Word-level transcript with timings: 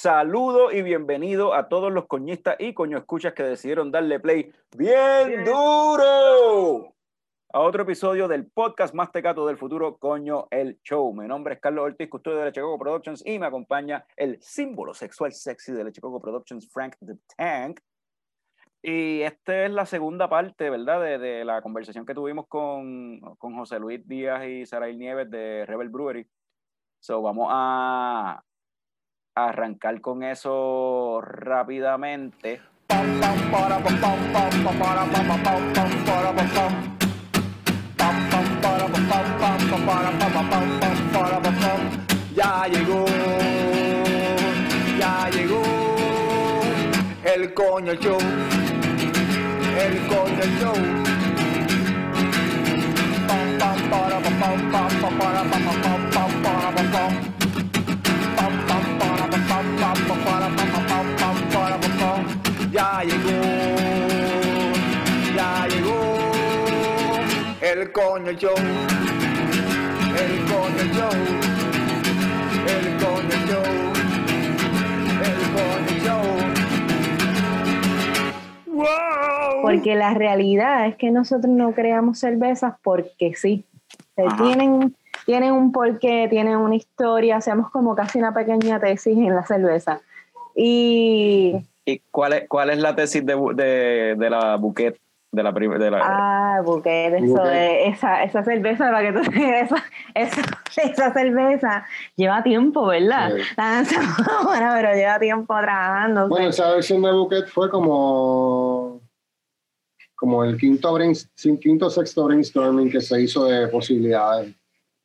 Saludo 0.00 0.70
y 0.70 0.82
bienvenido 0.82 1.54
a 1.54 1.68
todos 1.68 1.92
los 1.92 2.06
coñistas 2.06 2.54
y 2.60 2.72
coño 2.72 2.98
escuchas 2.98 3.32
que 3.32 3.42
decidieron 3.42 3.90
darle 3.90 4.20
play 4.20 4.52
bien, 4.76 5.44
duro 5.44 6.94
a 7.52 7.60
otro 7.60 7.82
episodio 7.82 8.28
del 8.28 8.46
podcast 8.46 8.94
más 8.94 9.10
tecato 9.10 9.44
del 9.44 9.58
futuro, 9.58 9.96
Coño 9.98 10.46
el 10.52 10.80
Show. 10.84 11.12
Mi 11.12 11.26
nombre 11.26 11.54
es 11.54 11.60
Carlos 11.60 11.86
Ortiz, 11.86 12.08
custodio 12.08 12.38
de 12.38 12.44
Lechecoco 12.44 12.78
Productions 12.78 13.26
y 13.26 13.40
me 13.40 13.46
acompaña 13.46 14.06
el 14.16 14.40
símbolo 14.40 14.94
sexual 14.94 15.32
sexy 15.32 15.72
de 15.72 15.82
Lechecoco 15.82 16.20
Productions, 16.20 16.70
Frank 16.70 16.94
the 17.04 17.16
Tank. 17.36 17.80
Y 18.80 19.22
esta 19.22 19.64
es 19.64 19.72
la 19.72 19.84
segunda 19.84 20.28
parte, 20.28 20.70
¿verdad? 20.70 21.02
De, 21.02 21.18
de 21.18 21.44
la 21.44 21.60
conversación 21.60 22.06
que 22.06 22.14
tuvimos 22.14 22.46
con, 22.46 23.18
con 23.36 23.56
José 23.56 23.80
Luis 23.80 24.06
Díaz 24.06 24.46
y 24.46 24.64
Sarail 24.64 24.96
Nieves 24.96 25.28
de 25.28 25.66
Rebel 25.66 25.88
Brewery. 25.88 26.24
So, 27.00 27.20
vamos 27.20 27.48
a, 27.50 28.44
arrancar 29.46 30.00
con 30.00 30.22
eso 30.22 31.20
rápidamente. 31.22 32.60
Ya 42.34 42.66
llegó, 42.68 43.04
ya 44.98 45.28
llegó 45.30 45.62
el 47.24 47.52
coño 47.54 47.94
show, 47.94 48.18
el 49.78 50.06
coño 50.06 50.44
show. 50.60 50.74
Pam, 53.26 53.58
pam, 53.58 53.90
para, 53.90 54.18
pam, 54.20 54.40
pam, 54.40 54.88
pam, 55.00 55.18
para, 55.18 55.42
pam, 55.42 55.82
pam, 55.82 56.07
Ya 62.98 63.04
llegó, 63.04 63.30
ya 65.36 65.68
llegó 65.68 66.00
el 67.60 67.92
coño 67.92 68.32
show, 68.32 68.56
el 70.16 70.44
coño 70.50 70.84
show, 70.92 71.12
el 72.66 72.96
coño 72.98 73.36
show, 73.46 73.66
el 75.22 75.38
coño 75.54 75.94
show. 76.02 76.26
¡Wow! 78.66 79.62
Porque 79.62 79.94
la 79.94 80.14
realidad 80.14 80.88
es 80.88 80.96
que 80.96 81.12
nosotros 81.12 81.54
no 81.54 81.70
creamos 81.74 82.18
cervezas 82.18 82.74
porque 82.82 83.36
sí. 83.36 83.64
Tienen, 84.38 84.96
tienen 85.24 85.52
un 85.52 85.70
porqué, 85.70 86.26
tienen 86.28 86.56
una 86.56 86.74
historia, 86.74 87.36
hacemos 87.36 87.70
como 87.70 87.94
casi 87.94 88.18
una 88.18 88.34
pequeña 88.34 88.80
tesis 88.80 89.16
en 89.16 89.36
la 89.36 89.46
cerveza. 89.46 90.00
Y, 90.56 91.64
¿Y 91.88 92.02
cuál 92.10 92.34
es, 92.34 92.48
cuál 92.48 92.68
es 92.68 92.78
la 92.80 92.94
tesis 92.94 93.24
de, 93.24 93.34
de, 93.54 94.14
de 94.18 94.30
la 94.30 94.56
Bouquet? 94.56 95.00
De 95.30 95.42
la, 95.42 95.52
de 95.52 95.90
la, 95.90 96.00
ah, 96.02 96.60
Bouquet, 96.62 97.14
eso 97.14 97.42
de 97.44 97.88
esa, 97.88 98.24
esa 98.24 98.42
cerveza, 98.44 98.90
para 98.90 99.02
que 99.02 99.12
tú 99.12 99.30
esa, 99.40 99.84
esa, 100.14 100.42
esa 100.82 101.12
cerveza 101.12 101.86
lleva 102.16 102.42
tiempo, 102.42 102.86
¿verdad? 102.86 103.32
Sí. 103.86 103.96
bueno, 104.44 104.70
pero 104.74 104.94
lleva 104.94 105.18
tiempo 105.18 105.54
trabajando. 105.60 106.28
Bueno, 106.28 106.48
esa 106.48 106.72
versión 106.72 107.00
de 107.00 107.12
Bouquet 107.12 107.46
fue 107.46 107.70
como 107.70 109.00
como 110.14 110.44
el 110.44 110.58
quinto, 110.58 110.94
quinto 111.60 111.88
sexto 111.88 112.24
brainstorming 112.24 112.90
que 112.90 113.00
se 113.00 113.22
hizo 113.22 113.46
de 113.46 113.68
posibilidades 113.68 114.54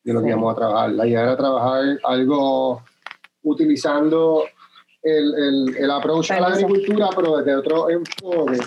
de 0.03 0.13
lo 0.13 0.21
que 0.21 0.29
íbamos 0.29 0.51
a 0.51 0.57
trabajar. 0.57 0.91
La 0.91 1.07
idea 1.07 1.21
era 1.21 1.37
trabajar 1.37 1.99
algo 2.03 2.81
utilizando 3.41 4.45
el, 5.03 5.35
el, 5.35 5.77
el 5.77 5.91
approach 5.91 6.31
a 6.31 6.39
la 6.39 6.47
agricultura, 6.47 7.09
pero 7.15 7.37
desde 7.37 7.55
otro 7.55 7.89
enfoque, 7.89 8.57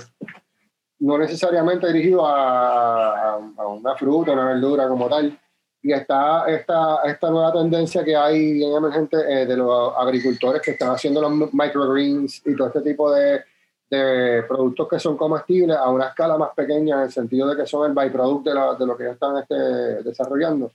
no 1.00 1.18
necesariamente 1.18 1.86
dirigido 1.92 2.26
a, 2.26 3.34
a, 3.34 3.66
una 3.66 3.94
fruta, 3.96 4.32
una 4.32 4.46
verdura 4.46 4.88
como 4.88 5.08
tal. 5.08 5.38
Y 5.82 5.92
está 5.92 6.46
esta, 6.48 7.02
esta 7.04 7.30
nueva 7.30 7.52
tendencia 7.52 8.04
que 8.04 8.16
hay 8.16 8.54
bien 8.54 8.72
emergente 8.72 9.16
eh, 9.18 9.46
de 9.46 9.56
los 9.56 9.92
agricultores 9.96 10.60
que 10.60 10.72
están 10.72 10.90
haciendo 10.90 11.20
los 11.20 11.52
microgreens 11.52 12.42
y 12.44 12.56
todo 12.56 12.68
este 12.68 12.80
tipo 12.80 13.12
de, 13.12 13.42
de 13.88 14.42
productos 14.48 14.88
que 14.88 14.98
son 14.98 15.16
comestibles 15.16 15.76
a 15.76 15.88
una 15.90 16.08
escala 16.08 16.36
más 16.36 16.50
pequeña 16.56 16.96
en 16.96 17.02
el 17.02 17.12
sentido 17.12 17.48
de 17.48 17.56
que 17.56 17.66
son 17.66 17.88
el 17.88 17.94
byproduct 17.94 18.46
de, 18.46 18.54
la, 18.54 18.74
de 18.74 18.86
lo 18.86 18.96
que 18.96 19.04
ellos 19.04 19.14
están 19.14 19.36
este, 19.38 19.54
desarrollando. 20.02 20.72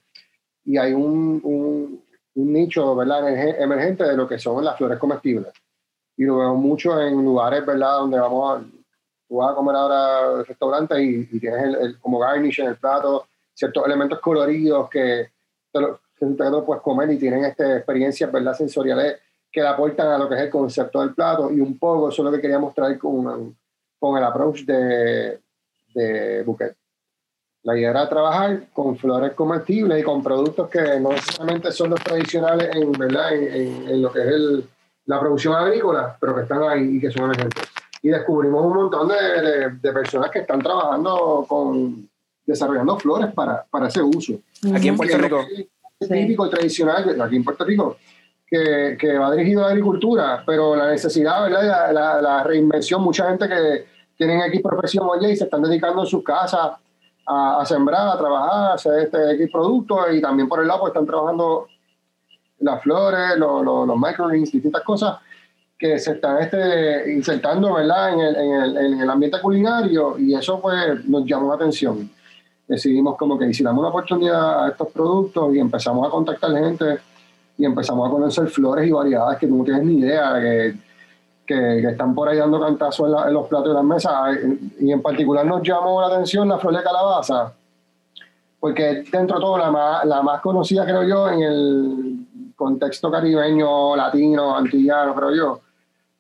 Y 0.64 0.78
hay 0.78 0.94
un, 0.94 1.42
un, 1.44 2.04
un 2.36 2.54
nicho 2.54 2.96
¿verdad? 2.96 3.30
emergente 3.62 4.04
de 4.04 4.16
lo 4.16 4.28
que 4.28 4.40
son 4.40 4.64
las 4.64 4.78
flores 4.78 4.98
comestibles. 5.00 5.52
Y 6.18 6.24
lo 6.24 6.38
veo 6.38 6.56
mucho 6.56 7.00
en 7.02 7.24
lugares 7.24 7.66
¿verdad? 7.66 8.00
donde 8.00 8.20
vamos 8.20 8.58
a, 8.58 8.64
tú 9.28 9.36
vas 9.38 9.52
a 9.52 9.56
comer 9.56 9.76
ahora 9.76 10.44
restaurantes 10.44 11.00
y, 11.00 11.30
y 11.32 11.40
tienes 11.40 11.76
el, 11.76 12.00
como 12.00 12.20
garnish 12.20 12.60
en 12.60 12.68
el 12.68 12.78
plato, 12.78 13.28
ciertos 13.54 13.86
elementos 13.86 14.20
coloridos 14.20 14.90
que 14.90 15.30
te 15.72 15.80
lo, 15.80 16.00
que 16.18 16.26
te 16.26 16.50
lo 16.50 16.66
puedes 16.66 16.84
comer 16.84 17.12
y 17.12 17.18
tienen 17.18 17.46
este, 17.46 17.78
experiencias 17.78 18.32
¿verdad? 18.32 18.54
sensoriales 18.54 19.20
que 19.52 19.62
le 19.62 19.68
aportan 19.68 20.08
a 20.08 20.18
lo 20.18 20.30
que 20.30 20.36
es 20.36 20.42
el 20.42 20.50
concepto 20.50 21.02
del 21.02 21.14
plato 21.14 21.52
y 21.52 21.60
un 21.60 21.78
poco 21.78 22.10
eso 22.10 22.22
es 22.22 22.26
lo 22.26 22.32
que 22.32 22.42
quería 22.42 22.60
mostrar 22.60 22.98
con, 22.98 23.58
con 24.00 24.18
el 24.18 24.24
approach 24.24 24.62
de, 24.62 25.40
de 25.94 26.44
Bouquet. 26.44 26.76
La 27.64 27.78
idea 27.78 27.92
era 27.92 28.10
trabajar 28.10 28.64
con 28.74 28.98
flores 28.98 29.34
comestibles 29.34 30.00
y 30.00 30.04
con 30.04 30.24
productos 30.24 30.68
que 30.70 31.00
no 31.00 31.10
necesariamente 31.10 31.72
son 31.72 31.92
los 31.92 32.04
tradicionales 32.04 32.76
en, 32.76 32.92
¿verdad? 32.94 33.36
en, 33.36 33.88
en, 33.88 34.02
lo 34.02 34.12
que 34.12 34.20
es 34.20 34.28
el, 34.28 34.68
la 35.06 35.20
producción 35.20 35.54
agrícola, 35.54 36.18
pero 36.20 36.36
que 36.36 36.42
están 36.42 36.64
ahí 36.64 36.98
y 36.98 37.00
que 37.00 37.12
son 37.12 37.26
emergentes. 37.26 37.64
Y 38.02 38.10
descubrimos 38.10 38.66
un 38.66 38.74
montón 38.74 39.10
de, 39.10 39.42
de, 39.42 39.70
de, 39.80 39.94
personas 39.94 40.32
que 40.32 40.40
están 40.40 40.60
trabajando 40.60 41.46
con 41.48 42.10
desarrollando 42.46 42.98
flores 42.98 43.32
para, 43.34 43.64
para 43.70 43.88
ese 43.88 44.02
uso. 44.02 44.34
Aquí 44.74 44.88
en 44.88 44.98
Puerto 44.98 45.18
Rico. 45.18 45.46
Es 46.00 46.10
típico 46.10 46.48
y 46.48 46.50
tradicional, 46.50 47.22
aquí 47.22 47.36
en 47.36 47.44
Puerto 47.44 47.64
Rico, 47.64 47.98
que, 48.48 48.98
que, 49.00 49.20
va 49.20 49.32
dirigido 49.32 49.62
a 49.62 49.66
la 49.66 49.70
agricultura, 49.70 50.44
pero 50.48 50.76
la 50.76 50.90
necesidad, 50.90 51.44
¿verdad? 51.44 51.64
La, 51.64 51.94
la, 51.94 52.22
la, 52.22 52.44
reinvención, 52.44 53.04
mucha 53.04 53.30
gente 53.30 53.48
que 53.48 53.86
tienen 54.18 54.42
X 54.42 54.62
profesión 54.64 55.08
oye, 55.08 55.32
y 55.32 55.38
se 55.38 55.44
están 55.44 55.62
dedicando 55.62 56.02
en 56.02 56.08
sus 56.08 56.24
casas 56.24 56.72
a, 57.26 57.62
a, 57.62 57.66
sembrar, 57.66 58.10
a 58.10 58.18
trabajar, 58.18 58.72
a 58.72 58.74
hacer 58.74 59.00
este 59.04 59.32
X 59.34 59.50
productos 59.52 60.00
y 60.14 60.22
también 60.22 60.48
por 60.50 60.62
el 60.62 60.68
lado 60.68 60.82
pues, 60.82 60.92
están 60.92 61.06
trabajando 61.06 61.68
las 62.60 62.82
flores, 62.82 63.38
los, 63.38 63.64
los, 63.64 63.88
los 63.88 63.98
microgreens, 63.98 64.52
distintas 64.52 64.84
cosas 64.84 65.18
que 65.78 65.98
se 65.98 66.12
están 66.12 66.38
este, 66.42 67.12
insertando 67.12 67.74
¿verdad? 67.74 68.14
En, 68.14 68.20
el, 68.20 68.36
en, 68.36 68.52
el, 68.62 68.78
en 68.78 69.02
el 69.02 69.10
ambiente 69.10 69.42
culinario 69.42 70.18
y 70.18 70.36
eso 70.36 70.62
pues 70.62 71.04
nos 71.06 71.26
llamó 71.26 71.50
la 71.50 71.56
atención. 71.56 72.10
Decidimos 72.68 73.18
como 73.18 73.38
que 73.38 73.48
hiciéramos 73.48 73.80
una 73.80 73.90
oportunidad 73.90 74.66
a 74.66 74.70
estos 74.70 74.90
productos 74.90 75.56
y 75.56 75.60
empezamos 75.60 76.08
a 76.08 76.12
contactar 76.12 76.52
gente 76.52 77.00
y 77.58 77.66
empezamos 77.66 78.08
a 78.08 78.12
conocer 78.12 78.48
flores 78.48 78.88
y 78.88 78.92
variedades 78.92 79.40
que 79.40 79.48
no 79.48 79.64
tienes 79.64 79.84
ni 79.84 80.00
idea 80.00 80.40
que, 80.40 80.76
que, 81.52 81.82
que 81.82 81.88
están 81.90 82.16
por 82.16 82.30
ahí 82.30 82.38
dando 82.38 82.60
cantazos 82.60 83.10
en, 83.10 83.28
en, 83.28 83.34
los 83.34 83.48
platos 83.48 83.70
de 83.70 83.74
las 83.74 83.84
mesas. 83.84 84.14
Y 84.80 84.92
en 84.92 85.02
particular 85.02 85.46
nos 85.46 85.62
llamó 85.62 86.00
la 86.02 86.08
atención 86.08 86.48
la 86.48 86.58
flor 86.58 86.78
de 86.78 86.84
calabaza, 86.84 87.54
porque 88.60 89.04
dentro 89.12 89.38
de 89.38 89.42
todo 89.42 89.58
la 89.58 89.72
más, 89.72 90.06
la 90.06 90.22
más 90.22 90.40
conocida, 90.42 90.86
creo 90.86 91.04
yo, 91.04 91.30
en 91.30 91.42
el 91.42 92.54
contexto 92.56 93.12
caribeño, 93.12 93.96
latino, 93.96 94.56
antillano, 94.56 95.14
creo 95.16 95.36
yo, 95.36 95.62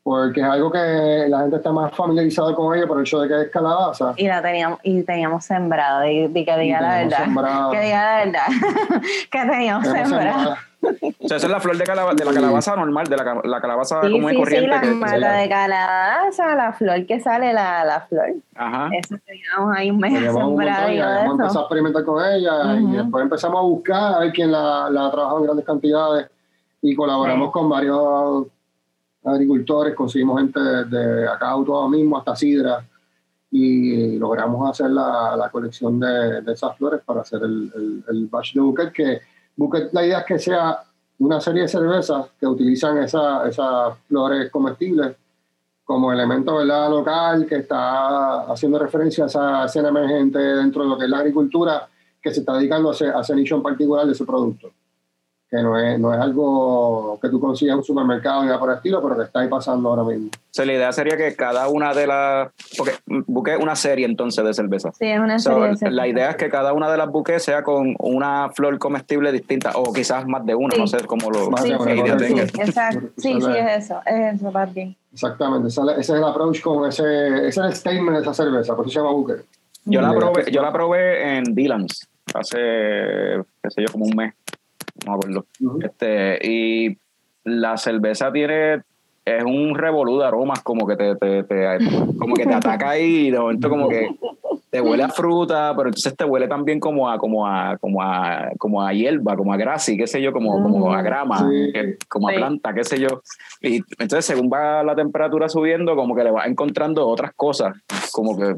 porque 0.03 0.41
es 0.41 0.47
algo 0.47 0.71
que 0.71 1.25
la 1.29 1.41
gente 1.41 1.57
está 1.57 1.71
más 1.71 1.95
familiarizada 1.95 2.53
con 2.53 2.75
ella 2.75 2.87
por 2.87 2.97
el 2.97 3.03
hecho 3.03 3.21
de 3.21 3.27
que 3.27 3.41
es 3.43 3.49
calabaza. 3.49 4.13
Y 4.17 4.27
la 4.27 4.41
teníamos, 4.41 4.79
y 4.83 5.03
teníamos 5.03 5.45
sembrado, 5.45 6.05
y, 6.05 6.25
y 6.25 6.45
que 6.45 6.57
diga 6.57 6.81
la 6.81 6.97
verdad. 7.03 7.23
Sembrado. 7.23 7.71
Que 7.71 7.79
diga 7.79 8.03
la 8.03 8.25
verdad. 8.25 8.43
que 9.31 9.39
teníamos, 9.39 9.83
teníamos 9.83 10.09
sembrado. 10.09 10.39
sembrado. 10.39 10.70
O 10.81 11.27
sea, 11.27 11.37
esa 11.37 11.47
es 11.47 11.51
la 11.51 11.59
flor 11.59 11.77
de, 11.77 11.83
calab 11.83 12.15
de 12.15 12.25
la 12.25 12.33
calabaza 12.33 12.75
normal, 12.75 13.07
de 13.07 13.15
la, 13.17 13.41
la 13.43 13.61
calabaza 13.61 14.01
sí, 14.01 14.11
común 14.11 14.29
sí, 14.29 14.35
y 14.35 14.39
corriente. 14.39 14.79
Sí, 14.81 14.99
la, 14.99 15.11
que, 15.11 15.17
la 15.19 15.33
de 15.33 15.49
calabaza, 15.49 16.55
la 16.55 16.73
flor 16.73 17.05
que 17.05 17.19
sale, 17.19 17.53
la, 17.53 17.85
la 17.85 18.01
flor. 18.01 18.33
Ajá. 18.55 18.89
Eso 18.97 19.15
teníamos 19.25 19.77
ahí 19.77 19.91
un 19.91 19.99
mes 19.99 20.13
sembrado. 20.13 20.91
Y 20.91 20.99
hemos 20.99 21.31
empezado 21.33 21.59
a 21.59 21.61
experimentar 21.63 22.03
con 22.03 22.25
ella 22.25 22.53
uh 22.53 22.63
-huh. 22.63 22.93
y 22.93 22.97
después 22.97 23.23
empezamos 23.23 23.59
a 23.59 23.61
buscar 23.63 24.13
a 24.15 24.19
ver 24.19 24.31
quién 24.33 24.51
la, 24.51 24.89
la 24.89 25.05
ha 25.05 25.11
trabajado 25.11 25.39
en 25.39 25.43
grandes 25.45 25.65
cantidades 25.65 26.27
y 26.81 26.95
colaboramos 26.95 27.47
sí. 27.49 27.51
con 27.53 27.69
varios 27.69 28.47
agricultores, 29.23 29.93
conseguimos 29.93 30.39
gente 30.39 30.59
de 30.59 31.27
acá, 31.27 31.51
todo 31.63 31.87
mismo, 31.87 32.17
hasta 32.17 32.35
Sidra, 32.35 32.83
y 33.51 34.17
logramos 34.17 34.67
hacer 34.69 34.89
la, 34.89 35.35
la 35.37 35.49
colección 35.49 35.99
de, 35.99 36.41
de, 36.41 36.53
esas 36.53 36.75
flores 36.77 37.01
para 37.05 37.21
hacer 37.21 37.41
el, 37.43 37.71
el, 37.75 38.03
el 38.07 38.27
batch 38.27 38.53
de 38.55 38.61
Bouquet, 38.61 38.91
que 38.91 39.19
La 39.91 40.05
idea 40.05 40.19
es 40.19 40.25
que 40.25 40.39
sea 40.39 40.83
una 41.19 41.39
serie 41.39 41.63
de 41.63 41.67
cervezas 41.67 42.27
que 42.39 42.47
utilizan 42.47 42.97
esas 42.97 43.47
esa 43.47 43.91
flores 44.07 44.49
comestibles 44.49 45.15
como 45.83 46.11
elemento 46.11 46.55
¿verdad? 46.55 46.89
local 46.89 47.45
que 47.45 47.57
está 47.57 48.41
haciendo 48.51 48.79
referencia 48.79 49.25
a 49.25 49.27
esa 49.27 49.65
escena 49.65 49.89
emergente 49.89 50.39
dentro 50.39 50.83
de 50.83 50.89
lo 50.89 50.97
que 50.97 51.05
es 51.05 51.09
la 51.09 51.19
agricultura 51.19 51.87
que 52.21 52.33
se 52.33 52.39
está 52.39 52.53
dedicando 52.53 52.89
a 52.89 52.93
ese, 52.93 53.09
a 53.09 53.19
ese 53.19 53.35
nicho 53.35 53.55
en 53.55 53.63
particular 53.63 54.05
de 54.05 54.13
ese 54.13 54.25
producto. 54.25 54.71
Que 55.51 55.61
no 55.61 55.77
es, 55.77 55.99
no 55.99 56.13
es 56.13 56.19
algo 56.21 57.19
que 57.21 57.27
tú 57.27 57.37
consigas 57.41 57.73
en 57.73 57.79
un 57.79 57.83
supermercado 57.83 58.39
ni 58.41 58.47
nada 58.47 58.57
por 58.57 58.69
el 58.69 58.77
estilo, 58.77 59.01
pero 59.01 59.17
que 59.17 59.23
está 59.25 59.41
ahí 59.41 59.49
pasando 59.49 59.89
ahora 59.89 60.03
mismo. 60.05 60.27
O 60.27 60.39
sea, 60.49 60.65
la 60.65 60.71
idea 60.73 60.91
sería 60.93 61.17
que 61.17 61.35
cada 61.35 61.67
una 61.67 61.93
de 61.93 62.07
las... 62.07 62.49
Porque 62.77 62.93
busqué 63.27 63.57
una 63.57 63.75
serie 63.75 64.05
entonces 64.05 64.45
de 64.45 64.53
cerveza. 64.53 64.93
Sí, 64.93 65.07
es 65.07 65.19
una 65.19 65.37
serie 65.39 65.59
de 65.59 65.75
cerveza. 65.75 65.89
La 65.93 66.07
idea 66.07 66.29
es 66.29 66.35
que 66.37 66.49
cada 66.49 66.71
una 66.71 66.89
de 66.89 66.97
las 66.97 67.09
buques 67.11 67.43
sea 67.43 67.63
con 67.63 67.95
una 67.99 68.49
flor 68.55 68.79
comestible 68.79 69.29
distinta 69.33 69.71
o 69.75 69.91
quizás 69.91 70.25
más 70.25 70.45
de 70.45 70.55
una, 70.55 70.73
Sí. 70.73 70.79
no 70.79 70.87
sé 70.87 70.99
cómo 71.05 71.29
lo... 71.29 71.49
Más 71.49 71.63
Sí, 71.63 71.73
sí, 71.77 72.37
sí, 72.53 72.61
exacto. 72.61 73.07
Sí, 73.17 73.33
sí, 73.41 73.49
es. 73.51 73.55
es 73.77 73.83
eso, 73.85 73.99
es 74.05 74.35
eso, 74.35 74.51
papi. 74.53 74.97
Exactamente, 75.11 75.67
ese 75.67 75.81
es 75.99 76.09
el- 76.11 76.23
approach 76.23 76.61
con 76.61 76.87
ese, 76.87 77.03
ese 77.39 77.47
es 77.49 77.57
el 77.57 77.73
statement 77.75 78.15
de 78.15 78.21
esa 78.21 78.33
cerveza, 78.33 78.73
por 78.73 78.85
eso 78.85 78.93
se 78.93 78.99
llama 78.99 79.11
Booker. 79.11 79.43
Yo 79.83 79.99
la 80.01 80.13
probé, 80.13 80.49
yo 80.49 80.61
la 80.61 80.71
probé 80.71 81.37
en 81.39 81.43
Dylan's 81.53 82.07
hace, 82.33 82.57
qué 83.61 83.69
sé 83.69 83.81
yo, 83.85 83.91
como 83.91 84.05
un 84.05 84.15
mes, 84.15 84.33
no 85.05 85.11
me 85.11 85.17
acuerdo. 85.17 85.45
Ujú. 85.61 85.79
Este, 85.83 86.39
y 86.47 86.97
la 87.43 87.77
cerveza 87.77 88.31
tiene, 88.31 88.81
es 89.25 89.43
un 89.43 89.75
revolú 89.75 90.19
de 90.19 90.25
aromas 90.25 90.61
como 90.61 90.85
que 90.87 90.95
te, 90.95 91.15
te, 91.15 91.43
te- 91.43 91.77
como 92.17 92.35
que 92.35 92.45
te 92.45 92.53
ataca 92.53 92.89
ahí 92.91 93.31
de 93.31 93.39
momento 93.39 93.69
como 93.69 93.87
que 93.89 94.07
te 94.69 94.79
huele 94.79 95.03
a 95.03 95.09
fruta, 95.09 95.73
pero 95.75 95.89
entonces 95.89 96.15
te 96.15 96.23
huele 96.23 96.47
también 96.47 96.79
como 96.79 97.09
a, 97.09 97.17
como 97.17 97.45
a, 97.45 97.77
como 97.77 98.01
a, 98.01 98.51
como 98.57 98.81
a 98.81 98.93
hierba, 98.93 99.35
como 99.35 99.51
a 99.53 99.57
grasa 99.57 99.91
y 99.91 99.97
qué 99.97 100.07
sé 100.07 100.21
yo, 100.21 100.31
como, 100.31 100.61
como 100.63 100.93
a 100.93 101.01
grama, 101.01 101.39
Sí. 101.49 101.71
que- 101.73 101.97
como 102.07 102.29
a 102.29 102.31
Sí. 102.31 102.37
planta, 102.37 102.73
qué 102.73 102.83
sé 102.85 102.97
yo. 102.99 103.21
Y 103.61 103.77
entonces 103.99 104.23
según 104.25 104.49
va 104.51 104.81
la 104.83 104.95
temperatura 104.95 105.49
subiendo, 105.49 105.95
como 105.95 106.15
que 106.15 106.23
le 106.23 106.31
vas 106.31 106.47
encontrando 106.47 107.05
otras 107.07 107.33
cosas, 107.35 107.75
como 108.13 108.37
que 108.37 108.55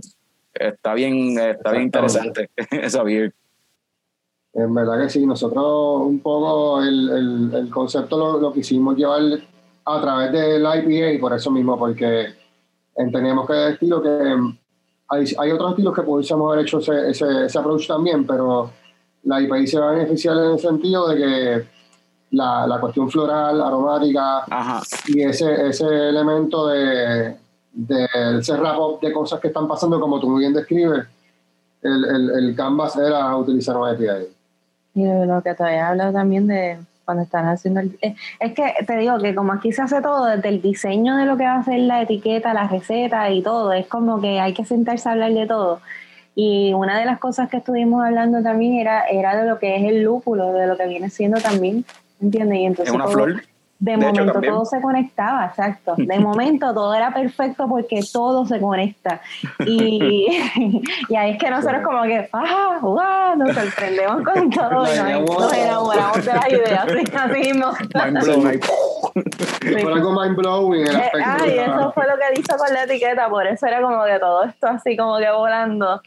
está 0.54 0.94
bien, 0.94 1.38
está 1.40 1.72
bien 1.72 1.84
interesante 1.86 2.50
esa 2.72 3.02
beer. 3.02 3.34
En 4.54 4.74
verdad 4.74 5.02
que 5.02 5.10
sí, 5.10 5.26
nosotros 5.26 6.02
un 6.02 6.20
poco 6.20 6.82
el, 6.82 7.10
el, 7.10 7.54
el 7.56 7.70
concepto 7.72 8.18
lo, 8.18 8.40
lo 8.40 8.54
quisimos 8.54 8.96
llevar 8.96 9.22
a 9.86 10.02
través 10.02 10.32
del 10.32 10.62
IPA, 10.62 11.20
por 11.20 11.34
eso 11.34 11.50
mismo, 11.50 11.78
porque 11.78 12.28
entendíamos 12.96 13.48
que 13.48 13.54
el 13.54 13.74
estilo 13.74 14.02
que 14.02 14.38
hay, 15.10 15.26
hay 15.38 15.52
otros 15.52 15.72
estilos 15.72 15.96
que 15.96 16.04
pudiésemos 16.04 16.52
haber 16.52 16.66
hecho 16.66 16.80
ese, 16.80 17.10
ese, 17.10 17.46
ese 17.46 17.60
approach 17.60 17.88
también, 17.88 18.28
pero 18.28 18.70
la 19.24 19.42
IPA 19.42 19.68
se 19.68 19.80
va 19.80 19.90
a 19.90 19.94
beneficiar 19.94 20.38
en 20.38 20.52
el 20.52 20.60
sentido 20.60 21.08
de 21.10 21.18
que 21.18 21.68
la, 22.32 22.68
la 22.68 22.80
cuestión 22.80 23.10
floral, 23.10 23.62
aromática 23.62 24.44
Ajá. 24.50 24.82
y 25.08 25.22
ese, 25.22 25.68
ese 25.68 25.86
elemento 25.86 26.68
de, 26.68 27.38
de 27.72 28.08
ese 28.38 28.56
wrap 28.58 28.80
up 28.80 29.00
de 29.02 29.12
cosas 29.12 29.40
que 29.40 29.48
están 29.48 29.68
pasando, 29.68 30.00
como 30.00 30.20
tú 30.20 30.30
muy 30.30 30.42
bien 30.42 30.54
describes, 30.54 31.06
el, 31.82 32.06
el, 32.06 32.30
el 32.30 32.56
canvas 32.56 32.96
era 32.98 33.36
utilizar 33.36 33.78
una 33.78 33.94
IPA. 33.94 34.20
Y 34.96 35.04
de 35.04 35.26
lo 35.26 35.42
que 35.42 35.54
todavía 35.56 35.90
hablo 35.90 36.12
también 36.12 36.48
de 36.48 36.78
cuando 37.06 37.24
están 37.24 37.46
haciendo 37.48 37.80
el... 37.82 37.98
Es, 38.02 38.16
es 38.40 38.54
que 38.54 38.74
te 38.86 38.98
digo 38.98 39.18
que 39.20 39.36
como 39.36 39.52
aquí 39.54 39.72
se 39.72 39.82
hace 39.82 40.02
todo, 40.02 40.26
desde 40.26 40.50
el 40.50 40.62
diseño 40.62 41.18
de 41.18 41.26
lo 41.26 41.36
que 41.36 41.44
va 41.46 41.56
a 41.56 41.64
ser 41.64 41.80
la 41.80 42.02
etiqueta, 42.02 42.54
la 42.54 42.68
receta 42.68 43.30
y 43.30 43.42
todo, 43.42 43.74
es 43.74 43.88
como 43.88 44.22
que 44.22 44.40
hay 44.40 44.54
que 44.54 44.64
sentarse 44.66 45.10
a 45.10 45.14
hablar 45.14 45.34
de 45.34 45.46
todo. 45.48 45.82
Y 46.36 46.74
una 46.74 46.98
de 46.98 47.06
las 47.06 47.20
cosas 47.20 47.50
que 47.50 47.58
estuvimos 47.58 48.04
hablando 48.06 48.42
también 48.42 48.76
era, 48.76 49.04
era 49.08 49.36
de 49.36 49.48
lo 49.50 49.60
que 49.60 49.76
es 49.78 49.84
el 49.84 50.04
lúpulo, 50.04 50.54
de 50.54 50.66
lo 50.68 50.78
que 50.78 50.88
viene 50.88 51.10
siendo 51.10 51.40
tamén, 51.40 51.84
¿entiendes? 52.22 52.58
Y 52.60 52.64
Es 52.64 52.70
entonces 52.70 52.96
una 52.96 53.04
todo- 53.06 53.14
flor. 53.14 53.44
De, 53.84 53.92
De 53.92 53.98
hecho, 53.98 54.08
momento 54.08 54.34
también. 54.34 54.54
todo 54.54 54.66
se 54.66 54.82
conectaba, 54.82 55.46
exacto. 55.46 55.96
De 55.98 56.20
momento 56.28 56.74
todo 56.74 56.94
era 56.94 57.14
perfecto 57.14 57.68
porque 57.68 58.00
todo 58.14 58.46
se 58.46 58.60
conecta. 58.62 59.20
Y, 59.66 60.28
y 61.10 61.16
ahí 61.16 61.32
es 61.32 61.38
que 61.38 61.50
nosotros 61.50 61.82
como 61.84 62.04
que, 62.04 62.30
¡ah! 62.32 62.78
¡wow! 62.82 63.36
Nos 63.38 63.54
sorprendemos 63.56 64.22
con 64.24 64.50
todo 64.52 64.86
y 64.94 64.98
nos, 64.98 65.30
nos 65.40 65.54
enamoramos 65.54 66.26
de 66.26 66.34
las 66.34 66.50
ideas. 66.50 66.86
Así, 66.88 67.04
así 67.14 67.40
mismo. 67.40 67.68
Mind. 67.94 68.64
Fue 69.82 69.92
algo 69.94 70.22
mind 70.22 70.36
blowing 70.38 70.88
el 70.88 70.96
Eh, 70.96 71.00
aspecto. 71.00 71.30
Ay, 71.44 71.50
de 71.52 71.56
la- 71.68 71.76
eso 71.76 71.92
fue 71.92 72.04
lo 72.08 72.14
que 72.18 72.40
hizo 72.40 72.58
con 72.58 72.74
la 72.74 72.84
etiqueta, 72.84 73.30
por 73.30 73.46
eso 73.48 73.66
era 73.68 73.82
como 73.82 74.04
que 74.06 74.18
todo 74.20 74.44
esto 74.46 74.68
así 74.68 74.96
como 74.96 75.18
que 75.18 75.30
volando. 75.30 76.02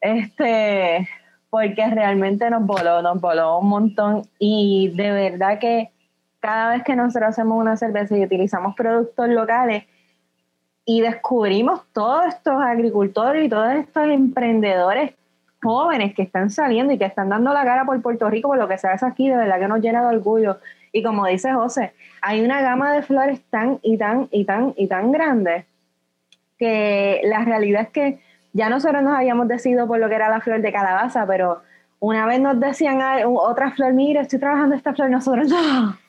Este, 0.00 1.08
porque 1.50 1.86
realmente 1.88 2.50
nos 2.50 2.64
voló, 2.66 3.00
nos 3.02 3.20
voló 3.20 3.58
un 3.58 3.68
montón. 3.68 4.22
Y 4.38 4.90
de 4.94 5.10
verdad 5.12 5.58
que 5.60 5.90
cada 6.42 6.70
vez 6.70 6.82
que 6.82 6.96
nosotros 6.96 7.30
hacemos 7.30 7.56
una 7.56 7.76
cerveza 7.76 8.18
y 8.18 8.24
utilizamos 8.24 8.74
productos 8.74 9.28
locales 9.28 9.84
y 10.84 11.00
descubrimos 11.00 11.82
todos 11.92 12.26
estos 12.26 12.60
agricultores 12.60 13.44
y 13.44 13.48
todos 13.48 13.72
estos 13.74 14.08
emprendedores 14.08 15.12
jóvenes 15.62 16.14
que 16.14 16.22
están 16.22 16.50
saliendo 16.50 16.92
y 16.92 16.98
que 16.98 17.04
están 17.04 17.28
dando 17.28 17.54
la 17.54 17.64
cara 17.64 17.84
por 17.84 18.02
Puerto 18.02 18.28
Rico, 18.28 18.48
por 18.48 18.58
lo 18.58 18.66
que 18.66 18.76
se 18.76 18.88
hace 18.88 19.06
aquí, 19.06 19.28
de 19.28 19.36
verdad 19.36 19.60
que 19.60 19.68
nos 19.68 19.80
llena 19.80 20.00
de 20.02 20.16
orgullo. 20.16 20.58
Y 20.90 21.04
como 21.04 21.26
dice 21.26 21.52
José, 21.52 21.92
hay 22.20 22.44
una 22.44 22.60
gama 22.60 22.92
de 22.92 23.02
flores 23.02 23.40
tan 23.48 23.78
y 23.80 23.96
tan 23.96 24.26
y 24.32 24.44
tan 24.44 24.74
y 24.76 24.88
tan 24.88 25.12
grande 25.12 25.64
que 26.58 27.20
la 27.22 27.44
realidad 27.44 27.82
es 27.82 27.88
que 27.90 28.20
ya 28.52 28.68
nosotros 28.68 29.00
nos 29.04 29.16
habíamos 29.16 29.46
decidido 29.46 29.86
por 29.86 30.00
lo 30.00 30.08
que 30.08 30.16
era 30.16 30.28
la 30.28 30.40
flor 30.40 30.60
de 30.60 30.72
calabaza, 30.72 31.24
pero 31.24 31.62
una 32.00 32.26
vez 32.26 32.40
nos 32.40 32.58
decían 32.58 33.00
otra 33.24 33.70
flor, 33.70 33.92
mire, 33.92 34.18
estoy 34.18 34.40
trabajando 34.40 34.74
esta 34.74 34.92
flor, 34.92 35.08
nosotros 35.08 35.48
no. 35.48 36.01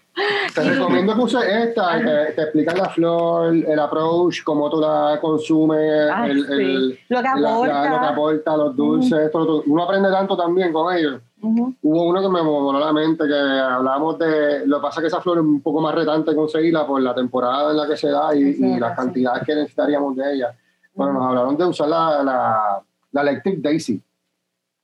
Te 0.54 0.62
recomiendo 0.62 1.16
que 1.16 1.22
uses 1.22 1.44
esta, 1.44 1.98
que 1.98 2.34
te 2.36 2.42
explican 2.44 2.78
la 2.78 2.90
flor, 2.90 3.54
el 3.56 3.80
approach, 3.80 4.44
cómo 4.44 4.70
tú 4.70 4.80
la 4.80 5.18
consumes, 5.20 6.12
el, 6.26 6.46
sí. 6.46 7.00
Lo 7.10 7.18
que 7.18 7.24
la- 7.24 7.36
la- 7.40 7.50
aporta. 7.56 7.90
lo 7.90 8.00
que 8.00 8.06
aporta, 8.06 8.58
los 8.58 8.76
dulces, 8.76 9.20
esto, 9.20 9.40
lo 9.40 9.44
otro. 9.58 9.64
uno 9.74 9.84
aprende 9.84 10.12
tanto 10.12 10.38
también 10.38 10.72
con 10.72 10.96
ellos. 10.96 11.20
Hubo 11.42 12.04
uno 12.06 12.22
que 12.22 12.30
me 12.30 12.42
voló 12.42 12.80
la 12.80 12.94
mente, 12.94 13.26
que 13.28 13.34
hablábamos 13.36 14.18
de, 14.20 14.66
lo 14.68 14.78
que 14.78 14.82
pasa 14.84 15.00
es 15.00 15.02
que 15.02 15.08
esa 15.08 15.20
flor 15.20 15.40
es 15.40 15.44
un 15.44 15.62
poco 15.62 15.82
más 15.82 15.94
retante 15.96 16.34
conseguirla 16.36 16.86
por 16.88 17.02
la 17.02 17.14
temporada 17.16 17.72
en 17.72 17.78
la 17.78 17.88
que 17.88 17.98
se 17.98 18.10
da 18.10 18.34
y, 18.36 18.56
las 18.80 18.96
cantidades 18.96 19.44
que 19.46 19.56
necesitaríamos 19.56 20.16
de 20.16 20.36
ella. 20.36 20.56
Bueno, 20.94 21.14
nos 21.14 21.28
hablaron 21.28 21.58
de 21.58 21.66
usar 21.66 21.90
la, 21.90 22.24
la, 22.24 22.82
la 23.12 23.22
Electric 23.22 23.60
Daisy, 23.60 24.02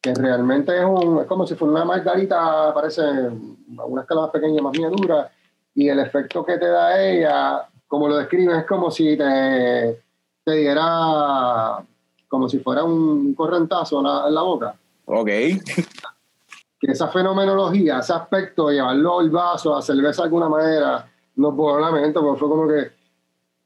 que 0.01 0.13
realmente 0.13 0.77
es, 0.77 0.85
un, 0.85 1.19
es 1.19 1.27
como 1.27 1.45
si 1.45 1.55
fuera 1.55 1.73
una 1.73 1.85
margarita, 1.85 2.73
parece 2.73 3.01
a 3.01 3.85
una 3.85 4.01
escala 4.01 4.21
más 4.21 4.29
pequeña, 4.31 4.61
más 4.61 4.71
miniatura, 4.73 5.29
y 5.75 5.89
el 5.89 5.99
efecto 5.99 6.45
que 6.45 6.57
te 6.57 6.67
da 6.67 7.01
ella, 7.01 7.67
como 7.87 8.07
lo 8.07 8.17
describen, 8.17 8.55
es 8.57 8.65
como 8.65 8.89
si 8.91 9.17
te, 9.17 10.01
te 10.45 10.51
diera, 10.53 11.83
como 12.27 12.47
si 12.47 12.59
fuera 12.59 12.83
un 12.83 13.33
correntazo 13.33 13.99
en 13.99 14.05
la- 14.05 14.27
en 14.27 14.35
la 14.35 14.41
boca 14.41 14.75
Ok. 15.05 15.27
que 15.27 16.91
esa 16.91 17.09
fenomenología, 17.09 17.99
ese 17.99 18.13
aspecto, 18.13 18.69
llevarlo 18.69 19.19
al 19.19 19.29
vaso, 19.29 19.75
a 19.75 19.81
cerveza 19.81 20.21
de 20.21 20.27
alguna 20.27 20.47
manera, 20.47 21.11
nos 21.35 21.53
voló 21.55 21.79
la 21.79 21.91
mente, 21.91 22.19
porque 22.19 22.39
fue 22.39 22.47
como 22.49 22.67
que, 22.67 22.91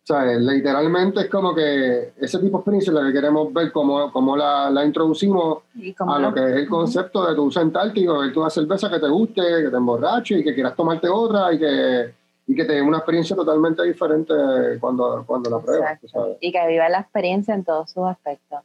¿sabes? 0.04 0.40
Literalmente 0.42 1.22
es 1.22 1.30
como 1.30 1.56
que 1.56 2.14
ese 2.18 2.40
tipo 2.40 2.58
de 2.58 2.62
experiencia 2.62 2.92
es 2.92 2.96
la 2.96 3.08
que 3.08 3.14
queremos 3.14 3.54
ver, 3.54 3.72
cómo, 3.72 4.12
cómo 4.12 4.36
la, 4.36 4.70
la 4.70 4.86
introducimos 4.86 5.64
a 6.00 6.20
lo 6.20 6.34
que 6.34 6.42
es 6.42 6.56
el 6.58 6.68
concepto 6.68 7.26
de 7.28 7.36
tú 7.36 7.50
sentarte 7.50 8.02
y 8.02 8.08
beberte 8.08 8.40
una 8.40 8.50
cerveza 8.50 8.90
que 8.90 9.00
te 9.00 9.08
guste, 9.08 9.42
que 9.42 9.70
te 9.70 9.78
emborrache 9.78 10.40
y 10.40 10.44
que 10.44 10.54
quieras 10.54 10.76
tomarte 10.76 11.08
otra 11.08 11.54
y 11.54 11.60
que, 11.60 12.14
y 12.48 12.56
que 12.56 12.66
te 12.66 12.74
dé 12.74 12.82
una 12.82 12.98
experiencia 12.98 13.36
totalmente 13.36 13.84
diferente 13.84 14.34
cuando, 14.80 15.24
cuando 15.26 15.50
la 15.50 15.60
pruebas. 15.60 16.00
Y 16.42 16.52
que 16.52 16.68
viva 16.68 16.90
la 16.90 17.00
experiencia 17.00 17.54
en 17.54 17.64
todos 17.64 17.92
sus 17.92 18.06
aspectos. 18.06 18.60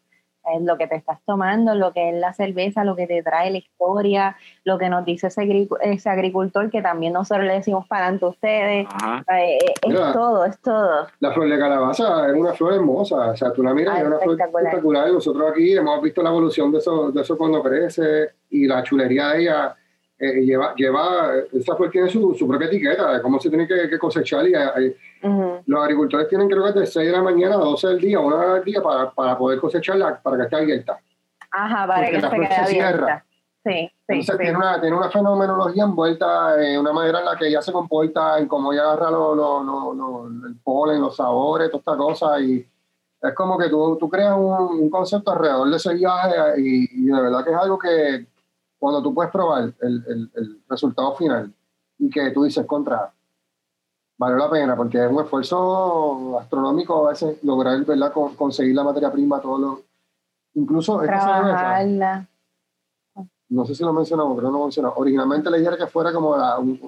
Es 0.55 0.63
lo 0.63 0.77
que 0.77 0.87
te 0.87 0.97
estás 0.97 1.19
tomando, 1.25 1.75
lo 1.75 1.93
que 1.93 2.11
es 2.11 2.17
la 2.17 2.33
cerveza, 2.33 2.85
lo 2.85 2.97
que 2.97 3.07
te 3.07 3.23
trae 3.23 3.51
la 3.51 3.59
historia, 3.59 4.37
lo 4.65 4.79
que 4.79 4.89
nos 4.89 5.05
dice 5.05 5.29
ese, 5.29 5.69
ese 5.83 6.09
agricultor 6.11 6.71
que 6.71 6.83
también 6.83 7.13
nosotros 7.13 7.47
le 7.47 7.55
decimos 7.55 7.87
para 7.87 8.05
adelante 8.05 8.25
a 8.25 8.29
ustedes. 8.29 8.87
Eh, 8.87 9.59
eh, 9.61 9.75
es 9.83 9.89
Mira. 9.89 10.13
todo, 10.13 10.45
es 10.45 10.59
todo. 10.61 11.07
La 11.21 11.33
flor 11.33 11.49
de 11.49 11.59
calabaza 11.59 12.29
es 12.29 12.35
una 12.35 12.53
flor 12.53 12.75
hermosa, 12.75 13.31
o 13.31 13.37
sea, 13.37 13.53
tú 13.53 13.63
la 13.63 13.75
miras 13.75 13.95
y 13.95 13.99
Ah, 13.99 14.01
es 14.03 14.07
una 14.07 14.19
flor 14.19 14.41
espectacular. 14.41 15.13
Nosotros 15.13 15.51
aquí 15.51 15.77
hemos 15.77 16.03
visto 16.03 16.23
la 16.23 16.31
evolución 16.31 16.73
de 16.73 16.79
eso, 16.79 17.11
de 17.11 17.21
eso 17.21 17.37
cuando 17.37 17.63
crece 17.63 18.31
y 18.51 18.67
la 18.67 18.83
chulería 18.83 19.29
de 19.29 19.43
ella 19.43 19.77
eh, 20.19 20.41
lleva, 20.45 20.75
lleva, 20.75 21.33
esa 21.53 21.77
flor 21.77 21.91
tiene 21.91 22.09
su, 22.09 22.35
su 22.35 22.49
propia 22.49 22.67
etiqueta 22.67 23.13
de 23.13 23.23
cómo 23.23 23.39
se 23.39 23.49
tiene 23.49 23.69
que, 23.69 23.89
que 23.89 23.99
cosechar 23.99 24.47
y 24.49 24.53
Ujú. 25.23 25.63
los 25.67 25.83
agricultores 25.83 26.29
tienen 26.29 26.49
creo 26.49 26.73
que 26.73 26.81
de 26.81 26.87
6 26.87 27.07
de 27.07 27.13
la 27.13 27.23
mañana 27.23 27.55
a 27.57 27.59
12 27.59 27.89
del 27.89 28.01
día, 28.01 28.21
una 28.21 28.37
hora 28.37 28.55
del 28.55 28.65
día 28.65 28.81
para, 28.83 29.11
para 29.11 29.37
poder 29.37 29.61
cosecharla, 29.61 30.21
para 30.23 30.37
que 30.37 30.43
esté 30.45 30.57
abierta. 30.57 30.99
Ajá, 31.51 31.87
para 31.87 32.01
Porque 32.07 32.11
que 32.17 32.21
la 32.23 32.31
se 32.31 32.37
quede 32.37 32.47
abierta. 32.55 32.67
cierra. 32.69 33.25
Sí, 33.65 33.73
sí, 33.73 33.93
Entonces 34.09 34.37
sí. 34.37 34.43
tiene, 34.43 34.57
una, 34.57 34.81
tiene 34.81 34.97
una 34.97 35.11
fenomenología 35.11 35.83
envuelta 35.85 36.63
en 36.65 36.81
una 36.81 36.93
manera 36.93 37.19
en 37.19 37.25
la 37.27 37.37
que 37.37 37.49
ella 37.49 37.61
se 37.61 37.73
comporta, 37.73 38.39
en 38.39 38.47
cómo 38.49 38.73
ella 38.73 38.85
agarra 38.85 39.11
lo- 39.11 39.35
lo- 39.35 39.63
lo- 39.63 39.95
lo- 39.95 40.27
el 40.47 40.57
polen, 40.63 41.01
los 41.01 41.17
sabores, 41.17 41.69
toda 41.71 41.79
esta 41.81 41.97
cosa. 41.97 42.41
Y 42.41 42.65
es 43.21 43.35
como 43.35 43.59
que 43.59 43.69
tú, 43.69 43.97
tú 43.99 44.09
creas 44.09 44.35
un, 44.37 44.81
un 44.81 44.89
concepto 44.91 45.33
alrededor 45.33 45.69
de 45.69 45.77
ese 45.77 45.93
viaje 45.95 46.37
y, 46.61 47.03
y 47.03 47.07
de 47.07 47.21
verdad 47.21 47.45
que 47.45 47.51
es 47.51 47.57
algo 47.57 47.79
que 47.79 48.27
cuando 48.79 49.03
tú 49.03 49.13
puedes 49.13 49.33
probar 49.33 49.65
el, 49.65 49.75
el- 50.07 50.31
el 50.35 50.61
resultado 50.69 51.15
final 51.17 51.53
y 51.99 52.09
que 52.09 52.31
tú 52.31 52.45
dices 52.45 52.65
contra, 52.65 53.13
vale 54.19 54.37
la 54.37 54.51
pena 54.51 54.77
porque 54.77 55.03
es 55.05 55.11
un 55.11 55.21
esfuerzo 55.23 56.39
astronómico 56.39 57.07
a 57.07 57.11
veces 57.11 57.43
lograr 57.45 57.83
¿verdad? 57.85 58.13
Con- 58.13 58.35
conseguir 58.35 58.75
la 58.75 58.85
materia 58.85 59.11
prima, 59.13 59.41
todo 59.41 59.59
lo... 59.59 59.81
Incluso 60.55 60.99
Trabajarla. 61.01 62.27
no 63.51 63.65
sé 63.65 63.75
si 63.75 63.85
lo 63.85 63.93
mencionamos, 63.93 64.35
pero 64.37 64.51
no 64.51 64.59
lo 64.59 64.65
mencionamos. 64.65 64.99
Originalmente 64.99 65.51
la 65.51 65.59
idea 65.59 65.69
era 65.69 65.77
que 65.79 65.87
fuera 65.87 66.13
como 66.13 66.35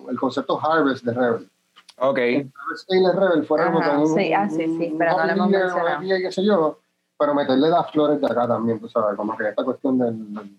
el 0.08 0.18
concepto 0.18 0.58
Harvest 0.60 1.04
de 1.04 1.14
Rebel. 1.14 1.50
Ok. 1.98 2.18
Harvest 2.18 2.90
Ale 2.90 3.12
Rebel 3.12 3.44
fuera 3.44 3.66
como 3.66 3.78
Ajá, 3.78 3.98
un, 3.98 4.08
sí, 4.08 4.32
ah, 4.32 4.48
sí, 4.48 4.66
sí, 4.78 4.94
pero 4.98 5.12
no 5.18 5.24
lo 5.26 5.32
hemos 5.32 5.50
mencionado. 5.50 6.02
IPA, 6.02 6.16
qué 6.18 6.32
sé 6.32 6.44
yo, 6.44 6.78
pero 7.16 7.34
meterle 7.34 7.68
las 7.68 7.90
flores 7.92 8.20
de 8.20 8.26
acá 8.26 8.48
también, 8.48 8.80
tú 8.80 8.88
sabes, 8.88 9.16
como 9.16 9.36
que 9.36 9.48
esta 9.50 9.62
cuestión 9.62 9.98
del, 9.98 10.34
del 10.34 10.58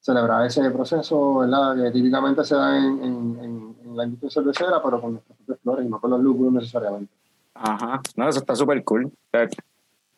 celebrar 0.00 0.44
ese 0.44 0.70
proceso, 0.70 1.36
¿verdad? 1.38 1.76
Que 1.76 1.90
típicamente 1.92 2.44
se 2.44 2.56
da 2.56 2.76
en, 2.76 2.84
en, 3.02 3.38
en, 3.40 3.73
la 3.96 4.04
industria 4.04 4.30
cervecera, 4.30 4.82
pero 4.82 5.00
con 5.00 5.12
nuestras 5.12 5.36
propias 5.38 5.60
flores 5.62 5.86
y 5.86 5.88
no 5.88 6.00
con 6.00 6.10
los 6.10 6.20
lúpulos 6.20 6.52
necesariamente. 6.54 7.12
Ajá. 7.54 8.00
No, 8.16 8.28
eso 8.28 8.38
está 8.40 8.54
súper 8.54 8.82
cool. 8.84 9.10
Está 9.32 9.48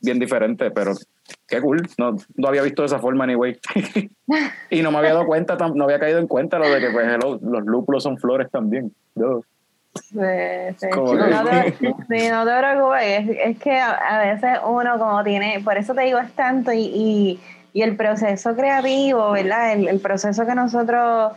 bien 0.00 0.18
diferente, 0.18 0.70
pero 0.70 0.92
qué 1.46 1.60
cool. 1.60 1.86
No, 1.98 2.16
no 2.34 2.48
había 2.48 2.62
visto 2.62 2.82
de 2.82 2.86
esa 2.86 2.98
forma, 2.98 3.24
anyway. 3.24 3.58
y 4.70 4.82
no 4.82 4.90
me 4.90 4.98
había 4.98 5.12
dado 5.14 5.26
cuenta, 5.26 5.56
tam- 5.58 5.74
no 5.74 5.84
había 5.84 5.98
caído 5.98 6.18
en 6.18 6.26
cuenta 6.26 6.58
lo 6.58 6.68
de 6.68 6.80
que 6.80 6.90
pues, 6.90 7.06
hello, 7.06 7.38
los 7.42 7.64
lúpulos 7.64 8.02
son 8.02 8.18
flores 8.18 8.50
también. 8.50 8.92
Yo- 9.14 9.42
Sí, 9.94 10.10
sí. 10.76 10.86
No, 11.30 11.44
te, 11.44 11.72
sí, 11.78 12.28
no 12.30 12.44
te 12.44 12.58
preocupes, 12.58 13.02
es, 13.30 13.36
es 13.46 13.58
que 13.58 13.78
a, 13.78 13.92
a 13.94 14.18
veces 14.34 14.58
uno 14.66 14.98
como 14.98 15.24
tiene, 15.24 15.60
por 15.64 15.78
eso 15.78 15.94
te 15.94 16.02
digo 16.02 16.18
es 16.18 16.30
tanto 16.32 16.70
y, 16.70 16.80
y, 16.82 17.40
y 17.72 17.80
el 17.80 17.96
proceso 17.96 18.54
creativo, 18.54 19.30
¿verdad? 19.32 19.72
El, 19.72 19.88
el 19.88 19.98
proceso 20.00 20.44
que 20.44 20.54
nosotros 20.54 21.32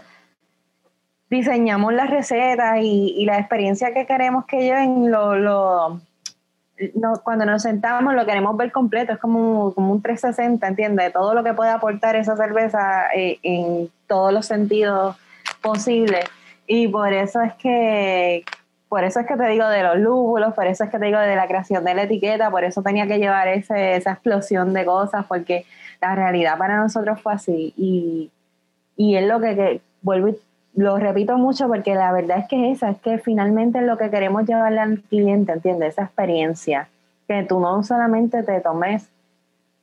diseñamos 1.30 1.94
las 1.94 2.10
recetas 2.10 2.80
y, 2.82 3.26
la 3.26 3.38
experiencia 3.38 3.94
que 3.94 4.06
queremos 4.06 4.46
que 4.46 4.62
lleven, 4.62 5.12
lo, 5.12 6.02
cuando 7.24 7.46
nos 7.46 7.62
sentamos 7.62 8.14
lo 8.16 8.26
queremos 8.26 8.56
ver 8.58 8.72
completo, 8.72 9.14
es 9.14 9.20
como, 9.20 9.74
como 9.74 9.94
un 9.94 10.02
360, 10.02 10.68
¿entiendes? 10.68 11.14
Todo 11.14 11.34
lo 11.34 11.44
que 11.44 11.54
puede 11.54 11.72
aportar 11.72 12.16
esa 12.16 12.36
cerveza 12.36 13.08
eh, 13.14 13.38
en 13.44 13.90
todos 14.08 14.34
los 14.34 14.46
sentidos 14.46 15.18
posibles. 15.62 16.26
Y 16.66 16.88
por 16.88 17.14
eso 17.14 17.42
es 17.42 17.54
que, 17.56 18.44
por 18.88 19.04
eso 19.04 19.20
es 19.20 19.28
que 19.28 19.36
te 19.36 19.48
digo 19.50 19.68
de 19.68 19.84
los 19.84 19.98
lúpulos, 19.98 20.54
por 20.54 20.68
eso 20.68 20.84
es 20.84 20.90
que 20.90 21.00
te 21.00 21.06
digo 21.06 21.20
de 21.20 21.36
la 21.36 21.48
creación 21.48 21.84
de 21.84 21.94
la 21.94 22.04
etiqueta, 22.04 22.50
por 22.50 22.64
eso 22.64 22.82
tenía 22.82 23.08
que 23.08 23.20
llevar 23.20 23.48
ese, 23.48 23.96
esa 23.96 24.14
explosión 24.14 24.74
de 24.74 24.86
cosas, 24.86 25.26
porque 25.28 25.66
la 26.02 26.16
realidad 26.16 26.58
para 26.58 26.78
nosotros 26.78 27.22
fue 27.22 27.34
así. 27.34 27.74
Y, 27.78 28.32
y 28.96 29.16
es 29.16 29.28
lo 29.28 29.40
que, 29.40 29.56
que 29.56 29.82
vuelvo 30.02 30.30
y 30.30 30.38
lo 30.80 30.98
repito 30.98 31.38
mucho 31.38 31.68
porque 31.68 31.94
la 31.94 32.14
verdad 32.14 32.38
es 32.40 32.48
que 32.48 32.72
es 32.72 32.78
esa, 32.78 32.92
es 32.92 33.00
que 33.00 33.18
finalmente 33.18 33.82
lo 33.82 33.98
que 33.98 34.10
queremos 34.10 34.46
llevarle 34.46 34.80
al 34.80 35.02
cliente, 35.02 35.52
¿entiendes? 35.52 35.90
Esa 35.94 36.04
experiencia, 36.04 36.88
que 37.28 37.44
tú 37.44 37.60
no 37.60 37.84
solamente 37.84 38.44
te 38.44 38.62
tomes, 38.62 39.10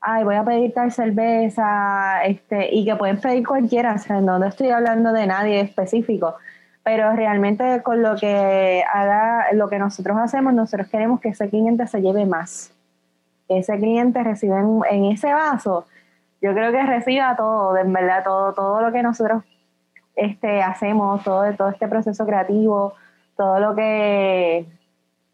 ay, 0.01 0.25
voy 0.25 0.37
a 0.37 0.45
pedir 0.45 0.73
tal 0.73 0.91
cerveza, 0.91 2.25
este, 2.25 2.75
y 2.75 2.87
que 2.87 2.97
pueden 2.97 3.21
pedir 3.21 3.47
cualquiera, 3.47 3.93
o 3.93 3.99
sea, 3.99 4.23
no, 4.23 4.39
no 4.39 4.47
estoy 4.47 4.71
hablando 4.71 5.13
de 5.13 5.27
nadie 5.27 5.61
específico, 5.61 6.37
pero 6.83 7.13
realmente 7.13 7.83
con 7.83 8.03
lo 8.03 8.17
que 8.17 8.83
haga, 8.91 9.53
lo 9.53 9.69
que 9.69 9.79
nosotros 9.79 10.17
hacemos, 10.19 10.55
nosotros 10.55 10.89
queremos 10.89 11.21
que 11.21 11.29
ese 11.29 11.51
cliente 11.51 11.87
se 11.89 12.01
lleve 12.01 12.25
más, 12.25 12.73
que 13.49 13.59
ese 13.59 13.77
cliente 13.77 14.23
reciba 14.25 14.61
en, 14.61 14.81
en 14.91 15.05
ese 15.13 15.31
vaso, 15.31 15.87
yo 16.41 16.55
creo 16.55 16.73
que 16.73 16.83
reciba 16.85 17.37
todo, 17.37 17.77
en 17.77 17.93
verdad, 17.93 18.25
todo, 18.25 18.55
todo 18.55 18.81
lo 18.81 18.93
que 18.93 19.03
nosotros 19.03 19.43
este, 20.17 20.63
hacemos, 20.63 21.23
todo, 21.23 21.45
todo 21.55 21.69
este 21.69 21.87
proceso 21.87 22.27
creativo, 22.27 22.95
todo 23.37 23.61
lo 23.61 23.75
que 23.77 24.67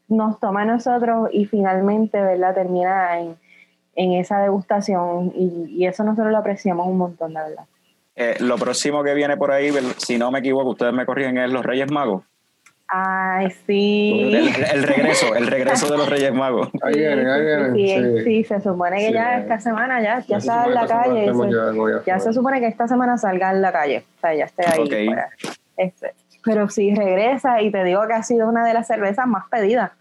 nos 0.09 0.39
toma 0.41 0.63
a 0.63 0.67
nosotros 0.67 1.31
y 1.33 1.47
finalmente, 1.47 2.21
¿verdad? 2.21 2.55
Termina 2.55 3.21
en, 3.21 3.37
en 3.95 4.13
esa 4.13 4.41
degustación 4.41 5.33
y, 5.35 5.67
y 5.71 5.87
eso 5.87 6.05
nosotros 6.05 6.31
lo 6.33 6.39
apreciamos 6.39 6.87
un 6.87 6.99
montón, 6.99 7.33
la 7.33 7.45
verdad. 7.45 7.65
Eh, 8.15 8.37
lo 8.41 8.57
próximo 8.57 9.03
que 9.03 9.15
viene 9.15 9.37
por 9.37 9.53
ahí, 9.53 9.71
si 9.97 10.19
no 10.19 10.31
me 10.31 10.41
equivoco, 10.41 10.71
ustedes 10.71 10.93
me 10.93 11.07
corrigen, 11.07 11.39
es 11.39 11.51
los 11.51 11.65
Reyes 11.65 11.91
Magos. 11.91 12.25
Ay, 12.95 13.47
El, 13.47 13.53
sí. 13.67 14.53
el 14.71 14.83
regreso, 14.83 15.35
el 15.35 15.47
regreso 15.47 15.91
de 15.91 15.97
los 15.97 16.09
Reyes 16.11 16.35
Magos. 16.35 16.69
Ahí 16.83 16.95
viene, 16.95 17.31
ahí 17.33 17.41
viene. 17.43 17.73
Sí, 17.73 17.89
sí, 17.89 18.19
sí. 18.19 18.25
sí, 18.25 18.45
se 18.45 18.61
supone 18.61 18.99
que 18.99 19.07
Sí, 19.07 19.13
ya 19.15 19.39
eh. 19.39 19.41
esta 19.41 19.61
semana 19.61 20.03
ya, 20.03 20.19
ya 20.21 20.41
se 20.41 20.47
está 20.49 20.65
en 20.67 20.73
supone 20.73 20.75
la 20.75 20.81
que 20.81 20.85
esta 20.85 21.03
semana 21.03 21.05
calle. 21.05 21.25
se- 21.33 21.51
ya 21.57 21.97
en 21.99 22.05
ya 22.05 22.19
se 22.21 22.33
supone 22.35 22.61
que 22.61 22.67
esta 22.67 22.89
semana 22.89 23.17
salga 23.17 23.51
en 23.51 23.63
la 23.63 23.73
calle, 23.73 24.05
o 24.19 24.21
sea, 24.21 24.35
ya 24.35 24.45
esté 24.45 24.67
ahí. 24.67 24.81
Ok. 24.81 25.07
fuera. 25.07 25.29
Este, 25.79 26.13
pero 26.45 26.69
sí 26.69 26.95
regresa 26.95 27.63
y 27.63 27.71
te 27.71 27.83
digo 27.85 28.07
que 28.07 28.13
ha 28.13 28.23
sido 28.23 28.47
una 28.49 28.65
de 28.67 28.75
las 28.75 28.87
cervezas 28.87 29.27
más 29.27 29.45
pedidas. 29.49 29.93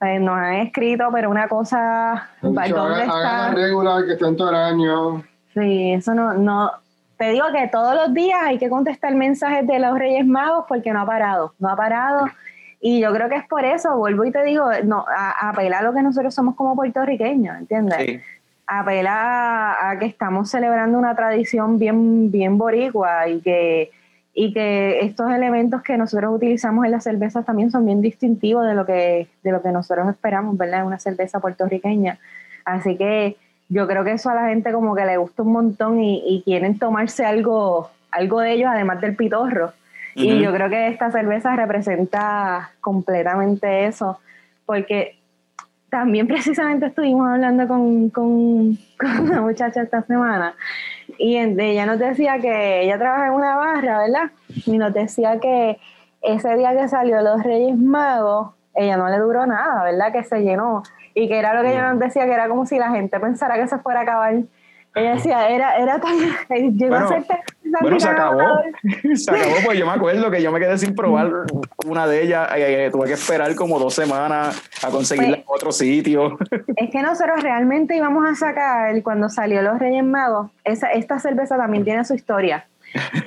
O 0.00 0.04
sea, 0.06 0.18
nos 0.18 0.38
han 0.38 0.54
escrito, 0.54 1.08
pero 1.12 1.28
una 1.28 1.46
cosa, 1.46 2.30
dicho, 2.40 2.74
¿dónde 2.74 3.02
hagan 3.02 3.02
está? 3.02 3.48
la 3.48 3.54
regular 3.54 4.06
que 4.06 4.12
estén 4.12 4.34
todo 4.36 4.48
el 4.48 4.56
año. 4.56 5.22
Sí, 5.52 5.92
eso 5.92 6.14
no, 6.14 6.32
no. 6.32 6.70
Te 7.20 7.28
digo 7.32 7.44
que 7.52 7.68
todos 7.68 7.94
los 7.94 8.14
días 8.14 8.40
hay 8.42 8.56
que 8.56 8.70
contestar 8.70 9.14
mensajes 9.14 9.66
de 9.66 9.78
los 9.78 9.98
Reyes 9.98 10.26
Magos 10.26 10.64
porque 10.66 10.90
no 10.90 11.02
ha 11.02 11.06
parado, 11.06 11.52
no 11.58 11.68
ha 11.68 11.76
parado. 11.76 12.24
Y 12.80 12.98
yo 12.98 13.12
creo 13.12 13.28
que 13.28 13.36
es 13.36 13.46
por 13.46 13.62
eso, 13.62 13.94
vuelvo 13.98 14.24
y 14.24 14.32
te 14.32 14.42
digo, 14.42 14.70
no, 14.84 15.04
a, 15.06 15.50
apela 15.50 15.80
a 15.80 15.82
lo 15.82 15.92
que 15.92 16.00
nosotros 16.00 16.34
somos 16.34 16.54
como 16.54 16.74
puertorriqueños, 16.74 17.58
¿entiendes? 17.58 17.98
Sí. 17.98 18.20
apela 18.66 19.74
a, 19.74 19.90
a 19.90 19.98
que 19.98 20.06
estamos 20.06 20.48
celebrando 20.48 20.96
una 20.96 21.14
tradición 21.14 21.78
bien, 21.78 22.30
bien 22.30 22.56
boricua 22.56 23.28
y 23.28 23.42
que, 23.42 23.90
y 24.32 24.54
que 24.54 25.00
estos 25.00 25.30
elementos 25.30 25.82
que 25.82 25.98
nosotros 25.98 26.34
utilizamos 26.34 26.86
en 26.86 26.92
las 26.92 27.04
cervezas 27.04 27.44
también 27.44 27.70
son 27.70 27.84
bien 27.84 28.00
distintivos 28.00 28.66
de 28.66 28.72
lo 28.72 28.86
que, 28.86 29.28
de 29.42 29.52
lo 29.52 29.60
que 29.60 29.72
nosotros 29.72 30.08
esperamos, 30.08 30.56
¿verdad? 30.56 30.80
En 30.80 30.86
una 30.86 30.98
cerveza 30.98 31.38
puertorriqueña. 31.38 32.18
Así 32.64 32.96
que 32.96 33.36
yo 33.70 33.86
creo 33.86 34.04
que 34.04 34.12
eso 34.12 34.28
a 34.28 34.34
la 34.34 34.48
gente 34.48 34.72
como 34.72 34.94
que 34.94 35.06
le 35.06 35.16
gusta 35.16 35.42
un 35.42 35.52
montón 35.52 36.00
y, 36.00 36.22
y 36.26 36.42
quieren 36.42 36.78
tomarse 36.78 37.24
algo, 37.24 37.90
algo 38.10 38.40
de 38.40 38.52
ellos, 38.52 38.70
además 38.70 39.00
del 39.00 39.16
pitorro. 39.16 39.72
Y 40.14 40.40
yo 40.40 40.52
creo 40.52 40.68
que 40.68 40.88
esta 40.88 41.10
cerveza 41.10 41.56
representa 41.56 42.72
completamente 42.80 43.86
eso, 43.86 44.18
porque 44.66 45.16
también 45.88 46.26
precisamente 46.26 46.86
estuvimos 46.86 47.28
hablando 47.28 47.66
con, 47.68 48.10
con, 48.10 48.76
con 48.98 49.20
una 49.20 49.40
muchacha 49.40 49.82
esta 49.82 50.02
semana 50.02 50.54
y 51.18 51.36
ella 51.36 51.86
nos 51.86 51.98
decía 51.98 52.38
que 52.38 52.82
ella 52.82 52.98
trabaja 52.98 53.26
en 53.26 53.32
una 53.32 53.56
barra, 53.56 53.98
¿verdad? 53.98 54.30
Y 54.66 54.78
nos 54.78 54.92
decía 54.92 55.38
que 55.40 55.78
ese 56.22 56.56
día 56.56 56.76
que 56.76 56.88
salió 56.88 57.20
Los 57.22 57.42
Reyes 57.42 57.76
Magos, 57.76 58.50
ella 58.74 58.96
no 58.96 59.08
le 59.08 59.18
duró 59.18 59.46
nada, 59.46 59.84
¿verdad? 59.84 60.12
Que 60.12 60.24
se 60.24 60.40
llenó. 60.40 60.82
Y 61.14 61.28
que 61.28 61.38
era 61.38 61.54
lo 61.54 61.62
que 61.62 61.70
ella 61.70 61.90
nos 61.90 61.98
decía, 61.98 62.24
que 62.26 62.32
era 62.32 62.48
como 62.48 62.66
si 62.66 62.78
la 62.78 62.90
gente 62.90 63.18
pensara 63.18 63.56
que 63.56 63.66
se 63.66 63.78
fuera 63.78 64.00
a 64.00 64.02
acabar. 64.04 64.34
Ella 64.94 65.14
decía, 65.14 65.48
era, 65.48 65.76
era 65.76 66.00
tan... 66.00 66.16
Llegó 66.48 66.88
Bueno, 66.88 67.06
a 67.06 67.08
ser 67.08 67.24
Bueno, 67.80 68.00
se 68.00 68.08
acabó. 68.08 68.40
Se 69.14 69.30
acabó, 69.30 69.54
pues 69.64 69.78
yo 69.78 69.86
me 69.86 69.92
acuerdo 69.92 70.30
que 70.30 70.42
yo 70.42 70.50
me 70.50 70.58
quedé 70.58 70.76
sin 70.78 70.94
probar 70.96 71.30
una 71.86 72.06
de 72.08 72.24
ellas. 72.24 72.48
eh, 72.56 72.86
eh, 72.86 72.90
tuve 72.90 73.06
que 73.06 73.12
esperar 73.12 73.54
como 73.54 73.78
dos 73.78 73.94
semanas 73.94 74.60
a 74.82 74.90
conseguirla 74.90 75.36
en 75.36 75.44
otro 75.46 75.70
sitio. 75.70 76.36
Es 76.76 76.90
que 76.90 77.02
nosotros 77.02 77.42
realmente 77.42 77.96
íbamos 77.96 78.28
a 78.28 78.34
sacar, 78.34 79.00
cuando 79.02 79.28
salió 79.28 79.62
Los 79.62 79.78
Reyes 79.78 80.04
Magos, 80.04 80.50
esa, 80.64 80.90
esta 80.90 81.20
cerveza 81.20 81.56
también 81.56 81.84
tiene 81.84 82.04
su 82.04 82.14
historia. 82.14 82.66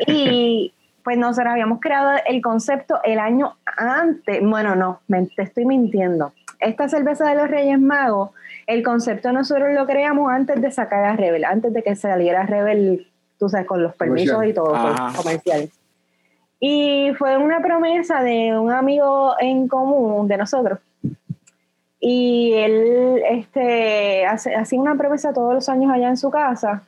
Y 0.07 0.73
pues 1.03 1.17
nosotros 1.17 1.51
habíamos 1.51 1.79
creado 1.79 2.11
el 2.25 2.41
concepto 2.41 2.99
el 3.03 3.19
año 3.19 3.57
antes, 3.77 4.39
bueno, 4.41 4.75
no, 4.75 5.01
me, 5.07 5.25
te 5.27 5.43
estoy 5.43 5.65
mintiendo. 5.65 6.33
Esta 6.59 6.87
cerveza 6.87 7.27
de 7.27 7.35
los 7.35 7.49
Reyes 7.49 7.79
Magos, 7.79 8.31
el 8.67 8.83
concepto 8.83 9.31
nosotros 9.33 9.69
lo 9.73 9.85
creamos 9.85 10.31
antes 10.31 10.61
de 10.61 10.71
sacar 10.71 11.03
a 11.03 11.15
Rebel, 11.15 11.43
antes 11.43 11.73
de 11.73 11.83
que 11.83 11.95
saliera 11.95 12.45
Rebel, 12.45 13.07
tú 13.37 13.49
sabes, 13.49 13.67
con 13.67 13.83
los 13.83 13.95
permisos 13.95 14.35
Comercial. 14.35 14.49
y 14.49 14.53
todo, 14.53 15.13
comerciales. 15.15 15.71
Y 16.59 17.11
fue 17.17 17.35
una 17.35 17.59
promesa 17.61 18.23
de 18.23 18.57
un 18.57 18.71
amigo 18.71 19.35
en 19.39 19.67
común 19.67 20.29
de 20.29 20.37
nosotros. 20.37 20.79
Y 21.99 22.53
él 22.53 23.21
este, 23.29 24.25
hace, 24.25 24.55
hacía 24.55 24.79
una 24.79 24.95
promesa 24.95 25.33
todos 25.33 25.53
los 25.53 25.67
años 25.67 25.91
allá 25.91 26.07
en 26.07 26.17
su 26.17 26.29
casa. 26.29 26.83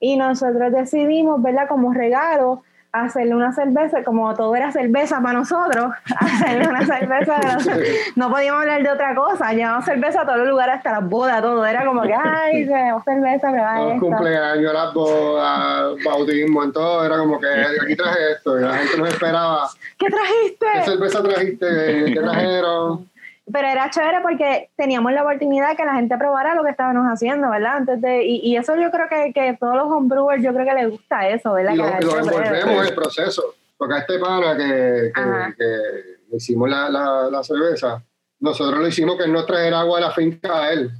Y 0.00 0.16
nosotros 0.16 0.72
decidimos, 0.72 1.42
¿verdad? 1.42 1.68
Como 1.68 1.92
regalo, 1.92 2.62
hacerle 3.04 3.34
una 3.34 3.52
cerveza, 3.52 4.02
como 4.02 4.34
todo 4.34 4.54
era 4.56 4.72
cerveza 4.72 5.20
para 5.20 5.38
nosotros, 5.38 5.92
hacerle 6.18 6.68
una 6.68 6.84
cerveza. 6.84 7.38
nosotros. 7.38 7.88
No 8.16 8.30
podíamos 8.30 8.62
hablar 8.62 8.82
de 8.82 8.90
otra 8.90 9.14
cosa. 9.14 9.52
Llevamos 9.52 9.84
cerveza 9.84 10.22
a 10.22 10.24
todos 10.24 10.38
los 10.38 10.48
lugares, 10.48 10.76
hasta 10.76 10.92
las 10.92 11.08
bodas, 11.08 11.40
todo. 11.42 11.64
Era 11.64 11.84
como 11.84 12.02
que, 12.02 12.14
ay, 12.14 12.66
tenemos 12.66 13.04
cerveza, 13.04 13.50
pero 13.50 13.62
Los 13.62 13.92
ay, 13.92 13.98
cumpleaños, 13.98 14.72
las 14.72 14.94
bodas, 14.94 16.04
bautismo, 16.04 16.64
en 16.64 16.72
todo, 16.72 17.04
era 17.04 17.18
como 17.18 17.40
que 17.40 17.46
aquí 17.46 17.96
traje 17.96 18.32
esto, 18.32 18.58
y 18.58 18.62
la 18.62 18.74
gente 18.74 18.98
nos 18.98 19.08
esperaba. 19.08 19.68
¿Qué 19.98 20.06
¿Qué 20.08 20.12
trajiste? 20.12 20.66
cerveza 20.84 21.22
trajiste? 21.22 22.04
¿Qué 22.14 22.20
trajeron? 22.20 23.08
Pero 23.52 23.68
era 23.68 23.88
chévere 23.90 24.20
porque 24.22 24.70
teníamos 24.76 25.12
la 25.12 25.22
oportunidad 25.22 25.70
de 25.70 25.76
que 25.76 25.84
la 25.84 25.94
gente 25.94 26.16
probara 26.18 26.54
lo 26.54 26.62
que 26.64 26.70
estábamos 26.70 27.06
haciendo, 27.06 27.48
¿verdad? 27.50 27.76
Antes 27.78 28.00
de, 28.00 28.24
y, 28.24 28.40
y 28.42 28.56
eso 28.56 28.76
yo 28.76 28.90
creo 28.90 29.08
que, 29.08 29.32
que 29.32 29.56
todos 29.58 29.74
los 29.76 29.86
homebrewers, 29.86 30.42
yo 30.42 30.52
creo 30.52 30.66
que 30.66 30.74
les 30.74 30.90
gusta 30.90 31.28
eso, 31.28 31.52
¿verdad? 31.54 31.72
Y 31.72 31.76
lo, 31.76 31.86
envolvemos 31.86 32.32
en 32.34 32.86
el 32.86 32.94
proceso. 32.94 33.54
Porque 33.76 33.94
a 33.94 33.98
este 33.98 34.18
pana 34.18 34.56
que, 34.56 35.12
que, 35.56 36.36
hicimos 36.36 36.68
la, 36.68 36.88
la, 36.90 37.28
la 37.30 37.42
cerveza, 37.44 38.02
nosotros 38.40 38.80
lo 38.80 38.86
hicimos 38.88 39.16
que 39.16 39.24
él 39.24 39.32
nos 39.32 39.46
trajera 39.46 39.80
agua 39.80 39.98
de 40.00 40.04
la 40.06 40.10
finca 40.10 40.62
a 40.64 40.72
él. 40.72 40.90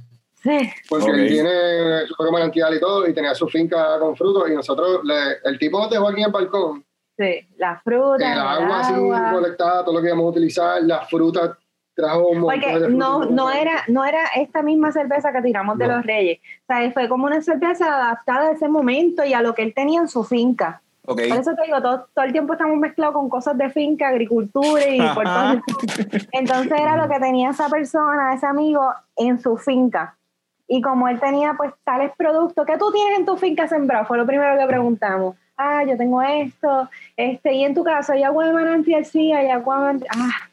Sí. 0.41 0.57
Porque 0.87 1.11
él 1.11 1.27
tiene 1.27 2.07
su 2.07 2.15
propio 2.15 2.31
manantial 2.31 2.73
y 2.73 2.79
todo, 2.79 3.05
y 3.05 3.13
tenía 3.13 3.35
su 3.35 3.47
finca 3.49 3.99
con 3.99 4.15
frutos, 4.15 4.49
y 4.49 4.55
nosotros, 4.55 5.01
le- 5.03 5.37
el 5.43 5.59
tipo 5.59 5.77
nos 5.79 5.89
dejó 5.89 6.07
aquí 6.07 6.21
en 6.21 6.27
el 6.27 6.31
balcón, 6.31 6.85
Sí, 7.17 7.45
la 7.57 7.77
fruta, 7.83 8.31
el 8.31 8.39
agua 8.39 8.79
así 8.79 8.93
agua. 8.93 9.31
colectada, 9.33 9.83
todo 9.83 9.95
lo 9.95 10.01
que 10.01 10.07
íbamos 10.07 10.23
a 10.23 10.29
utilizar, 10.29 10.81
las 10.83 11.09
frutas, 11.09 11.51
trajo 11.99 12.27
un 12.27 12.39
montón 12.39 12.61
Porque 12.61 12.89
no, 12.89 13.25
no, 13.25 13.51
era, 13.51 13.83
no 13.87 14.05
era 14.05 14.25
esta 14.35 14.61
misma 14.61 14.91
cerveza 14.91 15.31
que 15.31 15.41
tiramos 15.41 15.77
de 15.77 15.87
los 15.87 16.05
Reyes. 16.05 16.39
O 16.63 16.73
sea, 16.73 16.91
fue 16.91 17.07
como 17.09 17.25
una 17.25 17.41
cerveza 17.41 17.85
adaptada 17.85 18.49
a 18.49 18.51
ese 18.51 18.67
momento 18.69 19.23
y 19.23 19.33
a 19.33 19.41
lo 19.41 19.53
que 19.53 19.63
él 19.63 19.73
tenía 19.73 20.01
en 20.01 20.07
su 20.07 20.23
finca. 20.23 20.81
Por 21.15 21.19
eso 21.21 21.55
te 21.55 21.63
digo, 21.63 21.81
todo, 21.81 22.07
todo 22.13 22.25
el 22.25 22.31
tiempo 22.31 22.53
estamos 22.53 22.77
mezclados 22.77 23.15
con 23.15 23.29
cosas 23.29 23.57
de 23.57 23.71
finca, 23.71 24.09
agricultura 24.09 24.87
y 24.87 25.01
por 25.15 25.23
todo. 25.23 25.61
Entonces 26.31 26.71
era 26.71 26.95
lo 26.97 27.09
que 27.09 27.19
tenía 27.19 27.49
esa 27.49 27.67
persona, 27.67 28.35
ese 28.35 28.45
amigo, 28.45 28.93
en 29.15 29.39
su 29.41 29.57
finca. 29.57 30.15
Y 30.67 30.81
como 30.81 31.07
él 31.07 31.19
tenía 31.19 31.55
pues 31.57 31.73
tales 31.83 32.11
productos, 32.15 32.63
¿qué 32.67 32.77
tú 32.77 32.91
tienes 32.91 33.17
en 33.17 33.25
tu 33.25 33.37
finca 33.37 33.67
sembrado? 33.67 34.05
Fue 34.05 34.19
lo 34.19 34.27
primero 34.27 34.55
que 34.55 34.67
preguntamos. 34.67 35.35
Ah, 35.57 35.83
yo 35.83 35.97
tengo 35.97 36.21
esto, 36.21 36.87
este, 37.17 37.53
y 37.53 37.65
en 37.65 37.73
tu 37.73 37.83
caso 37.83 38.13
hay 38.13 38.23
agua 38.23 38.45
de 38.45 38.53
manantial, 38.53 39.03
sí, 39.03 39.33
hay 39.33 39.49
agua 39.49 39.75
de 39.75 39.81
manantial. 39.81 40.11
Ah, 40.15 40.48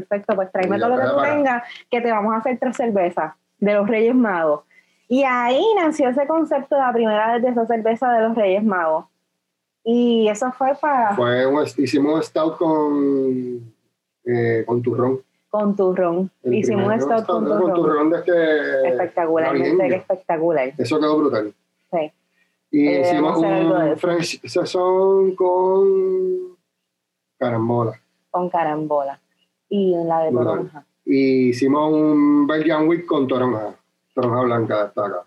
perfecto, 0.00 0.34
pues 0.34 0.50
tráeme 0.52 0.78
todo 0.78 0.90
lo 0.90 0.96
que 0.98 1.06
tú 1.08 1.20
tengas, 1.22 1.62
que 1.90 2.00
te 2.00 2.10
vamos 2.10 2.34
a 2.34 2.38
hacer 2.38 2.58
tres 2.58 2.76
cervezas 2.76 3.34
de 3.58 3.74
los 3.74 3.86
Reyes 3.88 4.14
Magos. 4.14 4.62
Y 5.08 5.22
ahí 5.24 5.62
nació 5.76 6.08
ese 6.08 6.26
concepto 6.26 6.74
de 6.76 6.80
la 6.82 6.92
primera 6.92 7.32
vez 7.34 7.42
de 7.42 7.50
esa 7.50 7.66
cerveza 7.66 8.10
de 8.12 8.22
los 8.28 8.34
Reyes 8.36 8.64
Magos. 8.64 9.06
Y 9.84 10.26
eso 10.28 10.50
fue 10.52 10.74
para 10.80 11.14
Fue 11.14 11.46
un- 11.46 11.62
hicimos 11.76 12.14
un 12.14 12.22
stout 12.22 12.56
con, 12.56 13.72
eh, 14.24 14.64
con 14.66 14.80
turrón. 14.82 15.20
con 15.50 15.76
turrón. 15.76 16.30
El 16.42 16.54
Hicimos 16.54 16.86
un 16.92 17.00
stout 17.00 17.26
con 17.26 17.44
con 17.44 17.60
turrón. 17.60 17.74
turrón 17.74 18.10
de 18.10 18.18
este 18.18 18.88
Espectacularmente 18.88 19.68
navideño. 19.76 19.96
espectacular. 20.00 20.72
Eso 20.78 20.98
quedó 20.98 21.18
brutal. 21.18 21.54
Sí. 21.92 22.12
Y 22.72 22.88
Eh, 22.88 23.00
hicimos 23.02 23.36
un. 23.38 23.96
French 23.98 24.40
Saison 24.48 25.36
con 25.36 26.56
carambola. 27.38 27.92
Con 28.30 28.48
carambola. 28.50 29.20
Y 29.68 29.94
la 30.06 30.20
de 30.20 30.32
toronja. 30.32 30.84
Y 31.04 31.48
hicimos 31.48 31.92
un 31.92 32.46
Belgian 32.46 32.88
Wheat 32.88 33.04
con 33.06 33.26
toronja. 33.26 33.74
Toronja 34.14 34.40
blanca 34.42 34.84
está 34.86 35.06
acá. 35.06 35.24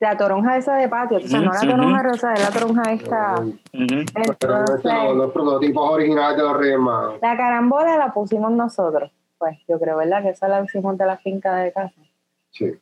La 0.00 0.16
toronja 0.16 0.56
esa 0.56 0.76
de 0.76 0.88
patio. 0.88 1.18
O 1.18 1.20
sea, 1.20 1.40
no 1.40 1.52
la 1.52 1.60
toronja 1.60 2.02
rosa, 2.02 2.34
es 2.34 2.40
la 2.42 2.50
toronja 2.50 2.92
esta. 2.92 3.44
Este, 3.72 4.46
los, 4.48 4.70
Entonces, 4.70 4.92
los 5.14 5.32
prototipos 5.32 5.90
originales 5.90 6.36
de 6.36 6.42
los 6.42 6.56
Reyes 6.56 6.78
Magos. 6.78 7.18
la 7.22 7.36
carambola 7.36 7.96
la 7.96 8.12
pusimos 8.12 8.50
nosotros. 8.50 9.12
Pues 9.38 9.58
yo 9.68 9.78
creo, 9.78 9.96
¿verdad? 9.96 10.22
Que 10.22 10.30
esa 10.30 10.48
la 10.48 10.62
hicimos 10.62 10.98
de 10.98 11.06
la 11.06 11.18
finca 11.18 11.54
de 11.56 11.72
casa. 11.72 11.94
Sí. 12.50 12.72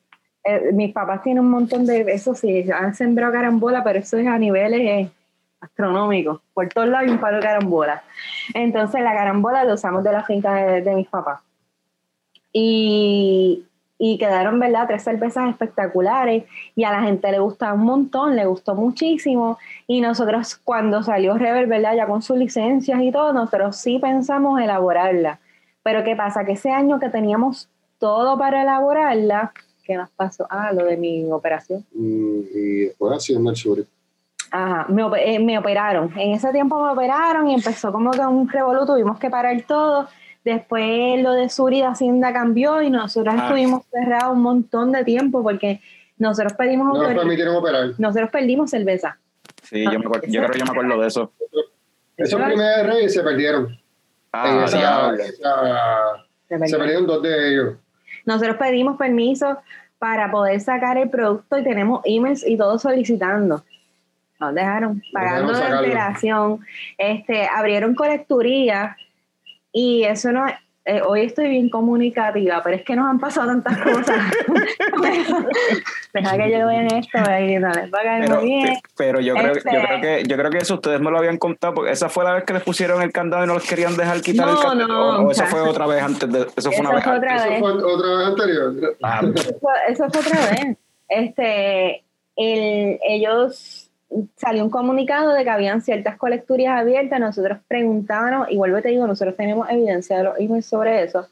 Eh, 0.44 0.72
mis 0.72 0.94
papás 0.94 1.22
tienen 1.22 1.44
un 1.44 1.50
montón 1.50 1.84
de, 1.84 2.00
eso 2.12 2.34
sí, 2.34 2.70
han 2.72 2.94
sembrado 2.94 3.32
carambola, 3.32 3.84
pero 3.84 3.98
eso 3.98 4.16
es 4.16 4.26
a 4.26 4.38
niveles 4.38 4.80
eh, 4.80 5.10
astronómicos. 5.60 6.40
Por 6.54 6.68
todos 6.68 6.88
lados 6.88 7.06
hay 7.06 7.12
un 7.12 7.20
palo 7.20 7.36
de 7.36 7.42
carambola. 7.42 8.02
Entonces 8.54 9.02
la 9.02 9.12
carambola 9.12 9.64
la 9.64 9.74
usamos 9.74 10.02
de 10.02 10.12
la 10.12 10.24
finca 10.24 10.54
de, 10.54 10.94
mis 10.94 11.08
papás. 11.08 11.40
Y, 12.52 13.64
y 13.98 14.18
quedaron, 14.18 14.58
¿verdad? 14.58 14.86
Tres 14.88 15.04
cervezas 15.04 15.50
espectaculares 15.50 16.44
y 16.74 16.84
a 16.84 16.90
la 16.90 17.02
gente 17.02 17.30
le 17.30 17.38
gustaba 17.38 17.74
un 17.74 17.84
montón, 17.84 18.34
le 18.34 18.46
gustó 18.46 18.74
muchísimo. 18.74 19.58
Y 19.86 20.00
nosotros 20.00 20.56
cuando 20.56 21.02
salió 21.02 21.36
Rebel, 21.36 21.66
¿verdad? 21.66 21.94
Ya 21.94 22.06
con 22.06 22.22
sus 22.22 22.36
licencias 22.36 23.00
y 23.02 23.12
todo, 23.12 23.32
nosotros 23.32 23.76
sí 23.76 23.98
pensamos 23.98 24.60
elaborarla. 24.60 25.38
Pero 25.82 26.02
¿qué 26.04 26.16
pasa? 26.16 26.44
Que 26.44 26.52
ese 26.52 26.70
año 26.70 26.98
que 26.98 27.08
teníamos 27.08 27.68
todo 27.98 28.38
para 28.38 28.62
elaborarla, 28.62 29.52
¿qué 29.84 29.96
nos 29.96 30.10
pasó? 30.10 30.46
Ah, 30.50 30.72
lo 30.72 30.84
de 30.84 30.96
mi 30.96 31.30
operación. 31.30 31.84
Y, 31.94 32.48
y 32.52 32.84
después 32.86 33.12
haciendo 33.12 33.50
el 33.50 33.56
sur. 33.56 33.84
Ajá, 34.50 34.86
me, 34.88 35.02
eh, 35.24 35.38
me 35.38 35.58
operaron. 35.58 36.12
En 36.16 36.32
ese 36.32 36.50
tiempo 36.52 36.82
me 36.84 36.90
operaron 36.90 37.48
y 37.48 37.54
empezó 37.54 37.92
como 37.92 38.10
que 38.10 38.20
un 38.20 38.48
revolú, 38.48 38.84
tuvimos 38.86 39.18
que 39.18 39.30
parar 39.30 39.62
todo. 39.66 40.08
Después 40.44 41.22
lo 41.22 41.32
de 41.34 41.48
Sur 41.50 41.72
y 41.72 41.80
de 41.80 41.86
Hacienda 41.86 42.32
cambió 42.32 42.80
y 42.82 42.90
nosotros 42.90 43.34
Ah. 43.38 43.44
estuvimos 43.44 43.82
cerrados 43.92 44.34
un 44.34 44.42
montón 44.42 44.90
de 44.92 45.04
tiempo 45.04 45.42
porque 45.42 45.80
nosotros 46.18 46.54
pedimos 46.54 46.88
No 46.98 47.04
nos 47.04 47.14
permitieron 47.14 47.56
operar. 47.56 47.90
Nosotros 47.98 48.30
perdimos 48.30 48.70
cerveza. 48.70 49.18
Sí, 49.62 49.84
yo, 49.84 49.90
me 49.98 50.06
acuerdo- 50.06 50.26
yo 50.26 50.40
creo 50.40 50.50
que 50.50 50.58
yo 50.58 50.64
me 50.64 50.70
acuerdo 50.70 51.00
de 51.00 51.06
eso. 51.08 51.32
Esos 52.16 52.40
primeros 52.42 52.86
Reyes 52.86 53.14
se 53.14 53.22
perdieron. 53.22 53.78
Ah, 54.32 54.62
esa- 54.66 54.78
diablo. 54.78 55.22
esa- 55.22 56.66
Se 56.66 56.76
perdieron 56.78 57.06
dos 57.06 57.22
de 57.22 57.52
ellos. 57.52 57.74
Nosotros 58.26 58.56
pedimos 58.56 58.96
permiso 58.96 59.58
para 59.98 60.30
poder 60.30 60.60
sacar 60.60 60.96
el 60.98 61.08
producto 61.10 61.58
y 61.58 61.62
tenemos 61.64 62.00
emails 62.04 62.44
y 62.46 62.56
todo 62.56 62.78
solicitando. 62.78 63.62
Nos 64.40 64.54
dejaron 64.54 65.02
pagando 65.12 65.54
sacarlo. 65.54 65.78
antelación. 65.78 66.60
Este, 66.98 67.46
abrieron 67.46 67.94
colecturía 67.94 68.96
y 69.72 70.02
eso 70.04 70.32
no 70.32 70.46
eh, 70.86 71.02
hoy 71.02 71.20
estoy 71.26 71.48
bien 71.50 71.68
comunicativa, 71.68 72.62
pero 72.64 72.74
es 72.76 72.82
que 72.82 72.96
nos 72.96 73.08
han 73.08 73.20
pasado 73.20 73.48
tantas 73.48 73.76
cosas. 73.82 74.16
Deja 76.14 76.36
que 76.38 76.50
yo 76.50 76.66
vea 76.66 76.86
esto 76.86 77.18
y 77.18 77.58
no 77.58 77.68
les 77.70 77.92
va 77.92 77.98
a 78.00 78.02
caer 78.02 78.24
Pero, 78.26 78.40
muy 78.40 78.44
bien. 78.46 78.78
pero 78.96 79.20
yo, 79.20 79.34
creo, 79.34 79.52
Este- 79.52 79.70
yo, 79.72 79.80
creo 79.82 80.00
que, 80.00 80.22
yo 80.26 80.36
creo 80.36 80.50
que 80.50 80.58
eso 80.58 80.74
ustedes 80.74 81.00
me 81.00 81.10
lo 81.10 81.18
habían 81.18 81.36
contado, 81.36 81.74
porque 81.74 81.92
esa 81.92 82.08
fue 82.08 82.24
la 82.24 82.32
vez 82.32 82.44
que 82.44 82.54
les 82.54 82.62
pusieron 82.62 83.02
el 83.02 83.12
candado 83.12 83.44
y 83.44 83.46
no 83.46 83.54
les 83.54 83.68
querían 83.68 83.96
dejar 83.96 84.20
quitar 84.22 84.46
No, 84.46 84.52
el 84.54 84.58
candado. 84.68 84.88
no, 84.88 85.26
o, 85.26 85.30
o 85.30 85.34
sea, 85.34 85.46
fue 85.46 85.60
otra 85.60 85.86
vez 85.86 86.02
antes 86.02 86.32
de. 86.32 86.46
Eso 86.56 86.72
fue 86.72 86.80
una 86.80 86.94
vez 86.94 87.06
antes. 87.06 87.18
otra 87.18 87.36
Eso 87.36 87.50
vez. 87.50 87.58
fue 87.60 87.72
otra 87.94 88.16
vez 88.16 88.26
anterior. 88.26 88.96
Ah, 89.02 89.20
Eso, 89.34 89.50
eso 89.88 90.04
fue 90.10 90.20
otra 90.20 90.50
vez. 90.50 90.76
Este, 91.08 92.04
el, 92.36 92.98
ellos 93.06 93.79
salió 94.36 94.64
un 94.64 94.70
comunicado 94.70 95.32
de 95.32 95.44
que 95.44 95.50
habían 95.50 95.82
ciertas 95.82 96.16
colecturías 96.16 96.78
abiertas. 96.78 97.20
Nosotros 97.20 97.58
preguntábamos, 97.68 98.48
y 98.50 98.56
vuelvo 98.56 98.82
te 98.82 98.88
digo, 98.88 99.06
nosotros 99.06 99.36
tenemos 99.36 99.68
evidencia 99.70 100.18
de 100.18 100.24
los 100.24 100.38
emails 100.38 100.66
sobre 100.66 101.02
eso, 101.04 101.26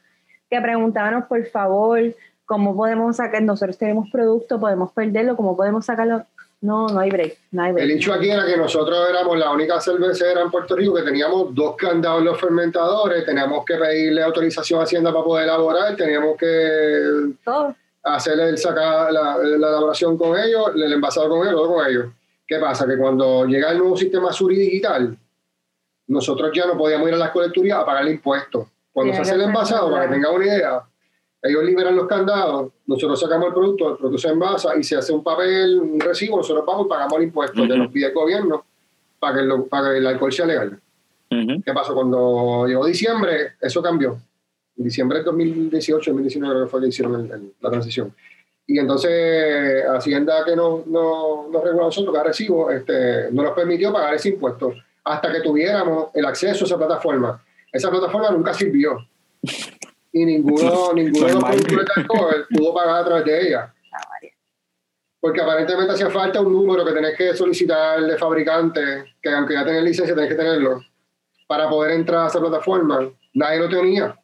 que 0.51 0.61
preguntábamos 0.61 1.25
por 1.25 1.45
favor 1.47 2.01
cómo 2.47 2.75
podemos 2.75 3.17
sacar, 3.17 3.43
nosotros 3.43 3.77
tenemos 3.77 4.09
producto, 4.11 4.59
podemos 4.59 4.93
perderlo, 4.93 5.37
cómo 5.37 5.57
podemos 5.57 5.85
sacarlo. 5.85 6.25
No, 6.61 6.89
no 6.89 6.99
hay 6.99 7.11
break, 7.11 7.39
no 7.53 7.63
hay 7.63 7.73
break. 7.73 7.85
El 7.85 7.97
hecho 7.97 8.13
aquí 8.13 8.31
era 8.31 8.45
que 8.45 8.57
nosotros 8.57 8.99
éramos 9.09 9.39
la 9.39 9.53
única 9.53 9.81
cervecera 9.81 10.41
en 10.41 10.51
Puerto 10.51 10.75
Rico 10.75 10.95
que 10.95 11.03
teníamos 11.03 11.55
dos 11.55 11.77
candados 11.77 12.19
en 12.19 12.25
los 12.25 12.41
fermentadores, 12.41 13.25
teníamos 13.25 13.65
que 13.65 13.77
pedirle 13.77 14.23
autorización 14.25 14.81
a 14.81 14.83
Hacienda 14.83 15.13
para 15.13 15.25
poder 15.25 15.45
elaborar, 15.45 15.95
teníamos 15.95 16.37
que 16.37 17.35
Todo. 17.45 17.77
hacer 18.03 18.41
el 18.41 18.59
sacar 18.59 19.13
la, 19.13 19.37
la 19.39 19.69
elaboración 19.69 20.19
con 20.19 20.37
ellos, 20.37 20.73
el 20.75 20.93
envasado 20.93 21.29
con 21.29 21.47
ellos, 21.47 21.55
todo 21.55 21.75
con 21.75 21.87
ellos. 21.87 22.07
¿Qué 22.49 22.59
pasa? 22.59 22.87
Que 22.87 22.97
cuando 22.97 23.45
llega 23.45 23.71
el 23.73 23.79
nuevo 23.79 23.95
sistema 23.95 24.33
Suri 24.33 24.57
digital, 24.57 25.15
nosotros 26.07 26.51
ya 26.55 26.67
no 26.67 26.79
podíamos 26.79 27.07
ir 27.09 27.15
a 27.15 27.19
las 27.19 27.31
colecturías 27.31 27.79
a 27.79 27.85
pagar 27.85 28.05
el 28.05 28.13
impuesto. 28.15 28.71
Cuando 28.91 29.13
se 29.13 29.21
hace 29.21 29.35
el 29.35 29.43
envasado, 29.43 29.91
para 29.91 30.07
que 30.09 30.15
tengan 30.15 30.35
una 30.35 30.47
idea, 30.47 30.81
ellos 31.43 31.63
liberan 31.63 31.95
los 31.95 32.07
candados, 32.09 32.73
nosotros 32.87 33.21
sacamos 33.21 33.49
el 33.49 33.53
producto, 33.55 33.91
el 33.91 33.97
producto 33.99 34.19
se 34.19 34.29
envasa 34.29 34.75
y 34.77 34.83
se 34.83 34.97
hace 34.97 35.13
un 35.13 35.23
papel, 35.23 35.79
un 35.79 36.01
recibo, 36.01 36.39
nosotros 36.39 36.65
vamos 36.67 36.87
y 36.87 36.89
pagamos 36.89 37.19
el 37.19 37.25
impuesto 37.25 37.61
Ujú. 37.61 37.71
que 37.71 37.79
nos 37.79 37.93
pide 37.93 38.07
el 38.07 38.15
gobierno 38.15 38.65
para 39.21 39.37
que, 39.37 39.43
lo- 39.43 39.67
para 39.67 39.91
que 39.93 39.99
el 39.99 40.07
alcohol 40.07 40.33
sea 40.33 40.47
legal. 40.47 40.81
¿Qué 41.31 41.73
pasó? 41.75 41.95
Cuando 41.95 42.67
llegó 42.67 42.87
diciembre, 42.87 43.53
eso 43.61 43.83
cambió. 43.83 44.19
En 44.79 44.85
diciembre 44.85 45.19
del 45.19 45.27
2018, 45.27 46.11
2019 46.13 46.55
creo 46.55 46.65
que 46.67 46.71
fue 46.71 46.81
que 46.81 46.89
hicieron 46.89 47.15
el- 47.21 47.31
el- 47.31 47.53
la 47.61 47.71
transición. 47.71 48.15
Y 48.71 48.79
entonces 48.79 49.83
Hacienda 49.87 50.45
que 50.45 50.55
no, 50.55 50.85
no, 50.87 51.49
nos 51.51 51.65
regula 51.65 51.87
nosotros, 51.87 52.13
cada 52.13 52.27
recibo, 52.27 52.71
este, 52.71 53.33
no 53.33 53.43
nos 53.43 53.53
permitió 53.53 53.91
pagar 53.91 54.13
ese 54.13 54.29
impuesto 54.29 54.75
hasta 55.05 55.33
que 55.33 55.41
tuviéramos 55.41 56.11
el 56.15 56.27
acceso 56.27 56.65
a 56.65 56.67
esa 56.67 56.77
plataforma. 56.77 57.43
Esa 57.73 57.91
plataforma 57.91 58.31
nunca 58.31 58.53
sirvió. 58.53 58.99
Y 60.13 60.23
ninguno, 60.27 60.93
ninguno 60.95 61.27
de 61.27 61.33
los 61.33 61.45
productores 61.45 62.47
pudo 62.55 62.75
pagar 62.75 63.01
a 63.01 63.05
través 63.07 63.25
de 63.25 63.49
ella. 63.49 63.75
Porque 65.19 65.41
aparentemente 65.41 65.95
hacía 65.95 66.11
falta 66.11 66.43
un 66.43 66.53
número 66.53 66.85
que 66.85 66.93
tenés 66.93 67.17
que 67.17 67.35
solicitar 67.35 68.03
de 68.03 68.19
fabricante, 68.19 69.15
que 69.23 69.31
aunque 69.31 69.55
ya 69.55 69.65
tenés 69.65 69.83
licencia, 69.83 70.15
tenés 70.15 70.29
que 70.29 70.37
tenerlo, 70.37 70.83
para 71.47 71.71
poder 71.71 71.93
entrar 71.93 72.25
a 72.25 72.29
esa 72.29 72.39
plataforma. 72.39 73.11
Nadie 73.33 73.61
lo 73.61 73.69
tenía. 73.71 74.15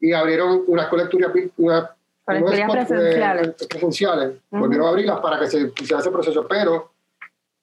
Y 0.00 0.12
abrieron 0.12 0.64
unas 0.66 0.88
colecturías, 0.88 1.30
unas 1.56 1.90
Colecturías 2.28 2.68
unos 2.68 2.82
spot, 2.82 2.90
eh, 2.90 3.00
presenciales. 3.00 3.66
presenciales. 3.68 4.32
Volvieron 4.50 4.86
a 4.86 4.90
abrirlas 4.90 5.20
para 5.20 5.38
que 5.38 5.46
se 5.46 5.72
hiciera 5.80 6.00
ese 6.00 6.10
proceso, 6.10 6.46
pero 6.46 6.90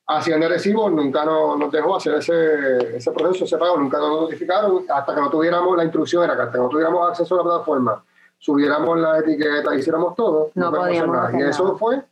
Hacienda 0.08 0.48
Recibo 0.48 0.90
nunca 0.90 1.24
nos, 1.26 1.58
nos 1.58 1.72
dejó 1.72 1.96
hacer 1.96 2.16
ese, 2.16 2.98
ese 2.98 3.12
proceso, 3.12 3.46
ese 3.46 3.58
pago, 3.58 3.78
nunca 3.78 3.98
nos 4.00 4.22
notificaron 4.22 4.86
hasta 4.90 5.14
que 5.16 5.22
no 5.22 5.30
tuviéramos 5.30 5.78
la 5.78 5.84
instrucción, 5.84 6.24
era 6.24 6.36
que 6.36 6.42
hasta 6.42 6.54
que 6.54 6.58
no 6.60 6.70
tuviéramos 6.70 7.10
acceso 7.10 7.36
a 7.36 7.38
la 7.38 7.44
plataforma, 7.44 8.04
subiéramos 8.38 9.00
la 9.00 9.20
etiqueta, 9.20 9.76
hiciéramos 9.76 10.16
todo, 10.16 10.52
No 10.56 10.72
podíamos 10.72 10.80
hacer 10.80 10.88
podíamos 10.88 11.16
nada. 11.16 11.28
hacer 11.28 11.40
Y 11.40 11.44
eso 11.50 11.64
nada. 11.64 11.78
fue 11.78 12.04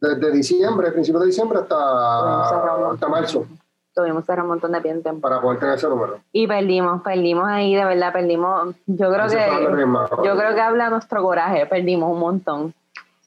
desde 0.00 0.30
diciembre, 0.32 0.90
principios 0.92 1.22
de 1.22 1.26
diciembre 1.28 1.58
hasta, 1.60 2.90
hasta 2.90 3.08
marzo. 3.08 3.46
Tuvimos 3.94 4.24
cerrar 4.24 4.44
un 4.44 4.50
montón 4.50 4.72
de 4.72 4.80
tiempo. 4.80 5.20
Para 5.20 5.40
poder 5.40 5.58
tener 5.58 5.74
ese 5.76 5.88
número. 5.88 6.18
Y 6.32 6.46
perdimos, 6.46 7.02
perdimos 7.02 7.46
ahí, 7.48 7.74
de 7.74 7.84
verdad, 7.84 8.12
perdimos. 8.12 8.74
Yo 8.86 9.12
creo 9.12 9.28
que 9.28 10.24
yo 10.24 10.36
creo 10.36 10.54
que 10.54 10.60
habla 10.60 10.90
nuestro 10.90 11.22
coraje, 11.22 11.66
perdimos 11.66 12.10
un 12.12 12.18
montón. 12.18 12.74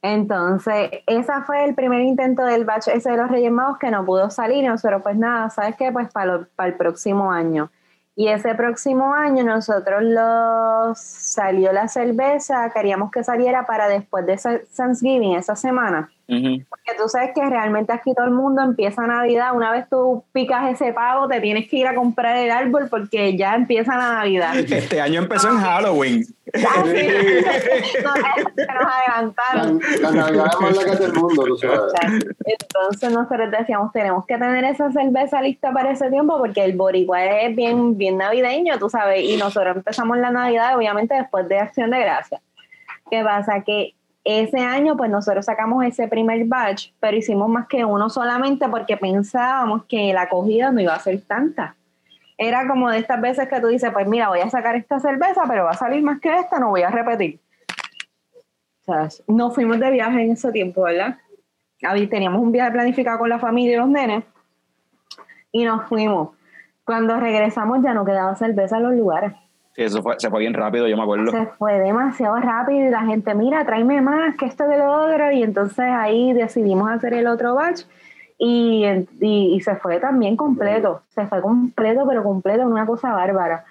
Entonces, 0.01 0.91
ese 1.07 1.33
fue 1.47 1.65
el 1.65 1.73
primer 1.73 2.01
intento 2.01 2.43
del 2.43 2.63
batch 2.63 2.89
ese 2.89 3.09
de 3.09 3.17
los 3.17 3.29
Reyes 3.29 3.51
Magos 3.51 3.79
que 3.79 3.89
no 3.89 4.05
pudo 4.05 4.29
salir. 4.29 4.63
Y 4.63 4.67
nosotros, 4.67 5.01
pues 5.01 5.17
nada, 5.17 5.49
¿sabes 5.49 5.75
qué? 5.75 5.91
Pues 5.91 6.11
para, 6.11 6.47
para 6.55 6.69
el 6.69 6.75
próximo 6.75 7.31
año. 7.31 7.71
Y 8.15 8.29
ese 8.29 8.55
próximo 8.55 9.13
año 9.13 9.43
nosotros 9.43 10.01
los 10.01 10.97
salió 10.97 11.73
la 11.73 11.89
cerveza, 11.89 12.69
queríamos 12.69 13.11
que 13.11 13.25
saliera 13.25 13.65
para 13.65 13.89
después 13.89 14.25
de 14.25 14.37
Thanksgiving, 14.37 15.35
esa 15.35 15.55
semana. 15.55 16.09
Porque 16.27 16.91
tú 16.97 17.07
sabes 17.07 17.31
que 17.35 17.45
realmente 17.47 17.93
aquí 17.93 18.13
todo 18.15 18.25
el 18.25 18.31
mundo 18.31 18.63
empieza 18.63 19.05
Navidad. 19.05 19.55
Una 19.55 19.71
vez 19.71 19.87
tú 19.89 20.23
picas 20.31 20.71
ese 20.71 20.91
pavo, 20.91 21.27
te 21.27 21.39
tienes 21.39 21.69
que 21.69 21.77
ir 21.77 21.87
a 21.87 21.93
comprar 21.93 22.35
el 22.37 22.49
árbol 22.49 22.87
porque 22.89 23.37
ya 23.37 23.55
empieza 23.55 23.95
la 23.95 24.13
Navidad. 24.15 24.55
Este 24.75 24.99
año 24.99 25.21
empezó 25.21 25.49
en 25.49 25.57
Halloween. 25.57 26.25
Ah, 26.53 26.83
nos 28.73 28.87
adelantaron. 28.93 29.79
La, 30.01 30.11
Navidad 30.11 30.47
es 30.51 30.59
más 30.61 30.75
la 30.75 30.97
que 30.97 31.03
el 31.03 31.13
mundo, 31.13 31.45
tú 31.45 31.57
sabes. 31.57 31.93
Entonces 32.45 33.11
nosotros 33.11 33.51
decíamos, 33.51 33.91
tenemos 33.91 34.25
que 34.25 34.37
tener 34.37 34.63
esa 34.65 34.91
cerveza 34.91 35.41
lista 35.41 35.71
para 35.71 35.91
ese 35.91 36.09
tiempo 36.09 36.37
porque 36.37 36.63
el 36.63 36.75
boricua 36.75 37.23
es 37.23 37.55
bien, 37.55 37.97
bien 37.97 38.17
navideño, 38.17 38.77
tú 38.79 38.89
sabes. 38.89 39.23
Y 39.23 39.37
nosotros 39.37 39.77
empezamos 39.77 40.17
la 40.17 40.31
Navidad, 40.31 40.75
obviamente, 40.75 41.15
después 41.15 41.47
de 41.47 41.59
Acción 41.59 41.91
de 41.91 41.99
Gracia. 41.99 42.41
¿Qué 43.09 43.23
pasa? 43.23 43.63
Que 43.63 43.94
ese 44.25 44.59
año, 44.59 44.97
pues 44.97 45.11
nosotros 45.11 45.45
sacamos 45.45 45.85
ese 45.85 46.07
primer 46.07 46.45
batch, 46.45 46.89
pero 46.99 47.15
hicimos 47.15 47.47
más 47.47 47.67
que 47.67 47.85
uno 47.85 48.09
solamente 48.09 48.67
porque 48.67 48.97
pensábamos 48.97 49.85
que 49.85 50.11
la 50.13 50.23
acogida 50.23 50.71
no 50.71 50.81
iba 50.81 50.95
a 50.95 50.99
ser 50.99 51.21
tanta. 51.21 51.75
Era 52.37 52.67
como 52.67 52.89
de 52.89 52.97
estas 52.97 53.21
veces 53.21 53.47
que 53.47 53.61
tú 53.61 53.67
dices, 53.67 53.91
pues 53.93 54.07
mira, 54.07 54.27
voy 54.29 54.39
a 54.39 54.49
sacar 54.49 54.75
esta 54.75 54.99
cerveza, 54.99 55.43
pero 55.47 55.65
va 55.65 55.71
a 55.71 55.77
salir 55.77 56.03
más 56.03 56.19
que 56.19 56.35
esta, 56.35 56.59
no 56.59 56.69
voy 56.69 56.81
a 56.81 56.89
repetir. 56.89 57.39
O 58.81 58.93
sea, 58.93 59.07
nos 59.27 59.53
fuimos 59.53 59.79
de 59.79 59.91
viaje 59.91 60.23
en 60.23 60.31
ese 60.31 60.51
tiempo, 60.51 60.81
¿verdad? 60.81 61.17
Teníamos 62.09 62.41
un 62.41 62.51
viaje 62.51 62.71
planificado 62.71 63.19
con 63.19 63.29
la 63.29 63.37
familia 63.37 63.75
y 63.75 63.77
los 63.77 63.89
nenes 63.89 64.23
y 65.51 65.63
nos 65.63 65.87
fuimos. 65.87 66.29
Cuando 66.83 67.19
regresamos 67.19 67.83
ya 67.83 67.93
no 67.93 68.03
quedaba 68.03 68.35
cerveza 68.35 68.77
en 68.77 68.83
los 68.83 68.93
lugares. 68.95 69.33
Sí, 69.75 69.83
eso 69.83 70.01
fue, 70.01 70.15
se 70.17 70.29
fue 70.29 70.39
bien 70.39 70.53
rápido, 70.53 70.87
yo 70.87 70.95
me 70.95 71.03
acuerdo. 71.03 71.31
Se 71.31 71.47
fue 71.57 71.79
demasiado 71.79 72.37
rápido 72.37 72.87
y 72.87 72.89
la 72.89 73.01
gente, 73.01 73.35
mira, 73.35 73.65
tráeme 73.65 74.01
más 74.01 74.37
que 74.37 74.45
esto 74.45 74.65
de 74.67 74.77
lo 74.77 74.89
otro. 74.89 75.31
Y 75.31 75.43
entonces 75.43 75.85
ahí 75.85 76.31
decidimos 76.31 76.89
hacer 76.89 77.13
el 77.13 77.27
otro 77.27 77.55
batch 77.55 77.81
y, 78.37 78.85
y, 79.19 79.59
se 79.59 79.75
fue 79.75 79.99
también 79.99 80.37
completo. 80.37 81.01
Se 81.09 81.27
fue 81.27 81.41
completo, 81.41 82.05
pero 82.07 82.23
completo, 82.23 82.65
una 82.65 82.85
cosa 82.85 83.11
bárbara. 83.11 83.65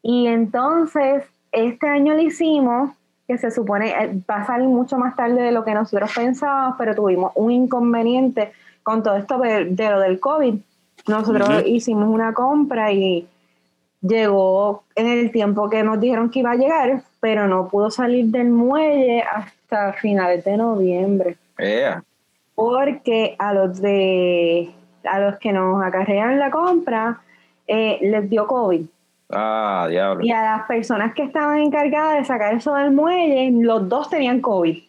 Y 0.00 0.28
entonces 0.28 1.24
este 1.50 1.88
año 1.88 2.14
lo 2.14 2.20
hicimos, 2.20 2.90
que 3.26 3.36
se 3.36 3.50
supone 3.50 3.90
eh, 3.90 4.22
va 4.30 4.36
a 4.36 4.46
salir 4.46 4.68
mucho 4.68 4.96
más 4.96 5.16
tarde 5.16 5.42
de 5.42 5.52
lo 5.52 5.64
que 5.64 5.74
nosotros 5.74 6.12
pensábamos, 6.14 6.76
pero 6.78 6.94
tuvimos 6.94 7.32
un 7.34 7.50
inconveniente 7.50 8.52
con 8.82 9.02
todo 9.02 9.16
esto 9.16 9.38
de, 9.38 9.64
lo 9.64 10.00
del 10.00 10.20
COVID. 10.20 10.54
Nosotros 11.08 11.62
hicimos 11.66 12.08
una 12.08 12.32
compra 12.32 12.92
y 12.92 13.26
llegó 14.00 14.84
en 14.94 15.06
el 15.06 15.30
tiempo 15.32 15.68
que 15.68 15.82
nos 15.82 16.00
dijeron 16.00 16.30
que 16.30 16.40
iba 16.40 16.52
a 16.52 16.56
llegar, 16.56 17.02
pero 17.20 17.48
no 17.48 17.68
pudo 17.68 17.90
salir 17.90 18.26
del 18.26 18.48
muelle 18.48 19.22
hasta 19.22 19.92
finales 19.94 20.44
de 20.44 20.56
noviembre. 20.56 21.36
Porque 22.54 23.36
a 23.38 23.54
los 23.54 23.80
de 23.80 24.70
a 25.04 25.20
los 25.20 25.38
que 25.38 25.52
nos 25.52 25.82
acarrean 25.82 26.38
la 26.38 26.50
compra 26.50 27.20
eh, 27.66 27.98
les 28.02 28.28
dio 28.28 28.46
COVID. 28.46 28.84
Ah, 29.30 29.86
diablo. 29.88 30.24
Y 30.24 30.30
a 30.30 30.42
las 30.42 30.66
personas 30.66 31.14
que 31.14 31.22
estaban 31.22 31.58
encargadas 31.58 32.18
de 32.18 32.24
sacar 32.24 32.54
eso 32.54 32.74
del 32.74 32.90
muelle, 32.90 33.50
los 33.52 33.88
dos 33.88 34.08
tenían 34.08 34.40
COVID. 34.40 34.82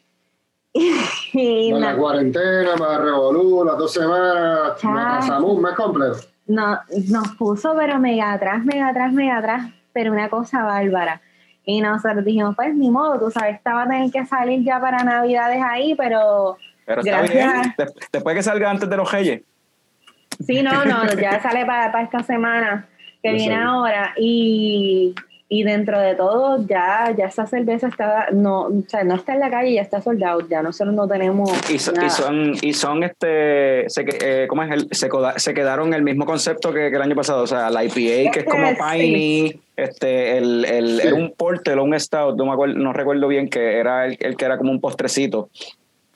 y, 0.74 1.72
la 1.74 1.98
cuarentena, 1.98 2.76
más 2.78 3.02
revolú, 3.02 3.66
las 3.66 3.78
dos 3.78 3.92
semanas, 3.92 4.80
pasamos 4.82 5.52
un 5.52 5.62
mes 5.62 5.74
completo 5.74 6.20
no, 6.50 6.80
nos 7.10 7.36
puso, 7.36 7.76
pero 7.78 8.00
mega 8.00 8.34
atrás, 8.34 8.66
mega 8.66 8.90
atrás, 8.90 9.14
mega 9.14 9.38
atrás, 9.38 9.72
pero 9.94 10.12
una 10.12 10.30
cosa 10.30 10.64
bárbara. 10.64 11.22
Y 11.64 11.80
nosotros 11.80 12.26
dijimos, 12.26 12.56
pues 12.56 12.76
ni 12.76 12.90
modo, 12.90 13.20
tú 13.20 13.30
sabes, 13.30 13.56
estaba 13.56 13.84
a 13.84 13.88
tener 13.88 14.12
que 14.12 14.26
salir 14.26 14.64
ya 14.64 14.82
para 14.82 15.04
Navidades 15.04 15.62
ahí, 15.64 15.94
pero. 15.96 16.58
Pero 16.86 17.02
está 17.02 17.22
bien, 17.22 17.76
después 18.12 18.36
que 18.36 18.42
salga 18.42 18.72
antes 18.72 18.90
de 18.90 18.98
los 18.98 19.12
Reyes. 19.12 19.44
Sí, 20.46 20.64
no, 20.64 20.84
no, 20.86 21.06
ya 21.14 21.40
sale 21.40 21.66
para, 21.66 21.92
para 21.92 22.04
esta 22.04 22.24
semana 22.24 22.88
que 23.22 23.32
viene 23.34 23.56
ahora. 23.56 24.14
Y 24.18 25.14
y 25.52 25.64
dentro 25.64 26.00
de 26.00 26.14
todo 26.14 26.64
ya 26.68 27.14
ya 27.18 27.26
esa 27.26 27.48
cerveza 27.48 27.88
está 27.88 28.28
no 28.32 28.68
o 28.68 28.84
sea, 28.88 29.04
no 29.04 29.16
está 29.16 29.34
en 29.34 29.40
la 29.40 29.50
calle 29.50 29.74
ya 29.74 29.82
está 29.82 30.00
soldado 30.00 30.42
ya 30.48 30.62
nosotros 30.62 30.94
no 30.94 31.08
tenemos 31.08 31.50
y, 31.72 31.80
son 31.80 32.54
y 32.62 32.74
son 32.74 33.04
este 33.04 33.90
se, 33.90 34.06
eh, 34.22 34.48
¿cómo 34.48 34.62
es 34.62 34.72
el, 34.72 34.88
se, 34.92 35.10
se, 35.38 35.54
quedaron 35.56 35.96
el 35.96 36.04
mismo 36.04 36.28
concepto 36.28 36.72
que, 36.72 36.88
el 36.88 37.02
año 37.02 37.16
pasado 37.16 37.44
o 37.44 37.48
sea 37.48 37.72
la 37.72 37.84
IPA 37.84 38.32
que 38.32 38.40
es 38.42 38.46
como 38.46 38.68
piney 38.92 39.60
este 39.76 40.38
el, 40.38 40.66
el 40.66 41.00
era 41.00 41.16
un 41.16 41.34
porter 41.36 41.80
o 41.80 41.84
un 41.84 42.00
stout 42.00 42.38
no 42.38 42.46
me 42.46 42.54
acuerdo 42.54 42.76
no 42.76 42.94
recuerdo 42.94 43.28
bien 43.28 43.50
que 43.50 43.80
era 43.80 44.06
el, 44.06 44.18
el 44.20 44.38
que 44.38 44.46
era 44.46 44.58
como 44.58 44.72
un 44.72 44.80
postrecito 44.80 45.50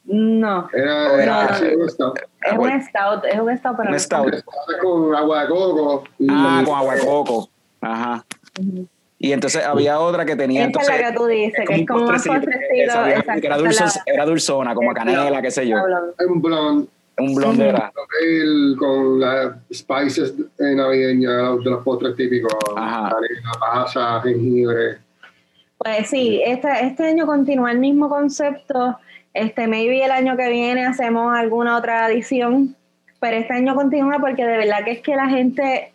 no. 0.06 0.68
Era, 0.74 1.24
era 1.24 1.60
un 1.78 1.90
stout. 1.90 2.20
Es 2.42 2.58
un 2.58 2.82
stout, 2.82 3.24
es 3.24 3.40
un 3.40 3.58
stout, 3.58 3.78
pero 3.78 3.90
un 3.90 4.00
stout. 4.00 4.36
Con 4.82 5.16
agua 5.16 5.44
de 5.44 5.48
coco. 5.48 6.04
Ah, 6.30 6.62
con 6.66 6.76
agua 6.76 6.96
de 6.96 7.02
coco. 7.06 7.50
Ajá. 7.80 8.26
Y 9.24 9.32
entonces 9.32 9.64
había 9.64 10.02
otra 10.02 10.26
que 10.26 10.36
tenía. 10.36 10.66
Esa 10.66 10.82
es 10.82 10.88
la 11.02 11.10
que 11.12 11.16
tú 11.16 11.26
dices, 11.28 11.66
que 11.66 11.76
es 11.76 11.88
como 11.88 12.08
más 12.08 12.24
Que 12.24 12.84
era, 12.84 13.56
era 14.06 14.26
dulzona, 14.26 14.76
como 14.76 14.94
canela, 14.94 15.42
qué 15.42 15.50
sé 15.50 15.66
yo. 15.66 15.78
Un 16.28 16.42
blonde. 16.42 16.90
Un 17.18 17.34
blonde 17.34 17.70
era. 17.70 17.90
Con 18.78 19.22
las 19.22 19.56
spices 19.74 20.34
navideñas 20.60 21.58
de 21.64 21.70
los 21.70 21.84
postres 21.86 22.18
típicos. 22.18 22.54
Canela, 22.76 23.52
pasa, 23.62 24.20
jengibre. 24.24 24.98
Pues 25.78 26.10
sí, 26.10 26.42
este, 26.46 26.86
este 26.86 27.08
año 27.08 27.26
continúa 27.26 27.72
el 27.72 27.80
mismo 27.80 28.10
concepto. 28.10 28.98
Este, 29.34 29.68
maybe 29.68 30.04
el 30.04 30.12
año 30.12 30.36
que 30.36 30.50
viene 30.50 30.86
hacemos 30.86 31.34
alguna 31.34 31.78
otra 31.78 32.12
edición, 32.12 32.76
pero 33.22 33.38
este 33.38 33.54
año 33.54 33.74
continúa 33.74 34.20
porque 34.20 34.46
de 34.46 34.58
verdad 34.58 34.84
que 34.84 34.92
es 34.92 35.02
que 35.02 35.16
la 35.16 35.30
gente 35.30 35.93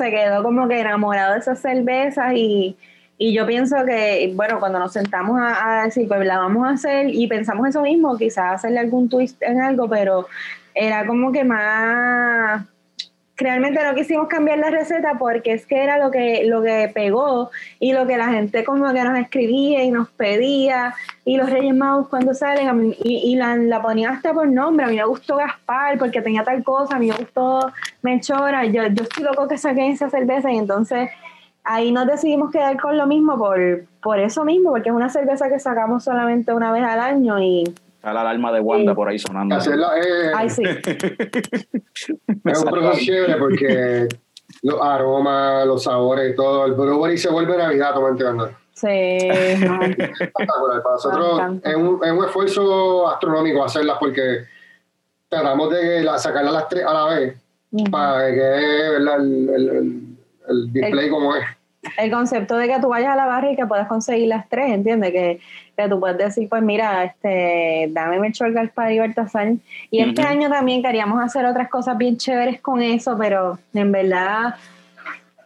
se 0.00 0.10
quedó 0.10 0.42
como 0.42 0.66
que 0.66 0.80
enamorado 0.80 1.34
de 1.34 1.40
esas 1.40 1.60
cervezas 1.60 2.32
y, 2.34 2.76
yo 3.18 3.46
pienso 3.46 3.76
que, 3.84 4.32
bueno, 4.34 4.58
cuando 4.58 4.78
nos 4.78 4.94
sentamos 4.94 5.38
a, 5.38 5.82
decir, 5.84 6.08
pues 6.08 6.26
la 6.26 6.38
vamos 6.38 6.66
a 6.66 6.70
hacer 6.70 7.10
y 7.10 7.26
pensamos 7.26 7.68
eso 7.68 7.82
mismo, 7.82 8.16
quizás 8.16 8.54
hacerle 8.54 8.78
algún 8.78 9.10
twist 9.10 9.42
en 9.42 9.60
algo, 9.60 9.90
pero 9.90 10.26
era 10.74 11.06
como 11.06 11.30
que 11.30 11.44
más 11.44 12.64
realmente 13.40 13.82
no 13.82 13.94
quisimos 13.94 14.28
cambiar 14.28 14.58
la 14.58 14.70
receta 14.70 15.16
porque 15.18 15.52
es 15.52 15.66
que 15.66 15.82
era 15.82 15.98
lo 15.98 16.10
que, 16.10 16.44
lo 16.44 16.62
que 16.62 16.90
pegó 16.94 17.50
y 17.78 17.92
lo 17.92 18.06
que 18.06 18.16
la 18.16 18.28
gente 18.28 18.64
como 18.64 18.92
que 18.92 19.02
nos 19.02 19.18
escribía 19.18 19.82
y 19.82 19.90
nos 19.90 20.08
pedía. 20.10 20.94
Y 21.24 21.36
los 21.36 21.50
Reyes 21.50 21.74
Magos 21.74 22.08
cuando 22.08 22.34
salen 22.34 22.94
y, 23.02 23.36
la, 23.36 23.82
ponían 23.82 24.14
hasta 24.14 24.32
por 24.32 24.48
nombre, 24.48 24.86
a 24.86 24.88
mí 24.88 24.96
me 24.96 25.04
gustó 25.04 25.36
Gaspar 25.36 25.98
porque 25.98 26.22
tenía 26.22 26.44
tal 26.44 26.62
cosa, 26.62 26.96
a 26.96 26.98
mí 26.98 27.08
me 27.08 27.16
gustó 27.16 27.72
Mechora, 28.02 28.64
yo, 28.66 28.86
yo 28.86 29.02
estoy 29.02 29.24
loco 29.24 29.48
que 29.48 29.58
saquen 29.58 29.92
esa 29.92 30.10
cerveza 30.10 30.50
y 30.52 30.58
entonces 30.58 31.10
ahí 31.64 31.92
nos 31.92 32.06
decidimos 32.06 32.50
quedar 32.50 32.78
con 32.80 32.96
lo 32.96 33.06
mismo 33.06 33.38
por, 33.38 33.84
por 34.02 34.18
eso 34.18 34.44
mismo, 34.44 34.70
porque 34.70 34.88
es 34.88 34.94
una 34.94 35.08
cerveza 35.08 35.48
que 35.48 35.58
sacamos 35.58 36.04
solamente 36.04 36.52
una 36.52 36.72
vez 36.72 36.84
al 36.84 37.00
año 37.00 37.40
y 37.40 37.64
Está 38.00 38.14
la 38.14 38.22
alarma 38.22 38.50
de 38.50 38.60
Wanda 38.60 38.94
por 38.94 39.10
ahí 39.10 39.18
sonando. 39.18 39.56
Eh, 39.56 40.32
Ay, 40.34 40.48
sí. 40.48 40.62
es 40.64 42.08
un 42.08 42.70
proceso 42.70 42.98
chévere 42.98 43.36
porque 43.36 44.08
los 44.62 44.80
aromas, 44.80 45.66
los 45.66 45.82
sabores 45.82 46.32
y 46.32 46.34
todo, 46.34 46.64
el 46.64 46.72
brewery 46.72 47.18
se 47.18 47.28
vuelve 47.28 47.58
Navidad, 47.58 47.92
¿tú 47.92 48.00
me 48.00 48.08
entiendes? 48.08 48.48
Sí. 48.72 49.18
Para 50.32 50.82
nosotros 50.92 51.42
es 51.62 51.76
un, 51.76 52.00
es 52.02 52.10
un, 52.10 52.24
esfuerzo 52.24 53.06
astronómico 53.06 53.62
hacerlas 53.62 53.98
porque 54.00 54.44
tratamos 55.28 55.68
de 55.68 56.02
sacarlas 56.16 56.54
a 56.54 56.56
las 56.56 56.68
tres 56.70 56.86
a 56.86 56.94
la 56.94 57.04
vez 57.14 57.36
para 57.90 58.28
que 58.28 58.34
quede 58.34 58.96
el, 58.96 59.08
el, 59.08 60.16
el, 60.48 60.72
display 60.72 61.10
como 61.10 61.36
es 61.36 61.44
el 61.98 62.10
concepto 62.10 62.56
de 62.56 62.68
que 62.68 62.78
tú 62.80 62.88
vayas 62.88 63.12
a 63.12 63.16
la 63.16 63.26
barra 63.26 63.50
y 63.50 63.56
que 63.56 63.66
puedas 63.66 63.88
conseguir 63.88 64.28
las 64.28 64.48
tres, 64.48 64.70
¿entiendes? 64.70 65.12
Que, 65.12 65.40
que 65.76 65.88
tú 65.88 65.98
puedes 65.98 66.18
decir, 66.18 66.48
pues 66.48 66.62
mira, 66.62 67.04
este, 67.04 67.88
dame 67.90 68.18
Melchor 68.18 68.52
Gaspar 68.52 68.92
y 68.92 68.98
Bertasar. 68.98 69.52
Y 69.90 70.00
este 70.00 70.22
año 70.22 70.50
también 70.50 70.82
queríamos 70.82 71.22
hacer 71.22 71.44
otras 71.46 71.68
cosas 71.68 71.96
bien 71.96 72.16
chéveres 72.16 72.60
con 72.60 72.82
eso, 72.82 73.16
pero 73.18 73.58
en 73.72 73.92
verdad 73.92 74.54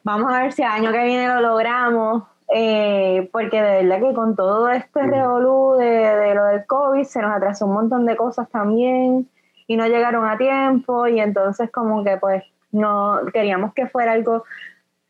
vamos 0.03 0.33
a 0.33 0.43
ver 0.43 0.53
si 0.53 0.63
el 0.63 0.69
año 0.69 0.93
que 0.93 1.05
viene 1.05 1.29
lo 1.29 1.41
logramos. 1.41 2.25
Eh, 2.55 3.31
porque 3.33 3.61
de 3.63 3.83
verdad 3.85 4.07
que 4.07 4.15
con 4.15 4.37
todo 4.37 4.69
este 4.69 5.03
revolú 5.03 5.77
de, 5.79 5.87
de 5.87 6.35
lo 6.35 6.45
del 6.45 6.67
COVID 6.67 7.03
se 7.03 7.23
nos 7.23 7.35
atrasó 7.35 7.65
un 7.65 7.73
montón 7.73 8.05
de 8.05 8.17
cosas 8.17 8.51
también 8.51 9.29
y 9.67 9.77
no 9.77 9.87
llegaron 9.87 10.29
a 10.29 10.37
tiempo 10.37 11.07
y 11.09 11.21
entonces 11.21 11.71
como 11.71 12.05
que 12.05 12.19
pues 12.19 12.45
no 12.71 13.21
queríamos 13.33 13.73
que 13.73 13.87
fuera 13.87 14.13
algo 14.13 14.45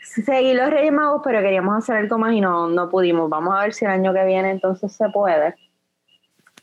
seguir 0.04 0.56
los 0.56 0.70
Reyes 0.70 0.92
Magos, 0.92 1.22
pero 1.24 1.40
queríamos 1.40 1.76
hacer 1.76 1.96
algo 1.96 2.18
más 2.18 2.32
y 2.34 2.40
no, 2.40 2.68
no 2.68 2.88
pudimos. 2.90 3.28
Vamos 3.30 3.54
a 3.56 3.62
ver 3.62 3.74
si 3.74 3.84
el 3.84 3.90
año 3.90 4.12
que 4.12 4.24
viene 4.24 4.50
entonces 4.50 4.92
se 4.92 5.08
puede. 5.10 5.54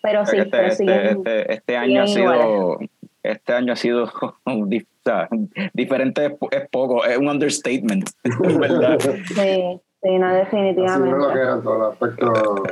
Pero 0.01 0.25
sí, 0.25 0.37
este, 0.37 0.49
pero 0.49 0.67
este, 0.67 0.83
siguen- 0.83 1.17
este- 1.17 1.53
este 1.53 1.77
año 1.77 2.03
ha 2.03 2.07
sido 2.07 2.79
este 3.23 3.53
año 3.53 3.73
ha 3.73 3.75
sido 3.75 4.07
dif- 4.45 4.87
o 4.87 5.03
sea, 5.03 5.29
diferente 5.73 6.25
es, 6.25 6.31
po- 6.37 6.49
es 6.51 6.67
poco, 6.69 7.05
es 7.05 7.17
un 7.17 7.27
understatement, 7.27 8.09
¿verdad? 8.59 8.97
Sí, 8.99 9.79
sí, 10.01 10.17
no, 10.19 10.27
Así 10.27 10.37
definitivamente. 10.37 11.09
no 11.11 11.17
lo 11.27 11.33
que 11.33 11.39
eran 11.39 11.61
todos 11.61 11.79
los 11.79 11.91
aspectos. 11.93 12.29
O 12.39 12.63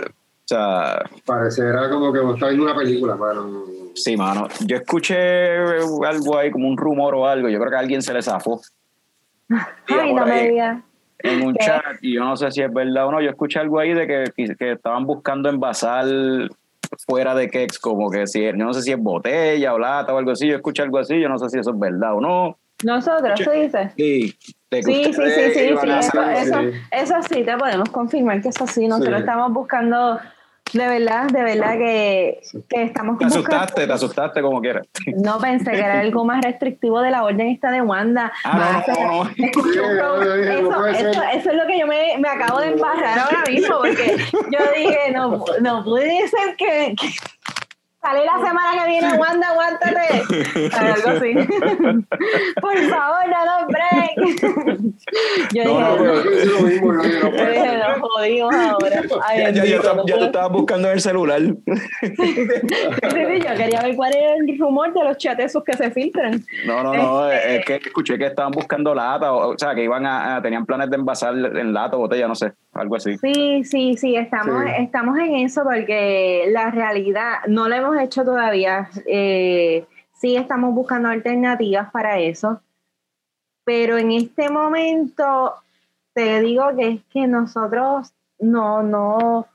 sea, 0.45 1.03
Pareciera 1.25 1.87
como 1.91 2.11
que 2.11 2.19
está 2.33 2.47
viendo 2.47 2.65
una 2.65 2.75
película, 2.75 3.15
pero. 3.19 3.65
sí, 3.93 4.17
mano. 4.17 4.47
Yo 4.65 4.77
escuché 4.77 5.57
algo 5.59 6.37
ahí, 6.37 6.49
como 6.49 6.67
un 6.67 6.75
rumor 6.77 7.13
o 7.13 7.27
algo. 7.27 7.47
Yo 7.49 7.59
creo 7.59 7.69
que 7.69 7.75
a 7.77 7.79
alguien 7.79 8.01
se 8.01 8.11
le 8.13 8.23
zafó. 8.23 8.59
Ay, 9.87 10.13
no 10.13 10.25
me 10.25 10.31
ahí, 10.31 10.49
digas. 10.49 10.79
En 11.19 11.45
un 11.45 11.53
¿Qué? 11.53 11.65
chat, 11.65 11.83
y 12.01 12.13
yo 12.15 12.23
no 12.23 12.37
sé 12.37 12.49
si 12.51 12.61
es 12.61 12.71
verdad 12.73 13.07
o 13.07 13.11
no. 13.11 13.21
Yo 13.21 13.29
escuché 13.29 13.59
algo 13.59 13.79
ahí 13.79 13.93
de 13.93 14.07
que, 14.07 14.55
que 14.55 14.71
estaban 14.71 15.05
buscando 15.05 15.49
envasar 15.49 16.05
fuera 17.07 17.35
de 17.35 17.49
Kex, 17.49 17.77
como 17.79 18.09
que 18.09 18.25
si, 18.25 18.41
yo 18.41 18.53
no 18.53 18.73
sé 18.73 18.81
si 18.83 18.91
es 18.91 18.97
botella 18.99 19.73
o 19.73 19.79
lata 19.79 20.13
o 20.13 20.17
algo 20.17 20.31
así. 20.31 20.47
Yo 20.47 20.55
escuché 20.55 20.81
algo 20.83 20.97
así, 20.97 21.19
yo 21.19 21.27
no 21.27 21.37
sé 21.37 21.49
si 21.49 21.59
eso 21.59 21.71
es 21.71 21.79
verdad 21.79 22.15
o 22.15 22.21
no. 22.21 22.57
Nosotros, 22.83 23.39
tú 23.43 23.51
dices. 23.51 23.91
Sí, 23.97 24.33
Sí, 24.71 24.83
sí, 24.83 24.93
sí, 25.05 25.13
sí, 25.13 25.21
sí, 25.51 25.59
eso, 25.61 26.21
eso, 26.29 26.61
sí. 26.61 26.71
eso 26.91 27.15
sí 27.27 27.43
te 27.43 27.57
podemos 27.57 27.89
confirmar 27.89 28.39
que 28.39 28.49
eso 28.49 28.67
sí, 28.67 28.87
nosotros 28.87 29.15
Sí. 29.15 29.19
estamos 29.21 29.51
buscando, 29.51 30.19
de 30.73 30.87
verdad, 30.87 31.27
de 31.29 31.43
verdad 31.43 31.77
que, 31.77 32.41
que 32.67 32.83
estamos 32.83 33.17
Te 33.17 33.25
asustaste, 33.25 33.87
te 33.87 33.93
asustaste 33.93 34.41
como 34.41 34.61
quieras. 34.61 34.87
no 35.17 35.39
pensé 35.39 35.71
que 35.71 35.79
era 35.79 35.99
algo 36.01 36.25
más 36.25 36.43
restrictivo 36.43 37.01
de 37.01 37.11
la 37.11 37.23
orden 37.23 37.47
esta 37.47 37.71
de 37.71 37.81
Wanda. 37.81 38.31
Ah, 38.43 38.83
no, 38.87 39.23
no, 39.23 39.23
no, 40.17 40.23
eso, 40.23 40.87
eso, 40.87 41.21
eso 41.33 41.49
es 41.51 41.55
lo 41.55 41.67
que 41.67 41.79
yo 41.79 41.87
me, 41.87 42.17
me 42.19 42.29
acabo 42.29 42.59
de 42.59 42.71
embarrar 42.71 43.19
ahora 43.19 43.43
mismo, 43.47 43.77
porque 43.79 44.17
yo 44.51 44.59
dije, 44.75 45.11
no, 45.13 45.43
no 45.61 45.83
puede 45.83 46.27
ser 46.27 46.55
que, 46.57 46.95
que 46.99 47.07
sale 48.01 48.25
la 48.25 48.37
semana 48.37 48.83
que 48.83 48.89
viene, 48.89 49.13
Wanda, 49.17 49.47
aguántate. 49.49 50.69
Algo 50.77 51.09
así. 51.09 51.33
Por 52.61 52.77
favor, 52.77 53.23
no 53.29 53.45
nos 53.45 53.67
break. 53.67 54.89
Yo 55.53 55.63
No, 55.63 55.69
dije, 55.69 55.79
no, 55.79 55.97
Pero 55.97 56.23
yo 56.23 56.31
hice 56.31 56.45
lo 56.45 56.61
mismo, 56.61 56.93
yo 56.93 57.01
dije, 57.01 57.19
no 57.23 57.29
yo 57.31 57.45
dije, 57.49 57.77
nos 57.77 57.99
jodimos 57.99 58.55
ahora. 58.55 59.01
Ay, 59.25 59.39
Ya, 59.39 59.49
ya, 59.51 59.65
ya, 59.65 59.93
no 59.93 60.05
ya 60.05 60.17
te 60.19 60.25
estabas 60.25 60.51
buscando 60.51 60.87
en 60.89 60.93
el 60.95 61.01
celular. 61.01 61.41
Sí, 61.41 62.15
sí, 62.15 63.39
yo 63.41 63.55
quería 63.55 63.81
ver 63.81 63.95
cuál 63.95 64.15
era 64.15 64.35
el 64.35 64.57
rumor 64.59 64.93
de 64.93 65.03
los 65.03 65.17
chats 65.17 65.39
esos 65.43 65.63
que 65.63 65.73
se 65.73 65.89
filtran. 65.91 66.43
No, 66.65 66.83
no, 66.83 66.93
no, 66.93 67.31
Este- 67.31 67.55
es 67.75 67.81
que 67.81 67.89
escuché 67.89 68.17
que 68.17 68.27
estaban 68.27 68.51
buscando 68.51 68.93
lata, 68.93 69.31
o, 69.33 69.53
o 69.53 69.57
sea, 69.57 69.73
que 69.75 69.83
iban 69.83 70.05
a, 70.05 70.37
a- 70.37 70.41
tenían 70.41 70.65
planes 70.65 70.89
de 70.89 70.97
envasar 70.97 71.33
en 71.33 71.73
lata 71.73 71.95
o 71.97 71.99
botella, 71.99 72.27
no 72.27 72.35
sé, 72.35 72.51
algo 72.73 72.95
así. 72.95 73.17
Sí, 73.17 73.63
sí, 73.63 73.95
sí, 73.97 74.15
estamos, 74.15 74.63
Sí. 74.63 74.71
estamos 74.79 75.17
en 75.17 75.35
eso 75.37 75.63
porque 75.63 76.45
la 76.51 76.71
realidad 76.71 77.39
no 77.47 77.67
lo 77.69 77.75
hemos 77.75 77.88
hecho 77.97 78.25
todavía. 78.25 78.89
Eh, 79.05 79.85
sí, 80.13 80.35
estamos 80.35 80.73
buscando 80.73 81.09
alternativas 81.09 81.89
para 81.91 82.19
eso. 82.19 82.61
Pero 83.63 83.97
en 83.97 84.11
este 84.11 84.49
momento 84.49 85.53
te 86.13 86.41
digo 86.41 86.75
que 86.75 86.87
es 86.89 87.01
que 87.11 87.27
nosotros 87.27 88.11
no, 88.39 88.81
no 88.83 89.47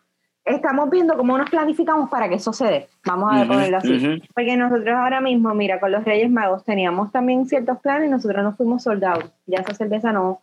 estamos 0.44 0.88
viendo 0.88 1.16
cómo 1.16 1.37
nos 1.37 1.51
planificamos 1.51 2.09
para 2.11 2.29
que 2.29 2.37
eso 2.37 2.53
se 2.53 2.64
dé. 2.66 2.88
Vamos 3.05 3.33
a 3.33 3.40
Ujú, 3.40 3.49
ponerlo 3.49 3.79
así. 3.79 4.23
Porque 4.35 4.57
nosotros 4.57 4.94
ahora 4.97 5.20
mismo, 5.20 5.53
mira, 5.55 5.81
con 5.81 5.90
los 5.92 6.05
Reyes 6.05 6.31
Magos 6.31 6.64
teníamos 6.64 7.11
también 7.12 7.47
ciertos 7.47 7.79
planes 7.81 8.09
y 8.09 8.11
nosotros 8.11 8.42
nos 8.44 8.57
fuimos 8.57 8.83
soldados. 8.83 9.25
Ya 9.47 9.59
esa 9.59 9.75
cerveza 9.75 10.12
no, 10.12 10.40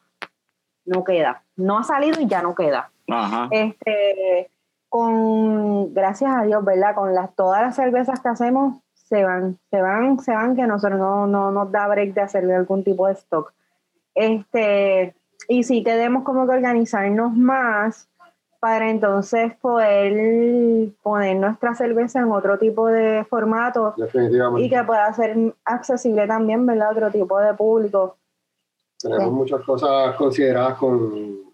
no 0.86 1.04
queda. 1.04 1.44
No 1.56 1.80
ha 1.80 1.84
salido 1.84 2.20
y 2.22 2.28
ya 2.28 2.42
no 2.42 2.54
queda. 2.54 2.92
Ajá. 3.08 3.48
Este, 3.52 4.51
con, 4.92 5.94
gracias 5.94 6.30
a 6.36 6.44
Dios, 6.44 6.66
¿verdad? 6.66 6.94
Con 6.94 7.16
las, 7.16 7.34
todas 7.34 7.62
las 7.62 7.78
cervezas 7.78 8.20
que 8.20 8.28
hacemos, 8.28 8.76
se 8.94 9.24
van, 9.24 9.58
se 9.70 9.82
van, 9.82 10.20
se 10.20 10.34
van, 10.34 10.54
que 10.54 10.68
nosotros 10.68 11.00
no, 11.00 11.28
no 11.28 11.50
nos 11.50 11.72
da 11.72 11.88
break 11.88 12.14
de 12.14 12.20
hacerle 12.20 12.56
algún 12.56 12.84
tipo 12.84 13.08
de 13.08 13.14
stock. 13.14 13.54
Este, 14.14 15.16
y 15.48 15.64
sí 15.64 15.82
tenemos 15.82 16.24
como 16.24 16.46
que 16.46 16.56
organizarnos 16.56 17.34
más 17.34 18.10
para 18.60 18.90
entonces 18.90 19.56
poder 19.62 20.92
poner 21.02 21.38
nuestra 21.38 21.74
cerveza 21.74 22.20
en 22.20 22.30
otro 22.30 22.58
tipo 22.58 22.88
de 22.88 23.26
formato 23.30 23.96
y 24.58 24.70
que 24.70 24.84
pueda 24.84 25.14
ser 25.14 25.56
accesible 25.64 26.28
también, 26.28 26.66
¿verdad? 26.66 26.92
Otro 26.92 27.12
tipo 27.12 27.40
de 27.40 27.54
público. 27.54 28.18
Tenemos 29.02 29.24
Sí. 29.24 29.32
muchas 29.32 29.62
cosas 29.62 30.16
consideradas 30.18 30.78
con, 30.78 31.51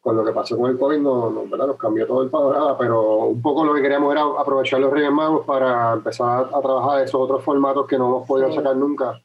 con 0.00 0.16
lo 0.16 0.24
que 0.24 0.32
pasó 0.32 0.56
con 0.56 0.70
el 0.70 0.78
COVID, 0.78 0.98
no, 0.98 1.28
no, 1.30 1.46
¿verdad? 1.46 1.66
nos 1.66 1.76
cambió 1.76 2.06
todo 2.06 2.22
el 2.22 2.30
panorama, 2.30 2.76
pero 2.78 3.24
un 3.26 3.42
poco 3.42 3.64
lo 3.64 3.74
que 3.74 3.82
queríamos 3.82 4.10
era 4.12 4.22
aprovechar 4.38 4.80
los 4.80 4.90
Reyes 4.92 5.12
Magos 5.12 5.44
para 5.44 5.92
empezar 5.92 6.48
a 6.52 6.60
trabajar 6.60 7.02
esos 7.02 7.20
otros 7.20 7.44
formatos 7.44 7.86
que 7.86 7.98
no 7.98 8.06
hemos 8.06 8.26
podido 8.26 8.48
Sí. 8.48 8.54
sacar 8.56 8.76
nunca. 8.76 9.20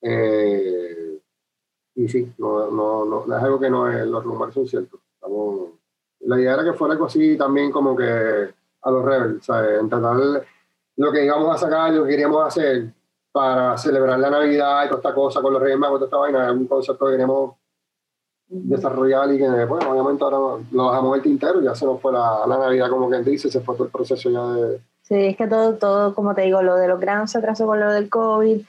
Eh, 0.00 1.20
y 1.96 2.08
sí, 2.08 2.32
no, 2.38 2.70
no, 2.70 3.04
no, 3.04 3.36
es 3.36 3.42
algo 3.42 3.58
que 3.60 3.68
no 3.68 3.90
es, 3.90 4.06
los 4.06 4.24
rumores 4.24 4.54
son 4.54 4.66
ciertos. 4.66 5.00
Estamos- 5.14 5.70
la 6.20 6.40
idea 6.40 6.54
era 6.54 6.64
que 6.64 6.72
fuera 6.72 6.94
algo 6.94 7.06
así 7.06 7.36
también 7.36 7.70
como 7.70 7.96
que 7.96 8.04
a 8.82 8.90
los 8.90 9.04
Rebels, 9.04 9.44
¿sabes? 9.44 9.82
Intentar 9.82 10.16
lo 10.96 11.12
que 11.12 11.24
íbamos 11.24 11.54
a 11.54 11.58
sacar, 11.58 11.92
lo 11.92 12.04
que 12.04 12.10
queríamos 12.10 12.46
hacer 12.46 12.92
para 13.32 13.76
celebrar 13.76 14.18
la 14.18 14.30
Navidad 14.30 14.84
y 14.84 14.88
toda 14.88 14.98
esta 15.00 15.14
cosa 15.14 15.40
con 15.42 15.52
los 15.52 15.62
Reyes 15.62 15.78
Magos, 15.78 15.98
toda 15.98 16.06
esta 16.06 16.16
vaina, 16.16 16.46
es 16.50 16.56
un 16.56 16.66
concepto 16.66 17.06
que 17.06 17.12
queremos 17.12 17.54
desarrollar 18.48 19.32
y 19.32 19.38
que, 19.38 19.64
bueno, 19.66 19.90
obviamente 19.90 20.24
ahora 20.24 20.62
lo 20.70 20.90
dejamos 20.90 21.16
el 21.16 21.22
tintero, 21.22 21.60
ya 21.60 21.74
se 21.74 21.84
nos 21.84 22.00
fue 22.00 22.12
la, 22.12 22.46
la 22.46 22.58
Navidad, 22.58 22.88
como 22.88 23.08
quien 23.08 23.24
dice, 23.24 23.50
se 23.50 23.60
fue 23.60 23.74
todo 23.74 23.84
el 23.84 23.90
proceso 23.90 24.30
ya 24.30 24.42
de... 24.52 24.80
Sí, 25.02 25.14
es 25.14 25.36
que 25.36 25.46
todo, 25.46 25.74
todo, 25.74 26.14
como 26.14 26.34
te 26.34 26.42
digo, 26.42 26.62
lo 26.62 26.76
de 26.76 26.88
los 26.88 27.00
granos 27.00 27.30
se 27.30 27.38
atrasó 27.38 27.66
con 27.66 27.80
lo 27.80 27.92
del 27.92 28.08
COVID, 28.08 28.60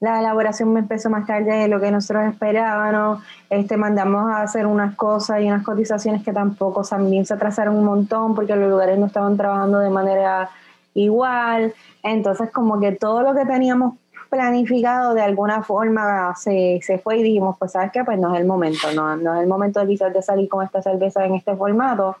la 0.00 0.20
elaboración 0.20 0.72
me 0.72 0.80
empezó 0.80 1.10
más 1.10 1.26
tarde 1.26 1.52
de 1.52 1.68
lo 1.68 1.80
que 1.80 1.90
nosotros 1.90 2.24
esperábamos, 2.26 3.22
este, 3.50 3.76
mandamos 3.76 4.30
a 4.30 4.42
hacer 4.42 4.66
unas 4.66 4.94
cosas 4.94 5.40
y 5.40 5.46
unas 5.46 5.64
cotizaciones 5.64 6.22
que 6.22 6.32
tampoco 6.32 6.82
también 6.82 7.26
se 7.26 7.34
atrasaron 7.34 7.76
un 7.76 7.84
montón 7.84 8.34
porque 8.34 8.54
los 8.54 8.70
lugares 8.70 8.98
no 8.98 9.06
estaban 9.06 9.36
trabajando 9.36 9.80
de 9.80 9.90
manera 9.90 10.50
igual, 10.94 11.74
entonces 12.02 12.50
como 12.52 12.78
que 12.78 12.92
todo 12.92 13.22
lo 13.22 13.34
que 13.34 13.44
teníamos 13.44 13.94
planificado 14.28 15.14
de 15.14 15.22
alguna 15.22 15.62
forma 15.62 16.34
se, 16.36 16.80
se 16.82 16.98
fue 16.98 17.18
y 17.18 17.22
dijimos, 17.22 17.56
pues 17.58 17.72
sabes 17.72 17.90
qué, 17.92 18.04
pues 18.04 18.18
no 18.18 18.34
es 18.34 18.40
el 18.40 18.46
momento, 18.46 18.92
no, 18.94 19.16
no 19.16 19.34
es 19.34 19.42
el 19.42 19.48
momento 19.48 19.86
quizás 19.86 20.12
de 20.12 20.22
salir 20.22 20.48
con 20.48 20.64
esta 20.64 20.82
cerveza 20.82 21.24
en 21.24 21.34
este 21.34 21.56
formato, 21.56 22.16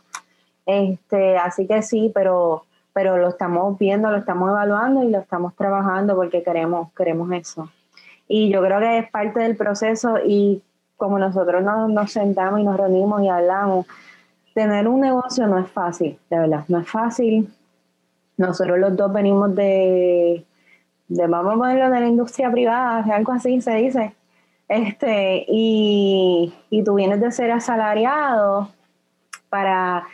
este, 0.66 1.38
así 1.38 1.66
que 1.66 1.82
sí, 1.82 2.10
pero 2.14 2.64
pero 2.98 3.16
lo 3.16 3.28
estamos 3.28 3.78
viendo, 3.78 4.10
lo 4.10 4.16
estamos 4.16 4.50
evaluando 4.50 5.04
y 5.04 5.10
lo 5.10 5.20
estamos 5.20 5.54
trabajando 5.54 6.16
porque 6.16 6.42
queremos, 6.42 6.92
queremos 6.94 7.30
eso. 7.30 7.70
Y 8.26 8.50
yo 8.50 8.60
creo 8.60 8.80
que 8.80 8.98
es 8.98 9.10
parte 9.12 9.38
del 9.38 9.56
proceso 9.56 10.16
y 10.26 10.64
como 10.96 11.16
nosotros 11.16 11.62
nos, 11.62 11.88
nos 11.88 12.10
sentamos 12.10 12.58
y 12.58 12.64
nos 12.64 12.76
reunimos 12.76 13.22
y 13.22 13.28
hablamos, 13.28 13.86
tener 14.52 14.88
un 14.88 15.00
negocio 15.00 15.46
no 15.46 15.60
es 15.60 15.70
fácil, 15.70 16.18
de 16.28 16.38
verdad, 16.40 16.64
no 16.66 16.80
es 16.80 16.90
fácil. 16.90 17.48
Nosotros 18.36 18.80
los 18.80 18.96
dos 18.96 19.12
venimos 19.12 19.54
de, 19.54 20.44
de 21.08 21.26
vamos 21.26 21.54
a 21.54 21.56
ponerlo 21.56 21.90
de 21.90 22.00
la 22.00 22.06
industria 22.06 22.50
privada, 22.50 23.04
algo 23.14 23.32
así 23.32 23.60
se 23.60 23.74
dice. 23.74 24.14
Este, 24.68 25.46
y, 25.48 26.52
y 26.70 26.84
tú 26.84 26.94
vienes 26.94 27.20
de 27.20 27.32
ser 27.32 27.50
asalariado 27.50 28.68
para 29.48 30.06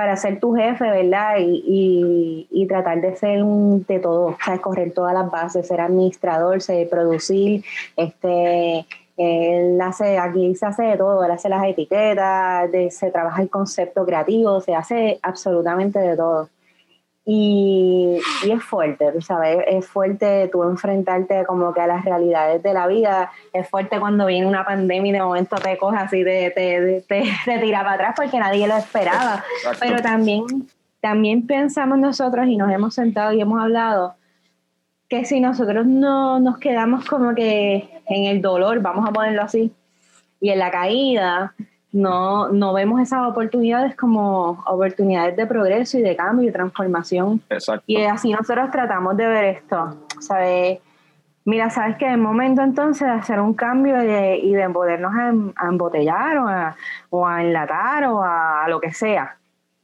para 0.00 0.16
ser 0.16 0.40
tu 0.40 0.54
jefe, 0.54 0.84
¿verdad? 0.84 1.36
Y, 1.40 1.62
y, 1.66 2.48
y 2.50 2.66
tratar 2.66 3.02
de 3.02 3.16
ser 3.16 3.42
un, 3.42 3.84
de 3.86 3.98
todo, 3.98 4.28
o 4.28 4.36
sea, 4.42 4.58
correr 4.58 4.92
todas 4.94 5.12
las 5.12 5.30
bases, 5.30 5.66
ser 5.66 5.80
administrador, 5.80 6.62
ser 6.62 6.88
producir, 6.88 7.62
este, 7.96 8.86
él 9.18 9.78
hace, 9.78 10.16
aquí 10.18 10.54
se 10.54 10.64
hace 10.64 10.84
de 10.84 10.96
todo, 10.96 11.22
él 11.22 11.30
hace 11.30 11.50
las 11.50 11.62
etiquetas, 11.66 12.72
de, 12.72 12.90
se 12.90 13.10
trabaja 13.10 13.42
el 13.42 13.50
concepto 13.50 14.06
creativo, 14.06 14.62
se 14.62 14.74
hace 14.74 15.18
absolutamente 15.22 15.98
de 15.98 16.16
todo. 16.16 16.48
Y, 17.32 18.18
y 18.44 18.50
es 18.50 18.64
fuerte, 18.64 19.12
tú 19.12 19.20
sabes, 19.20 19.58
es 19.68 19.86
fuerte 19.86 20.48
tú 20.50 20.64
enfrentarte 20.64 21.44
como 21.46 21.72
que 21.72 21.80
a 21.80 21.86
las 21.86 22.04
realidades 22.04 22.60
de 22.60 22.74
la 22.74 22.88
vida, 22.88 23.30
es 23.52 23.68
fuerte 23.68 24.00
cuando 24.00 24.26
viene 24.26 24.48
una 24.48 24.64
pandemia 24.64 25.10
y 25.10 25.12
de 25.12 25.22
momento 25.22 25.54
te 25.54 25.78
coges 25.78 26.00
así, 26.00 26.24
te, 26.24 26.50
te, 26.50 27.04
te, 27.06 27.22
te 27.44 27.58
tira 27.60 27.84
para 27.84 27.94
atrás 27.94 28.14
porque 28.16 28.36
nadie 28.36 28.66
lo 28.66 28.76
esperaba. 28.76 29.44
Exacto. 29.58 29.78
Pero 29.80 30.02
también, 30.02 30.42
también 31.00 31.46
pensamos 31.46 32.00
nosotros 32.00 32.48
y 32.48 32.56
nos 32.56 32.72
hemos 32.72 32.96
sentado 32.96 33.32
y 33.32 33.40
hemos 33.40 33.62
hablado 33.62 34.16
que 35.08 35.24
si 35.24 35.38
nosotros 35.38 35.86
no 35.86 36.40
nos 36.40 36.58
quedamos 36.58 37.04
como 37.04 37.36
que 37.36 38.02
en 38.08 38.24
el 38.24 38.42
dolor, 38.42 38.80
vamos 38.80 39.08
a 39.08 39.12
ponerlo 39.12 39.42
así, 39.42 39.72
y 40.40 40.50
en 40.50 40.58
la 40.58 40.72
caída, 40.72 41.54
no, 41.92 42.48
no 42.48 42.72
vemos 42.72 43.00
esas 43.00 43.28
oportunidades 43.28 43.96
como 43.96 44.62
oportunidades 44.66 45.36
de 45.36 45.46
progreso 45.46 45.98
y 45.98 46.02
de 46.02 46.16
cambio 46.16 46.44
y 46.44 46.46
de 46.46 46.52
transformación. 46.52 47.42
Exacto. 47.50 47.84
Y 47.86 48.02
así 48.04 48.32
nosotros 48.32 48.70
tratamos 48.70 49.16
de 49.16 49.26
ver 49.26 49.44
esto, 49.44 49.96
¿sabes? 50.20 50.78
mira, 51.44 51.70
sabes 51.70 51.96
que 51.96 52.10
es 52.10 52.18
momento 52.18 52.62
entonces 52.62 53.06
de 53.06 53.14
hacer 53.14 53.40
un 53.40 53.54
cambio 53.54 54.02
y 54.02 54.52
de 54.52 54.70
podernos 54.70 55.12
a, 55.14 55.66
embotellar 55.68 56.38
o 56.38 56.48
a, 56.48 56.76
o 57.10 57.26
a, 57.26 57.42
enlatar 57.42 58.04
o 58.04 58.22
a, 58.22 58.66
lo 58.68 58.80
que 58.80 58.92
sea. 58.92 59.36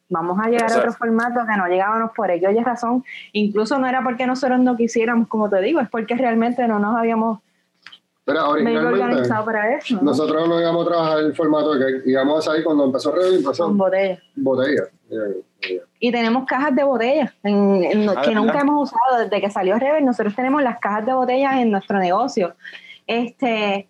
Vamos 0.09 0.39
a 0.39 0.49
llegar 0.49 0.71
a 0.71 0.79
otro 0.79 0.93
formato 0.93 1.41
que 1.45 1.57
no 1.57 1.67
llegábamos 1.67 2.13
por 2.15 2.31
ello. 2.31 2.49
Oye, 2.49 2.63
razón, 2.63 3.05
incluso 3.33 3.79
no 3.79 3.89
era 3.89 4.03
porque 4.03 4.27
nosotros 4.27 4.61
no 4.61 4.77
quisiéramos, 4.77 5.27
como 5.27 5.51
te 5.51 5.61
digo, 5.61 5.81
es 5.81 5.89
porque 5.89 6.15
realmente 6.15 6.69
no 6.69 6.79
nos 6.79 6.97
habíamos 6.97 7.41
pero 8.27 8.49
organizado 8.51 9.45
para 9.45 9.77
eso. 9.77 10.01
Nosotros 10.03 10.49
no 10.49 10.61
íbamos 10.61 10.85
a 10.85 10.91
trabajar 10.91 11.19
el 11.21 11.33
formato 11.33 11.75
de 11.75 12.03
que 12.03 12.11
íbamos 12.11 12.41
a 12.41 12.51
salir 12.51 12.65
cuando 12.65 12.85
empezó 12.85 13.13
Ready, 13.13 13.37
empezó 13.37 13.67
con 13.67 13.79
botella. 13.79 14.19
Botella. 14.35 14.83
Y 16.01 16.11
tenemos 16.11 16.45
cajas 16.45 16.75
de 16.75 16.83
botellas 16.83 17.33
ah, 17.45 18.23
que 18.25 18.35
nunca 18.35 18.61
hemos 18.61 18.91
usado 18.91 19.23
desde 19.23 19.41
que 19.41 19.49
salió 19.49 19.79
Rever. 19.79 20.03
Nosotros 20.03 20.35
tenemos 20.35 20.61
las 20.65 20.81
cajas 20.81 21.07
de 21.07 21.13
botellas 21.13 21.55
en 21.55 21.71
nuestro 21.71 22.01
negocio. 22.01 22.57
Este, 23.07 23.89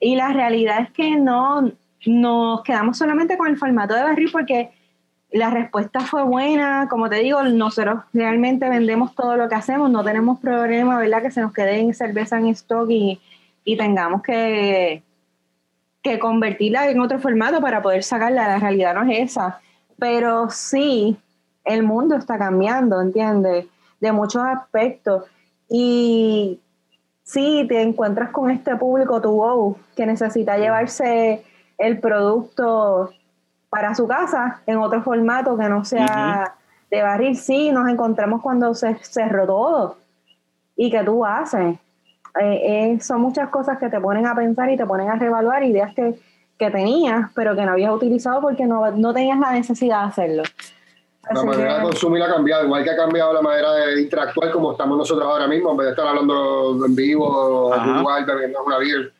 y 0.00 0.16
la 0.16 0.32
realidad 0.32 0.80
es 0.80 0.90
que 0.90 1.14
no 1.14 1.70
nos 2.06 2.62
quedamos 2.64 2.98
solamente 2.98 3.38
con 3.38 3.46
el 3.46 3.56
formato 3.56 3.94
de 3.94 4.02
barril 4.02 4.30
porque 4.32 4.72
la 5.30 5.50
respuesta 5.50 6.00
fue 6.00 6.24
buena. 6.24 6.88
Como 6.90 7.08
te 7.08 7.20
digo, 7.20 7.40
nosotros 7.44 8.00
realmente 8.12 8.68
vendemos 8.68 9.14
todo 9.14 9.36
lo 9.36 9.48
que 9.48 9.54
hacemos. 9.54 9.90
No 9.92 10.02
tenemos 10.02 10.40
problema, 10.40 10.98
¿verdad? 10.98 11.22
Que 11.22 11.30
se 11.30 11.40
nos 11.40 11.52
quede 11.52 11.78
en 11.78 11.94
cerveza 11.94 12.36
en 12.38 12.48
stock 12.48 12.90
y 12.90 13.20
y 13.66 13.76
tengamos 13.76 14.22
que, 14.22 15.02
que 16.00 16.18
convertirla 16.20 16.88
en 16.88 17.00
otro 17.00 17.18
formato 17.18 17.60
para 17.60 17.82
poder 17.82 18.04
sacarla. 18.04 18.46
La 18.46 18.58
realidad 18.58 18.94
no 18.94 19.02
es 19.02 19.32
esa. 19.32 19.60
Pero 19.98 20.48
sí, 20.50 21.18
el 21.64 21.82
mundo 21.82 22.14
está 22.14 22.38
cambiando, 22.38 23.00
¿entiendes? 23.00 23.66
De 24.00 24.12
muchos 24.12 24.42
aspectos. 24.44 25.24
Y 25.68 26.60
sí, 27.24 27.66
te 27.68 27.82
encuentras 27.82 28.30
con 28.30 28.52
este 28.52 28.76
público 28.76 29.20
tu 29.20 29.32
wow, 29.32 29.76
que 29.96 30.06
necesita 30.06 30.56
llevarse 30.56 31.44
el 31.76 31.98
producto 31.98 33.10
para 33.68 33.96
su 33.96 34.06
casa 34.06 34.62
en 34.64 34.78
otro 34.78 35.02
formato 35.02 35.58
que 35.58 35.68
no 35.68 35.84
sea 35.84 36.54
de 36.88 37.02
barril. 37.02 37.36
Sí, 37.36 37.72
nos 37.72 37.88
encontramos 37.88 38.42
cuando 38.42 38.72
se 38.74 38.94
cerró 39.02 39.44
todo. 39.44 39.96
¿Y 40.76 40.88
qué 40.88 41.02
tú 41.02 41.24
haces? 41.24 41.78
Eh, 42.40 42.92
eh, 42.94 43.00
son 43.00 43.20
muchas 43.20 43.48
cosas 43.48 43.78
que 43.78 43.88
te 43.88 44.00
ponen 44.00 44.26
a 44.26 44.34
pensar 44.34 44.70
y 44.70 44.76
te 44.76 44.86
ponen 44.86 45.08
a 45.08 45.16
reevaluar 45.16 45.62
ideas 45.62 45.94
que, 45.94 46.14
que 46.58 46.70
tenías, 46.70 47.30
pero 47.34 47.54
que 47.54 47.64
no 47.64 47.72
habías 47.72 47.92
utilizado 47.92 48.40
porque 48.40 48.66
no, 48.66 48.90
no 48.90 49.14
tenías 49.14 49.38
la 49.38 49.52
necesidad 49.52 50.02
de 50.02 50.08
hacerlo. 50.08 50.42
la 51.30 51.44
manera 51.44 51.76
de 51.76 51.82
consumir 51.82 52.22
ha 52.22 52.28
cambiado, 52.28 52.64
igual 52.64 52.84
que 52.84 52.90
ha 52.90 52.96
cambiado 52.96 53.32
la 53.32 53.42
manera 53.42 53.72
de 53.72 54.02
interactuar 54.02 54.50
como 54.50 54.72
estamos 54.72 54.98
nosotros 54.98 55.26
ahora 55.26 55.46
mismo, 55.46 55.70
en 55.70 55.76
vez 55.76 55.86
de 55.86 55.90
estar 55.92 56.06
hablando 56.06 56.84
en 56.84 56.94
vivo, 56.94 57.74
igual, 57.74 58.24
bebiendo 58.24 58.62
una 58.64 58.78
beer. 58.78 59.12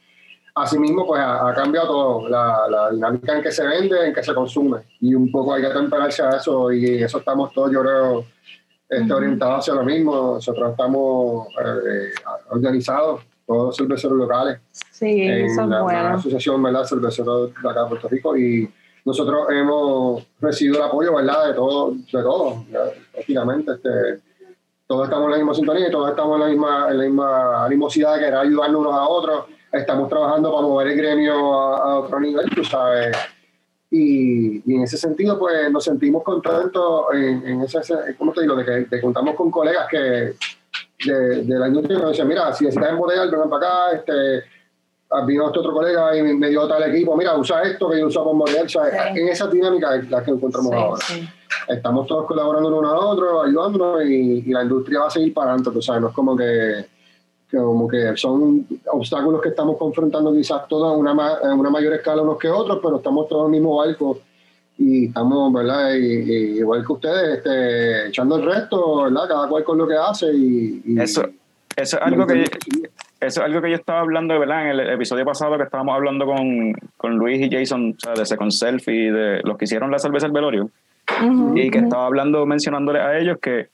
Asimismo, 0.55 1.07
pues 1.07 1.21
ha, 1.23 1.53
cambiado 1.55 1.87
todo, 1.87 2.29
la, 2.31 2.67
la, 2.71 2.91
dinámica 2.91 3.37
en 3.37 3.43
que 3.43 3.53
se 3.53 3.67
vende, 3.67 4.07
en 4.07 4.15
que 4.15 4.23
se 4.23 4.33
consume. 4.35 4.79
Y 5.01 5.15
un 5.15 5.31
poco 5.31 5.53
hay 5.53 5.61
que 5.61 5.69
atemperarse 5.69 6.23
a 6.23 6.31
eso, 6.31 6.73
y 6.73 7.03
eso 7.03 7.19
estamos 7.19 7.53
todos, 7.53 7.71
yo 7.71 7.83
creo, 7.83 8.25
este, 8.89 9.13
orientado 9.13 9.57
hacia 9.57 9.75
lo 9.75 9.85
mismo. 9.85 10.35
Nosotros 10.35 10.71
estamos 10.71 11.49
eh, 11.65 12.11
organizados, 12.51 13.23
todos 13.47 13.67
los 13.67 13.77
cerveceros 13.77 14.17
locales. 14.17 14.61
Sí, 14.91 15.23
en 15.23 15.71
la, 15.71 16.15
asociación 16.15 16.63
¿verdad? 16.63 16.85
cerveceros 16.85 17.53
de 17.63 17.69
acá 17.69 17.83
de 17.83 17.89
Puerto 17.89 18.09
Rico 18.09 18.37
y 18.37 18.69
nosotros 19.05 19.47
hemos 19.51 20.27
recibido 20.41 20.79
el 20.79 20.83
apoyo 20.83 21.15
¿verdad? 21.15 21.49
de 21.49 21.55
todos, 21.55 22.07
de 22.07 22.23
todos, 22.23 22.65
prácticamente. 23.13 23.73
Este, 23.73 24.21
todos 24.87 25.05
estamos 25.05 25.27
en 25.27 25.31
la 25.33 25.37
misma 25.39 25.55
sintonía 25.55 25.89
y 25.89 25.91
todos 25.91 26.11
estamos 26.11 26.37
en 26.37 26.41
la 26.41 26.49
misma, 26.49 26.87
en 26.91 26.99
la 26.99 27.05
misma 27.05 27.65
animosidad 27.65 28.15
de 28.15 28.21
querer 28.21 28.37
ayudarnos 28.37 28.81
unos 28.81 28.95
a 28.95 29.09
otros. 29.09 29.45
Estamos 29.73 30.09
trabajando 30.09 30.51
para 30.51 30.63
mover 30.63 30.89
el 30.89 30.97
gremio 30.97 31.55
a, 31.61 31.77
a 31.77 31.99
otro 31.99 32.21
nivel, 32.21 32.49
tú 32.51 32.65
sabes 32.65 33.17
y, 33.97 34.75
en 34.75 34.83
ese 34.83 34.97
sentido, 34.97 35.39
pues 35.39 35.71
nos 35.71 35.85
sentimos 35.85 36.23
contentos 36.23 37.07
en, 37.13 37.47
en 37.47 37.61
ese, 37.63 37.81
¿cómo 38.19 38.33
te 38.33 38.43
digo? 38.43 38.57
De 38.57 38.87
que 38.87 39.01
contamos 39.01 39.35
con 39.35 39.51
colegas 39.51 39.87
que 39.89 40.35
de, 41.05 41.45
la 41.59 41.69
industria 41.69 41.99
nos 41.99 42.11
decían, 42.11 42.29
mira, 42.29 42.53
si 42.53 42.65
necesitas 42.65 42.91
embotellar, 42.91 43.31
vengan 43.31 43.51
para 43.51 43.67
acá, 43.67 43.97
este, 43.97 44.45
vino 45.27 45.47
este 45.47 45.59
otro 45.59 45.73
colega 45.73 46.17
y 46.17 46.23
me 46.23 46.49
dio 46.49 46.67
tal 46.67 46.83
equipo, 46.91 47.17
mira, 47.17 47.37
usa 47.37 47.63
esto 47.63 47.91
que 47.91 48.01
yo 48.01 48.07
uso 48.07 48.25
con 48.25 48.39
modelo. 48.39 48.59
En 49.15 49.29
esa 49.29 49.47
dinámica 49.47 49.97
es 49.97 50.11
la 50.11 50.23
que 50.23 50.31
encontramos 50.31 50.73
ahora. 50.73 51.05
Estamos 51.69 52.07
todos 52.07 52.27
colaborando 52.27 52.77
uno 52.77 52.89
a 52.89 52.99
otro, 53.07 53.43
ayudándonos 53.43 54.05
y, 54.05 54.45
y, 54.47 54.53
la 54.53 54.63
industria 54.63 55.01
va 55.01 55.07
a 55.07 55.11
seguir 55.11 55.33
para 55.35 55.51
adelante, 55.51 55.71
tú 55.71 55.83
sabes, 55.83 56.03
no 56.03 56.09
es 56.09 56.15
como 56.15 56.37
que 56.37 56.87
como 57.51 57.87
que 57.89 58.17
son 58.17 58.67
obstáculos 58.93 59.41
que 59.41 59.51
estamos 59.51 59.77
confrontando 59.79 60.33
quizás 60.33 60.67
todos 60.69 60.93
a 60.93 60.97
una, 60.97 61.13
una 61.55 61.71
mayor 61.71 61.95
escala 61.95 62.23
unos 62.23 62.39
que 62.39 62.49
otros, 62.49 62.81
pero 62.83 62.97
estamos 62.97 63.29
todos 63.29 63.49
en 63.49 63.55
el 63.55 63.61
mismo 63.61 63.77
barco 63.77 64.19
y 64.79 65.07
estamos, 65.07 65.53
¿verdad? 65.53 65.95
Y, 65.95 66.59
igual 66.59 66.85
que 66.85 66.93
ustedes, 66.93 67.39
este, 67.39 68.09
echando 68.09 68.37
el 68.37 68.45
resto, 68.45 69.05
¿verdad? 69.05 69.29
Cada 69.29 69.49
cual 69.49 69.65
con 69.65 69.79
lo 69.79 69.87
que 69.87 69.95
hace 69.95 70.27
y... 70.35 70.83
eso, 70.99 71.23
eso 71.77 71.97
es 71.97 72.03
algo 72.03 72.27
que... 72.27 72.45
Eso 73.19 73.41
es 73.41 73.47
algo 73.47 73.63
que 73.63 73.71
yo 73.71 73.77
estaba 73.77 74.01
hablando, 74.01 74.39
¿verdad? 74.39 74.71
En 74.71 74.79
el 74.79 74.91
episodio 74.91 75.25
pasado 75.25 75.57
que 75.57 75.63
estábamos 75.63 75.95
hablando 75.95 76.27
con, 76.27 76.75
con 76.99 77.17
Luis 77.17 77.41
y 77.41 77.51
Jason, 77.51 77.97
o 78.07 78.19
de 78.19 78.27
Second 78.27 78.51
Self 78.51 78.87
y 78.89 79.09
de 79.09 79.41
los 79.43 79.57
que 79.57 79.65
hicieron 79.65 79.91
la 79.91 79.99
cerveza 79.99 80.27
del 80.27 80.35
velorio. 80.35 80.69
y 81.55 81.71
que 81.71 81.79
estaba 81.79 82.05
hablando, 82.05 82.45
mencionándole 82.45 83.01
a 83.01 83.19
ellos 83.19 83.39
que 83.41 83.69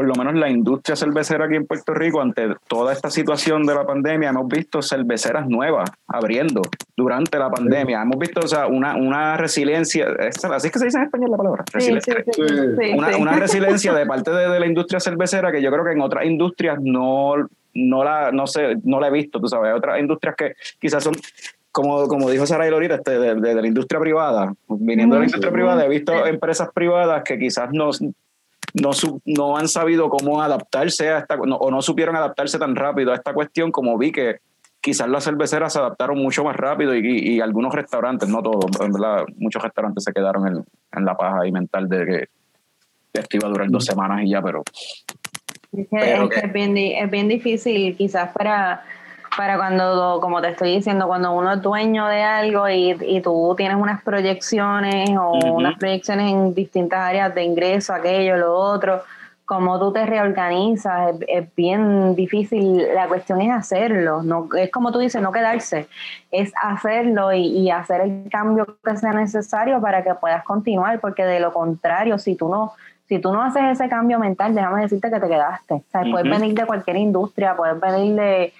por 0.00 0.08
lo 0.08 0.14
menos 0.14 0.34
la 0.34 0.48
industria 0.48 0.96
cervecera 0.96 1.44
aquí 1.44 1.56
en 1.56 1.66
Puerto 1.66 1.92
Rico, 1.92 2.22
ante 2.22 2.54
toda 2.66 2.94
esta 2.94 3.10
situación 3.10 3.64
de 3.64 3.74
la 3.74 3.84
pandemia, 3.84 4.30
hemos 4.30 4.48
visto 4.48 4.80
cerveceras 4.80 5.46
nuevas 5.46 5.90
abriendo 6.08 6.62
durante 6.96 7.38
la 7.38 7.50
pandemia. 7.50 8.00
Hemos 8.00 8.18
visto 8.18 8.40
o 8.40 8.48
sea, 8.48 8.66
una, 8.66 8.96
una 8.96 9.36
resiliencia, 9.36 10.06
así 10.18 10.68
es 10.68 10.72
que 10.72 10.78
se 10.78 10.86
dice 10.86 10.96
en 10.96 11.04
español 11.04 11.32
la 11.32 11.36
palabra, 11.36 11.64
resiliencia. 11.70 12.24
una, 12.96 13.14
una, 13.18 13.32
resiliencia 13.38 13.92
de 13.92 14.06
parte 14.06 14.30
de, 14.30 14.58
la 14.58 14.66
industria 14.66 15.00
cervecera 15.00 15.52
que 15.52 15.60
yo 15.60 15.70
creo 15.70 15.84
que 15.84 15.92
en 15.92 16.00
otras 16.00 16.24
industrias 16.24 16.78
no, 16.80 17.34
no, 17.74 18.02
la, 18.02 18.32
no, 18.32 18.46
sé, 18.46 18.76
no 18.82 19.00
la 19.00 19.08
he 19.08 19.12
visto, 19.12 19.38
tú 19.38 19.48
sabes, 19.48 19.74
otras 19.76 20.00
industrias 20.00 20.34
que 20.34 20.54
quizás 20.80 21.04
son 21.04 21.12
como, 21.72 22.08
como 22.08 22.30
dijo 22.30 22.46
Sara 22.46 22.68
Lorita, 22.70 22.94
este, 22.94 23.18
de, 23.18 23.34
de, 23.34 23.54
la 23.54 23.66
industria 23.66 24.00
privada, 24.00 24.54
viniendo 24.66 25.16
de 25.16 25.20
la 25.20 25.26
industria 25.26 25.52
privada, 25.52 25.84
he 25.84 25.88
visto 25.90 26.26
empresas 26.26 26.70
privadas 26.72 27.22
que 27.22 27.38
quizás 27.38 27.68
no, 27.70 27.90
no, 28.74 28.90
no 29.24 29.56
han 29.56 29.68
sabido 29.68 30.08
cómo 30.08 30.42
adaptarse 30.42 31.08
a 31.10 31.18
esta, 31.18 31.34
o 31.36 31.70
no 31.70 31.82
supieron 31.82 32.16
adaptarse 32.16 32.58
tan 32.58 32.76
rápido 32.76 33.12
a 33.12 33.14
esta 33.14 33.32
cuestión 33.32 33.72
como 33.72 33.96
vi 33.98 34.12
que 34.12 34.38
quizás 34.80 35.08
las 35.08 35.24
cerveceras 35.24 35.72
se 35.72 35.78
adaptaron 35.78 36.18
mucho 36.18 36.44
más 36.44 36.56
rápido 36.56 36.94
y, 36.94 37.40
algunos 37.40 37.74
restaurantes, 37.74 38.28
no 38.28 38.42
todos, 38.42 38.64
en 38.80 38.92
verdad, 38.92 39.24
muchos 39.36 39.62
restaurantes 39.62 40.04
se 40.04 40.12
quedaron 40.12 40.64
en, 40.92 41.04
la 41.04 41.16
paja 41.16 41.46
y 41.46 41.52
mental 41.52 41.88
de 41.88 42.06
que 42.06 42.28
esto 43.12 43.36
iba 43.36 43.48
a 43.48 43.50
durar 43.50 43.70
dos 43.70 43.84
semanas 43.84 44.22
y 44.24 44.30
ya, 44.30 44.42
pero... 44.42 44.62
es 45.72 47.10
bien 47.10 47.28
difícil 47.28 47.96
quizás 47.96 48.32
para 48.32 48.82
para 49.36 49.56
cuando, 49.56 50.18
como 50.20 50.40
te 50.40 50.48
estoy 50.48 50.76
diciendo, 50.76 51.06
cuando 51.06 51.32
uno 51.32 51.52
es 51.52 51.62
dueño 51.62 52.06
de 52.06 52.22
algo 52.22 52.68
y, 52.68 52.96
y 53.00 53.20
tú 53.20 53.54
tienes 53.56 53.76
unas 53.76 54.02
proyecciones 54.02 55.10
o 55.18 55.32
unas 55.54 55.78
proyecciones 55.78 56.32
en 56.32 56.54
distintas 56.54 57.00
áreas 57.00 57.34
de 57.34 57.44
ingreso, 57.44 57.94
aquello, 57.94 58.36
lo 58.36 58.54
otro, 58.54 59.02
como 59.50 59.80
tú 59.80 59.92
te 59.92 60.06
reorganizas, 60.06 61.16
es, 61.26 61.54
bien 61.56 62.14
difícil. 62.14 62.84
La 62.94 63.08
cuestión 63.08 63.40
es 63.40 63.50
hacerlo, 63.50 64.22
no 64.22 64.48
es 64.56 64.70
como 64.70 64.92
tú 64.92 65.00
dices, 65.00 65.20
no 65.20 65.32
quedarse, 65.32 65.88
es 66.30 66.52
hacerlo 66.62 67.32
y, 67.32 67.46
y, 67.46 67.70
hacer 67.70 68.02
el 68.02 68.28
cambio 68.30 68.78
que 68.84 68.96
sea 68.96 69.12
necesario 69.12 69.80
para 69.80 70.04
que 70.04 70.14
puedas 70.14 70.44
continuar, 70.44 71.00
porque 71.00 71.24
de 71.24 71.40
lo 71.40 71.52
contrario, 71.52 72.18
si 72.18 72.36
tú 72.36 72.48
no 72.48 72.74
si 73.10 73.18
tú 73.18 73.32
no 73.32 73.42
haces 73.42 73.64
ese 73.72 73.88
cambio 73.88 74.20
mental, 74.20 74.54
déjame 74.54 74.82
decirte 74.82 75.10
que 75.10 75.18
te 75.18 75.26
quedaste. 75.26 75.74
O 75.74 75.84
sea, 75.90 76.02
puedes 76.08 76.30
venir 76.30 76.54
de 76.54 76.64
cualquier 76.64 76.96
industria, 76.96 77.56
puedes 77.56 77.80
venir 77.80 78.14
de, 78.14 78.52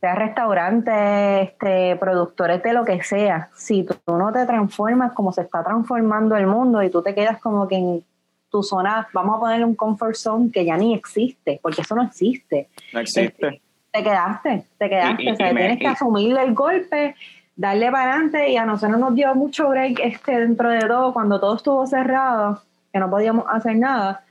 sea 0.00 0.14
restaurantes, 0.14 1.50
este, 1.50 1.94
productores 1.96 2.62
de 2.62 2.72
lo 2.72 2.84
que 2.84 3.02
sea, 3.02 3.50
si 3.54 3.84
tú, 3.84 3.94
no 4.06 4.32
te 4.32 4.46
transformas 4.46 5.12
como 5.12 5.30
se 5.32 5.42
está 5.42 5.62
transformando 5.62 6.36
el 6.36 6.46
mundo 6.46 6.82
y 6.82 6.90
tú 6.90 7.02
te 7.02 7.14
quedas 7.14 7.38
como 7.40 7.68
que 7.68 7.76
en 7.76 8.04
tu 8.48 8.62
zona, 8.62 9.08
vamos 9.12 9.36
a 9.36 9.40
ponerle 9.40 9.64
un 9.66 9.74
comfort 9.74 10.14
zone 10.14 10.50
que 10.50 10.64
ya 10.64 10.76
ni 10.76 10.94
existe, 10.94 11.60
porque 11.62 11.82
eso 11.82 11.94
no 11.94 12.02
existe. 12.02 12.68
No 12.92 13.00
existe. 13.00 13.60
te 13.92 14.02
quedaste, 14.02 14.64
te 14.78 14.88
quedaste, 14.88 15.32
o 15.32 15.36
sea, 15.36 15.54
tienes 15.54 15.78
que 15.78 15.86
asumirle 15.86 16.42
el 16.42 16.54
golpe, 16.54 17.14
darle 17.54 17.90
para 17.90 18.14
adelante 18.14 18.48
y 18.48 18.56
a 18.56 18.64
nosotros 18.64 18.98
nos 18.98 19.14
dio 19.14 19.34
mucho 19.34 19.68
break 19.68 20.00
este 20.02 20.40
dentro 20.40 20.70
de 20.70 20.80
todo, 20.80 21.12
cuando 21.12 21.38
todo 21.38 21.56
estuvo 21.56 21.86
cerrado, 21.86 22.62
que 22.90 22.98
no 22.98 23.10
podíamos 23.10 23.44
hacer 23.48 23.76
nada, 23.76 24.24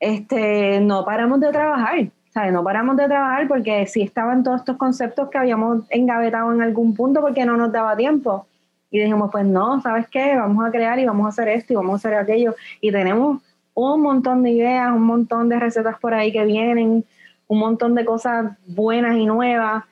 este, 0.00 0.80
no 0.80 1.04
paramos 1.04 1.40
de 1.40 1.52
trabajar 1.52 2.08
no 2.50 2.64
paramos 2.64 2.96
de 2.96 3.06
trabajar 3.06 3.46
porque 3.46 3.86
sí 3.86 4.02
estaban 4.02 4.42
todos 4.42 4.60
estos 4.60 4.76
conceptos 4.76 5.30
que 5.30 5.38
habíamos 5.38 5.84
engavetado 5.90 6.52
en 6.52 6.62
algún 6.62 6.94
punto 6.94 7.20
porque 7.20 7.44
no 7.44 7.56
nos 7.56 7.70
daba 7.70 7.96
tiempo. 7.96 8.46
Y 8.90 8.98
dijimos, 8.98 9.30
pues 9.30 9.44
no, 9.44 9.80
¿sabes 9.80 10.08
qué? 10.08 10.36
Vamos 10.36 10.64
a 10.66 10.70
crear 10.70 10.98
y 10.98 11.04
vamos 11.04 11.26
a 11.26 11.28
hacer 11.28 11.48
esto 11.48 11.72
y 11.72 11.76
vamos 11.76 11.92
a 11.92 11.96
hacer 11.96 12.18
aquello. 12.18 12.54
Y 12.80 12.90
tenemos 12.90 13.40
un 13.74 14.00
montón 14.00 14.42
de 14.42 14.50
ideas, 14.50 14.92
un 14.92 15.02
montón 15.02 15.48
de 15.48 15.58
recetas 15.58 15.98
por 15.98 16.14
ahí 16.14 16.32
que 16.32 16.44
vienen 16.44 17.04
un 17.46 17.58
montón 17.58 17.94
de 17.94 18.04
cosas 18.04 18.56
buenas 18.66 19.16
y 19.16 19.26
nuevas. 19.26 19.84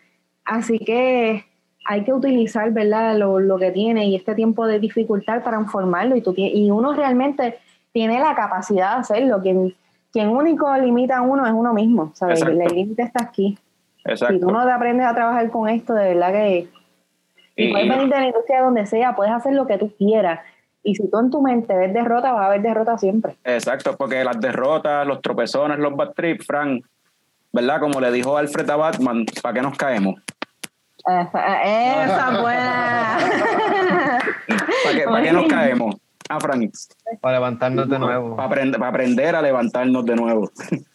Así 0.44 0.78
que 0.78 1.44
hay 1.84 2.04
que 2.04 2.12
utilizar, 2.12 2.72
¿verdad?, 2.72 3.16
lo, 3.16 3.38
lo 3.38 3.58
que 3.58 3.70
tiene 3.70 4.06
y 4.06 4.16
este 4.16 4.34
tiempo 4.34 4.66
de 4.66 4.80
dificultad 4.80 5.42
para 5.42 5.60
informarlo. 5.60 6.16
Y, 6.16 6.22
tú, 6.22 6.34
y 6.36 6.70
uno 6.70 6.92
realmente 6.92 7.58
tiene 7.92 8.18
la 8.20 8.34
capacidad 8.34 8.94
de 8.94 9.00
hacerlo. 9.00 9.40
Quien, 9.42 9.74
quien 10.12 10.28
único 10.28 10.76
limita 10.76 11.18
a 11.18 11.22
uno 11.22 11.46
es 11.46 11.52
uno 11.52 11.72
mismo, 11.72 12.12
¿sabes? 12.14 12.42
El 12.42 12.58
límite 12.58 13.02
está 13.02 13.24
aquí. 13.24 13.58
Si 14.04 14.40
tú 14.40 14.50
no 14.50 14.64
te 14.64 14.72
aprendes 14.72 15.06
a 15.06 15.14
trabajar 15.14 15.50
con 15.50 15.68
esto, 15.68 15.94
de 15.94 16.14
verdad 16.14 16.32
que... 16.32 16.68
Y, 17.54 17.70
puedes 17.70 17.88
venir 17.88 18.08
de 18.08 18.20
la 18.20 18.26
industria 18.26 18.62
donde 18.62 18.86
sea, 18.86 19.14
puedes 19.14 19.32
hacer 19.32 19.52
lo 19.52 19.66
que 19.66 19.78
tú 19.78 19.92
quieras. 19.96 20.40
Y 20.82 20.94
si 20.94 21.08
tú 21.10 21.18
en 21.20 21.30
tu 21.30 21.40
mente 21.40 21.76
ves 21.76 21.92
derrota, 21.92 22.32
va 22.32 22.44
a 22.44 22.46
haber 22.46 22.62
derrota 22.62 22.98
siempre. 22.98 23.36
Exacto, 23.44 23.96
porque 23.96 24.24
las 24.24 24.40
derrotas, 24.40 25.06
los 25.06 25.20
tropezones, 25.20 25.78
los 25.78 25.94
bad 25.94 26.12
trips, 26.12 26.46
Frank, 26.46 26.84
¿verdad? 27.52 27.80
Como 27.80 28.00
le 28.00 28.10
dijo 28.10 28.36
Alfred 28.36 28.68
a 28.68 28.76
Batman, 28.76 29.24
¿para 29.42 29.54
qué 29.54 29.62
nos 29.62 29.76
caemos? 29.76 30.20
Esa, 31.04 32.40
buena. 32.40 33.18
¿Para 35.04 35.22
qué, 35.22 35.32
nos 35.32 35.46
caemos? 35.46 35.96
Ah, 36.32 36.40
Frank. 36.40 36.72
Para 37.20 37.36
levantarnos 37.36 37.88
de 37.88 37.98
nuevo. 37.98 38.36
Para 38.36 38.48
aprender, 38.48 38.78
para 38.78 38.88
aprender 38.90 39.36
a 39.36 39.42
levantarnos 39.42 40.04
de 40.06 40.16
nuevo. 40.16 40.50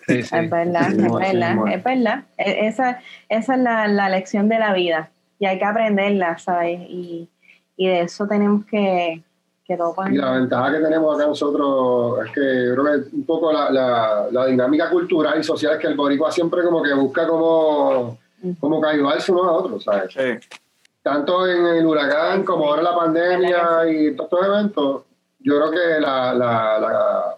Es 0.08 0.32
verdad, 0.32 0.92
es 0.92 1.12
verdad, 1.12 1.74
es 1.74 1.84
verdad. 1.84 2.24
Esa, 2.38 3.00
esa 3.30 3.54
es 3.56 3.60
la, 3.60 3.88
la, 3.88 4.10
lección 4.10 4.50
de 4.50 4.58
la 4.58 4.74
vida 4.74 5.12
y 5.38 5.46
hay 5.46 5.60
que 5.60 5.66
aprenderla, 5.66 6.38
¿sabes? 6.38 6.80
Y, 6.90 7.30
y 7.76 7.88
de 7.88 8.02
eso 8.02 8.26
tenemos 8.26 8.66
que, 8.66 9.22
que 9.66 9.78
Y 10.12 10.16
la 10.16 10.32
ventaja 10.32 10.72
que 10.72 10.80
tenemos 10.80 11.16
acá 11.16 11.28
nosotros 11.28 12.26
es 12.26 12.32
que 12.32 12.66
yo 12.68 12.74
creo 12.74 12.86
que 12.86 13.16
un 13.16 13.26
poco 13.26 13.52
la, 13.52 13.70
la, 13.70 14.28
la 14.32 14.46
dinámica 14.46 14.90
cultural 14.90 15.40
y 15.40 15.44
social 15.44 15.74
es 15.74 15.80
que 15.80 15.88
el 15.88 15.96
boricua 15.96 16.32
siempre 16.32 16.64
como 16.64 16.82
que 16.82 16.94
busca 16.94 17.28
como 17.28 18.18
como 18.60 18.82
que 18.82 18.88
ayudarse 18.88 19.32
unos 19.32 19.48
a 19.48 19.52
otros, 19.52 19.84
¿sabes? 19.84 20.14
Sí. 20.14 20.58
Tanto 21.02 21.48
en 21.48 21.66
el 21.66 21.86
huracán 21.86 22.44
como 22.44 22.68
ahora 22.68 22.84
la 22.84 22.96
pandemia 22.96 23.90
y 23.90 24.16
todos 24.16 24.32
estos 24.32 24.46
eventos, 24.46 25.04
yo 25.40 25.58
creo 25.58 25.72
que 25.72 26.00
la, 26.00 26.34
la, 26.34 27.38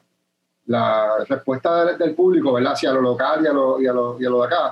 la, 0.65 1.17
respuesta 1.27 1.97
del, 1.97 2.15
público, 2.15 2.53
¿verdad? 2.53 2.73
Hacia 2.73 2.93
lo 2.93 3.01
local 3.01 3.43
y 3.43 3.47
a 3.47 3.53
lo, 3.53 3.81
y 3.81 3.85
lo, 3.85 4.17
lo 4.19 4.41
de 4.41 4.47
acá, 4.47 4.71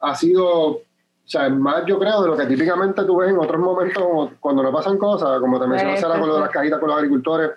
ha 0.00 0.14
sido 0.14 0.82
o 1.24 1.28
sea, 1.32 1.48
más 1.48 1.86
yo 1.86 1.98
creo 1.98 2.22
de 2.22 2.28
lo 2.28 2.36
que 2.36 2.46
típicamente 2.46 3.04
tú 3.04 3.16
ves 3.16 3.30
en 3.30 3.38
otros 3.38 3.60
momentos 3.60 4.30
cuando 4.40 4.62
no 4.62 4.72
pasan 4.72 4.98
cosas, 4.98 5.38
como 5.40 5.60
te 5.60 5.66
mencionaste 5.66 6.20
con 6.20 6.28
lo 6.28 6.34
de 6.34 6.40
las 6.40 6.50
cajitas 6.50 6.80
con 6.80 6.88
los 6.88 6.98
agricultores, 6.98 7.50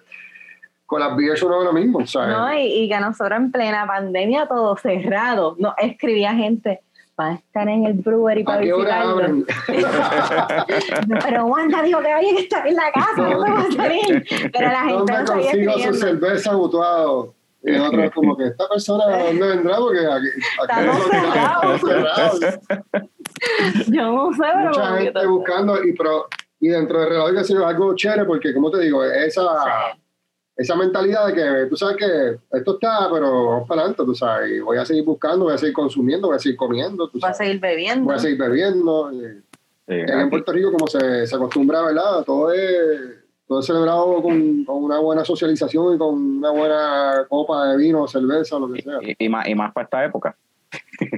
con 0.85 0.99
las 0.99 1.15
vías 1.17 1.41
uno 1.41 1.59
de 1.59 1.65
lo 1.65 1.73
mismo, 1.73 2.05
¿sabes? 2.05 2.37
No, 2.37 2.53
y, 2.53 2.83
y, 2.83 2.89
que 2.89 2.99
nosotros 2.99 3.37
en 3.37 3.51
plena 3.51 3.87
pandemia 3.87 4.47
todo 4.47 4.77
cerrado, 4.77 5.55
no 5.57 5.73
escribía 5.77 6.33
gente, 6.35 6.83
para 7.15 7.35
estar 7.35 7.67
en 7.69 7.85
el 7.85 7.93
brewery 7.93 8.43
para 8.43 8.61
visitarlo. 8.61 9.45
Pero 11.23 11.45
Wanda 11.45 11.81
dijo 11.81 12.01
que 12.01 12.11
había 12.11 12.35
que 12.35 12.41
estar 12.41 12.67
en 12.67 12.75
la 12.75 12.91
casa, 12.91 13.15
no, 13.17 13.31
podemos 13.31 13.73
salir. 13.73 14.25
Pero 14.51 14.67
la 14.67 14.83
gente 14.83 15.13
no, 15.13 15.21
no 15.21 15.25
consigo 15.25 15.73
su 15.79 15.93
cerveza 15.93 16.53
mutuado. 16.53 17.33
Y 17.63 17.75
otros 17.77 18.11
como 18.11 18.37
que 18.37 18.47
esta 18.47 18.67
persona 18.67 19.05
dónde 19.23 19.47
vendrá 19.47 19.77
porque 19.77 19.99
aquí, 19.99 20.27
aquí 20.61 20.89
Está 21.63 21.79
cerrado. 21.79 22.41
Yo 23.87 24.11
no 24.11 24.33
sé, 24.33 24.43
pero 24.43 24.69
mucha 24.69 24.97
gente 24.97 25.25
buscando 25.25 25.83
y 25.83 25.93
pro, 25.93 26.27
y 26.59 26.67
dentro 26.67 26.99
del 26.99 27.09
reloj 27.09 27.31
que 27.31 27.39
ha 27.39 27.43
sido 27.43 27.65
algo 27.65 27.95
chévere 27.95 28.25
porque 28.25 28.53
como 28.53 28.69
te 28.69 28.81
digo 28.81 29.03
esa 29.03 29.41
esa 30.57 30.75
mentalidad 30.75 31.27
de 31.27 31.33
que 31.33 31.69
tú 31.69 31.75
sabes 31.75 31.97
que 31.97 32.57
esto 32.57 32.75
está, 32.75 33.09
pero 33.11 33.47
vamos 33.47 33.67
para 33.67 33.81
adelante, 33.81 34.03
tú 34.05 34.15
sabes, 34.15 34.61
voy 34.63 34.77
a 34.77 34.85
seguir 34.85 35.03
buscando, 35.03 35.45
voy 35.45 35.53
a 35.53 35.57
seguir 35.57 35.73
consumiendo, 35.73 36.27
voy 36.27 36.37
a 36.37 36.39
seguir 36.39 36.55
comiendo. 36.55 37.09
Tú 37.09 37.19
voy 37.19 37.29
a 37.29 37.33
seguir 37.33 37.59
bebiendo. 37.59 38.05
Voy 38.05 38.15
a 38.15 38.19
seguir 38.19 38.37
bebiendo. 38.37 39.11
en 39.87 40.29
Puerto 40.29 40.51
Rico, 40.53 40.71
como 40.71 40.87
se, 40.87 41.27
se, 41.27 41.35
acostumbra, 41.35 41.81
¿verdad? 41.81 42.23
Todo 42.25 42.53
es, 42.53 42.79
todo 43.47 43.59
es 43.59 43.65
celebrado 43.65 44.21
con, 44.21 44.63
con, 44.63 44.83
una 44.83 44.99
buena 44.99 45.25
socialización 45.25 45.95
y 45.95 45.97
con 45.97 46.37
una 46.37 46.51
buena 46.51 47.25
copa 47.27 47.67
de 47.69 47.77
vino, 47.77 48.07
cerveza, 48.07 48.57
lo 48.57 48.71
que 48.71 48.81
sea. 48.81 48.99
Y, 49.19 49.27
más, 49.27 49.47
y 49.47 49.55
más 49.55 49.73
para 49.73 49.83
esta 49.83 50.05
época. 50.05 50.37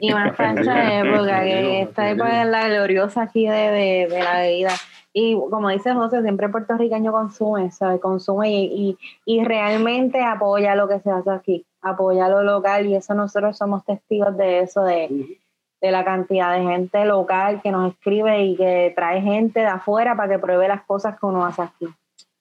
Y 0.02 0.12
más 0.12 0.36
para 0.36 0.54
esta 0.60 1.00
época, 1.00 1.44
que 1.44 1.82
esta 1.84 2.10
época 2.10 2.42
es 2.42 2.50
la 2.50 2.70
gloriosa 2.70 3.22
aquí 3.22 3.48
de, 3.48 3.52
de, 3.52 4.08
de 4.10 4.24
la 4.24 4.40
bebida. 4.40 4.74
Y 5.20 5.34
como 5.50 5.70
dice 5.70 5.96
José, 5.96 6.22
siempre 6.22 6.48
puertorriqueño 6.48 7.12
consume, 7.12 7.72
¿sabe? 7.72 8.00
Consume 8.00 8.52
y, 8.52 8.96
y, 9.26 9.44
realmente 9.44 10.22
apoya 10.22 10.76
lo 10.76 10.88
que 10.88 11.00
se 11.00 11.10
hace 11.10 11.32
aquí, 11.32 11.66
apoya 11.82 12.30
lo 12.30 12.44
local 12.44 12.86
y 12.86 12.94
eso 12.94 13.16
nosotros 13.16 13.58
somos 13.58 13.84
testigos 13.84 14.38
de 14.38 14.60
eso, 14.60 14.84
de, 14.84 15.40
de 15.82 15.92
la 15.92 16.06
cantidad 16.06 16.56
de 16.56 16.66
gente 16.66 17.04
local 17.06 17.62
que 17.64 17.72
nos 17.72 17.92
escribe 17.92 18.46
y 18.46 18.56
que 18.56 18.94
trae 18.96 19.20
gente 19.20 19.62
de 19.62 19.66
afuera 19.66 20.16
para 20.16 20.36
que 20.36 20.40
pruebe 20.40 20.68
las 20.68 20.86
cosas 20.86 21.20
que 21.20 21.26
uno 21.26 21.44
hace 21.44 21.64
aquí. 21.64 21.88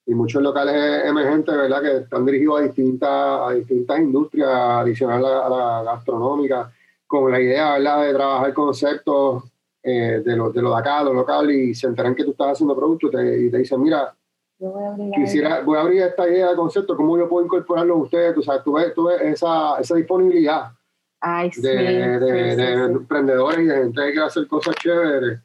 Y 0.05 0.15
muchos 0.15 0.43
locales 0.43 1.03
emergentes, 1.07 1.57
¿verdad? 1.57 1.81
Que 1.81 1.97
están 1.97 2.27
dirigidos 2.27 2.61
a 2.61 2.65
distintas, 2.65 3.41
a 3.41 3.53
distintas 3.55 4.01
industrias 4.01 4.51
adicionales 4.53 5.31
a 5.31 5.49
la 5.49 5.83
gastronómica, 5.83 6.71
con 7.07 7.33
la 7.33 7.41
idea, 7.41 7.73
¿verdad? 7.79 8.03
De 8.03 8.13
trabajar 8.13 8.53
conceptos 8.53 9.45
eh, 9.89 10.21
de, 10.25 10.37
lo, 10.37 10.51
de 10.51 10.61
lo 10.61 10.71
de 10.71 10.81
acá, 10.81 11.05
lo 11.05 11.15
local, 11.15 11.49
y 11.49 11.73
se 11.73 11.87
enteran 11.87 12.13
que 12.13 12.25
tú 12.25 12.33
estás 12.33 12.55
haciendo 12.55 12.75
producto 12.75 13.07
y 13.07 13.49
te 13.49 13.59
dicen, 13.59 13.81
mira, 13.81 14.13
voy 14.59 14.83
a, 14.83 15.15
quisiera, 15.15 15.61
voy 15.61 15.79
a 15.79 15.83
abrir 15.83 16.03
esta 16.03 16.29
idea 16.29 16.51
de 16.51 16.57
concepto, 16.57 16.97
¿cómo 16.97 17.17
yo 17.17 17.29
puedo 17.29 17.47
incorporarlo 17.47 17.95
a 17.95 17.99
ustedes? 17.99 18.37
O 18.37 18.43
sea, 18.43 18.61
tú 18.65 18.73
ves, 18.73 18.93
tú 18.95 19.05
ves 19.05 19.21
esa, 19.23 19.79
esa 19.79 19.95
disponibilidad 19.95 20.73
de, 21.57 22.19
de, 22.19 22.73
emprendedores 22.87 23.61
y 23.61 23.67
de 23.67 23.77
gente 23.77 24.01
que 24.01 24.11
quiere 24.11 24.27
hacer 24.27 24.49
cosas 24.49 24.75
chéveres. 24.75 25.39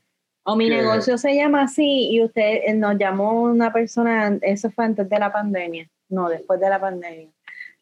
O 0.43 0.55
mi 0.55 0.69
negocio 0.69 1.19
se 1.19 1.35
llama 1.35 1.61
así 1.61 2.09
y 2.09 2.23
usted 2.23 2.61
eh, 2.65 2.73
nos 2.73 2.97
llamó 2.97 3.43
una 3.43 3.71
persona, 3.71 4.39
eso 4.41 4.71
fue 4.71 4.85
antes 4.85 5.07
de 5.07 5.19
la 5.19 5.31
pandemia, 5.31 5.87
no, 6.09 6.29
después 6.29 6.59
de 6.59 6.67
la 6.67 6.81
pandemia. 6.81 7.29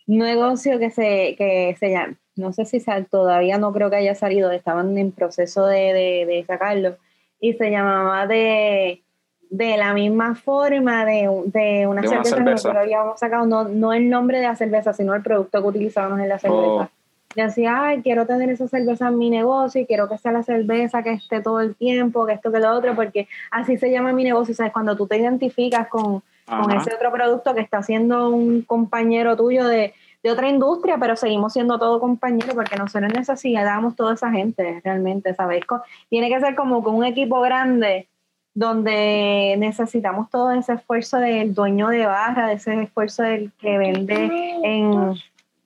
Un 0.07 0.17
negocio 0.17 0.77
que 0.77 0.89
se, 0.89 1.35
que 1.37 1.77
se 1.79 1.91
llama, 1.91 2.17
no 2.39 2.53
sé 2.53 2.65
si 2.65 2.79
sal, 2.79 3.05
todavía 3.05 3.57
no 3.57 3.71
creo 3.73 3.89
que 3.89 3.97
haya 3.97 4.15
salido, 4.15 4.51
estaban 4.51 4.97
en 4.97 5.11
proceso 5.11 5.65
de, 5.65 6.25
de, 6.25 6.43
sacarlo, 6.47 6.97
y 7.39 7.53
se 7.53 7.69
llamaba 7.69 8.25
de, 8.27 9.03
de 9.49 9.77
la 9.77 9.93
misma 9.93 10.35
forma 10.35 11.05
de, 11.05 11.29
de 11.45 11.87
una, 11.87 12.01
cerveza, 12.01 12.37
que 12.37 12.43
nosotros 12.43 12.83
habíamos 12.83 13.19
sacado, 13.19 13.45
no, 13.45 13.65
no 13.65 13.93
el 13.93 14.09
nombre 14.09 14.39
de 14.39 14.47
la 14.47 14.55
cerveza, 14.55 14.93
sino 14.93 15.13
el 15.13 15.21
producto 15.21 15.61
que 15.61 15.67
utilizábamos 15.67 16.19
en 16.19 16.29
la 16.29 16.39
cerveza. 16.39 16.61
Oh. 16.61 16.89
Y 17.35 17.41
decía, 17.41 17.83
ay, 17.83 18.01
quiero 18.01 18.25
tener 18.25 18.49
esa 18.49 18.67
cerveza 18.67 19.09
en 19.09 19.17
mi 19.19 19.29
negocio 19.29 19.79
y 19.79 19.85
quiero 19.85 20.09
que 20.09 20.17
sea 20.17 20.31
la 20.31 20.41
cerveza 20.41 21.03
que 21.03 21.11
esté 21.11 21.41
todo 21.41 21.59
el 21.59 21.75
tiempo, 21.75 22.25
que 22.25 22.33
esto, 22.33 22.51
que 22.51 22.59
lo 22.59 22.71
otro, 22.71 22.95
porque 22.95 23.27
así 23.51 23.77
se 23.77 23.91
llama 23.91 24.13
mi 24.13 24.23
negocio, 24.23 24.55
¿sabes? 24.55 24.73
Cuando 24.73 24.95
tú 24.95 25.05
te 25.05 25.17
identificas 25.17 25.87
con, 25.89 26.23
con 26.47 26.71
ese 26.71 26.93
otro 26.95 27.11
producto 27.11 27.53
que 27.53 27.61
está 27.61 27.77
haciendo 27.77 28.29
un 28.29 28.63
compañero 28.63 29.37
tuyo 29.37 29.67
de, 29.67 29.93
de 30.21 30.31
otra 30.31 30.49
industria, 30.49 30.97
pero 30.99 31.15
seguimos 31.15 31.53
siendo 31.53 31.79
todo 31.79 31.99
compañeros 31.99 32.53
porque 32.53 32.75
nosotros 32.75 33.11
necesitamos 33.13 33.95
toda 33.95 34.13
esa 34.13 34.29
gente 34.31 34.81
realmente, 34.83 35.33
¿sabes? 35.33 35.63
Tiene 36.09 36.29
que 36.29 36.39
ser 36.39 36.55
como 36.55 36.83
con 36.83 36.95
un 36.95 37.05
equipo 37.05 37.39
grande 37.41 38.09
donde 38.53 39.55
necesitamos 39.57 40.29
todo 40.29 40.51
ese 40.51 40.73
esfuerzo 40.73 41.17
del 41.17 41.53
dueño 41.53 41.89
de 41.89 42.05
barra, 42.05 42.47
de 42.47 42.55
ese 42.55 42.81
esfuerzo 42.83 43.23
del 43.23 43.51
que 43.53 43.77
vende 43.77 44.29
en... 44.63 45.13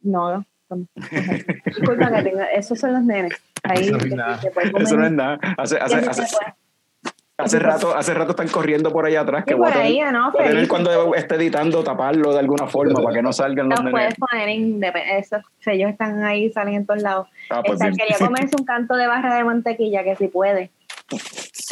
No, 0.03 0.45
disculpa 1.65 2.11
que 2.11 2.23
tengo, 2.23 2.41
esos 2.53 2.79
son 2.79 2.93
los 2.93 3.03
nenes. 3.03 3.33
Ahí, 3.63 3.85
eso 3.85 3.97
no 3.97 4.03
es 4.03 4.15
nada. 4.15 4.41
Eso 4.79 4.97
no 4.97 5.05
es 5.05 5.11
nada. 5.11 5.39
Hace, 5.57 5.77
hace, 5.77 5.95
hace, 5.95 6.23
Hace 7.35 7.57
rato, 7.57 7.95
hace 7.95 8.13
rato 8.13 8.31
están 8.31 8.47
corriendo 8.47 8.91
por 8.91 9.07
allá 9.07 9.21
atrás. 9.21 9.43
Que 9.45 9.55
voy 9.55 9.67
a, 9.67 9.73
tener, 9.73 10.13
¿no? 10.13 10.31
cuando 10.69 11.15
esté 11.15 11.35
editando 11.35 11.83
taparlo 11.83 12.31
de 12.31 12.39
alguna 12.39 12.67
forma 12.67 12.93
para 13.01 13.15
que 13.15 13.21
no 13.23 13.33
salgan 13.33 13.69
los 13.69 13.83
No 13.83 13.89
puedes 13.89 14.13
poner 14.15 14.49
esos 15.17 15.41
sellos 15.59 15.89
están 15.89 16.23
ahí, 16.23 16.51
salen 16.51 16.75
en 16.75 16.85
todos 16.85 17.01
lados. 17.01 17.27
Ah, 17.49 17.63
pues 17.65 17.79
quería 17.79 18.17
comerse 18.19 18.55
un 18.57 18.65
canto 18.65 18.95
de 18.95 19.07
barra 19.07 19.35
de 19.35 19.43
mantequilla, 19.43 20.03
que 20.03 20.15
si 20.15 20.27
puede. 20.27 20.69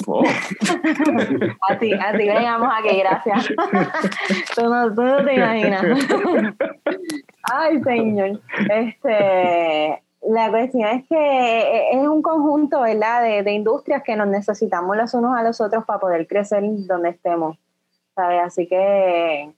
Oh. 0.07 0.24
así, 1.70 1.93
así 1.93 2.24
llegamos 2.24 2.70
aquí, 2.80 2.97
gracias. 2.99 3.47
tú, 4.55 4.64
no, 4.64 4.93
tú 4.93 5.01
no 5.03 5.24
te 5.24 5.36
imaginas. 5.36 5.84
Ay, 7.53 7.82
señor. 7.84 8.41
Este 8.68 10.01
la 10.22 10.49
cuestión 10.49 10.88
es 10.88 11.07
que 11.07 11.15
eh, 11.15 11.91
es 11.93 12.07
un 12.07 12.22
conjunto, 12.22 12.82
¿verdad?, 12.82 13.24
de, 13.24 13.43
de, 13.43 13.51
industrias 13.53 14.03
que 14.03 14.15
nos 14.15 14.28
necesitamos 14.28 14.95
los 14.95 15.13
unos 15.13 15.36
a 15.36 15.43
los 15.43 15.59
otros 15.59 15.84
para 15.86 15.99
poder 15.99 16.28
crecer 16.28 16.63
donde 16.88 17.09
estemos, 17.09 17.57
¿sabes? 18.15 18.41
Así 18.43 18.67
que, 18.67 19.51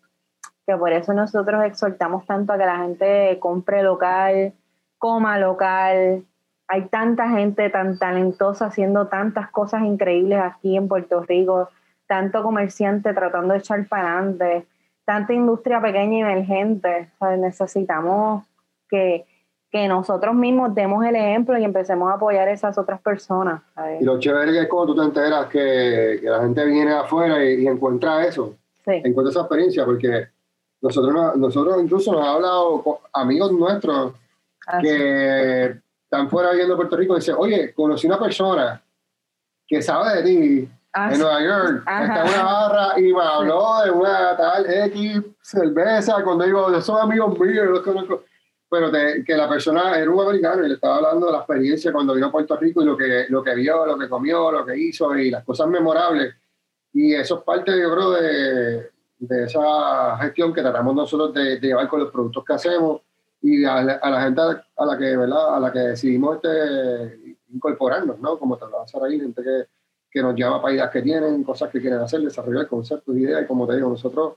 que 0.65 0.77
por 0.77 0.91
eso 0.93 1.13
nosotros 1.13 1.63
exhortamos 1.65 2.25
tanto 2.25 2.53
a 2.53 2.57
que 2.57 2.65
la 2.65 2.77
gente 2.77 3.37
compre 3.39 3.83
local, 3.83 4.53
coma 4.97 5.37
local. 5.37 6.23
Hay 6.69 6.85
tanta 6.85 7.29
gente 7.29 7.69
tan 7.69 7.99
talentosa 7.99 8.67
haciendo 8.67 9.07
tantas 9.07 9.49
cosas 9.51 9.83
increíbles 9.83 10.39
aquí 10.39 10.77
en 10.77 10.87
Puerto 10.87 11.21
Rico, 11.23 11.69
tanto 12.07 12.41
comerciante 12.41 13.13
tratando 13.13 13.53
de 13.53 13.59
echar 13.59 13.85
para 13.87 14.13
adelante, 14.13 14.65
tanta 15.03 15.33
industria 15.33 15.81
pequeña 15.81 16.19
y 16.19 16.21
emergente, 16.21 17.09
¿sabes? 17.19 17.39
Necesitamos 17.39 18.45
que 18.89 19.25
que 19.73 19.87
nosotros 19.87 20.35
mismos 20.35 20.75
demos 20.75 21.03
el 21.03 21.15
ejemplo 21.15 21.57
y 21.57 21.63
empecemos 21.63 22.11
a 22.11 22.13
apoyar 22.13 22.47
a 22.47 22.51
esas 22.51 22.77
otras 22.77 23.01
personas. 23.01 23.63
Y 23.99 24.03
lo 24.03 24.19
chévere 24.19 24.55
es 24.61 24.67
cuando 24.67 24.93
tú 24.93 25.01
te 25.01 25.07
enteras 25.07 25.47
que, 25.47 26.19
que 26.21 26.29
la 26.29 26.41
gente 26.41 26.63
viene 26.63 26.93
afuera 26.93 27.43
y, 27.43 27.65
encuentra 27.65 28.23
eso, 28.23 28.55
encuentra 28.85 29.31
esa 29.31 29.39
experiencia, 29.39 29.83
porque 29.83 30.27
nosotros, 30.79 31.35
nosotros 31.37 31.81
incluso 31.81 32.11
nos 32.11 32.23
ha 32.23 32.33
hablado 32.33 32.99
amigos 33.13 33.51
nuestros 33.51 34.13
ah, 34.67 34.79
que 34.79 35.75
están 36.03 36.29
fuera 36.29 36.51
viendo 36.51 36.75
Puerto 36.75 36.95
Rico 36.95 37.15
y 37.15 37.19
dicen, 37.19 37.35
oye, 37.39 37.73
conocí 37.73 38.05
una 38.05 38.19
persona 38.19 38.79
que 39.65 39.81
sabe 39.81 40.17
de 40.17 40.23
ti 40.23 40.69
ah, 40.93 41.11
en 41.11 41.19
Nueva 41.19 41.41
York, 41.41 41.77
está 41.79 42.21
en 42.21 42.27
una 42.31 42.43
barra 42.43 42.99
y 42.99 43.11
me 43.11 43.23
habló 43.23 43.81
de 43.83 43.89
una 43.89 44.37
tal 44.37 44.71
X 44.71 45.19
cerveza, 45.41 46.23
cuando 46.23 46.45
digo, 46.45 46.79
son 46.79 47.01
amigos 47.01 47.39
míos, 47.39 47.65
los 47.65 47.81
conozco 47.81 48.21
pero 48.73 48.91
que 48.91 49.37
la 49.37 49.47
persona 49.47 49.99
era 49.99 50.09
un 50.09 50.19
americano 50.19 50.65
y 50.65 50.67
le 50.67 50.73
estaba 50.73 50.95
hablando 50.95 51.27
de 51.27 51.31
la 51.33 51.37
experiencia 51.37 51.93
cuando 51.93 52.15
vino 52.15 52.25
a 52.25 52.31
Puerto 52.31 52.57
Rico 52.57 52.81
y 52.81 52.85
lo 52.85 52.97
que, 52.97 53.27
lo 53.29 53.43
que 53.43 53.53
vio, 53.53 53.85
lo 53.85 53.99
que 53.99 54.09
comió, 54.09 54.51
lo 54.51 54.65
que 54.65 54.75
hizo 54.75 55.15
y 55.15 55.29
las 55.29 55.43
cosas 55.43 55.67
memorables. 55.67 56.33
Y 56.91 57.13
eso 57.13 57.37
es 57.37 57.43
parte, 57.43 57.71
yo 57.79 57.93
creo, 57.93 58.11
de, 58.13 58.89
de 59.19 59.43
esa 59.43 60.17
gestión 60.21 60.51
que 60.51 60.63
tratamos 60.63 60.95
nosotros 60.95 61.35
de, 61.35 61.59
llevar 61.59 61.87
con 61.87 61.99
los 61.99 62.11
productos 62.11 62.43
que 62.43 62.53
hacemos 62.53 63.01
y 63.43 63.63
a, 63.63 63.83
la 63.83 64.23
gente 64.23 64.41
a 64.41 64.85
la 64.87 64.97
que, 64.97 65.17
¿verdad? 65.17 65.55
A 65.55 65.59
la 65.59 65.71
que 65.71 65.79
decidimos 65.79 66.37
este, 66.37 67.37
incorporarnos, 67.53 68.17
¿no? 68.17 68.39
Como 68.39 68.57
te 68.57 68.65
lo 68.65 68.71
vas 68.71 68.95
a 68.95 69.05
ahí, 69.05 69.19
gente 69.19 69.43
que, 69.43 69.67
que 70.09 70.23
nos 70.23 70.35
llama 70.35 70.59
para 70.59 70.73
ideas 70.73 70.89
que 70.89 71.03
tienen, 71.03 71.43
cosas 71.43 71.69
que 71.69 71.79
quieren 71.79 71.99
hacer, 71.99 72.21
desarrollar 72.21 72.67
conceptos, 72.67 73.15
ideas 73.15 73.43
y 73.43 73.45
como 73.45 73.67
te 73.67 73.75
digo, 73.75 73.89
nosotros 73.89 74.33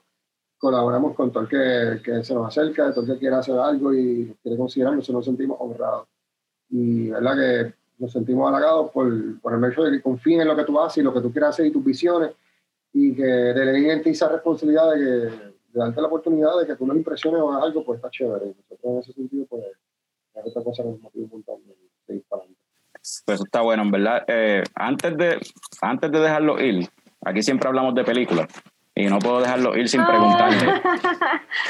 colaboramos 0.58 1.14
con 1.14 1.30
todo 1.30 1.44
el 1.44 1.48
que, 1.48 2.02
que, 2.02 2.24
se 2.24 2.34
nos 2.34 2.48
acerca, 2.48 2.92
todo 2.92 3.04
el 3.04 3.12
que 3.12 3.18
quiera 3.18 3.38
hacer 3.38 3.58
algo 3.58 3.92
y 3.92 4.34
quiere 4.42 4.56
considerarnos, 4.56 5.08
nos 5.10 5.24
sentimos 5.24 5.58
honrados. 5.60 6.08
Y 6.70 7.10
verdad 7.10 7.36
que 7.36 7.74
nos 7.98 8.12
sentimos 8.12 8.48
halagados 8.48 8.90
por, 8.90 9.40
por 9.40 9.54
el 9.54 9.70
hecho 9.70 9.82
de 9.84 9.92
que 9.92 10.02
confíen 10.02 10.40
en 10.40 10.48
lo 10.48 10.56
que 10.56 10.64
tú 10.64 10.80
haces 10.80 10.98
y 10.98 11.02
lo 11.02 11.12
que 11.12 11.20
tú 11.20 11.32
quieras 11.32 11.50
hacer 11.50 11.66
y 11.66 11.72
tus 11.72 11.84
visiones 11.84 12.32
y 12.92 13.14
que 13.14 13.22
deleguen 13.22 13.90
en 13.90 14.02
ti 14.02 14.10
esa 14.10 14.28
responsabilidad 14.28 14.92
de, 14.92 14.98
que, 14.98 15.04
de 15.04 15.52
darte 15.72 16.00
la 16.00 16.06
oportunidad 16.06 16.58
de 16.58 16.66
que 16.66 16.76
tú 16.76 16.86
nos 16.86 16.96
impresiones 16.96 17.40
o 17.40 17.52
hagas 17.52 17.64
algo, 17.64 17.84
pues 17.84 17.98
está 17.98 18.10
chévere. 18.10 18.46
Nosotros 18.46 18.80
en 18.84 18.98
ese 18.98 19.12
sentido, 19.12 19.46
pues, 19.46 19.64
es 19.64 20.46
otra 20.46 20.64
cosa 20.64 20.82
que 20.82 20.88
nos 20.90 21.00
motiva 21.00 21.24
un 21.24 21.30
montón 21.30 21.66
de 21.66 21.74
seguir 22.06 22.24
para 22.28 22.42
adelante. 22.42 22.60
Pues 23.26 23.40
está 23.40 23.60
bueno, 23.60 23.82
en 23.82 23.90
verdad. 23.90 24.24
Eh, 24.26 24.62
antes, 24.74 25.16
de, 25.16 25.38
antes 25.82 26.10
de 26.10 26.18
dejarlo 26.18 26.58
ir, 26.60 26.88
aquí 27.20 27.42
siempre 27.42 27.68
hablamos 27.68 27.94
de 27.94 28.04
películas 28.04 28.48
y 28.98 29.06
no 29.06 29.18
puedo 29.18 29.40
dejarlo 29.40 29.76
ir 29.76 29.88
sin 29.88 30.04
preguntarle. 30.04 30.72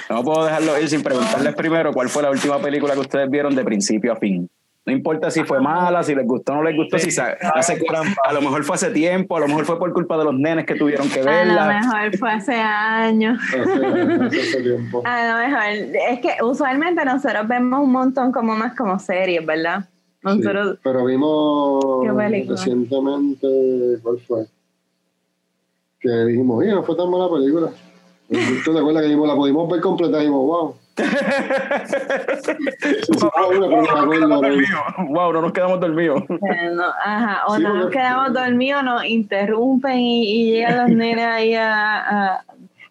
No 0.09 0.23
puedo 0.23 0.45
dejarlo 0.45 0.79
ir 0.81 0.89
sin 0.89 1.03
preguntarles 1.03 1.55
primero 1.57 1.93
cuál 1.93 2.09
fue 2.09 2.23
la 2.23 2.31
última 2.31 2.59
película 2.59 2.95
que 2.95 3.01
ustedes 3.01 3.29
vieron 3.29 3.55
de 3.57 3.65
principio 3.65 4.13
a 4.13 4.17
fin. 4.17 4.49
No 4.85 4.93
importa 4.93 5.33
si 5.33 5.43
fue 5.43 5.61
mala, 5.61 6.05
si 6.05 6.15
les 6.15 6.25
gustó 6.25 6.53
o 6.53 6.57
no 6.57 6.63
les 6.63 6.77
gustó, 6.77 6.97
si 6.97 7.09
hace, 7.09 7.83
a 8.25 8.33
lo 8.33 8.41
mejor 8.41 8.63
fue 8.63 8.77
hace 8.77 8.91
tiempo, 8.91 9.37
a 9.37 9.41
lo 9.41 9.49
mejor 9.49 9.65
fue 9.65 9.81
por 9.81 9.93
culpa 9.93 10.17
de 10.17 10.25
los 10.25 10.35
nenes 10.35 10.65
que 10.65 10.77
tuvieron 10.77 11.09
que 11.09 11.23
verla. 11.23 11.65
A 11.65 11.73
lo 11.73 11.81
mejor 11.81 12.17
fue 12.17 12.31
hace 12.31 12.55
años. 12.55 13.41
A 15.05 15.27
lo 15.27 15.39
mejor, 15.39 15.97
es 16.09 16.21
que 16.21 16.37
usualmente 16.45 17.05
nosotros 17.05 17.49
vemos 17.49 17.81
un 17.81 17.91
montón 17.91 18.31
como 18.31 18.55
más 18.55 18.77
como 18.77 19.01
series, 19.01 19.45
¿verdad? 19.45 19.89
Nosotros, 20.23 20.79
pero 20.85 21.05
vimos 21.05 22.07
recientemente, 22.49 23.99
¿cuál 24.03 24.21
fue? 24.21 24.47
Que 26.01 26.09
dijimos, 26.09 26.59
oye, 26.59 26.73
no 26.73 26.83
fue 26.83 26.97
tan 26.97 27.11
mala 27.11 27.31
película. 27.31 27.71
¿Tú 28.65 28.73
te 28.73 28.79
acuerdas 28.79 29.03
que 29.03 29.09
dijimos, 29.09 29.29
la 29.29 29.37
pudimos 29.37 29.71
ver 29.71 29.81
completa? 29.81 30.17
Y 30.19 30.23
dijimos, 30.23 30.47
wow. 30.47 30.75
wow, 35.09 35.33
no 35.33 35.43
nos 35.43 35.53
quedamos 35.53 35.81
dormidos. 35.81 36.23
ajá, 37.05 37.47
o 37.47 37.59
no 37.59 37.75
nos 37.75 37.91
quedamos 37.91 38.33
dormidos, 38.33 38.83
nos 38.83 39.05
interrumpen 39.05 39.99
y, 39.99 40.53
llegan 40.53 40.79
los 40.79 40.89
nenes 40.97 41.27
ahí 41.27 41.55
a, 41.55 42.43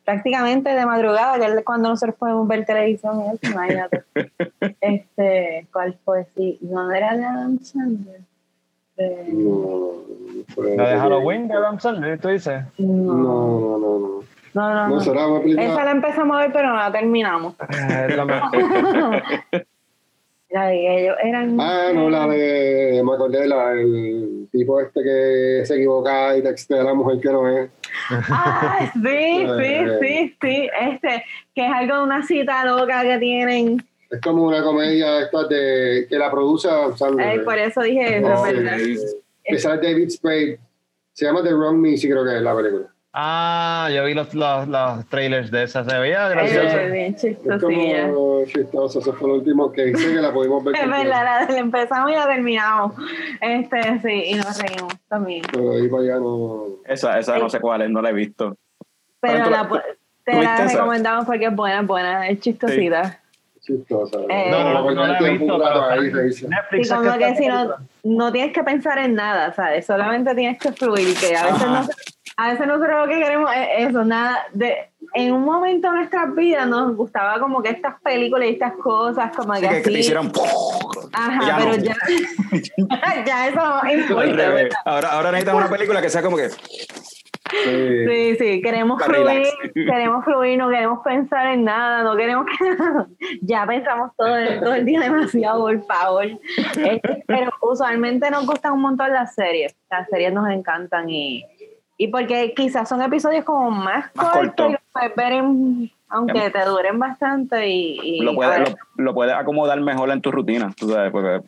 prácticamente 0.06 0.70
de 0.70 0.86
madrugada, 0.86 1.40
que 1.40 1.46
es 1.46 1.66
cuando 1.66 1.90
nosotros 1.90 2.16
podemos 2.18 2.48
ver 2.48 2.66
televisión 2.66 3.24
y 3.42 3.48
imagínate. 3.48 4.04
este, 4.82 5.68
¿cuál 5.74 5.98
fue? 6.06 6.28
Sí, 6.36 6.60
¿no 6.62 6.92
era 6.92 7.18
de 7.18 7.26
Adam 7.26 7.60
Sandler? 7.60 8.22
¿La 8.98 10.90
de 10.90 10.98
Halloween 10.98 11.48
de 11.48 11.54
Adam 11.54 11.80
Sandler, 11.80 12.20
tú 12.20 12.30
dices? 12.30 12.64
No, 12.78 13.14
no, 13.14 13.78
no. 13.78 14.00
no. 14.00 14.16
No, 14.56 14.74
no, 14.74 14.88
no. 14.88 15.02
será 15.02 15.26
Esa 15.46 15.84
la 15.84 15.92
empezamos 15.92 16.38
a 16.38 16.40
ver, 16.40 16.54
pero 16.54 16.70
no 16.70 16.78
la 16.78 16.90
terminamos. 16.90 17.56
Ah, 17.60 18.08
la 20.50 20.68
de 20.68 21.02
ellos 21.02 21.18
eran. 21.22 21.60
Ah, 21.60 21.92
no, 21.94 22.10
la 22.10 22.26
de. 22.28 23.02
Me 23.04 23.14
acordé, 23.14 23.46
la 23.48 23.72
del 23.72 24.48
tipo 24.54 24.80
este 24.80 25.04
que 25.04 25.66
se 25.66 25.76
equivoca 25.76 26.38
y 26.38 26.42
textea 26.42 26.80
a 26.80 26.86
la 26.86 26.94
mujer 26.94 27.20
que 27.20 27.32
no 27.34 27.50
es. 27.50 27.70
Ah, 28.10 28.90
sí, 28.94 29.00
sí, 29.60 29.76
sí, 30.00 30.38
sí. 30.42 30.70
Este, 30.80 31.26
que 31.54 31.68
es 31.68 31.74
algo 31.74 31.98
de 31.98 32.04
una 32.04 32.24
cita 32.24 32.64
loca 32.64 33.02
que 33.02 33.18
tienen 33.18 33.86
es 34.16 34.22
como 34.22 34.44
una 34.44 34.64
comedia 34.64 35.22
esta 35.22 35.44
de, 35.48 36.08
que 36.10 36.18
la 36.18 36.32
produce 36.32 36.70
Sandler. 36.96 37.44
por 37.44 37.58
eso 37.58 37.82
dije 37.82 38.18
eso, 38.18 38.42
¿verdad? 38.42 38.78
Que 39.44 39.60
sale 39.60 39.82
David 39.82 40.10
Spade. 40.10 40.60
Se 41.14 41.26
llama 41.26 41.44
The 41.44 41.54
Wrong 41.54 41.78
Me, 41.78 41.96
sí 41.98 42.10
creo 42.10 42.26
que 42.26 42.36
es 42.36 42.42
la 42.42 42.56
película. 42.56 42.88
Ah, 43.14 43.90
yo 43.94 44.04
vi 44.04 44.14
los, 44.14 44.34
los, 44.34 44.68
los 44.68 45.06
trailers 45.08 45.50
de 45.50 45.64
esa, 45.64 45.86
se 45.90 45.98
veía 45.98 46.28
graciosa. 46.28 46.84
Eh, 46.84 46.92
bien 46.92 47.16
chistosilla. 47.16 48.10
Es 48.42 48.52
chistoso, 48.52 49.00
eso 49.00 49.14
fue 49.14 49.30
lo 49.30 49.36
último 49.36 49.72
que 49.72 49.90
hice 49.90 50.14
que 50.14 50.22
la 50.22 50.34
pudimos 50.34 50.62
ver. 50.64 50.76
Es 50.82 50.90
verdad, 50.90 51.48
la, 51.50 51.58
empezamos 51.58 52.12
y 52.12 52.16
la 52.16 52.28
terminamos. 52.28 52.94
Este, 53.40 54.00
sí, 54.02 54.24
y 54.32 54.34
nos 54.36 54.62
reímos 54.62 54.94
también. 55.08 55.44
Pero 55.50 55.72
ahí 55.72 55.88
para 55.88 56.04
allá 56.04 56.16
no... 56.18 56.66
Esa, 56.86 57.18
esa 57.18 57.40
no 57.40 57.50
sé 57.50 57.62
cuál 57.62 57.84
es, 57.84 57.90
no 57.90 58.02
la 58.02 58.10
he 58.10 58.14
visto. 58.14 58.58
Pero, 59.22 59.50
la, 59.50 59.70
te 60.26 60.34
la 60.34 60.68
recomendamos 60.68 61.26
porque 61.26 61.46
es 61.46 61.56
buena, 61.56 61.82
buena, 61.84 62.28
es 62.28 62.42
chistosita 62.42 63.22
chistosa. 63.66 64.20
Eh, 64.30 64.52
no, 64.52 64.64
no, 64.64 64.92
no, 64.92 65.06
he 65.06 65.32
visto, 65.32 65.46
y 66.72 66.88
como 66.88 67.18
que 67.18 67.36
si 67.36 67.48
no, 67.48 67.74
no 68.04 68.32
tienes 68.32 68.54
que 68.54 68.64
pensar 68.64 69.00
en 69.00 69.16
nada, 69.16 69.54
¿sabes? 69.54 69.86
Solamente 69.86 70.36
tienes 70.36 70.60
que 70.60 70.72
fluir, 70.72 71.16
que 71.18 71.36
a 71.36 71.46
veces, 71.46 71.68
no, 71.68 71.88
a 72.38 72.52
veces 72.52 72.68
nosotros 72.68 73.08
lo 73.08 73.08
que 73.08 73.20
queremos 73.20 73.50
es 73.56 73.90
eso, 73.90 74.06
nada, 74.06 74.46
de, 74.54 74.90
en 75.14 75.34
un 75.34 75.44
momento 75.44 75.90
de 75.90 75.98
nuestras 75.98 76.36
vidas 76.36 76.68
nos 76.68 76.96
gustaba 76.96 77.40
como 77.40 77.62
que 77.64 77.70
estas 77.70 78.00
películas 78.02 78.50
y 78.50 78.54
estas 78.54 78.74
cosas, 78.74 79.36
como 79.36 79.54
que, 79.54 79.68
así. 79.68 79.82
que 79.82 79.90
te 79.90 80.00
hicieron... 80.00 80.32
Ajá, 81.14 81.58
pero 81.58 81.76
ya, 81.78 81.96
ya 83.26 83.48
eso 83.48 83.62
no 83.84 83.92
importa. 83.92 84.78
Ahora, 84.86 85.08
ahora 85.10 85.32
necesitas 85.32 85.56
una 85.56 85.70
película 85.70 86.02
que 86.02 86.10
sea 86.10 86.22
como 86.22 86.38
que... 86.38 86.50
Sí, 87.52 88.36
sí, 88.38 88.62
queremos 88.62 89.04
fluir, 89.04 89.48
queremos 89.74 90.26
fluir, 90.26 90.58
no 90.58 90.70
queremos 90.70 91.00
pensar 91.04 91.48
en 91.48 91.64
nada, 91.64 92.02
no 92.04 92.16
queremos 92.16 92.46
que 92.48 92.66
ya 93.42 93.66
pensamos 93.68 94.12
todo 94.18 94.36
el, 94.36 94.60
todo 94.60 94.74
el 94.74 94.86
día 94.86 95.02
demasiado, 95.02 95.62
por 95.62 95.86
favor. 95.86 96.26
Este, 96.26 97.24
pero 97.28 97.52
usualmente 97.62 98.32
nos 98.32 98.48
gustan 98.48 98.74
un 98.74 98.82
montón 98.82 99.14
las 99.14 99.36
series, 99.36 99.76
las 99.92 100.10
series 100.10 100.34
nos 100.34 100.50
encantan 100.50 101.08
y, 101.10 101.46
y 101.98 102.08
porque 102.08 102.54
quizás 102.56 102.90
son 102.90 103.02
episodios 103.04 103.46
como 103.46 103.70
más, 103.70 104.10
cortos, 104.12 104.72
y 104.72 104.76
puedes 104.92 105.16
ver 105.16 105.44
aunque 106.08 106.50
te 106.50 106.66
duren 106.66 106.98
bastante 106.98 107.68
y, 107.68 108.22
lo, 108.22 108.36
puedes, 108.36 108.76
lo, 108.96 109.14
puedes 109.14 109.36
acomodar 109.36 109.80
mejor 109.82 110.10
en 110.12 110.22
tu 110.22 110.32
rutina, 110.32 110.72
tú 110.76 110.90
sabes, 110.90 111.12
porque 111.12 111.42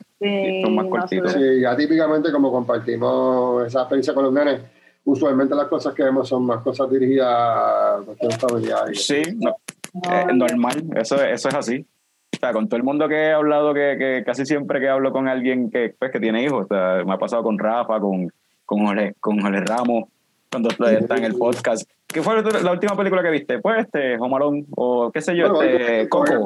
son 0.63 0.75
más 0.75 0.87
cortitos. 0.87 1.31
Sí, 1.31 1.61
ya 1.61 1.75
típicamente 1.75 2.31
como 2.31 2.51
compartimos 2.51 3.65
esa 3.65 3.81
experiencia 3.81 4.13
con 4.13 4.25
los 4.25 4.33
nenes 4.33 4.76
usualmente 5.07 5.55
las 5.55 5.67
cosas 5.67 5.93
que 5.93 6.03
vemos 6.03 6.27
son 6.27 6.45
más 6.45 6.61
cosas 6.61 6.89
dirigidas 6.89 7.29
a 7.29 8.01
cuestiones 8.05 8.37
familiares. 8.37 9.05
Sí, 9.05 9.21
no, 9.37 9.55
es 9.93 10.35
normal, 10.35 10.83
eso, 10.95 11.15
eso 11.23 11.49
es 11.49 11.55
así. 11.55 11.85
O 12.33 12.39
sea, 12.39 12.51
con 12.51 12.67
todo 12.67 12.77
el 12.77 12.83
mundo 12.83 13.07
que 13.07 13.15
he 13.15 13.31
hablado, 13.31 13.73
que, 13.73 13.95
que 13.97 14.23
casi 14.25 14.45
siempre 14.45 14.81
que 14.81 14.89
hablo 14.89 15.13
con 15.13 15.29
alguien 15.29 15.71
que, 15.71 15.95
pues, 15.97 16.11
que 16.11 16.19
tiene 16.19 16.43
hijos, 16.43 16.65
o 16.65 16.67
sea, 16.67 17.03
me 17.05 17.13
ha 17.13 17.17
pasado 17.17 17.41
con 17.41 17.57
Rafa, 17.57 17.99
con, 18.01 18.31
con, 18.65 18.85
Jorge, 18.85 19.15
con 19.21 19.39
Jorge 19.39 19.61
Ramos, 19.61 20.09
cuando 20.51 20.69
está 20.69 21.15
en 21.15 21.23
el 21.23 21.35
podcast. 21.35 21.89
¿Qué 22.05 22.21
fue 22.21 22.41
la 22.61 22.71
última 22.71 22.95
película 22.97 23.23
que 23.23 23.29
viste? 23.29 23.59
Pues 23.59 23.85
este, 23.85 24.17
Home 24.17 24.65
o 24.75 25.09
qué 25.11 25.21
sé 25.21 25.37
yo, 25.37 25.61
este, 25.61 26.09
Coco. 26.09 26.45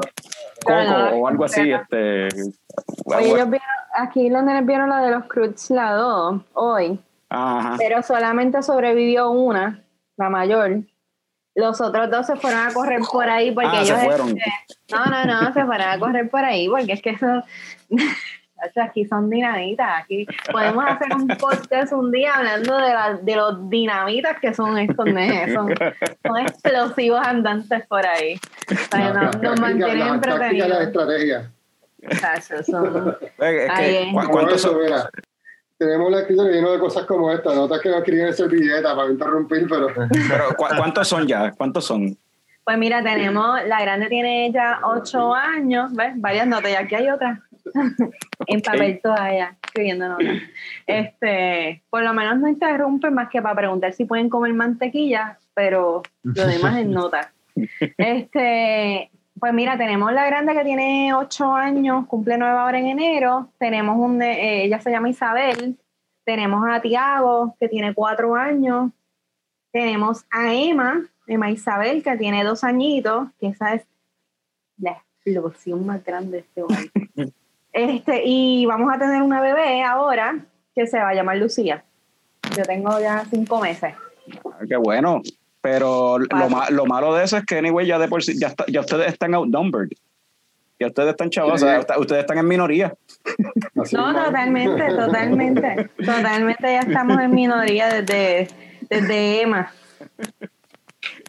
Coco 0.63 1.15
o 1.15 1.27
algo 1.27 1.45
así. 1.45 1.71
Este, 1.71 2.27
Oye, 3.05 3.25
ellos 3.25 3.49
vieron, 3.49 3.67
aquí 3.95 4.29
los 4.29 4.43
nenes 4.43 4.65
vieron 4.67 4.89
la 4.89 5.01
de 5.01 5.11
los 5.11 5.25
Cruz, 5.25 5.71
la 5.71 5.93
2, 5.93 6.41
hoy. 6.53 6.99
Pero 7.77 8.01
solamente 8.03 8.61
sobrevivió 8.61 9.29
una, 9.31 9.83
la 10.17 10.29
mayor. 10.29 10.81
Los 11.55 11.81
otros 11.81 12.09
dos 12.09 12.27
se 12.27 12.35
fueron 12.35 12.59
a 12.67 12.73
correr 12.73 13.01
por 13.11 13.29
ahí 13.29 13.51
porque 13.51 13.69
ah, 13.71 13.81
ellos. 13.81 13.97
no, 14.91 15.05
no, 15.05 15.25
no, 15.25 15.53
se 15.53 15.65
fueron 15.65 15.87
a 15.87 15.99
correr 15.99 16.29
por 16.29 16.43
ahí 16.43 16.67
porque 16.69 16.93
es 16.93 17.01
que 17.01 17.11
eso. 17.11 17.43
aquí 18.81 19.05
son 19.05 19.29
dinamitas. 19.29 20.03
Aquí 20.03 20.25
podemos 20.51 20.85
hacer 20.87 21.13
un 21.15 21.27
podcast 21.27 21.93
un 21.93 22.11
día 22.11 22.33
hablando 22.35 22.75
de, 22.77 22.93
la, 22.93 23.13
de 23.21 23.35
los 23.35 23.69
dinamitas 23.69 24.39
que 24.39 24.53
son 24.53 24.77
estos 24.77 25.05
nenes. 25.05 25.53
Son, 25.53 25.73
son, 26.25 26.37
explosivos 26.37 27.19
andantes 27.25 27.85
por 27.87 28.05
ahí. 28.05 28.39
nos, 29.41 29.59
mantienen 29.59 30.07
entretenidos. 30.07 30.91
Chacho, 32.19 32.63
son- 32.63 33.17
Es 33.39 33.69
Ahí 33.69 33.85
que, 33.85 34.01
es. 34.03 34.13
¿cu- 34.13 34.19
Como 34.19 34.31
¿Cuántos 34.31 34.55
eso, 34.55 34.69
son? 34.69 35.09
Tenemos 35.81 36.11
la 36.11 36.19
escritorio 36.19 36.51
lleno 36.51 36.71
de 36.73 36.77
cosas 36.77 37.05
como 37.07 37.31
esta, 37.31 37.55
notas 37.55 37.81
que 37.81 37.89
no 37.89 37.97
escriben 37.97 38.27
en 38.27 38.33
servilleta 38.35 38.95
para 38.95 39.09
interrumpir, 39.09 39.65
pero 39.67 39.87
Pero, 40.29 40.49
¿cu- 40.55 40.65
¿Cuántos 40.77 41.07
son 41.07 41.27
ya? 41.27 41.51
¿Cuántos 41.53 41.85
son? 41.85 42.15
Pues 42.63 42.77
mira, 42.77 43.01
tenemos, 43.01 43.59
la 43.65 43.81
grande 43.81 44.07
tiene 44.07 44.51
ya 44.51 44.79
ocho 44.83 45.33
años, 45.33 45.91
¿ves? 45.93 46.11
Varias 46.17 46.45
notas, 46.45 46.71
y 46.71 46.75
aquí 46.75 46.93
hay 46.93 47.09
otras. 47.09 47.39
en 48.47 48.61
papel 48.61 48.99
toalla, 49.01 49.55
escribiendo 49.63 50.07
notas. 50.09 50.37
Este, 50.85 51.81
por 51.89 52.03
lo 52.03 52.13
menos 52.13 52.37
no 52.37 52.47
interrumpen 52.47 53.15
más 53.15 53.29
que 53.29 53.41
para 53.41 53.55
preguntar 53.55 53.93
si 53.93 54.05
pueden 54.05 54.29
comer 54.29 54.53
mantequilla, 54.53 55.39
pero 55.55 56.03
lo 56.21 56.45
demás 56.47 56.77
es 56.77 56.85
nota. 56.99 57.31
Este, 57.97 59.09
pues 59.41 59.53
mira, 59.55 59.75
tenemos 59.75 60.13
la 60.13 60.27
grande 60.27 60.53
que 60.53 60.63
tiene 60.63 61.15
ocho 61.15 61.51
años, 61.55 62.05
cumple 62.05 62.37
nueve 62.37 62.59
ahora 62.59 62.77
en 62.77 62.85
enero. 62.85 63.49
Tenemos 63.57 63.97
un, 63.97 64.21
eh, 64.21 64.65
ella 64.65 64.79
se 64.79 64.91
llama 64.91 65.09
Isabel. 65.09 65.79
Tenemos 66.23 66.63
a 66.69 66.79
Tiago, 66.79 67.55
que 67.59 67.67
tiene 67.67 67.95
cuatro 67.95 68.35
años. 68.35 68.91
Tenemos 69.71 70.25
a 70.29 70.53
Emma, 70.53 71.09
Emma 71.25 71.49
Isabel, 71.49 72.03
que 72.03 72.15
tiene 72.17 72.43
dos 72.43 72.63
añitos, 72.63 73.29
que 73.39 73.47
esa 73.47 73.73
es 73.73 73.87
la 74.77 74.91
explosión 74.91 75.87
más 75.87 76.05
grande 76.05 76.33
de 76.33 76.39
este 76.43 76.61
hogar. 76.61 76.83
este, 77.73 78.21
y 78.23 78.67
vamos 78.67 78.93
a 78.93 78.99
tener 78.99 79.23
una 79.23 79.41
bebé 79.41 79.81
ahora 79.81 80.45
que 80.75 80.85
se 80.85 80.99
va 80.99 81.09
a 81.09 81.15
llamar 81.15 81.37
Lucía. 81.37 81.83
Yo 82.55 82.61
tengo 82.61 82.99
ya 82.99 83.25
cinco 83.27 83.59
meses. 83.59 83.95
Ah, 84.45 84.59
Qué 84.69 84.77
bueno. 84.77 85.19
Pero 85.61 86.17
lo, 86.17 86.49
ma- 86.49 86.69
lo 86.71 86.85
malo 86.87 87.13
de 87.13 87.23
eso 87.23 87.37
es 87.37 87.45
que, 87.45 87.57
anyway, 87.59 87.85
ya 87.85 87.99
de 87.99 88.07
por 88.07 88.23
sí, 88.23 88.33
ya, 88.39 88.47
está- 88.47 88.65
ya 88.67 88.79
ustedes 88.79 89.07
están 89.07 89.33
outnumbered. 89.35 89.89
Ya 90.79 90.87
ustedes 90.87 91.09
están 91.11 91.29
chavos, 91.29 91.59
Sí. 91.61 91.67
o 91.67 91.81
sea, 91.83 91.99
ustedes 91.99 92.21
están 92.21 92.39
en 92.39 92.47
minoría. 92.47 92.93
así 93.79 93.95
No, 93.95 94.11
totalmente, 94.25 94.83
totalmente. 94.97 95.89
Totalmente 96.03 96.63
ya 96.63 96.79
estamos 96.79 97.19
en 97.21 97.29
minoría 97.31 97.87
desde, 97.93 98.47
desde 98.89 99.41
Emma. 99.43 99.71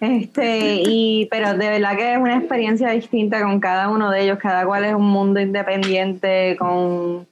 Este, 0.00 0.82
y, 0.86 1.28
pero 1.30 1.54
de 1.54 1.68
verdad 1.68 1.96
que 1.96 2.12
es 2.14 2.18
una 2.18 2.36
experiencia 2.38 2.90
distinta 2.90 3.42
con 3.42 3.60
cada 3.60 3.88
uno 3.88 4.10
de 4.10 4.22
ellos. 4.22 4.38
Cada 4.38 4.64
cual 4.64 4.84
es 4.84 4.94
un 4.94 5.04
mundo 5.08 5.38
independiente, 5.40 6.56
con 6.58 7.26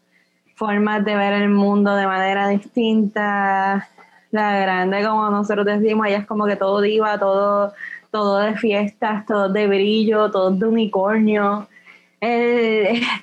formas 0.55 1.05
de 1.05 1.16
ver 1.16 1.32
el 1.32 1.48
mundo 1.48 1.96
de 1.96 2.07
manera 2.07 2.48
distinta. 2.48 3.88
La 4.30 4.60
grande, 4.60 5.04
como 5.04 5.28
nosotros 5.30 5.66
decimos, 5.66 6.06
ella 6.06 6.18
es 6.18 6.26
como 6.26 6.46
que 6.46 6.56
todo 6.56 6.80
diva, 6.80 7.18
todo, 7.18 7.72
todo 8.10 8.38
de 8.38 8.56
fiestas, 8.56 9.26
todo 9.26 9.48
de 9.48 9.66
brillo, 9.66 10.30
todo 10.30 10.50
de 10.50 10.66
unicornio. 10.66 11.66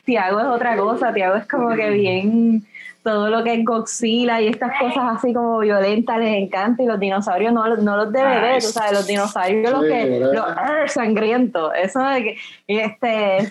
Tiago 0.05 0.39
es 0.39 0.45
otra 0.47 0.75
cosa, 0.75 1.13
Tiago 1.13 1.35
es 1.35 1.47
como 1.47 1.69
que 1.75 1.89
bien 1.91 2.65
todo 3.07 3.29
lo 3.29 3.41
que 3.41 3.53
es 3.53 3.63
Godzilla 3.63 4.41
y 4.41 4.49
estas 4.49 4.77
cosas 4.77 5.15
así 5.15 5.33
como 5.33 5.59
violentas 5.59 6.19
les 6.19 6.43
encanta 6.43 6.83
y 6.83 6.87
los 6.87 6.99
dinosaurios 6.99 7.53
no, 7.53 7.77
no 7.77 7.95
los 7.95 8.11
de 8.11 8.21
bebé, 8.21 8.55
Nice. 8.55 8.67
tú 8.67 8.73
sabes, 8.73 8.91
los 8.91 9.07
dinosaurios 9.07 9.71
los 9.71 9.83
que 9.85 10.19
los 10.19 10.45
arr, 10.45 10.89
sangrientos, 10.89 11.71
eso 11.81 12.01
de 12.01 12.23
que 12.23 12.37
y 12.67 12.79
este 12.79 13.49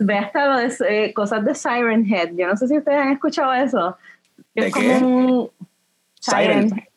ve 0.00 0.18
hasta 0.18 0.46
lo 0.48 0.56
de 0.58 0.74
eh, 0.86 1.14
cosas 1.14 1.42
de 1.46 1.54
Siren 1.54 2.04
Head, 2.12 2.32
yo 2.36 2.46
no 2.46 2.58
sé 2.58 2.68
si 2.68 2.76
ustedes 2.76 2.98
han 2.98 3.12
escuchado 3.12 3.54
eso. 3.54 3.96
¿De 4.54 4.66
es 4.66 4.74
qué? 4.74 4.98
como 4.98 5.06
un 5.06 5.50
Siren. 6.20 6.68
Siren, 6.68 6.88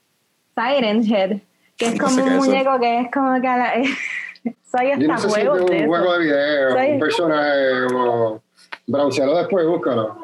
Siren 0.56 1.04
Head, 1.04 1.42
que 1.78 1.86
es 1.86 1.96
No 1.96 2.06
como 2.06 2.16
sé 2.16 2.24
un 2.24 2.36
muñeco 2.38 2.80
que 2.80 3.00
es 3.02 3.12
como 3.12 3.42
que 3.42 3.48
a 3.48 3.58
la, 3.58 3.74
soy 4.44 4.88
Yo 4.88 4.94
hasta 4.94 5.08
no 5.08 5.18
sé 5.18 5.30
si 5.30 5.42
es 5.42 5.48
un 5.48 5.88
juego 5.88 6.14
de 6.14 6.20
video, 6.20 6.94
un 6.94 7.00
personaje 7.00 7.88
como 7.88 8.44
browsealo 8.88 9.38
después, 9.38 9.66
búscalo. 9.66 10.18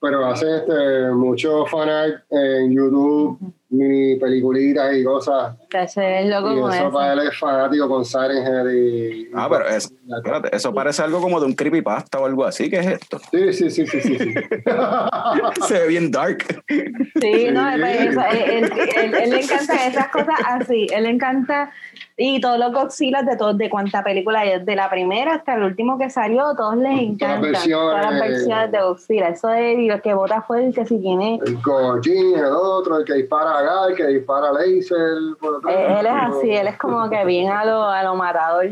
Pero 0.00 0.26
hacen 0.26 0.54
este, 0.56 1.10
mucho 1.12 1.64
fanart 1.66 2.24
en 2.30 2.72
YouTube, 2.72 3.38
mini 3.76 4.16
peliculitas 4.16 4.94
y 4.96 5.04
cosas. 5.04 5.56
Es 5.72 6.26
loco 6.26 6.52
Y 6.56 6.60
con 6.60 6.72
eso 6.72 6.82
eso. 6.84 6.92
para 6.92 7.12
él 7.14 7.18
es 7.20 7.38
fanático 7.38 7.88
con 7.88 8.04
Siren 8.04 8.46
Head 8.46 8.70
y... 8.72 9.28
Ah, 9.34 9.48
pero 9.50 9.66
es- 9.68 9.92
espérate, 10.16 10.54
eso 10.56 10.72
parece 10.72 11.02
algo 11.02 11.20
como 11.20 11.40
de 11.40 11.46
un 11.46 11.54
creepypasta 11.54 12.18
o 12.20 12.26
algo 12.26 12.44
así. 12.44 12.70
¿Qué 12.70 12.78
es 12.80 12.86
esto? 12.86 13.18
Sí, 13.30 13.52
sí, 13.52 13.70
sí, 13.70 13.86
sí, 13.86 14.00
sí. 14.00 14.18
sí. 14.18 14.34
Se 15.66 15.74
ve 15.80 15.88
bien 15.88 16.10
dark. 16.10 16.44
Sí, 16.68 17.48
no, 17.52 17.62
pues, 17.80 18.00
eso, 18.00 18.20
él, 18.32 18.64
él- 18.64 18.72
él- 18.96 19.14
él 19.14 19.30
le 19.30 19.40
encantan 19.42 19.78
esas 19.78 20.08
cosas 20.08 20.34
así, 20.46 20.86
él 20.94 21.04
le 21.04 21.10
encanta, 21.10 21.70
y 22.16 22.40
todos 22.40 22.58
los 22.58 22.72
Godzilla 22.72 23.22
de 23.22 23.36
todos, 23.36 23.56
de 23.58 23.68
cuánta 23.70 24.02
película 24.04 24.40
hay, 24.40 24.64
de 24.64 24.76
la 24.76 24.88
primera 24.90 25.34
hasta 25.34 25.54
el 25.54 25.64
último 25.64 25.98
que 25.98 26.10
salió, 26.10 26.54
todos 26.56 26.76
les 26.76 27.00
encantan, 27.00 27.42
versiones. 27.42 27.76
todas 27.88 28.10
las 28.12 28.20
versiones 28.20 28.72
de 28.72 28.80
Godzilla, 28.80 29.28
eso 29.28 29.50
es 29.52 29.78
y 29.78 29.86
lo 29.88 30.00
que 30.00 30.14
vota 30.14 30.42
fue 30.42 30.64
el 30.66 30.74
que 30.74 30.86
si 30.86 30.98
tiene, 31.00 31.40
El 31.44 31.56
Gojin, 31.62 32.36
el 32.38 32.44
otro, 32.46 32.98
el 32.98 33.04
que 33.04 33.14
dispara 33.14 33.58
que 33.96 34.06
dispara 34.06 34.52
laser. 34.52 35.36
Por 35.40 35.56
atrás. 35.56 35.74
eh, 35.74 35.96
él 36.00 36.06
es 36.06 36.12
así, 36.12 36.50
él 36.50 36.66
es 36.68 36.78
como 36.78 37.08
que 37.08 37.24
bien 37.24 37.50
a 37.50 37.64
lo, 37.64 37.84
a 37.84 38.02
lo 38.02 38.14
matador. 38.14 38.70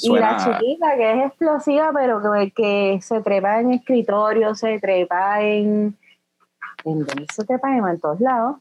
Y 0.00 0.18
la 0.18 0.36
chiquita 0.36 0.96
que 0.96 1.12
es 1.12 1.26
explosiva, 1.26 1.90
pero 1.92 2.20
que, 2.22 2.52
que 2.52 2.98
se 3.02 3.20
trepa 3.20 3.60
en 3.60 3.72
escritorio, 3.72 4.54
se 4.54 4.78
trepa 4.78 5.42
en... 5.42 5.96
¿En 6.84 6.98
dónde 7.04 7.26
se 7.32 7.44
trepa? 7.44 7.76
En 7.76 8.00
todos 8.00 8.20
lados. 8.20 8.56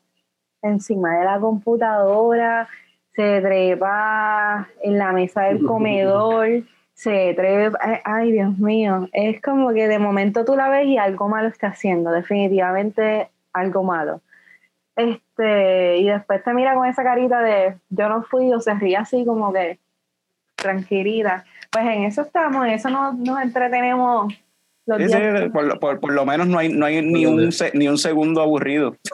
Encima 0.61 1.17
de 1.17 1.25
la 1.25 1.39
computadora, 1.39 2.67
se 3.15 3.41
trepa 3.41 4.67
en 4.83 4.97
la 4.97 5.11
mesa 5.11 5.43
del 5.43 5.65
comedor, 5.65 6.63
se 6.93 7.33
trepa... 7.33 7.77
Ay, 7.81 7.99
ay, 8.03 8.31
Dios 8.33 8.57
mío. 8.57 9.07
Es 9.13 9.41
como 9.41 9.69
que 9.69 9.87
de 9.87 9.99
momento 9.99 10.43
tú 10.43 10.55
la 10.55 10.69
ves 10.69 10.85
y 10.87 10.97
algo 10.97 11.29
malo 11.29 11.47
está 11.47 11.67
haciendo. 11.67 12.11
Definitivamente 12.11 13.29
algo 13.53 13.83
malo. 13.83 14.21
Este, 14.95 15.21
y 15.99 16.07
después 16.07 16.43
te 16.43 16.53
mira 16.53 16.75
con 16.75 16.87
esa 16.87 17.03
carita 17.03 17.41
de 17.41 17.75
yo 17.89 18.09
no 18.09 18.23
fui 18.23 18.51
o 18.53 18.59
se 18.59 18.73
ríe 18.75 18.97
así 18.97 19.25
como 19.25 19.51
que 19.53 19.79
tranquilita. 20.55 21.45
Pues 21.71 21.85
en 21.85 22.03
eso 22.03 22.21
estamos, 22.21 22.65
en 22.65 22.71
eso 22.73 22.89
nos, 22.89 23.15
nos 23.15 23.41
entretenemos 23.41 24.33
los 24.85 24.97
Sí, 24.97 25.09
sí, 25.09 25.17
días. 25.17 25.51
por, 25.51 25.63
lo- 25.63 25.79
por- 25.79 25.99
por 25.99 26.11
lo 26.13 26.25
menos 26.25 26.47
no 26.47 26.57
hay, 26.57 26.69
no 26.69 26.85
hay 26.85 27.01
ni, 27.01 27.25
un, 27.25 27.51
se- 27.51 27.71
ni 27.75 27.87
un 27.87 27.97
segundo 27.97 28.41
aburrido. 28.41 28.95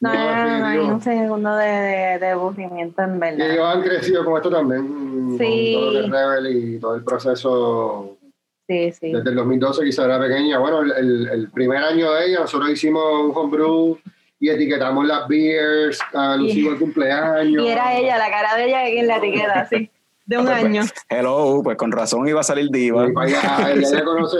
No, 0.00 0.14
no, 0.14 0.46
no, 0.46 0.58
no, 0.60 0.66
hay 0.66 0.78
un 0.78 1.00
segundo 1.00 1.56
de, 1.56 1.66
de, 1.66 2.18
de 2.20 2.28
aburrimiento 2.28 3.02
en 3.02 3.16
Y 3.16 3.18
verdad. 3.18 3.50
ellos 3.50 3.66
han 3.66 3.82
crecido 3.82 4.24
con 4.24 4.36
esto 4.36 4.48
también, 4.48 5.36
Sí. 5.36 5.74
con 5.74 5.80
todo 5.82 5.90
lo 5.92 5.98
que 6.00 6.06
es 6.06 6.10
Rebel 6.12 6.56
y 6.56 6.78
todo 6.78 6.94
el 6.94 7.02
proceso 7.02 8.16
Sí, 8.68 8.92
sí. 8.92 9.10
desde 9.12 9.30
el 9.30 9.34
2012 9.34 9.82
que 9.90 10.02
era 10.04 10.20
pequeña. 10.20 10.58
Bueno, 10.60 10.82
el, 10.82 10.92
el- 10.92 11.28
el 11.30 11.50
primer 11.50 11.78
año 11.82 12.12
de 12.12 12.26
ella 12.26 12.40
nosotros 12.42 12.70
hicimos 12.70 13.02
un 13.24 13.32
homebrew 13.36 13.98
y 14.40 14.48
etiquetamos 14.50 15.06
las 15.06 15.26
beers 15.28 15.98
a 16.14 16.36
Y- 16.36 16.40
Lucía 16.40 16.70
el 16.72 16.78
cumpleaños. 16.78 17.64
Y 17.66 17.68
era 17.68 17.96
ella, 17.96 18.18
la 18.18 18.30
cara 18.30 18.56
de 18.56 18.64
ella 18.66 18.86
en 18.88 19.06
la 19.06 19.16
etiqueta, 19.16 19.60
así, 19.60 19.90
de 20.26 20.38
un 20.38 20.44
Pues, 20.46 20.64
año. 20.64 20.82
Hello, 21.08 21.60
pues 21.64 21.76
con 21.76 21.90
razón 21.92 22.28
iba 22.28 22.40
a 22.40 22.44
salir 22.44 22.68
diva. 22.70 23.06
Allá, 23.16 23.72
ella 23.72 23.88
ya 23.90 24.04
conoce, 24.04 24.38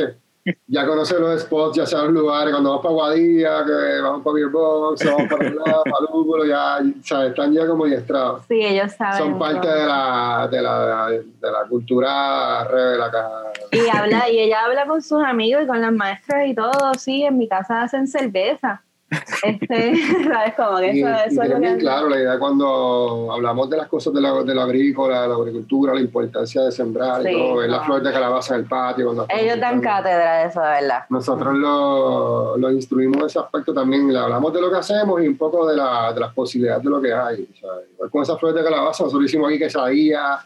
ya 0.67 0.87
conoce 0.87 1.19
los 1.19 1.41
spots, 1.43 1.77
ya 1.77 1.87
sabe 1.87 2.05
los 2.05 2.13
lugares, 2.23 2.53
cuando 2.53 2.71
vamos 2.71 2.83
para 2.83 2.95
Guadilla, 2.95 3.65
que 3.67 4.01
vamos 4.03 4.23
para 4.23 4.35
Beer 4.35 4.49
Box, 4.49 5.05
vamos 5.05 5.23
para 5.31 5.47
allá, 5.49 5.83
para 5.85 6.13
Lúpulo, 6.13 6.45
ya, 6.47 6.79
¿sabes? 7.05 7.31
están 7.31 7.53
ya 7.53 7.67
como 7.67 7.85
diestrados. 7.87 8.45
Sí, 8.49 8.55
ellos 8.65 8.93
saben. 8.93 9.19
Son 9.19 9.39
parte 9.39 9.67
todo. 9.67 9.75
de 9.77 9.87
la, 9.87 10.49
de 10.51 10.63
la, 10.63 11.09
de 11.11 11.51
la 11.53 11.69
cultura 11.69 12.65
rebel 12.65 13.03
acá. 13.03 13.29
Y 13.73 13.89
habla, 13.95 14.29
y 14.31 14.39
ella 14.39 14.65
habla 14.65 14.87
con 14.87 15.03
sus 15.03 15.23
amigos 15.23 15.65
y 15.65 15.67
con 15.67 15.81
las 15.81 15.93
maestras 15.93 16.47
y 16.47 16.55
todo, 16.55 16.95
sí, 16.99 17.25
en 17.25 17.37
mi 17.37 17.49
casa 17.49 17.83
hacen 17.83 18.07
cerveza. 18.07 18.83
Este, 19.11 19.95
¿sabes? 20.25 20.55
Que 20.55 20.99
Y, 20.99 21.03
eso, 21.03 21.45
y 21.45 21.65
es 21.65 21.77
claro 21.79 22.09
la 22.09 22.19
idea 22.19 22.39
cuando 22.39 23.31
hablamos 23.33 23.71
de 23.71 23.77
las 23.79 23.89
cosas 23.89 24.13
de 24.13 24.21
la, 24.21 24.43
de 24.43 24.55
la 24.55 24.65
agrícola, 24.65 25.27
la 25.27 25.35
agricultura, 25.35 25.95
la 25.95 26.01
importancia 26.01 26.63
de 26.63 26.73
sembrar 26.73 27.23
Sí, 27.23 27.31
y 27.31 27.33
todo, 27.33 27.57
ver 27.57 27.71
no. 27.71 27.77
las 27.77 27.87
flores 27.87 28.05
de 28.05 28.13
calabaza 28.13 28.55
en 28.55 28.61
el 28.61 28.67
patio. 28.67 29.27
ellos 29.29 29.61
dan 29.61 29.81
cátedra 29.81 30.41
de 30.41 30.49
eso, 30.49 30.61
de 30.61 30.69
verdad. 30.69 31.05
Nosotros 31.09 31.55
lo, 31.57 32.57
lo 32.59 32.71
instruimos 32.71 33.25
ese 33.25 33.39
aspecto 33.39 33.73
también, 33.73 34.13
le 34.13 34.19
hablamos 34.19 34.53
de 34.53 34.61
lo 34.61 34.71
que 34.71 34.77
hacemos 34.77 35.23
y 35.23 35.29
un 35.29 35.39
poco 35.39 35.67
de, 35.67 35.77
la, 35.77 36.13
de 36.13 36.21
las 36.21 36.35
posibilidades 36.35 36.83
de 36.85 36.91
lo 36.91 37.01
que 37.01 37.13
hay. 37.13 37.49
igual 37.95 38.11
con 38.11 38.23
esas 38.23 38.39
flores 38.39 38.57
de 38.57 38.69
calabaza, 38.69 39.05
nosotros 39.05 39.25
hicimos 39.25 39.49
aquí 39.49 39.59
quesadillas 39.59 40.45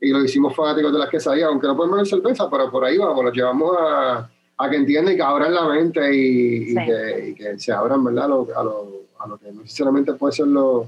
y 0.00 0.10
lo 0.10 0.22
hicimos 0.22 0.54
fanáticos 0.54 0.92
de 0.92 0.98
las 0.98 1.10
quesadillas, 1.10 1.48
aunque 1.48 1.66
no 1.66 1.76
podemos 1.76 1.98
ver 1.98 2.06
cerveza, 2.06 2.48
pero 2.48 2.70
por 2.70 2.84
ahí 2.84 2.96
vamos, 2.96 3.24
los 3.24 3.34
llevamos 3.34 3.76
a, 3.78 4.28
a 4.58 4.68
que 4.70 4.76
entiendan 4.76 5.14
y 5.14 5.16
que 5.16 5.22
abran 5.22 5.54
la 5.54 5.68
mente 5.68 6.14
y, 6.14 6.56
y 6.56 6.66
Sí. 6.70 6.76
que, 6.84 7.28
y 7.28 7.34
que 7.34 7.58
se 7.58 7.72
abran 7.72 8.02
¿verdad? 8.04 8.24
A, 8.24 8.28
lo, 8.28 8.48
a, 8.56 8.64
lo, 8.64 8.92
a 9.20 9.28
lo 9.28 9.38
que 9.38 9.52
no 9.52 9.62
necesariamente 9.62 10.12
puede 10.14 10.32
ser 10.32 10.46
lo, 10.48 10.86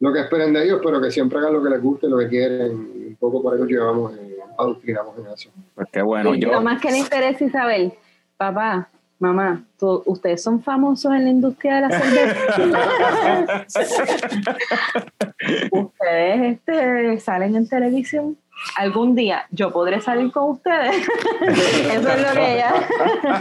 lo 0.00 0.12
que 0.12 0.20
esperen 0.20 0.52
de 0.52 0.64
ellos, 0.64 0.80
pero 0.84 1.00
que 1.00 1.10
siempre 1.10 1.38
hagan 1.38 1.54
lo 1.54 1.62
que 1.62 1.70
les 1.70 1.82
guste, 1.82 2.08
lo 2.08 2.18
que 2.18 2.28
quieren, 2.28 2.92
y 2.94 3.06
un 3.08 3.16
poco 3.16 3.42
por 3.42 3.54
eso 3.56 3.64
llevamos, 3.64 4.14
eh, 4.16 4.36
adoctrinamos 4.58 5.16
en 5.18 5.26
eso. 5.32 5.50
Pues 5.74 5.88
qué 5.92 6.02
bueno, 6.02 6.34
Y 6.34 6.40
yo. 6.40 6.52
Lo 6.52 6.60
más 6.60 6.80
que 6.80 6.90
le 6.90 6.98
interesa 6.98 7.44
Isabel, 7.44 7.92
papá, 8.36 8.88
mamá, 9.18 9.64
tú- 9.78 10.02
ustedes 10.06 10.42
son 10.42 10.62
famosos 10.62 11.12
en 11.14 11.24
la 11.24 11.30
industria 11.30 11.76
de 11.76 11.80
la 11.88 12.00
cerveza. 12.00 13.66
ustedes 15.72 16.58
este, 16.58 17.20
salen 17.20 17.56
en 17.56 17.68
televisión. 17.68 18.36
Algún 18.76 19.14
día 19.14 19.46
yo 19.50 19.70
podré 19.70 20.00
salir 20.00 20.30
con 20.32 20.50
ustedes. 20.50 20.96
eso 21.40 22.08
es 22.08 22.28
lo 22.28 22.32
que 22.32 22.54
ella, 22.54 22.74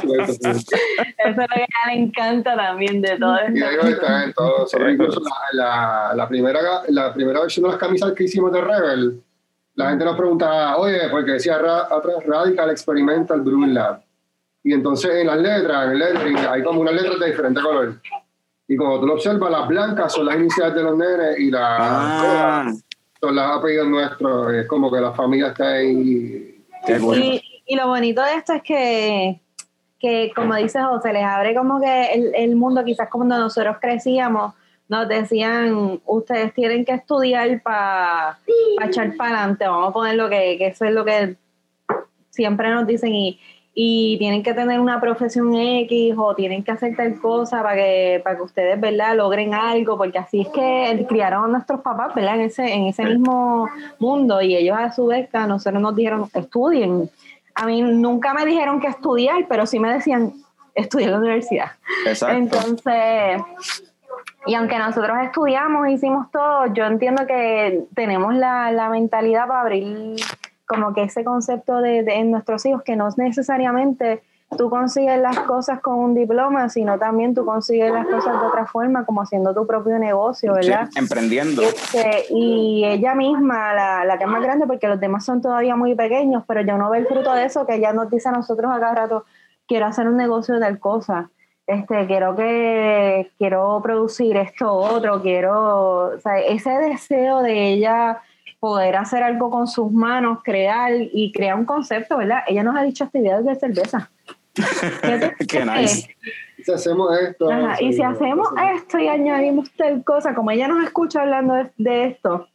eso 0.04 0.24
es 0.24 1.38
lo 1.38 1.48
que 1.48 1.54
a 1.54 1.58
ella 1.58 1.68
le 1.88 1.94
encanta 1.94 2.56
también 2.56 3.02
de 3.02 3.18
todo 3.18 3.38
esto. 3.38 3.58
Y 3.58 3.64
ahí 3.64 3.92
está 3.92 4.24
en 4.24 4.34
todo. 4.34 4.68
Sobre 4.68 4.94
incluso 4.94 5.20
la, 5.20 5.30
la, 5.54 6.16
la, 6.16 6.28
primera, 6.28 6.60
la 6.90 7.14
primera 7.14 7.42
versión 7.42 7.64
de 7.64 7.70
las 7.70 7.80
camisas 7.80 8.14
que 8.14 8.24
hicimos 8.24 8.52
de 8.52 8.62
Rebel, 8.62 9.22
la 9.76 9.90
gente 9.90 10.06
nos 10.06 10.18
preguntaba, 10.18 10.78
oye, 10.78 11.08
porque 11.10 11.34
decía 11.34 11.56
atrás 11.56 12.26
Radical 12.26 12.72
Experimental 12.72 13.42
Brewing 13.42 13.74
Lab. 13.74 14.02
Y 14.64 14.74
entonces 14.74 15.12
en 15.16 15.28
las 15.28 15.38
letras, 15.38 15.86
en 15.86 15.92
el 15.92 16.00
lettering, 16.00 16.38
hay 16.38 16.64
como 16.64 16.82
unas 16.82 16.94
letras 16.94 17.20
de 17.20 17.28
diferente 17.28 17.62
color. 17.62 18.02
Y 18.68 18.76
como 18.76 19.00
tú 19.00 19.06
lo 19.06 19.14
observas, 19.14 19.52
las 19.52 19.68
blancas 19.68 20.14
son 20.14 20.26
las 20.26 20.36
iniciales 20.36 20.76
de 20.76 20.84
los 20.84 20.98
nenes 20.98 21.40
y 21.40 21.52
las 21.52 21.80
Ah, 21.80 22.72
son 23.20 23.36
los 23.36 23.46
apellidos 23.46 23.88
nuestros. 23.88 24.54
Es 24.54 24.68
como 24.68 24.92
que 24.92 25.00
la 25.00 25.14
familia 25.14 25.48
está 25.48 25.74
ahí. 25.74 26.64
Y, 26.88 27.42
y 27.66 27.76
lo 27.76 27.88
bonito 27.88 28.22
de 28.24 28.34
esto 28.36 28.54
es 28.54 28.62
que, 28.64 29.42
que, 30.00 30.32
como 30.36 30.56
dice 30.56 30.82
José, 30.82 31.14
les 31.14 31.24
abre 31.24 31.56
como 31.56 31.82
que 31.82 32.06
el, 32.14 32.36
el 32.36 32.56
mundo, 32.56 32.84
quizás 32.84 33.10
cuando 33.10 33.38
nosotros 33.38 33.78
crecíamos, 33.82 34.54
nos 34.90 35.08
decían, 35.08 36.00
ustedes 36.06 36.54
tienen 36.54 36.86
que 36.86 36.94
estudiar 36.94 37.62
para 37.62 38.40
echar 38.82 39.16
para 39.18 39.40
adelante, 39.40 39.68
vamos 39.68 39.90
a 39.90 39.94
poner 39.94 40.16
lo 40.16 40.30
que, 40.30 40.58
que 40.58 40.68
eso 40.68 40.86
es 40.86 40.94
lo 40.94 41.04
que 41.04 41.36
siempre 42.30 42.70
nos 42.70 42.88
dicen 42.88 43.14
y, 43.14 43.40
y 43.80 44.18
tienen 44.18 44.42
que 44.42 44.56
tener 44.56 44.80
una 44.80 45.00
profesión 45.00 45.54
X 45.56 46.16
o 46.18 46.34
tienen 46.34 46.64
que 46.64 46.72
hacer 46.72 46.96
tal 46.96 47.22
cosa 47.22 47.62
para 47.62 47.76
que, 47.76 48.20
para 48.24 48.36
que 48.36 48.42
ustedes, 48.42 48.82
¿verdad?, 48.82 49.16
logren 49.16 49.54
algo, 49.54 49.96
porque 49.96 50.18
así 50.18 50.42
es 50.42 50.48
que 50.48 51.06
criaron 51.08 51.44
a 51.44 51.48
nuestros 51.48 51.82
papás, 51.82 52.16
¿verdad?, 52.16 52.38
en 52.38 52.42
ese, 52.42 52.74
en 52.74 52.88
ese 52.88 53.06
mismo 53.06 53.70
mundo 54.00 54.42
y 54.42 54.56
ellos 54.56 54.76
a 54.80 54.92
su 54.92 55.06
vez 55.06 55.30
a 55.36 55.46
nosotros 55.46 55.80
nos 55.80 55.96
dijeron, 55.96 56.28
estudien. 56.34 57.08
A 57.54 57.68
mí 57.68 57.84
nunca 57.84 58.34
me 58.34 58.48
dijeron 58.48 58.80
que 58.80 58.88
estudiar, 58.88 59.46
pero 59.48 59.68
sí 59.68 59.78
me 59.78 59.94
decían, 59.94 60.34
estudia 60.74 61.06
en 61.06 61.12
la 61.12 61.20
universidad. 61.20 61.72
Exacto. 62.08 62.36
Entonces, 62.36 63.44
y 64.48 64.56
aunque 64.56 64.80
nosotros 64.80 65.18
estudiamos, 65.24 65.88
hicimos 65.90 66.32
todo, 66.32 66.66
yo 66.74 66.86
entiendo 66.86 67.28
que 67.28 67.84
tenemos 67.94 68.34
la, 68.34 68.72
la 68.72 68.90
mentalidad 68.90 69.48
para 69.48 69.62
abrir 69.62 70.16
como 70.68 70.94
que 70.94 71.04
ese 71.04 71.24
concepto 71.24 71.82
de, 71.82 72.04
de 72.04 72.16
en 72.16 72.32
nuestros 72.32 72.66
hijos, 72.66 72.84
que 72.84 72.96
no 72.96 73.08
es 73.08 73.18
necesariamente 73.18 74.22
tú 74.56 74.70
consigues 74.70 75.20
las 75.20 75.40
cosas 75.42 75.82
con 75.82 75.96
un 75.96 76.16
diploma, 76.16 76.70
sino 76.70 76.98
también 76.98 77.34
tú 77.34 77.46
consigues 77.46 77.92
las 77.92 78.06
cosas 78.06 78.40
de 78.40 78.48
otra 78.48 78.66
forma, 78.66 79.06
como 79.06 79.22
haciendo 79.22 79.54
tu 79.54 79.68
propio 79.68 80.00
negocio, 80.00 80.56
Sí, 80.56 80.70
¿verdad? 80.70 80.90
emprendiendo. 80.96 81.62
Este, 81.62 82.26
y 82.30 82.86
ella 82.86 83.14
misma, 83.14 83.74
la, 83.74 84.06
la 84.06 84.18
que 84.18 84.24
es 84.24 84.30
más 84.30 84.42
grande, 84.42 84.66
porque 84.66 84.88
los 84.88 85.00
demás 85.00 85.26
son 85.26 85.42
todavía 85.42 85.76
muy 85.76 85.96
pequeños, 85.96 86.44
pero 86.48 86.62
ya 86.62 86.78
no 86.78 86.90
ve 86.90 87.00
el 87.00 87.08
fruto 87.08 87.34
de 87.34 87.46
eso, 87.46 87.66
que 87.66 87.76
ella 87.76 87.92
nos 87.92 88.10
dice 88.10 88.30
a 88.30 88.32
nosotros 88.32 88.72
a 88.72 88.80
cada 88.80 88.96
rato, 88.96 89.26
quiero 89.68 89.86
hacer 89.86 90.08
un 90.08 90.16
negocio 90.16 90.56
de 90.56 90.62
tal 90.62 90.80
cosa, 90.80 91.30
este, 91.66 92.08
quiero 92.08 92.34
que, 92.36 93.30
quiero 93.38 93.82
producir 93.84 94.38
esto 94.38 94.74
otro, 94.74 95.22
quiero, 95.22 96.16
o 96.16 96.20
sea, 96.20 96.40
ese 96.40 96.70
deseo 96.70 97.42
de 97.42 97.74
ella 97.74 98.22
poder 98.60 98.96
hacer 98.96 99.24
algo 99.24 99.50
con 99.50 99.68
sus 99.68 99.92
manos, 99.92 100.40
crear 100.44 100.92
y 100.96 101.32
crear 101.32 101.58
un 101.58 101.66
concepto, 101.66 102.18
¿verdad? 102.18 102.40
Ella 102.48 102.64
nos 102.64 102.76
ha 102.76 102.84
dicho 102.84 103.04
actividades 103.04 103.46
de 103.46 103.56
cerveza. 103.56 104.10
Qué 105.48 105.66
nice. 105.66 106.16
Si 106.64 106.72
hacemos 106.72 107.16
esto. 107.20 107.52
Ajá, 107.52 107.82
y 107.82 107.94
si 107.94 108.02
hacemos 108.02 108.50
esto 108.76 108.98
y 108.98 109.08
añadimos 109.08 109.72
tal 109.74 110.04
cosa, 110.04 110.34
como 110.34 110.52
ella 110.52 110.68
nos 110.68 110.84
escucha 110.84 111.22
hablando 111.22 111.54
de, 111.54 111.72
de 111.78 112.06
esto, 112.06 112.48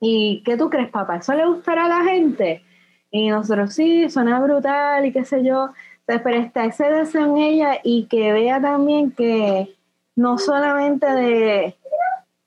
¿y 0.00 0.42
qué 0.44 0.56
tú 0.56 0.68
crees, 0.68 0.90
papá? 0.90 1.16
¿Eso 1.16 1.32
le 1.34 1.46
gustará 1.46 1.86
a 1.86 1.88
la 1.88 2.04
gente? 2.04 2.62
Y 3.10 3.28
nosotros, 3.28 3.72
sí, 3.74 4.10
suena 4.10 4.40
brutal 4.40 5.06
y 5.06 5.12
qué 5.12 5.24
sé 5.24 5.44
yo. 5.44 5.70
Entonces, 6.00 6.22
Pero 6.24 6.36
está 6.38 6.64
ese 6.64 6.90
deseo 6.90 7.26
en 7.26 7.36
ella 7.38 7.78
y 7.84 8.06
que 8.06 8.32
vea 8.32 8.60
también 8.60 9.12
que 9.12 9.76
no 10.16 10.38
solamente 10.38 11.06
de, 11.06 11.76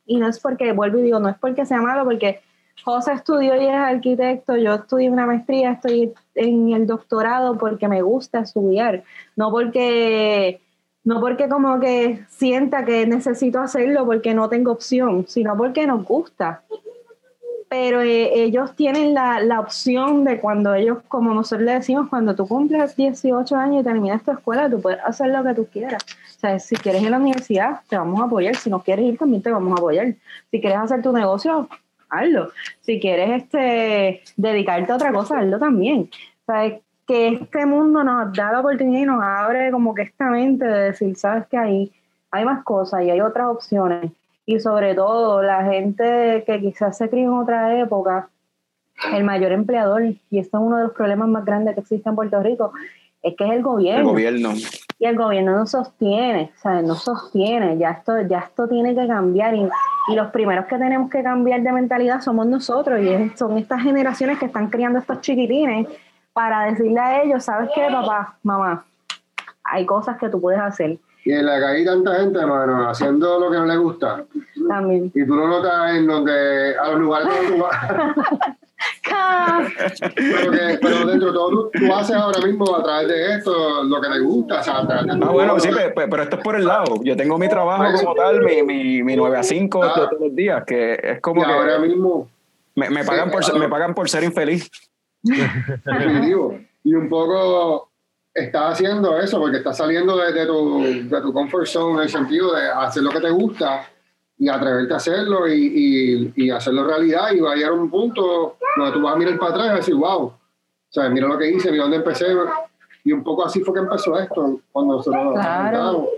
y 0.06 0.18
no 0.18 0.28
es 0.28 0.40
porque, 0.40 0.74
vuelvo 0.74 1.00
y 1.00 1.04
digo, 1.04 1.20
no 1.20 1.30
es 1.30 1.38
porque 1.38 1.66
sea 1.66 1.82
malo, 1.82 2.04
porque 2.04 2.42
José 2.84 3.14
estudió 3.14 3.56
y 3.60 3.66
es 3.66 3.74
arquitecto, 3.74 4.56
yo 4.58 4.76
estudié 4.76 5.10
una 5.10 5.26
maestría, 5.26 5.72
estoy 5.72 6.14
en 6.36 6.74
el 6.74 6.86
doctorado 6.86 7.58
porque 7.58 7.88
me 7.88 8.02
gusta 8.02 8.40
estudiar, 8.40 9.04
no 9.36 9.50
porque 9.50 10.62
no 11.06 11.22
porque 11.22 11.48
como 11.48 11.80
que 11.80 12.26
sienta 12.30 12.84
que 12.84 13.06
necesito 13.06 13.60
hacerlo 13.60 14.06
porque 14.06 14.34
no 14.34 14.50
tengo 14.50 14.72
opción, 14.72 15.26
sino 15.28 15.56
porque 15.56 15.86
nos 15.86 16.04
gusta. 16.04 16.64
Pero 17.70 18.02
eh, 18.02 18.44
ellos 18.44 18.76
tienen 18.76 19.14
la, 19.14 19.40
la 19.40 19.60
opción 19.60 20.24
de 20.24 20.40
cuando 20.40 20.74
ellos, 20.74 21.00
como 21.08 21.34
nosotros 21.34 21.66
le 21.66 21.74
decimos, 21.74 22.10
cuando 22.10 22.36
tú 22.36 22.48
cumples 22.48 22.96
18 22.96 23.56
años 23.56 23.82
y 23.82 23.84
terminas 23.84 24.24
tu 24.24 24.32
escuela, 24.32 24.68
tú 24.68 24.82
puedes 24.82 25.00
hacer 25.04 25.30
lo 25.30 25.44
que 25.44 25.54
tú 25.54 25.68
quieras. 25.72 26.04
O 26.38 26.40
sea, 26.40 26.60
si 26.60 26.76
quieres 26.76 27.02
ir 27.04 27.08
a 27.08 27.12
la 27.12 27.18
universidad, 27.18 27.82
te 27.88 27.98
vamos 27.98 28.20
a 28.22 28.26
apoyar. 28.26 28.56
Si 28.56 28.70
no 28.72 28.82
quieres 28.82 29.06
ir, 29.06 29.18
también 29.18 29.44
te 29.44 29.52
vamos 29.52 29.72
a 29.74 29.76
apoyar. 29.76 30.16
Si 30.50 30.60
quieres 30.60 30.80
hacer 30.80 31.04
tu 31.04 31.12
negocio, 31.12 31.70
hazlo. 32.20 32.52
Si 32.82 33.00
quieres 33.00 33.44
este, 33.44 34.22
dedicarte 34.38 34.92
a 34.92 34.96
otra 34.96 35.12
cosa, 35.12 35.40
hazlo 35.40 35.60
también. 35.60 36.10
O 36.48 36.52
sea, 36.52 36.80
que 37.08 37.28
este 37.28 37.66
mundo 37.66 38.04
nos 38.04 38.34
da 38.34 38.52
la 38.52 38.60
oportunidad 38.60 39.02
y 39.02 39.06
nos 39.06 39.24
abre 39.24 39.72
como 39.72 39.94
que 39.94 40.04
esta 40.04 40.30
mente 40.30 40.66
de 40.66 40.80
decir, 40.86 41.16
sabes 41.16 41.46
que 41.48 41.58
hay, 41.58 41.92
hay 42.32 42.46
más 42.46 42.64
cosas 42.64 43.04
y 43.04 43.12
hay 43.12 43.22
otras 43.22 43.48
opciones. 43.48 44.12
Y 44.46 44.60
sobre 44.60 44.94
todo, 44.96 45.42
la 45.42 45.66
gente 45.66 46.44
que 46.46 46.60
quizás 46.60 46.98
se 46.98 47.10
crió 47.10 47.24
en 47.24 47.34
otra 47.34 47.80
época, 47.80 48.30
el 49.14 49.24
mayor 49.24 49.52
empleador, 49.52 50.04
y 50.04 50.40
esto 50.40 50.58
es 50.58 50.64
uno 50.64 50.78
de 50.78 50.84
los 50.84 50.94
problemas 50.94 51.28
más 51.28 51.46
grandes 51.46 51.76
que 51.76 51.82
existe 51.82 52.10
en 52.10 52.16
Puerto 52.16 52.42
Rico, 52.42 52.72
es 53.22 53.36
que 53.36 53.44
es 53.44 53.52
el 53.52 53.64
gobierno. 53.64 54.02
El 54.02 54.08
gobierno. 54.08 54.54
Y 54.98 55.06
el 55.08 55.18
gobierno 55.18 55.52
no 55.58 55.66
sostiene, 55.68 56.54
o 56.56 56.60
sea, 56.60 56.82
no 56.82 56.96
sostiene, 56.96 57.78
ya 57.78 57.92
esto, 57.92 58.22
ya 58.22 58.40
esto 58.40 58.68
tiene 58.70 58.96
que 58.96 59.06
cambiar 59.08 59.54
y, 59.54 59.68
y 60.08 60.16
los 60.16 60.28
primeros 60.32 60.66
que 60.68 60.78
tenemos 60.78 61.10
que 61.10 61.22
cambiar 61.22 61.62
de 61.62 61.72
mentalidad 61.74 62.22
somos 62.22 62.46
nosotros 62.48 63.02
y 63.02 63.10
es- 63.10 63.38
son 63.38 63.58
estas 63.58 63.82
generaciones 63.82 64.40
que 64.40 64.46
están 64.46 64.70
criando 64.70 65.00
estos 65.00 65.20
chiquitines 65.20 65.88
para 66.32 66.66
decirle 66.66 67.00
a 67.00 67.24
ellos, 67.24 67.44
¿sabes 67.44 67.70
qué, 67.76 67.88
papá, 67.92 68.36
mamá? 68.44 68.86
Hay 69.66 69.86
cosas 69.86 70.18
que 70.18 70.30
tú 70.30 70.40
puedes 70.40 70.60
hacer 70.62 70.98
Y 71.26 71.32
en 71.34 71.46
la 71.46 71.58
que 71.60 71.66
hay 71.66 71.86
tanta 71.86 72.16
gente, 72.16 72.40
hermano, 72.40 72.90
haciendo 72.90 73.40
lo 73.40 73.52
que 73.52 73.58
no 73.58 73.66
le 73.66 73.78
gusta. 73.78 74.24
también. 74.70 75.12
Y 75.14 75.26
tú 75.26 75.36
lo 75.36 75.48
notas 75.48 75.96
en 75.96 76.08
donde, 76.08 76.76
a 76.78 76.88
los 76.92 77.00
lugares 77.02 77.28
donde 77.28 77.52
tú 77.58 77.64
vas. 77.64 78.56
pero, 80.16 80.52
que, 80.52 80.80
pero 80.82 81.06
dentro 81.06 81.28
de 81.28 81.34
todo, 81.34 81.50
tú, 81.50 81.72
tú 81.74 81.94
haces 81.94 82.16
ahora 82.16 82.40
mismo 82.46 82.76
a 82.76 82.84
través 82.84 83.08
de 83.08 83.36
esto 83.36 83.84
lo 83.84 84.02
que 84.02 84.10
te 84.10 84.20
gusta. 84.20 84.60
O 84.60 84.64
sea, 84.64 84.80
a 84.80 84.88
través 84.88 85.06
de 85.06 85.12
Ah, 85.26 85.30
bueno, 85.32 85.60
sí, 85.60 85.70
pe- 85.70 85.90
pe- 85.92 86.08
pero, 86.08 86.24
esto 86.24 86.38
es 86.38 86.44
por 86.44 86.56
el 86.56 86.66
lado. 86.66 86.96
Yo 87.04 87.16
tengo 87.16 87.38
mi 87.38 87.48
trabajo 87.50 87.84
como 87.98 88.16
tal, 88.16 88.42
mi, 88.42 88.64
mi, 88.64 89.04
mi 89.04 89.16
9 89.16 89.38
a 89.38 89.44
5 89.44 89.84
Ah. 89.84 89.94
todos 89.96 90.10
los 90.20 90.36
días, 90.36 90.64
que 90.66 90.94
es 90.94 91.18
Y 91.18 91.22
como 91.22 91.44
ahora 91.44 91.76
que 91.82 91.88
mismo, 91.88 92.30
me, 92.76 92.90
me 92.90 93.04
pagan 93.04 93.32
por, 93.32 93.44
ser- 93.44 93.56
me 93.56 93.70
pagan 93.70 93.94
por 93.94 94.10
ser 94.10 94.24
infeliz. 94.24 94.70
definitivo. 95.86 96.60
Y 96.84 96.94
un 96.94 97.10
poco 97.10 97.90
estás 98.34 98.74
haciendo 98.74 99.18
eso 99.20 99.40
porque 99.40 99.58
estás 99.58 99.78
saliendo 99.78 100.18
de, 100.18 100.34
de 100.34 100.46
tu, 100.46 100.82
de 101.10 101.22
tu 101.22 101.34
comfort 101.34 101.66
zone 101.66 101.96
en 101.98 102.00
el 102.04 102.10
sentido 102.10 102.54
de 102.54 102.70
hacer 102.70 103.02
lo 103.04 103.10
que 103.12 103.22
te 103.22 103.30
gusta 103.30 103.88
y 104.38 104.50
atreverte 104.50 104.94
a 104.94 104.98
hacerlo 104.98 105.48
y, 105.48 106.34
y, 106.36 106.46
y 106.46 106.50
hacerlo 106.50 106.84
realidad 106.86 107.32
y 107.34 107.40
va 107.40 107.54
a 107.54 107.56
llegar 107.56 107.72
a 107.72 107.76
un 107.76 107.90
punto 107.90 108.58
donde 108.78 108.92
tú 108.92 109.02
vas 109.02 109.16
a 109.16 109.18
mirar 109.18 109.38
para 109.40 109.52
atrás 109.54 109.72
y 109.74 109.76
decir, 109.78 109.96
wow, 109.96 110.24
o 110.26 110.40
sea, 110.90 111.10
mira 111.10 111.28
lo 111.28 111.38
que 111.38 111.50
hice, 111.52 111.72
mira 111.72 111.84
dónde 111.84 111.98
empecé. 111.98 112.28
Y 113.04 113.12
un 113.14 113.24
poco 113.24 113.46
así 113.46 113.62
fue 113.62 113.74
que 113.74 113.80
empezó 113.82 114.18
esto 114.20 114.60
cuando 114.72 114.96
nosotros 114.98 115.24
nos 115.24 115.34
Claro. 115.36 115.64
juntamos. 115.64 116.10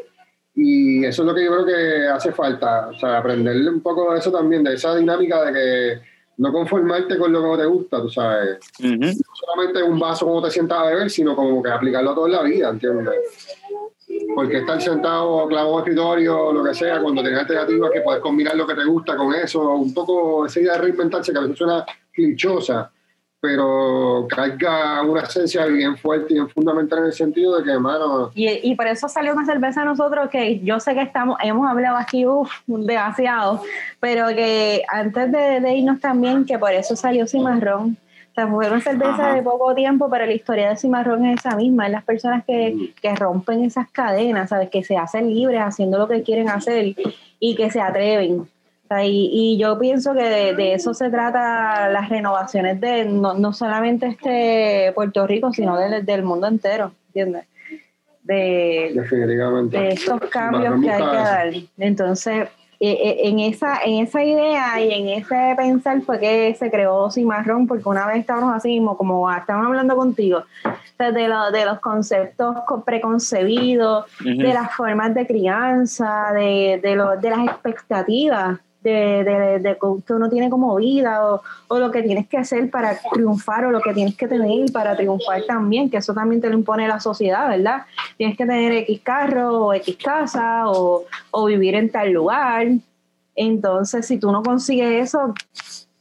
Y 0.55 1.05
eso 1.05 1.21
es 1.21 1.27
lo 1.27 1.35
que 1.35 1.45
yo 1.45 1.51
creo 1.51 1.65
que 1.65 2.07
hace 2.07 2.31
falta, 2.31 2.87
o 2.87 2.93
sea, 2.97 3.19
aprenderle 3.19 3.69
un 3.69 3.81
poco 3.81 4.11
de 4.11 4.17
eso 4.19 4.31
también, 4.31 4.63
de 4.63 4.73
esa 4.73 4.95
dinámica 4.95 5.43
de 5.45 5.53
que 5.53 6.01
no 6.37 6.51
conformarte 6.51 7.17
con 7.19 7.31
lo 7.31 7.41
que 7.41 7.47
no 7.47 7.57
te 7.57 7.65
gusta, 7.65 8.01
tú 8.01 8.09
sabes 8.09 8.57
Ujú. 8.79 8.95
no 8.95 9.35
solamente 9.35 9.83
un 9.83 9.99
vaso 9.99 10.25
como 10.25 10.41
te 10.41 10.49
sientas 10.49 10.79
a 10.79 10.85
beber, 10.85 11.09
sino 11.11 11.35
como 11.35 11.61
que 11.61 11.69
aplicarlo 11.69 12.11
a 12.11 12.15
toda 12.15 12.29
la 12.29 12.41
vida, 12.43 12.69
¿entiendes? 12.69 13.13
Porque 14.35 14.59
estar 14.59 14.81
sentado 14.81 15.47
clavado 15.47 15.73
en 15.73 15.79
escritorio, 15.79 16.51
lo 16.51 16.63
que 16.63 16.73
sea, 16.73 17.01
cuando 17.01 17.21
tienes 17.21 17.39
alternativas 17.41 17.91
que 17.91 18.01
puedes 18.01 18.21
combinar 18.21 18.55
lo 18.55 18.67
que 18.67 18.75
te 18.75 18.85
gusta 18.85 19.15
con 19.15 19.33
eso, 19.33 19.71
un 19.71 19.93
poco 19.93 20.45
esa 20.45 20.59
idea 20.59 20.73
de 20.73 20.79
reinventarse 20.79 21.31
que 21.31 21.37
a 21.37 21.41
veces 21.41 21.57
suena 21.57 21.85
clichosa, 22.13 22.91
pero 23.39 24.27
carga 24.29 25.01
una 25.03 25.21
esencia 25.21 25.65
bien 25.65 25.95
fuerte 25.97 26.27
y 26.31 26.33
bien 26.35 26.49
fundamental 26.49 26.99
en 26.99 27.05
el 27.05 27.13
sentido 27.13 27.57
de 27.57 27.63
que, 27.63 27.71
hermano, 27.71 28.31
Y, 28.33 28.71
y 28.71 28.75
por 28.75 28.87
eso 28.87 29.07
salió 29.07 29.33
una 29.33 29.45
cerveza 29.45 29.81
a 29.81 29.85
nosotros 29.85 30.29
que 30.29 30.59
yo 30.59 30.79
sé 30.79 30.95
que 30.95 31.01
estamos, 31.01 31.37
hemos 31.43 31.69
hablado 31.69 31.97
aquí 31.97 32.25
uf, 32.25 32.51
demasiado, 32.65 33.61
pero 33.99 34.27
que 34.29 34.83
antes 34.87 35.31
de, 35.31 35.61
de 35.61 35.75
irnos 35.75 35.99
también, 35.99 36.45
que 36.45 36.57
por 36.57 36.71
eso 36.71 36.95
salió 36.95 37.27
Cimarrón. 37.27 37.97
Sea, 38.37 38.47
fue 38.47 38.67
una 38.67 38.79
cerveza 38.79 39.29
Ajá. 39.29 39.33
de 39.33 39.41
poco 39.41 39.73
tiempo, 39.73 40.11
pero 40.11 40.27
la 40.27 40.31
historia 40.31 40.69
de 40.69 40.75
Cimarrón 40.75 41.25
es 41.25 41.39
esa 41.39 41.55
misma, 41.55 41.87
es 41.87 41.91
las 41.91 42.03
personas 42.03 42.45
que, 42.45 42.93
que 43.01 43.15
rompen 43.15 43.63
esas 43.63 43.89
cadenas, 43.89 44.51
¿sabes? 44.51 44.69
Que 44.69 44.83
se 44.83 44.95
hacen 44.95 45.33
libres 45.33 45.59
haciendo 45.59 45.97
lo 45.97 46.07
que 46.07 46.21
quieren 46.21 46.47
hacer 46.47 46.93
y 47.39 47.55
que 47.55 47.71
se 47.71 47.81
atreven. 47.81 48.47
y, 49.03 49.29
y, 49.33 49.57
yo 49.57 49.79
pienso 49.79 50.13
que 50.13 50.53
de, 50.53 50.73
eso 50.75 50.93
se 50.93 51.09
trata 51.09 51.89
las 51.89 52.09
renovaciones 52.09 52.79
de 52.79 53.05
no, 53.05 53.33
no 53.33 53.53
solamente 53.53 54.05
este 54.05 54.91
Puerto 54.93 55.25
Rico, 55.25 55.51
sino 55.51 55.75
del 55.75 56.21
mundo 56.21 56.45
entero, 56.45 56.91
¿entiendes? 57.07 57.47
De, 58.21 58.93
de 59.71 59.87
estos 59.89 60.19
cambios 60.29 60.79
que 60.79 60.91
hay 60.91 61.01
que 61.01 61.15
dar. 61.15 61.53
Entonces, 61.79 62.49
en 62.79 63.39
esa 63.39 63.79
en 63.83 64.03
esa 64.03 64.23
idea 64.23 64.79
y 64.79 64.91
en 64.91 65.07
ese 65.09 65.53
pensar 65.57 66.01
fue 66.01 66.19
que 66.19 66.55
se 66.55 66.69
creó 66.69 67.09
Cimarrón, 67.09 67.67
porque 67.67 67.87
una 67.89 68.05
vez 68.05 68.17
estábamos 68.17 68.55
así 68.55 68.69
mismo, 68.69 68.97
como 68.97 69.31
estábamos 69.31 69.67
hablando 69.67 69.95
contigo, 69.95 70.43
de, 70.97 71.11
de 71.11 71.65
los 71.65 71.79
conceptos 71.79 72.55
preconcebidos, 72.85 74.05
de 74.19 74.53
las 74.53 74.75
formas 74.75 75.13
de 75.13 75.25
crianza, 75.25 76.31
de, 76.33 76.79
de, 76.81 77.17
de 77.21 77.29
las 77.29 77.47
expectativas 77.47 78.59
de, 78.91 79.59
de, 79.59 79.77
que 79.77 80.13
uno 80.13 80.29
tiene 80.29 80.49
como 80.49 80.75
vida 80.75 81.21
o, 81.25 81.41
lo 81.77 81.91
que 81.91 82.01
tienes 82.01 82.27
que 82.27 82.37
hacer 82.37 82.69
para 82.69 82.97
triunfar 83.13 83.65
o 83.65 83.71
lo 83.71 83.81
que 83.81 83.93
tienes 83.93 84.15
que 84.15 84.27
tener 84.27 84.71
para 84.71 84.95
triunfar 84.95 85.43
también, 85.43 85.89
que 85.89 85.97
eso 85.97 86.13
también 86.13 86.41
te 86.41 86.49
lo 86.49 86.55
impone 86.55 86.87
la 86.87 86.99
sociedad, 86.99 87.49
¿verdad? 87.49 87.83
Tienes 88.17 88.37
que 88.37 88.45
tener 88.45 88.71
X 88.73 89.01
carro 89.01 89.65
o 89.65 89.73
X 89.73 89.97
casa 89.97 90.63
o, 90.67 91.05
vivir 91.45 91.75
en 91.75 91.89
tal 91.89 92.11
lugar. 92.11 92.67
Entonces, 93.35 94.05
si 94.05 94.17
tú 94.17 94.31
no 94.31 94.41
consigues 94.43 95.03
eso, 95.03 95.33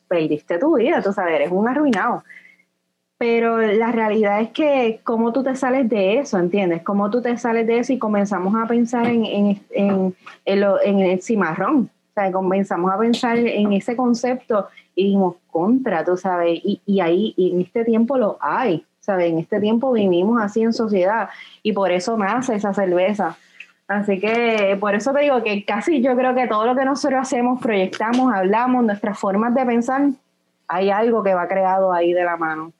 perdiste 0.09 0.59
tu 0.59 0.77
vida, 0.77 1.03
tú 1.03 1.13
sabes, 1.13 1.35
eres 1.35 1.51
un 1.51 1.69
arruinado. 1.69 2.25
Pero 3.19 3.59
la 3.59 3.93
realidad 3.93 4.41
es 4.41 4.51
que 4.51 5.01
cómo 5.03 5.33
tú 5.33 5.43
te 5.43 5.57
sales 5.57 5.89
de 5.89 6.19
eso, 6.19 6.39
¿entiendes? 6.39 6.83
Cómo 6.83 7.11
tú 7.11 7.23
te 7.23 7.37
sales 7.39 7.67
de 7.67 7.79
eso 7.79 7.93
y 7.93 7.99
comenzamos 7.99 8.55
a 8.55 8.67
pensar 8.67 9.07
en, 9.07 9.25
en, 9.25 9.63
en, 9.71 10.17
en 10.45 11.01
el 11.01 11.23
cimarrón 11.23 11.91
comenzamos 12.33 12.93
a 12.93 12.99
pensar 12.99 13.39
en 13.39 13.73
ese 13.73 13.97
concepto 13.97 14.69
y 14.95 15.05
dijimos, 15.05 15.37
contra, 15.51 16.05
tú 16.05 16.17
sabes, 16.17 16.61
y, 16.65 16.81
y 16.87 17.01
ahí, 17.01 17.35
y 17.37 17.53
en 17.53 17.61
este 17.61 17.85
tiempo 17.85 18.17
lo 18.17 18.39
hay, 18.41 18.85
¿sabes? 19.01 19.31
En 19.31 19.39
este 19.39 19.61
tiempo 19.61 19.93
vivimos 19.93 20.41
así 20.43 20.63
en 20.63 20.73
sociedad 20.73 21.29
y 21.63 21.73
por 21.73 21.91
eso 21.91 22.17
nace 22.17 22.55
esa 22.55 22.73
cerveza. 22.73 23.37
Así 23.89 24.19
que 24.19 24.77
por 24.81 24.95
eso 24.95 25.13
te 25.13 25.21
digo 25.21 25.43
que 25.43 25.65
casi 25.65 26.03
yo 26.03 26.17
creo 26.17 26.35
que 26.35 26.49
todo 26.49 26.67
lo 26.67 26.75
que 26.75 26.85
nosotros 26.85 27.21
hacemos, 27.21 27.61
proyectamos, 27.61 28.33
hablamos, 28.35 28.85
nuestras 28.85 29.19
formas 29.19 29.55
de 29.55 29.65
pensar, 29.65 30.09
hay 30.67 30.91
algo 30.91 31.23
que 31.23 31.35
va 31.35 31.47
creado 31.47 31.93
ahí 31.93 32.13
de 32.13 32.25
la 32.25 32.37
mano 32.37 32.73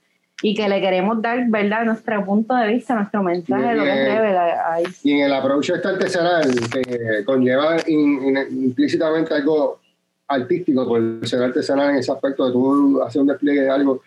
y 0.43 0.55
que 0.55 0.69
le 0.69 0.81
queremos 0.81 1.23
dar, 1.23 1.49
¿verdad?, 1.49 1.85
nuestro 1.85 2.25
punto 2.25 2.55
de 2.55 2.69
vista, 2.69 2.95
nuestro 2.95 3.23
mensaje, 3.23 3.75
lo 3.75 3.85
que 3.85 3.91
debe 3.91 4.39
ahí. 4.39 4.85
Y 5.03 5.13
en 5.13 5.27
el 5.27 5.33
approach 5.33 5.71
este 5.71 5.89
artesanal, 5.89 6.51
que 6.71 7.25
conlleva 7.25 7.77
implícitamente 7.87 9.35
algo 9.35 9.81
artístico, 10.29 10.87
por 10.87 11.27
ser 11.27 11.43
artesanal 11.43 11.91
en 11.91 11.97
ese 11.97 12.13
aspecto 12.13 12.47
de 12.47 12.53
tú 12.53 13.03
hacer 13.03 13.23
un 13.23 13.29
despliegue 13.29 13.63
de 13.63 13.71
algo, 13.71 14.03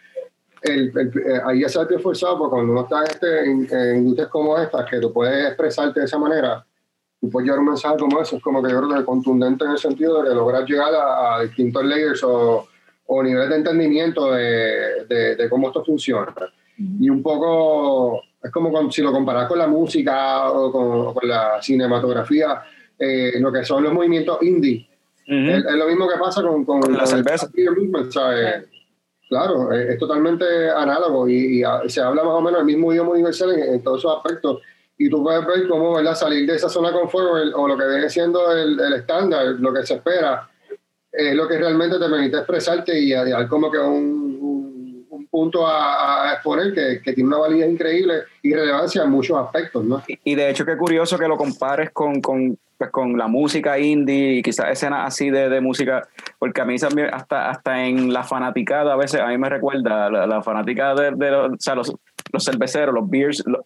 el, 0.61 0.89
eh, 0.89 1.41
ahí 1.45 1.63
ha 1.63 1.67
esforzado, 1.67 2.37
porque 2.37 2.51
cuando 2.51 2.73
uno 2.73 2.81
está 2.81 3.03
este, 3.05 3.45
en, 3.45 3.97
industrias 3.97 4.29
como 4.29 4.57
estas, 4.57 4.87
que 4.87 4.99
tú 4.99 5.11
puedes 5.11 5.47
expresarte 5.47 6.01
de 6.01 6.05
esa 6.05 6.19
manera, 6.19 6.63
tú 7.19 7.29
puedes 7.29 7.45
llevar 7.45 7.61
un 7.61 7.69
mensaje 7.69 7.97
como 7.97 8.21
eso, 8.21 8.35
es 8.35 8.43
como 8.43 8.61
que 8.61 8.69
yo 8.69 8.77
creo 8.81 8.99
que 8.99 9.05
contundente 9.05 9.65
en 9.65 9.71
el 9.71 9.77
sentido 9.79 10.21
de 10.21 10.35
lograr 10.35 10.65
llegar 10.65 10.93
a, 10.93 11.37
a 11.37 11.41
distintos 11.41 11.83
layers 11.83 12.23
o 12.23 12.67
o 13.11 13.23
niveles 13.23 13.49
de 13.49 13.55
entendimiento 13.55 14.33
de, 14.33 15.05
de, 15.35 15.49
cómo 15.49 15.67
esto 15.67 15.83
funciona. 15.83 16.33
Y 16.77 17.09
un 17.09 17.23
poco, 17.23 18.21
es 18.41 18.51
como 18.51 18.91
si 18.91 19.01
lo 19.01 19.11
comparas 19.11 19.47
con 19.47 19.57
la 19.57 19.67
música 19.67 20.49
o 20.51 21.13
con, 21.13 21.27
la 21.27 21.59
cinematografía, 21.61 22.61
eh, 22.97 23.33
lo 23.39 23.51
que 23.51 23.65
son 23.65 23.83
los 23.83 23.93
movimientos 23.93 24.37
indie. 24.43 24.87
es, 25.25 25.63
lo 25.63 25.87
mismo 25.87 26.07
que 26.07 26.19
pasa 26.19 26.43
con, 26.43 26.63
con, 26.63 26.81
la 26.93 27.05
cerveza. 27.07 27.49
Claro, 29.27 29.71
es, 29.73 29.97
totalmente 29.97 30.69
análogo 30.69 31.27
y, 31.27 31.63
se 31.87 32.01
habla 32.01 32.23
más 32.23 32.33
o 32.33 32.41
menos 32.41 32.59
el 32.59 32.65
mismo 32.65 32.91
idioma 32.91 33.11
universal 33.11 33.57
en, 33.57 33.81
todos 33.81 33.99
esos 33.99 34.17
aspectos. 34.17 34.61
Y 34.99 35.09
tú 35.09 35.23
puedes 35.23 35.45
ver 35.47 35.67
cómo 35.67 35.95
¿verdad? 35.95 36.13
salir 36.13 36.47
de 36.47 36.55
esa 36.55 36.69
zona 36.69 36.91
de 36.91 36.99
confort 36.99 37.53
o 37.55 37.67
lo 37.67 37.77
que 37.77 37.87
viene 37.87 38.09
siendo 38.09 38.51
el, 38.51 38.79
el 38.79 38.93
estándar, 38.93 39.47
lo 39.59 39.73
que 39.73 39.83
se 39.83 39.95
espera, 39.95 40.48
es 41.27 41.35
lo 41.35 41.47
que 41.47 41.57
realmente 41.57 41.99
te 41.99 42.09
permite 42.09 42.37
expresarte 42.37 42.97
y 42.99 43.11
dar 43.11 43.47
como 43.47 43.71
que 43.71 43.77
un, 43.77 45.05
un, 45.09 45.27
punto 45.27 45.67
a, 45.67 46.33
exponer 46.33 46.73
que, 46.73 47.01
que, 47.03 47.13
tiene 47.13 47.27
una 47.27 47.37
validez 47.37 47.69
increíble 47.69 48.23
y 48.41 48.51
relevancia 48.53 49.03
en 49.03 49.11
muchos 49.11 49.37
aspectos, 49.37 49.85
¿no? 49.85 50.01
Y, 50.23 50.33
de 50.35 50.49
hecho 50.49 50.65
qué 50.65 50.75
curioso 50.75 51.19
que 51.19 51.27
lo 51.27 51.37
compares 51.37 51.91
con, 51.91 52.19
con, 52.19 52.57
pues, 52.77 52.89
con 52.89 53.15
la 53.15 53.27
música 53.27 53.77
indie 53.77 54.37
y 54.37 54.41
quizás 54.41 54.71
escenas 54.71 55.05
así 55.05 55.29
de, 55.29 55.49
de, 55.49 55.61
música, 55.61 56.07
porque 56.39 56.61
a 56.61 56.65
mí 56.65 56.75
hasta, 57.11 57.51
hasta 57.51 57.85
en 57.85 58.11
la 58.11 58.23
fanaticada 58.23 58.93
a 58.93 58.97
veces, 58.97 59.21
a 59.21 59.27
mí 59.27 59.37
me 59.37 59.49
recuerda 59.49 60.09
la, 60.09 60.25
la 60.25 60.41
fanaticada 60.41 61.11
de, 61.11 61.31
los, 61.31 61.93
los 62.31 62.43
cerveceros, 62.43 62.95
los 62.95 63.07
beers, 63.07 63.43
los, 63.45 63.61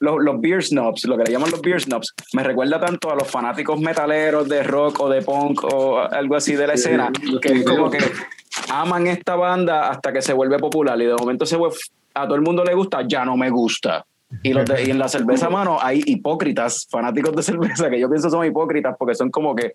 los, 0.00 0.40
beer 0.40 0.62
snobs, 0.62 1.04
lo 1.06 1.16
que 1.16 1.24
le 1.24 1.32
llaman 1.32 1.50
los 1.50 1.60
beer 1.60 1.80
snobs, 1.80 2.14
me 2.32 2.42
recuerda 2.42 2.80
tanto 2.80 3.10
a 3.10 3.14
los 3.14 3.28
fanáticos 3.28 3.80
metaleros 3.80 4.48
de 4.48 4.62
rock 4.62 5.00
o 5.00 5.08
de 5.08 5.22
punk 5.22 5.64
o 5.64 5.98
algo 5.98 6.36
así 6.36 6.54
de 6.54 6.66
la 6.66 6.74
escena, 6.74 7.10
que 7.40 7.52
es 7.52 7.64
como 7.64 7.90
que 7.90 7.98
aman 8.70 9.06
esta 9.06 9.36
banda 9.36 9.88
hasta 9.88 10.12
que 10.12 10.22
se 10.22 10.32
vuelve 10.32 10.58
popular 10.58 11.00
y 11.00 11.06
de 11.06 11.14
momento 11.14 11.46
se 11.46 11.56
vuelve, 11.56 11.76
a 12.14 12.24
todo 12.24 12.36
el 12.36 12.42
mundo 12.42 12.64
le 12.64 12.74
gusta, 12.74 13.02
ya 13.06 13.24
no 13.24 13.36
me 13.36 13.50
gusta. 13.50 14.04
Y, 14.42 14.52
los 14.52 14.68
y 14.86 14.90
en 14.90 14.98
la 14.98 15.08
cerveza, 15.08 15.48
mano, 15.48 15.78
hay 15.80 16.02
hipócritas, 16.04 16.86
fanáticos 16.90 17.34
de 17.34 17.42
cerveza, 17.42 17.88
que 17.88 17.98
yo 17.98 18.10
pienso 18.10 18.28
son 18.28 18.44
hipócritas 18.44 18.94
porque 18.98 19.14
son 19.14 19.30
como 19.30 19.54
que, 19.54 19.74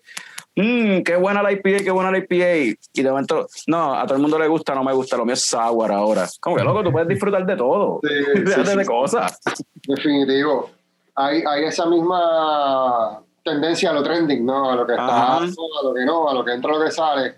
mmm, 0.54 1.02
qué 1.02 1.16
buena 1.16 1.42
la 1.42 1.50
IPA, 1.50 1.78
qué 1.82 1.90
buena 1.90 2.12
la 2.12 2.18
IPA. 2.18 2.76
Y 2.92 3.02
de 3.02 3.10
momento, 3.10 3.48
no, 3.66 3.94
a 3.94 4.06
todo 4.06 4.14
el 4.14 4.22
mundo 4.22 4.38
le 4.38 4.46
gusta, 4.46 4.74
no 4.74 4.84
me 4.84 4.92
gusta, 4.92 5.16
lo 5.16 5.24
mío 5.24 5.34
es 5.34 5.42
sour 5.42 5.90
ahora. 5.90 6.28
Como 6.40 6.56
que 6.56 6.62
loco, 6.62 6.84
tú 6.84 6.92
puedes 6.92 7.08
disfrutar 7.08 7.44
de 7.44 7.56
todo, 7.56 7.98
de 8.02 8.86
cosas. 8.86 9.40
Definitivo. 9.88 10.70
Hay, 11.16 11.42
hay 11.46 11.64
esa 11.64 11.86
misma 11.86 13.20
tendencia 13.42 13.90
a 13.90 13.92
lo 13.92 14.04
trending, 14.04 14.46
¿no? 14.46 14.70
A 14.70 14.76
lo 14.76 14.86
que 14.86 14.92
está, 14.92 15.38
a 15.38 15.40
lo 15.40 15.94
que 15.94 16.04
no, 16.04 16.28
a 16.28 16.34
lo 16.34 16.44
que 16.44 16.52
entra, 16.52 16.72
a 16.72 16.78
lo 16.78 16.84
que 16.84 16.90
sale. 16.92 17.34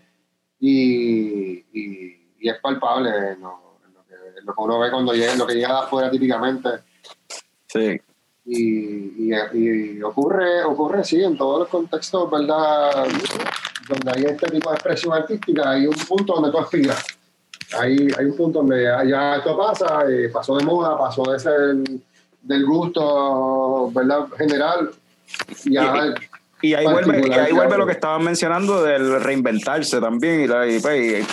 Y, 0.61 1.65
y, 1.73 2.49
es 2.49 2.61
palpable, 2.61 3.37
¿no? 3.41 3.79
Lo 3.93 4.05
que, 4.05 4.15
lo 4.43 4.55
que 4.55 4.61
uno 4.63 4.79
ve 4.79 4.91
cuando 4.91 5.13
llega, 5.15 5.35
lo 5.35 5.47
que 5.47 5.55
llega 5.55 5.73
de 5.73 5.79
afuera 5.81 6.11
típicamente 6.11 6.69
Sí. 7.77 8.01
Y, 8.49 9.33
y, 9.33 10.03
ocurre, 10.03 10.63
ocurre, 10.65 11.03
sí, 11.05 11.23
en 11.23 11.37
todos 11.37 11.61
los 11.61 11.69
contextos, 11.69 12.31
¿verdad? 12.31 13.07
Donde 13.89 14.13
hay 14.15 14.25
este 14.25 14.49
tipo 14.49 14.71
de 14.71 14.77
expresión 14.77 15.15
artística, 15.15 15.71
hay 15.71 15.87
un 15.87 15.97
punto 15.97 16.35
donde 16.35 16.53
tú 16.53 16.59
aspiras. 16.59 17.05
Hay, 17.77 18.09
hay 18.17 18.25
un 18.27 18.37
punto 18.37 18.61
donde 18.61 18.85
ya, 18.85 19.37
esto 19.37 19.57
pasa, 19.59 20.05
eh, 20.09 20.29
pasó 20.29 20.57
de 20.57 20.65
moda, 20.65 20.97
pasó 20.97 21.25
de 21.25 21.41
ser 21.41 21.77
del 22.43 22.65
gusto, 22.65 23.91
¿verdad? 23.93 24.29
General. 24.39 24.91
Ya, 25.65 26.15
y, 26.63 26.75
ahí 26.75 26.87
vuelve, 26.87 27.29
y 27.29 27.33
ahí 27.33 27.53
vuelve 27.53 27.77
lo 27.77 27.87
que 27.87 27.93
estaban 27.93 28.25
mencionando 28.25 28.83
del 28.83 29.21
reinventarse 29.21 30.01
también. 30.01 30.45
Y, 30.45 30.79
pues, 30.81 31.27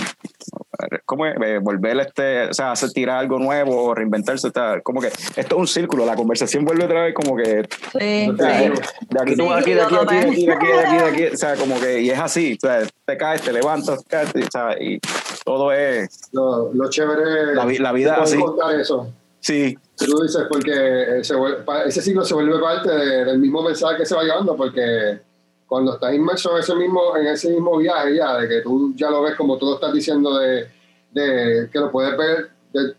¿cómo 1.05 1.25
es? 1.25 1.35
Eh, 1.41 1.59
volver 1.61 1.99
este, 1.99 2.45
o 2.45 2.53
sea, 2.53 2.71
hacer 2.71 2.91
tirar 2.91 3.19
algo 3.19 3.39
nuevo 3.39 3.83
o 3.83 3.95
reinventarse, 3.95 4.47
está, 4.47 4.81
como 4.81 5.01
que 5.01 5.07
esto 5.07 5.55
es 5.55 5.59
un 5.59 5.67
círculo, 5.67 6.05
la 6.05 6.15
conversación 6.15 6.65
vuelve 6.65 6.85
otra 6.85 7.03
vez 7.03 7.13
como 7.13 7.35
que 7.35 7.67
sí, 7.91 8.31
de, 8.31 8.73
aquí 9.19 9.35
tú 9.35 9.51
aquí, 9.51 9.73
de 9.73 9.81
aquí, 9.81 9.95
de 9.95 10.01
aquí, 10.01 10.45
de 10.45 10.53
aquí, 10.53 10.67
de 10.67 10.79
aquí, 10.79 10.97
de 10.97 11.03
aquí, 11.03 11.25
o 11.33 11.37
sea, 11.37 11.55
como 11.55 11.79
que, 11.79 12.01
y 12.01 12.09
es 12.09 12.19
así, 12.19 12.57
o 12.57 12.67
sea, 12.67 12.87
te 13.05 13.17
caes, 13.17 13.41
te 13.41 13.53
levantas, 13.53 14.03
caes, 14.07 14.31
¿sabes? 14.51 14.77
y 14.81 14.99
todo 15.43 15.71
es... 15.71 16.29
Lo, 16.31 16.73
lo 16.73 16.89
chévere 16.89 17.53
la, 17.53 17.65
la 17.65 17.91
vida 17.91 18.15
así. 18.15 18.39
eso. 18.79 19.07
Sí. 19.39 19.77
Tú 19.97 20.21
dices, 20.21 20.43
porque 20.49 21.19
ese 21.19 22.01
ciclo 22.01 22.23
se 22.23 22.33
vuelve 22.33 22.59
parte 22.59 22.89
del 22.89 23.39
mismo 23.39 23.61
mensaje 23.61 23.97
que 23.97 24.05
se 24.05 24.15
va 24.15 24.23
llevando, 24.23 24.55
porque 24.55 25.19
cuando 25.67 25.95
estás 25.95 26.13
inmerso 26.13 26.51
en 26.55 26.59
ese 26.59 26.75
mismo, 26.75 27.17
en 27.17 27.27
ese 27.27 27.49
mismo 27.49 27.77
viaje 27.77 28.15
ya, 28.15 28.37
de 28.37 28.47
que 28.47 28.61
tú 28.61 28.93
ya 28.95 29.09
lo 29.09 29.21
ves 29.21 29.35
como 29.35 29.57
tú 29.57 29.65
lo 29.65 29.75
estás 29.75 29.93
diciendo, 29.93 30.37
de, 30.37 30.67
de 31.13 31.69
que 31.71 31.79
lo 31.79 31.91
puedes 31.91 32.17
ver 32.17 32.49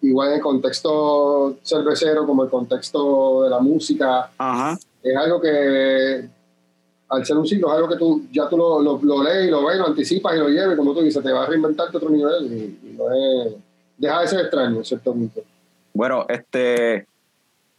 igual 0.03 0.29
en 0.29 0.35
el 0.35 0.41
contexto 0.41 1.57
cervecero 1.63 2.27
como 2.27 2.45
el 2.45 2.51
contexto 2.51 3.43
de 3.43 3.51
la 3.51 3.59
música, 3.59 4.31
es 5.03 5.17
algo 5.17 5.41
que 5.41 6.29
al 7.09 7.27
ser 7.27 7.37
un 7.37 7.47
ciclo 7.47 7.69
es 7.69 7.75
algo 7.75 7.89
que 7.89 7.97
tú 7.97 8.25
ya 8.33 8.49
tú 8.49 8.57
lo, 8.57 8.81
lo, 8.81 9.23
lees 9.23 9.49
y 9.49 9.51
lo 9.51 9.65
ves, 9.65 9.79
lo 9.79 9.89
anticipas 9.89 10.35
y 10.35 10.39
lo 10.39 10.49
lleves, 10.49 10.77
como 10.77 10.95
tú 10.95 11.03
dices, 11.03 11.23
te 11.23 11.33
va 11.33 11.45
a 11.45 11.47
reinventarte 11.47 11.97
otro 11.97 12.11
nivel 12.11 12.47
y, 12.47 12.97
no 12.97 13.13
es, 13.13 13.55
deja 13.99 14.21
de 14.21 14.29
ser 14.29 14.41
extraño 14.41 14.77
en 14.79 14.85
cierto 14.85 15.13
punto. 15.13 15.41
Bueno, 15.93 16.27
este, 16.29 17.07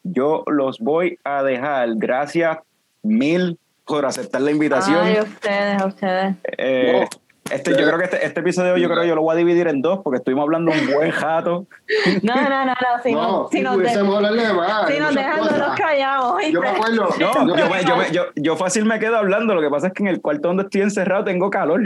yo 0.03 0.43
los 0.47 0.79
voy 0.79 1.17
a 1.23 1.43
dejar, 1.43 1.95
gracias 1.95 2.59
mil 3.03 3.57
por 3.85 4.05
aceptar 4.05 4.41
la 4.41 4.51
invitación. 4.51 4.99
Ay, 4.99 5.17
a 5.17 5.23
ustedes, 5.23 5.81
a 5.81 5.85
ustedes. 5.85 6.35
Eh, 6.57 7.07
Este, 7.51 7.71
yo 7.71 7.77
creo 7.85 7.99
que 7.99 8.05
este, 8.05 8.25
este 8.25 8.39
episodio 8.39 8.75
yo 8.75 8.87
creo 8.89 9.01
que 9.03 9.07
yo 9.07 9.13
lo 9.13 9.21
voy 9.21 9.35
a 9.35 9.37
dividir 9.37 9.67
en 9.67 9.79
dos 9.83 9.99
porque 10.03 10.17
estuvimos 10.17 10.41
hablando 10.45 10.71
un 10.71 10.91
buen 10.91 11.11
jato. 11.11 11.67
No, 12.23 12.33
no, 12.35 12.49
no, 12.49 12.65
no. 12.65 12.75
Si, 13.03 13.11
No, 13.13 13.21
no, 13.21 13.47
si 13.51 13.57
si 13.57 13.63
nos, 13.63 13.77
de- 13.77 13.83
más. 13.83 14.87
si 14.87 14.99
nos 14.99 15.13
dejan, 15.13 15.37
no 15.37 15.51
nos 15.67 15.75
callamos. 15.77 16.41
Yo 16.51 16.59
me 16.59 16.69
acuerdo. 16.69 17.07
No, 17.19 17.19
yo, 17.19 17.55
yo, 17.55 17.69
me- 17.69 17.83
yo, 17.85 17.97
me- 17.97 18.11
yo, 18.11 18.23
yo 18.35 18.55
fácil 18.57 18.85
me 18.85 18.97
quedo 18.99 19.17
hablando, 19.17 19.53
lo 19.53 19.61
que 19.61 19.69
pasa 19.69 19.87
es 19.87 19.93
que 19.93 20.01
en 20.01 20.07
el 20.09 20.21
cuarto 20.21 20.47
donde 20.47 20.63
estoy 20.63 20.81
encerrado 20.81 21.23
tengo 21.23 21.51
calor. 21.51 21.81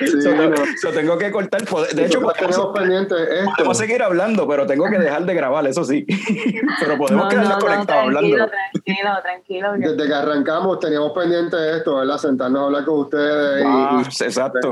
sí, 0.00 0.22
So, 0.22 0.34
no. 0.34 0.56
so 0.80 0.88
tengo 0.90 1.18
que 1.18 1.30
cortar. 1.30 1.60
De 1.94 2.06
hecho, 2.06 2.22
podemos, 2.22 2.66
pendiente 2.74 3.14
esto. 3.40 3.50
podemos 3.58 3.76
seguir 3.76 4.02
hablando, 4.02 4.48
pero 4.48 4.66
tengo 4.66 4.86
que 4.88 4.98
dejar 4.98 5.26
de 5.26 5.34
grabar, 5.34 5.66
eso 5.66 5.84
sí. 5.84 6.06
Pero 6.80 6.96
podemos 6.96 7.24
No, 7.24 7.28
quedarnos 7.28 7.50
no, 7.50 7.58
no, 7.58 7.66
conectados 7.66 8.04
hablando. 8.04 8.36
tranquilo, 8.72 9.10
tranquilo. 9.22 9.72
Desde 9.76 10.06
que 10.08 10.14
arrancamos 10.14 10.80
teníamos 10.80 11.12
pendiente 11.12 11.56
esto, 11.76 11.96
¿verdad? 11.96 12.16
Sentarnos 12.16 12.62
a 12.62 12.64
hablar 12.66 12.84
con 12.86 13.00
ustedes 13.00 13.64
Ah, 13.66 14.02
y, 14.02 14.24
y 14.29 14.29
exacto. 14.30 14.70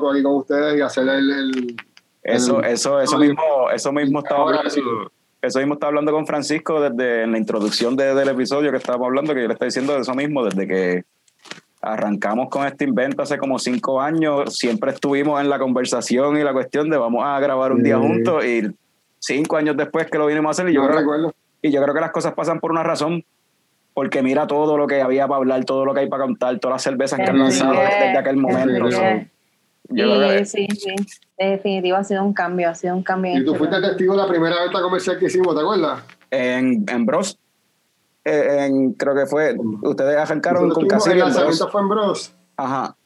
con 0.00 0.26
ustedes 0.36 0.78
y 0.78 0.80
hacer 0.80 1.08
el, 1.08 1.30
el- 1.30 1.76
Eso, 2.22 2.60
el- 2.60 2.64
eso, 2.72 3.00
eso 3.00 3.18
mismo, 3.18 3.70
eso 3.72 3.92
mismo 3.92 4.18
estaba 4.20 4.44
hablando, 4.44 4.70
sí. 4.70 4.80
eso 5.42 5.58
mismo 5.58 5.74
estaba 5.74 5.88
hablando 5.90 6.12
con 6.12 6.26
Francisco 6.26 6.80
desde 6.80 7.22
en 7.22 7.32
la 7.32 7.38
introducción 7.38 7.96
de- 7.96 8.14
del 8.14 8.28
episodio 8.28 8.70
que 8.70 8.78
estábamos 8.78 9.06
hablando, 9.06 9.34
que 9.34 9.42
yo 9.42 9.48
le 9.48 9.52
estaba 9.54 9.66
diciendo 9.66 9.92
de 9.94 10.00
eso 10.00 10.14
mismo, 10.14 10.44
desde 10.44 10.66
que 10.66 11.04
arrancamos 11.82 12.48
con 12.48 12.66
este 12.66 12.84
invento 12.84 13.22
hace 13.22 13.36
como 13.36 13.58
cinco 13.58 14.00
años, 14.00 14.56
siempre 14.56 14.90
estuvimos 14.92 15.38
en 15.40 15.50
la 15.50 15.58
conversación 15.58 16.36
y 16.38 16.42
la 16.42 16.52
cuestión 16.54 16.88
de 16.88 16.96
vamos 16.96 17.22
a 17.24 17.38
grabar 17.40 17.72
un 17.72 17.82
día 17.82 17.98
juntos 17.98 18.42
y 18.44 18.62
cinco 19.18 19.56
años 19.58 19.76
después 19.76 20.06
que 20.10 20.16
lo 20.16 20.26
vinimos 20.26 20.48
a 20.48 20.50
hacer 20.62 20.70
y 20.70 20.74
yo, 20.74 20.80
Yo 20.82 20.88
creo, 20.88 21.00
recuerdo. 21.00 21.34
y 21.60 21.70
yo 21.70 21.82
creo 21.82 21.94
que 21.94 22.00
las 22.00 22.10
cosas 22.10 22.32
pasan 22.32 22.58
por 22.60 22.70
una 22.70 22.82
razón. 22.82 23.22
Porque 23.94 24.22
mira 24.22 24.46
todo 24.46 24.76
lo 24.76 24.86
que 24.88 25.00
había 25.00 25.26
para 25.28 25.38
hablar, 25.38 25.64
todo 25.64 25.84
lo 25.84 25.94
que 25.94 26.00
hay 26.00 26.08
para 26.08 26.24
contar, 26.24 26.58
todas 26.58 26.74
las 26.74 26.82
cervezas 26.82 27.18
que 27.18 27.26
han 27.30 27.36
Sí. 27.36 27.62
lanzado 27.62 27.72
desde 27.74 28.18
aquel 28.18 28.36
momento. 28.36 28.90
Sí. 28.90 28.96
So, 28.96 29.02
yo 29.90 30.04
creo 30.16 30.28
que- 30.30 30.44
Sí, 30.44 30.66
sí, 30.72 30.76
sí. 30.76 30.94
En 31.38 31.50
definitivo 31.52 31.96
ha 31.96 32.04
sido 32.04 32.24
un 32.24 32.32
cambio, 32.34 32.68
ha 32.70 32.74
sido 32.74 32.96
un 32.96 33.02
cambio. 33.04 33.36
Y 33.38 33.44
tú 33.44 33.54
fuiste 33.54 33.80
testigo 33.80 34.14
de 34.16 34.22
la 34.22 34.28
primera 34.28 34.60
venta 34.62 34.80
comercial 34.80 35.18
que 35.18 35.26
hicimos, 35.26 35.54
¿te 35.54 35.60
acuerdas? 35.60 36.02
en, 36.30 36.84
en 36.88 37.06
Bros. 37.06 37.38
eh, 38.24 38.66
en, 38.66 38.94
creo 38.94 39.14
que 39.14 39.26
fue. 39.26 39.54
Ustedes 39.82 40.16
arrancaron 40.16 40.68
Nosotros 40.68 40.88
con 40.88 40.98
casi 40.98 41.10
el 41.10 41.16
Bros. 41.18 41.28
lanzamiento 41.28 41.68
fue 41.68 41.80
en 41.82 41.88
Bros. 41.88 42.34
Ajá. 42.56 42.96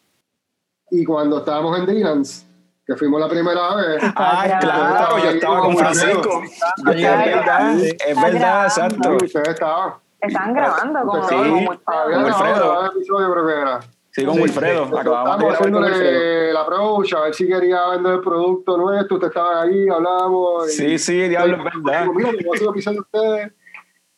Y 0.90 1.04
cuando 1.04 1.38
estábamos 1.40 1.78
en 1.78 1.86
Dylan's, 1.86 2.46
que 2.86 2.96
fuimos 2.96 3.20
la 3.20 3.28
primera 3.28 3.74
vez, 3.76 4.02
Ay, 4.14 4.50
claro, 4.60 5.18
yo 5.18 5.30
estaba 5.30 5.60
con 5.60 5.76
Francisco. 5.76 6.42
Yo- 6.86 6.92
Es 6.92 7.02
verdad, 7.02 7.78
es 7.82 8.22
verdad, 8.22 8.64
exacto. 8.66 9.16
ustedes 9.16 9.48
estaban. 9.48 9.94
Estaban 10.20 10.52
grabando 10.54 11.00
con 11.02 11.24
Sí. 11.28 11.34
Con 11.36 11.44
grabado 11.44 12.24
Wilfredo. 12.24 12.80
el 12.80 12.86
episodio, 12.96 13.32
creo 13.32 13.46
que 13.46 13.52
era. 13.60 13.80
Sí, 14.10 14.24
con 14.24 14.40
Wilfredo. 14.40 14.82
Acabamos 14.84 14.92
de 14.92 14.98
Estábamos 14.98 15.12
grabar 15.12 15.38
con 15.38 15.74
Wilfredo. 15.74 15.88
haciéndole 15.98 16.50
el 16.50 16.56
approach, 16.56 17.14
a 17.14 17.20
ver 17.20 17.34
si 17.34 17.46
quería 17.46 17.88
vender 17.90 18.12
el 18.14 18.20
producto 18.20 18.76
nuestro. 18.78 19.16
Ustedes 19.16 19.30
estaban 19.36 19.68
ahí, 19.68 19.88
hablábamos. 19.88 20.68
y- 20.68 20.72
Sí, 20.72 20.98
sí, 20.98 21.28
diablo, 21.28 21.56
es 21.56 21.64
verdad. 21.64 22.00
Digo, 22.02 22.12
Mira, 22.14 22.30
episodio 22.30 23.00
ustedes. 23.00 23.52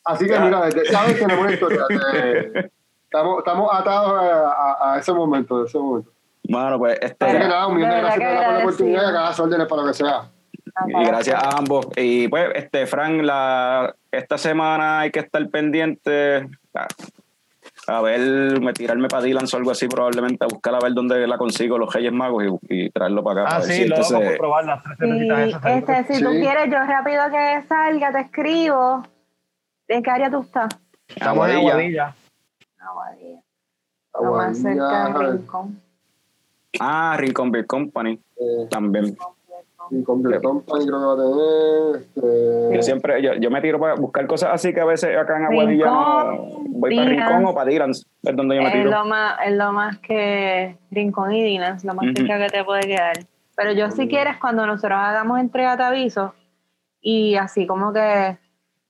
Así 0.03 0.25
que, 0.25 0.31
Ya. 0.33 0.39
mira, 0.39 0.65
desde 0.65 0.85
sabes 0.85 1.13
que 1.13 1.19
tenemos 1.25 1.43
una 1.43 1.53
historia. 1.53 1.85
Estamos, 3.03 3.39
estamos 3.39 3.69
atados 3.71 4.13
a, 4.13 4.47
a- 4.47 4.93
a 4.93 4.97
ese 4.99 5.13
momento, 5.13 5.61
a 5.61 5.65
ese 5.65 5.77
momento. 5.77 6.09
Mano, 6.49 6.79
pues, 6.79 6.93
Así 6.93 7.13
que 7.19 7.25
este. 7.27 7.39
nada, 7.47 7.67
un 7.67 7.75
millón 7.75 7.91
de 7.91 7.97
gracias 8.01 8.17
que 8.19 8.35
por 8.45 8.53
la 8.53 8.59
oportunidad 8.59 9.01
y 9.03 9.05
a 9.05 9.11
cada 9.13 9.43
órdenes 9.43 9.67
para 9.67 9.81
lo 9.83 9.87
que 9.89 9.93
sea. 9.93 10.30
Y 10.87 11.03
gracias 11.05 11.41
a 11.43 11.57
ambos. 11.57 11.87
Y 11.95 12.27
pues, 12.27 12.49
este, 12.55 12.85
Fran, 12.87 13.25
la, 13.25 13.95
esta 14.11 14.37
semana 14.37 14.99
hay 15.01 15.11
que 15.11 15.19
estar 15.19 15.47
pendiente. 15.49 16.47
A, 16.73 16.87
a 17.87 18.01
ver, 18.01 18.59
me 18.61 18.73
tirarme 18.73 19.07
para 19.07 19.23
Dylan 19.23 19.45
o 19.51 19.57
algo 19.57 19.71
así, 19.71 19.87
probablemente, 19.87 20.43
a 20.45 20.47
buscar 20.47 20.75
a 20.75 20.79
ver 20.79 20.93
dónde 20.93 21.25
la 21.27 21.37
consigo, 21.37 21.77
los 21.77 21.93
Reyes 21.93 22.13
Magos, 22.13 22.43
y, 22.69 22.85
y 22.85 22.89
traerlo 22.91 23.23
para 23.23 23.43
acá. 23.43 23.57
Ah, 23.57 23.61
sí, 23.61 23.73
si 23.73 23.87
lo 23.87 23.95
vamos 23.95 24.11
a 24.11 24.15
entonces- 24.17 24.39
probar 24.39 24.65
las 24.65 24.83
tres 24.83 24.97
Sí, 24.99 25.29
este, 25.69 26.13
si 26.13 26.23
tú 26.23 26.31
Sí. 26.31 26.39
quieres, 26.41 26.65
yo 26.67 26.77
rápido 26.85 27.23
que 27.31 27.63
salga, 27.67 28.11
te 28.11 28.19
escribo. 28.21 29.03
¿En 29.87 30.03
qué 30.03 30.09
área 30.11 30.29
tú 30.29 30.41
estás? 30.41 30.69
Estamos 31.07 31.49
en 31.49 31.57
Aguadilla. 31.57 31.71
Aguadilla. 31.71 32.15
Aguadilla. 32.79 33.41
Lo 34.21 34.31
más 34.33 34.57
cerca 34.61 35.07
rincón. 35.31 35.81
Ah, 36.79 37.15
Rincon 37.17 37.51
Beer 37.51 37.65
Company, 37.67 38.13
eh, 38.37 38.67
también. 38.69 39.17
Company 40.03 40.37
creo 40.85 40.99
que 40.99 41.05
va 41.05 41.13
a 41.13 41.17
tener. 41.17 42.01
Este, 42.01 42.75
Yo 42.75 42.81
siempre, 42.81 43.21
yo, 43.21 43.33
yo 43.33 43.51
me 43.51 43.61
tiro 43.61 43.79
para 43.79 43.95
buscar 43.95 44.25
cosas 44.27 44.51
así 44.53 44.73
que 44.73 44.79
a 44.81 44.85
veces 44.85 45.17
acá 45.17 45.37
en 45.37 45.45
Aguadilla 45.45 45.85
Rincón, 45.85 46.79
voy 46.79 46.95
para. 46.95 47.09
Rincón 47.09 47.45
o 47.45 47.53
para 47.53 47.69
Dylan, 47.69 47.91
es 47.91 48.35
donde 48.35 48.55
yo 48.55 48.61
me 48.61 48.67
Es 48.69 48.73
tiro. 48.73 48.89
lo 48.91 49.05
más, 49.05 49.39
es 49.45 49.53
lo 49.53 49.71
más 49.73 49.97
que 49.99 50.77
Rincón 50.89 51.33
y 51.33 51.43
Dinas, 51.43 51.83
lo 51.83 51.93
más 51.93 52.05
cerca 52.15 52.39
que 52.39 52.47
te 52.49 52.63
puede 52.63 52.81
quedar. 52.81 53.17
Pero 53.55 53.73
yo 53.73 53.91
si 53.91 54.07
quieres, 54.07 54.37
cuando 54.37 54.65
nosotros 54.65 54.97
hagamos 54.99 55.39
entrega 55.39 55.77
te 55.77 55.83
aviso. 55.83 56.33
Y 57.01 57.35
así 57.35 57.67
como 57.67 57.91
que, 57.91 58.37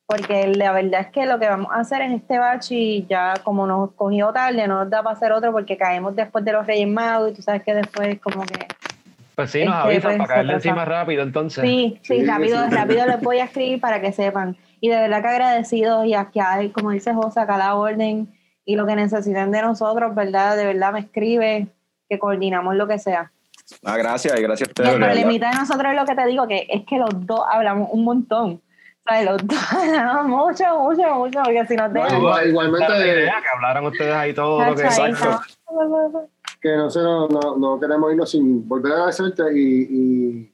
porque 0.06 0.47
la 0.47 0.72
verdad 0.74 1.02
es 1.02 1.08
que 1.08 1.26
lo 1.26 1.39
que 1.39 1.47
vamos 1.47 1.72
a 1.72 1.80
hacer 1.80 2.02
es 2.02 2.12
este 2.12 2.38
batch 2.38 2.72
y 2.72 3.06
ya 3.08 3.34
como 3.43 3.66
nos 3.66 3.91
cogió 3.93 4.32
tarde, 4.34 4.68
no 4.68 4.80
nos 4.80 4.89
da 4.89 5.02
para 5.02 5.16
hacer 5.16 5.32
otro 5.32 5.52
porque 5.52 5.78
caemos 5.78 6.16
después 6.16 6.43
de 6.45 6.52
los 6.52 6.68
Reyes 6.68 6.88
Magos 6.89 7.32
y 7.32 7.34
tú 7.36 7.41
sabes 7.41 7.64
que 7.64 7.74
después 7.74 8.20
como 8.20 8.43
que... 8.43 8.68
Pues 9.36 9.52
sí, 9.52 9.64
nos 9.66 9.76
Este, 9.76 9.88
avisan 9.88 10.02
pues, 10.04 10.18
para 10.18 10.28
caerle 10.36 10.54
encima 10.54 10.86
rápido, 10.86 11.24
entonces. 11.24 11.64
Sí, 11.64 12.00
sí, 12.04 12.20
Sí, 12.20 12.26
rápido, 12.26 12.64
sí. 12.70 12.76
rápido 12.76 13.06
les 13.06 13.22
voy 13.22 13.40
a 13.40 13.46
escribir 13.46 13.80
para 13.80 14.02
que 14.02 14.12
sepan. 14.12 14.58
Y 14.80 14.90
de 14.90 14.98
verdad 15.00 15.22
que 15.22 15.28
agradecidos 15.30 16.06
y 16.06 16.14
aquí 16.16 16.40
hay, 16.40 16.70
como 16.70 16.92
dice 16.92 17.14
José, 17.14 17.40
a 17.40 17.48
cada 17.48 17.76
orden 17.76 18.28
y 18.66 18.76
lo 18.76 18.86
que 18.86 18.96
necesiten 18.96 19.52
de 19.52 19.62
nosotros, 19.62 20.14
¿verdad? 20.16 20.58
De 20.58 20.66
verdad 20.66 20.92
me 20.94 21.00
escribe, 21.00 21.68
que 22.10 22.20
coordinamos 22.20 22.76
lo 22.76 22.88
que 22.88 23.00
sea. 23.00 23.32
Ah, 23.86 23.96
gracias, 23.98 24.38
y 24.38 24.42
gracias 24.42 24.68
a 24.68 24.72
ustedes. 24.72 24.90
el 24.94 25.00
de 25.00 25.06
problemita 25.06 25.50
de 25.50 25.56
nosotros 25.56 25.92
es 25.94 25.98
lo 26.00 26.06
que 26.06 26.16
te 26.16 26.26
digo, 26.28 26.48
que 26.48 26.68
es 26.70 26.82
que 26.86 26.98
los 26.98 27.10
dos 27.26 27.42
hablamos 27.50 27.90
un 27.92 28.04
montón. 28.04 28.62
¿Sabes? 29.08 29.26
Los 29.26 29.48
dos 29.48 29.60
hablamos 29.74 30.26
mucho, 30.28 30.64
mucho, 30.80 31.16
mucho, 31.16 31.42
porque 31.44 31.66
si 31.68 31.76
No, 31.76 31.88
igual- 31.88 32.40
Esa 32.40 32.46
igualmente, 32.50 32.98
idea, 32.98 33.34
que 33.42 33.48
hablaran 33.56 33.86
ustedes 33.86 34.14
ahí 34.14 34.34
todo 34.34 34.64
lo 34.64 34.76
que... 34.76 34.84
Ahí 34.84 34.88
Exacto. 34.90 35.42
Que 36.62 36.76
no, 36.78 36.89
sé, 36.89 37.01
no, 37.01 37.28
no, 37.28 37.80
queremos 37.80 38.12
irnos 38.12 38.30
sin 38.30 38.68
volver 38.68 38.91
a 38.91 38.95
agradecerte 38.95 39.43
y, 39.53 39.88
y 39.89 40.53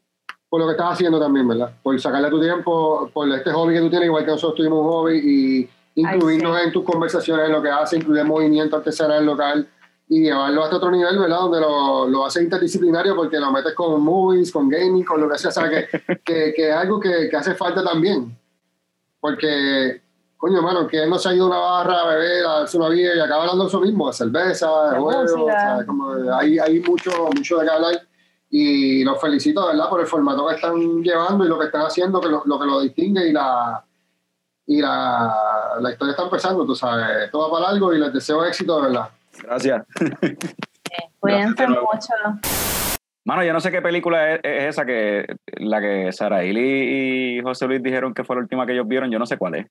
por 0.49 0.61
lo 0.61 0.67
que 0.67 0.71
estás 0.71 0.93
haciendo 0.93 1.19
también, 1.19 1.47
¿verdad? 1.47 1.71
Por 1.83 1.99
sacarle 1.99 2.29
tu 2.29 2.39
tiempo, 2.39 3.09
por 3.13 3.29
este 3.29 3.51
hobby 3.51 3.73
que 3.73 3.81
tú 3.81 3.89
tienes, 3.89 4.07
igual 4.07 4.23
que 4.23 4.31
nosotros 4.31 4.55
tuvimos 4.55 4.79
un 4.79 4.91
hobby, 4.91 5.17
y 5.17 5.69
incluirnos 5.95 6.61
en 6.63 6.71
tus 6.71 6.85
conversaciones, 6.85 7.47
en 7.47 7.51
lo 7.51 7.61
que 7.61 7.69
haces, 7.69 7.99
incluir 7.99 8.21
el 8.21 8.27
movimiento 8.27 8.77
artesanal 8.77 9.25
local 9.25 9.67
y 10.09 10.21
llevarlo 10.21 10.63
hasta 10.63 10.77
otro 10.77 10.91
nivel, 10.91 11.19
¿verdad? 11.19 11.39
Donde 11.39 11.59
lo, 11.59 12.07
lo 12.07 12.25
haces 12.25 12.43
interdisciplinario 12.43 13.15
porque 13.15 13.39
lo 13.39 13.51
metes 13.51 13.73
con 13.73 14.01
movies, 14.01 14.51
con 14.51 14.69
gaming, 14.69 15.03
con 15.03 15.19
lo 15.19 15.29
que 15.29 15.37
sea, 15.37 15.49
o 15.49 15.53
sea, 15.53 15.69
que, 15.69 15.87
que, 16.23 16.53
que 16.55 16.69
es 16.69 16.75
algo 16.75 16.99
que, 16.99 17.27
que 17.29 17.35
hace 17.35 17.55
falta 17.55 17.83
también. 17.83 18.37
Porque, 19.19 20.01
coño, 20.37 20.57
hermano, 20.57 20.87
que 20.87 21.03
él 21.03 21.09
no 21.09 21.17
se 21.17 21.29
ha 21.29 21.33
ido 21.33 21.45
a 21.45 21.47
una 21.47 21.57
barra 21.59 22.01
a 22.01 22.07
beber, 22.07 22.45
a 22.45 22.59
darse 22.59 22.77
una 22.77 22.89
vida 22.89 23.15
y 23.15 23.19
acaba 23.19 23.41
hablando 23.43 23.63
de 23.63 23.69
eso 23.69 23.81
mismo, 23.81 24.07
de 24.07 24.13
cerveza, 24.13 24.91
de 24.91 24.99
juegos, 24.99 25.31
o 25.31 25.45
sea, 25.45 25.83
como 25.85 26.11
hay, 26.33 26.59
hay 26.59 26.79
mucho, 26.81 27.11
mucho 27.35 27.57
de 27.57 27.65
qué 27.65 27.71
hablar 27.71 28.01
y 28.49 29.03
los 29.03 29.19
felicito, 29.19 29.67
¿verdad? 29.67 29.89
Por 29.89 29.99
el 29.99 30.07
formato 30.07 30.47
que 30.47 30.55
están 30.55 31.03
llevando 31.03 31.43
y 31.43 31.49
lo 31.49 31.59
que 31.59 31.65
están 31.65 31.81
haciendo, 31.81 32.21
que 32.21 32.29
lo, 32.29 32.43
lo 32.45 32.59
que 32.59 32.65
lo 32.65 32.79
distingue 32.81 33.27
y 33.27 33.33
la 33.33 33.83
y 34.69 34.81
la, 34.81 35.77
la 35.79 35.91
historia 35.91 36.11
está 36.11 36.23
empezando, 36.23 36.65
tú 36.65 36.75
sabes, 36.75 37.31
todo 37.31 37.49
va 37.49 37.59
para 37.59 37.69
algo 37.71 37.93
y 37.93 37.99
les 37.99 38.11
deseo 38.11 38.43
éxito, 38.45 38.81
de 38.81 38.89
verdad. 38.89 39.09
Gracias. 39.41 39.85
Cuídense 41.19 41.55
Gracias 41.55 41.57
de 41.57 41.67
nuevo. 41.67 41.89
mucho. 41.93 42.13
Mano, 43.23 43.43
yo 43.43 43.53
no 43.53 43.61
sé 43.61 43.71
qué 43.71 43.81
película 43.81 44.33
es, 44.33 44.39
es 44.43 44.63
esa 44.69 44.85
que 44.85 45.25
la 45.57 45.79
que 45.81 46.11
Saraili 46.11 47.37
y 47.37 47.41
José 47.41 47.67
Luis 47.67 47.81
dijeron 47.81 48.13
que 48.13 48.23
fue 48.23 48.35
la 48.35 48.41
última 48.41 48.65
que 48.65 48.73
ellos 48.73 48.87
vieron, 48.87 49.09
yo 49.09 49.19
no 49.19 49.25
sé 49.25 49.37
cuál 49.37 49.55
es. 49.55 49.67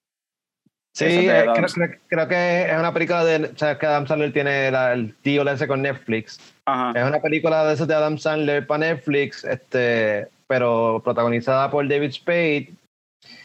Sí, 0.96 1.04
eh, 1.28 1.44
creo, 1.54 1.66
creo- 1.66 1.98
creo 2.08 2.28
que 2.28 2.70
es 2.70 2.78
una 2.78 2.92
película 2.92 3.22
de... 3.22 3.52
Sabes 3.56 3.76
que 3.76 3.84
Adam 3.86 4.06
Sandler 4.06 4.32
tiene 4.32 4.70
la- 4.70 4.94
el 4.94 5.14
tío 5.16 5.46
ese 5.48 5.68
con 5.68 5.82
Netflix. 5.82 6.40
Ajá. 6.64 6.92
Es 6.98 7.06
una 7.06 7.20
película 7.20 7.66
de 7.66 7.74
esos 7.74 7.86
de 7.86 7.94
Adam 7.94 8.16
Sandler 8.16 8.66
para 8.66 8.78
Netflix, 8.86 9.44
este, 9.44 10.28
pero 10.46 11.02
protagonizada 11.04 11.70
por 11.70 11.86
David 11.86 12.12
Spade. 12.12 12.70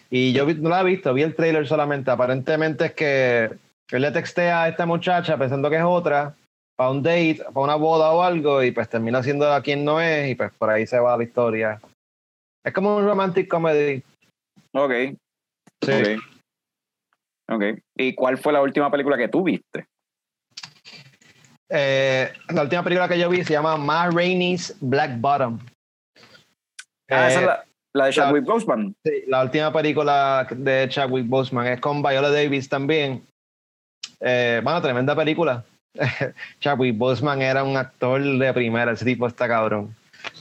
Y 0.09 0.31
yo 0.31 0.45
no 0.45 0.69
la 0.69 0.81
he 0.81 0.85
visto, 0.85 1.13
vi 1.13 1.23
el 1.23 1.35
trailer 1.35 1.67
solamente. 1.67 2.09
Aparentemente 2.09 2.85
es 2.85 2.93
que 2.93 3.49
él 3.91 4.01
le 4.01 4.11
textea 4.11 4.63
a 4.63 4.69
esta 4.69 4.85
muchacha 4.85 5.37
pensando 5.37 5.69
que 5.69 5.75
es 5.77 5.83
otra, 5.83 6.33
para 6.77 6.89
un 6.91 7.03
date, 7.03 7.41
para 7.53 7.65
una 7.65 7.75
boda 7.75 8.11
o 8.11 8.23
algo, 8.23 8.63
y 8.63 8.71
pues 8.71 8.87
termina 8.87 9.21
siendo 9.23 9.51
a 9.51 9.61
quien 9.61 9.83
no 9.83 9.99
es, 9.99 10.29
y 10.29 10.35
pues 10.35 10.51
por 10.57 10.69
ahí 10.69 10.87
se 10.87 10.99
va 10.99 11.17
la 11.17 11.23
historia. 11.23 11.81
Es 12.65 12.73
como 12.73 12.95
un 12.95 13.05
romantic 13.05 13.49
comedy. 13.49 14.01
Ok. 14.73 14.91
Sí. 15.83 15.91
Ok. 15.91 16.21
Ok. 17.51 17.63
¿Y 17.97 18.15
cuál 18.15 18.37
fue 18.37 18.53
la 18.53 18.61
última 18.61 18.89
película 18.89 19.17
que 19.17 19.27
tú 19.27 19.43
viste? 19.43 19.85
Eh, 21.69 22.31
la 22.49 22.63
última 22.63 22.83
película 22.83 23.07
que 23.07 23.19
yo 23.19 23.29
vi 23.29 23.43
se 23.43 23.53
llama 23.53 23.77
Ma 23.77 24.09
Rainey's 24.09 24.75
Black 24.79 25.19
Bottom. 25.19 25.59
Ah, 27.09 27.27
esa 27.27 27.39
Eh, 27.39 27.41
es 27.41 27.45
la, 27.45 27.65
la 27.93 28.05
de 28.05 28.13
Chadwick 28.13 28.45
Boseman. 28.45 28.95
Sí, 29.05 29.23
la 29.27 29.43
última 29.43 29.71
película 29.73 30.47
de 30.49 30.87
Chadwick 30.89 31.27
Boseman 31.27 31.67
es 31.67 31.79
con 31.79 32.01
Viola 32.01 32.29
Davis 32.29 32.69
también. 32.69 33.25
Eh, 34.19 34.61
bueno, 34.63 34.81
tremenda 34.81 35.15
película. 35.15 35.63
Chadwick 36.59 36.97
Boseman 36.97 37.41
era 37.41 37.63
un 37.63 37.75
actor 37.75 38.21
de 38.21 38.53
primera, 38.53 38.91
ese 38.93 39.05
tipo 39.05 39.27
está 39.27 39.47
cabrón. 39.47 39.95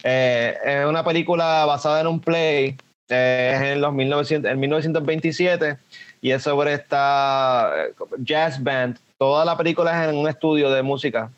Eh, 0.04 0.56
es 0.64 0.86
una 0.86 1.04
película 1.04 1.64
basada 1.64 2.00
en 2.00 2.06
un 2.06 2.20
play, 2.20 2.68
eh, 2.68 2.76
es 3.10 3.60
en 3.60 3.80
los 3.80 3.92
1900, 3.92 4.50
en 4.50 4.60
1927 4.60 5.76
y 6.20 6.30
es 6.30 6.42
sobre 6.42 6.74
esta 6.74 7.72
eh, 7.76 7.94
jazz 8.18 8.62
band. 8.62 8.98
Toda 9.18 9.44
la 9.44 9.56
película 9.56 10.02
es 10.02 10.10
en 10.10 10.16
un 10.16 10.28
estudio 10.28 10.70
de 10.70 10.82
música 10.82 11.30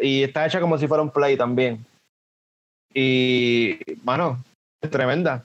y 0.00 0.22
está 0.22 0.46
hecha 0.46 0.60
como 0.60 0.78
si 0.78 0.86
fuera 0.86 1.02
un 1.02 1.10
play 1.10 1.36
también. 1.36 1.84
Y, 2.94 3.78
bueno, 4.02 4.42
es 4.80 4.90
tremenda. 4.90 5.44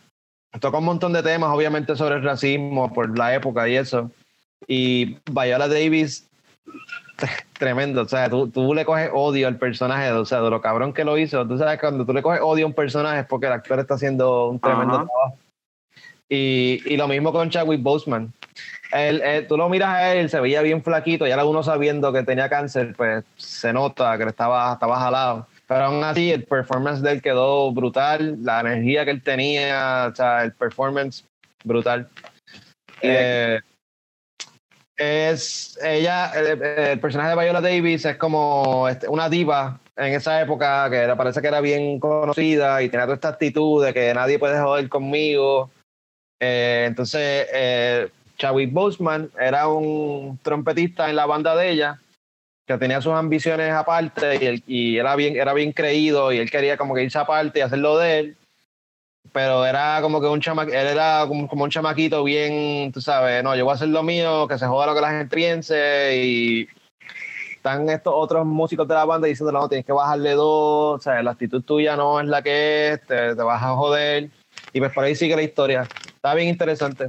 Toca 0.60 0.78
un 0.78 0.86
montón 0.86 1.14
de 1.14 1.24
temas, 1.24 1.54
obviamente, 1.54 1.96
sobre 1.96 2.16
el 2.16 2.24
racismo 2.24 2.94
por 2.94 3.18
la 3.18 3.36
época 3.36 3.68
y 3.68 3.76
eso. 3.76 4.12
Y 4.68 5.18
Viola 5.32 5.68
Davis, 5.68 6.28
tremendo. 7.60 8.02
O 8.02 8.08
sea, 8.08 8.30
tú, 8.30 8.50
tú, 8.50 8.74
le 8.74 8.86
coges 8.86 9.10
odio 9.14 9.48
al 9.48 9.58
personaje, 9.58 10.12
o 10.12 10.26
sea, 10.26 10.42
de 10.42 10.50
lo 10.50 10.62
cabrón 10.62 10.94
que 10.94 11.04
lo 11.04 11.18
hizo. 11.18 11.48
Tú 11.48 11.58
sabes, 11.58 11.80
cuando 11.80 12.06
tú 12.06 12.14
le 12.14 12.22
coges 12.22 12.42
odio 12.42 12.66
a 12.66 12.68
un 12.68 12.74
personaje 12.74 13.22
es 13.22 13.26
porque 13.28 13.48
el 13.48 13.54
actor 13.54 13.80
está 13.80 13.96
haciendo 13.96 14.50
un 14.50 14.60
tremendo 14.60 15.06
trabajo. 15.06 15.38
Y, 16.30 16.82
y, 16.86 16.98
lo 16.98 17.08
mismo 17.08 17.32
con 17.32 17.50
Chadwick 17.50 17.82
Boseman. 17.82 18.34
Él, 18.92 19.46
tú 19.48 19.58
lo 19.58 19.70
miras 19.70 19.90
a 19.90 20.14
él, 20.14 20.30
se 20.30 20.40
veía 20.40 20.62
bien 20.62 20.84
flaquito, 20.84 21.28
ya 21.28 21.44
uno 21.46 21.64
sabiendo 21.64 22.12
que 22.14 22.24
tenía 22.24 22.50
cáncer, 22.50 22.94
pues 22.96 23.24
se 23.36 23.74
nota 23.74 24.18
que 24.18 24.24
estaba, 24.26 24.74
estaba 24.74 25.00
jalado. 25.00 25.48
Pero 25.68 25.86
aún 25.86 26.04
así, 26.04 26.32
el 26.32 26.44
performance 26.46 27.02
de 27.02 27.14
él 27.14 27.22
quedó 27.22 27.72
brutal, 27.72 28.38
la 28.42 28.62
energía 28.62 29.04
que 29.04 29.12
él 29.12 29.22
tenía, 29.22 30.10
o 30.12 30.16
sea, 30.16 30.44
el 30.44 30.54
performance 30.54 31.26
brutal. 31.64 32.10
Eh, 33.02 33.60
es 34.96 35.78
ella, 35.84 36.32
el, 36.36 37.00
personaje 37.00 37.30
de 37.30 37.44
Viola 37.44 37.62
Davis 37.62 38.06
es 38.06 38.18
como 38.18 38.88
este, 38.88 39.08
una 39.08 39.30
diva 39.30 39.80
en 39.96 40.14
esa 40.14 40.42
época 40.42 40.90
que 40.90 41.14
parece 41.16 41.42
que 41.42 41.48
era 41.48 41.62
bien 41.62 42.00
conocida 42.00 42.82
y 42.82 42.90
tenía 42.90 43.06
toda 43.06 43.16
esta 43.16 43.30
actitud 43.30 43.86
de 43.86 43.94
que 43.94 44.14
nadie 44.14 44.40
puede 44.40 44.60
joder 44.60 44.90
conmigo. 44.90 45.70
Eh, 46.40 46.86
entonces, 46.88 47.48
eh, 47.54 48.10
Chadwick 48.38 48.72
Boseman 48.72 49.32
era 49.40 49.68
un 49.68 50.40
trompetista 50.44 51.10
en 51.10 51.16
la 51.16 51.26
banda 51.26 51.56
de 51.56 51.72
ella 51.72 52.00
que 52.68 52.78
tenía 52.78 53.02
sus 53.02 53.14
ambiciones 53.14 53.72
aparte 53.72 54.38
y, 54.42 54.46
él, 54.46 54.64
y 54.68 54.98
era, 54.98 55.16
bien, 55.16 55.38
era 55.38 55.54
bien 55.54 55.72
creído 55.72 56.34
y 56.34 56.40
él 56.40 56.52
quería 56.52 56.76
como 56.76 56.94
que 56.94 57.04
irse 57.04 57.18
aparte 57.18 57.60
y 57.60 57.62
hacerlo 57.62 57.98
de 57.98 58.20
él. 58.20 58.38
Pero 59.32 59.66
era 59.66 60.00
como 60.02 60.20
que 60.22 60.28
un 60.28 60.42
chama, 60.42 60.64
él 60.64 60.74
era 60.74 61.26
como, 61.28 61.64
un 61.64 61.70
chamaquito 61.70 62.24
bien, 62.24 62.92
tú 62.92 63.02
sabes, 63.02 63.44
no, 63.44 63.56
yo 63.56 63.66
voy 63.66 63.72
a 63.72 63.76
hacer 63.76 63.90
lo 63.90 64.04
mío, 64.04 64.48
que 64.48 64.58
se 64.58 64.68
joda 64.68 64.88
lo 64.88 64.96
que 64.96 65.02
la 65.02 65.12
gente 65.12 65.36
piense 65.36 66.18
y 66.18 66.68
están 67.56 67.90
estos 67.90 68.14
otros 68.16 68.46
músicos 68.46 68.88
de 68.88 68.96
la 68.96 69.06
banda 69.06 69.28
diciendo, 69.28 69.52
no, 69.52 69.68
tienes 69.68 69.86
que 69.86 69.92
bajarle 69.92 70.32
dos, 70.34 71.00
o 71.00 71.02
sea, 71.02 71.22
la 71.24 71.32
actitud 71.32 71.64
tuya 71.64 71.96
no 71.96 72.20
es 72.20 72.28
la 72.28 72.42
que 72.42 72.94
es, 72.94 73.02
te, 73.06 73.36
te 73.36 73.44
vas 73.44 73.62
a 73.62 73.76
joder. 73.76 74.30
Y 74.74 74.80
pues 74.80 74.92
por 74.94 75.04
ahí 75.04 75.16
sigue 75.16 75.36
la 75.36 75.44
historia. 75.44 75.88
Está 76.28 76.36
bien 76.36 76.50
interesante. 76.50 77.08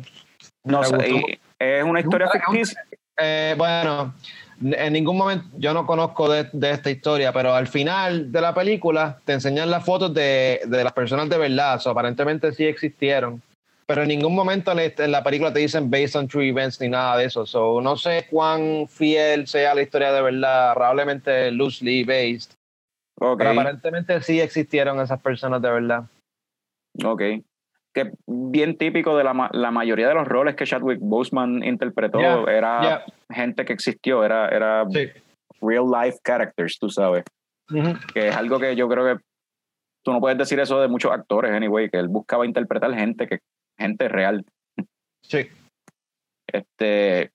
No 0.62 0.84
sé, 0.84 1.40
es 1.58 1.82
una 1.82 1.98
historia 1.98 2.28
ficticia. 2.30 2.84
Eh, 3.16 3.56
bueno, 3.58 4.14
en 4.62 4.92
ningún 4.92 5.16
momento, 5.16 5.44
yo 5.56 5.74
no 5.74 5.84
conozco 5.86 6.30
de, 6.30 6.48
esta 6.70 6.88
historia, 6.88 7.32
pero 7.32 7.52
al 7.52 7.66
final 7.66 8.30
de 8.30 8.40
la 8.40 8.54
película 8.54 9.18
te 9.24 9.32
enseñan 9.32 9.70
las 9.70 9.84
fotos 9.84 10.14
de, 10.14 10.60
las 10.68 10.92
personas 10.92 11.28
de 11.28 11.36
verdad, 11.36 11.80
aparentemente 11.84 12.52
sí 12.52 12.64
existieron, 12.64 13.42
pero 13.86 14.02
en 14.02 14.08
ningún 14.08 14.36
momento 14.36 14.70
en 14.70 15.10
la 15.10 15.24
película 15.24 15.52
te 15.52 15.58
dicen 15.58 15.90
based 15.90 16.14
on 16.14 16.28
true 16.28 16.48
events 16.48 16.80
ni 16.80 16.88
nada 16.88 17.16
de 17.16 17.24
eso, 17.24 17.44
so, 17.44 17.80
no 17.80 17.96
sé 17.96 18.28
cuán 18.30 18.86
fiel 18.86 19.48
sea 19.48 19.74
la 19.74 19.82
historia 19.82 20.12
de 20.12 20.22
verdad, 20.22 20.74
probablemente 20.74 21.50
loosely 21.50 22.04
based, 22.04 22.52
pero 23.18 23.32
aparentemente 23.32 24.22
sí 24.22 24.40
existieron 24.40 25.00
esas 25.00 25.20
personas 25.20 25.60
de 25.60 25.70
verdad. 25.70 26.04
Ok 27.04 27.22
que 27.98 28.12
bien 28.26 28.78
típico 28.78 29.16
de 29.16 29.24
la, 29.24 29.50
la, 29.52 29.70
mayoría 29.72 30.06
de 30.08 30.14
los 30.14 30.28
roles 30.28 30.54
que 30.54 30.64
Chadwick 30.64 31.00
Boseman 31.00 31.64
interpretó, 31.64 32.48
era 32.48 33.04
gente 33.28 33.64
que 33.64 33.72
existió, 33.72 34.24
era, 34.24 34.48
era 34.48 34.84
real 35.60 35.84
life 35.90 36.18
characters, 36.24 36.78
tú 36.78 36.88
sabes. 36.88 37.24
Que 38.14 38.28
es 38.28 38.36
algo 38.36 38.60
que 38.60 38.76
yo 38.76 38.88
creo 38.88 39.04
que 39.04 39.22
tú 40.04 40.12
no 40.12 40.20
puedes 40.20 40.38
decir 40.38 40.60
eso 40.60 40.80
de 40.80 40.88
muchos 40.88 41.10
actores, 41.10 41.50
anyway, 41.50 41.90
que 41.90 41.98
él 41.98 42.08
buscaba 42.08 42.46
interpretar 42.46 42.94
gente, 42.94 43.26
que, 43.26 43.40
gente 43.76 44.08
real. 44.08 44.44
Sí. 45.22 45.48
Este, 46.46 47.32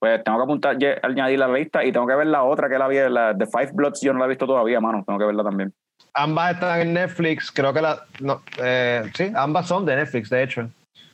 pues 0.00 0.22
tengo 0.24 0.38
que 0.38 0.44
apuntar, 0.44 0.76
añadir 1.02 1.38
la 1.38 1.48
lista 1.48 1.84
y 1.84 1.92
tengo 1.92 2.06
que 2.06 2.16
ver 2.16 2.26
la 2.26 2.42
otra 2.42 2.68
que 2.68 2.78
la 2.78 2.88
vi, 2.88 2.98
la 3.08 3.32
de 3.34 3.46
Five 3.46 3.70
Bloods, 3.72 4.00
yo 4.02 4.12
no 4.12 4.18
la 4.18 4.26
he 4.26 4.30
visto 4.30 4.46
todavía, 4.46 4.80
mano, 4.80 5.04
tengo 5.06 5.18
que 5.18 5.26
verla 5.26 5.44
también. 5.44 5.72
Ambas 6.14 6.54
están 6.54 6.80
en 6.80 6.94
Netflix, 6.94 7.50
creo 7.50 7.72
que 7.72 7.82
la. 7.82 8.06
No, 8.20 8.42
eh, 8.62 9.10
sí, 9.14 9.32
ambas 9.34 9.66
son 9.66 9.84
de 9.84 9.96
Netflix, 9.96 10.30
de 10.30 10.42
hecho. 10.44 10.70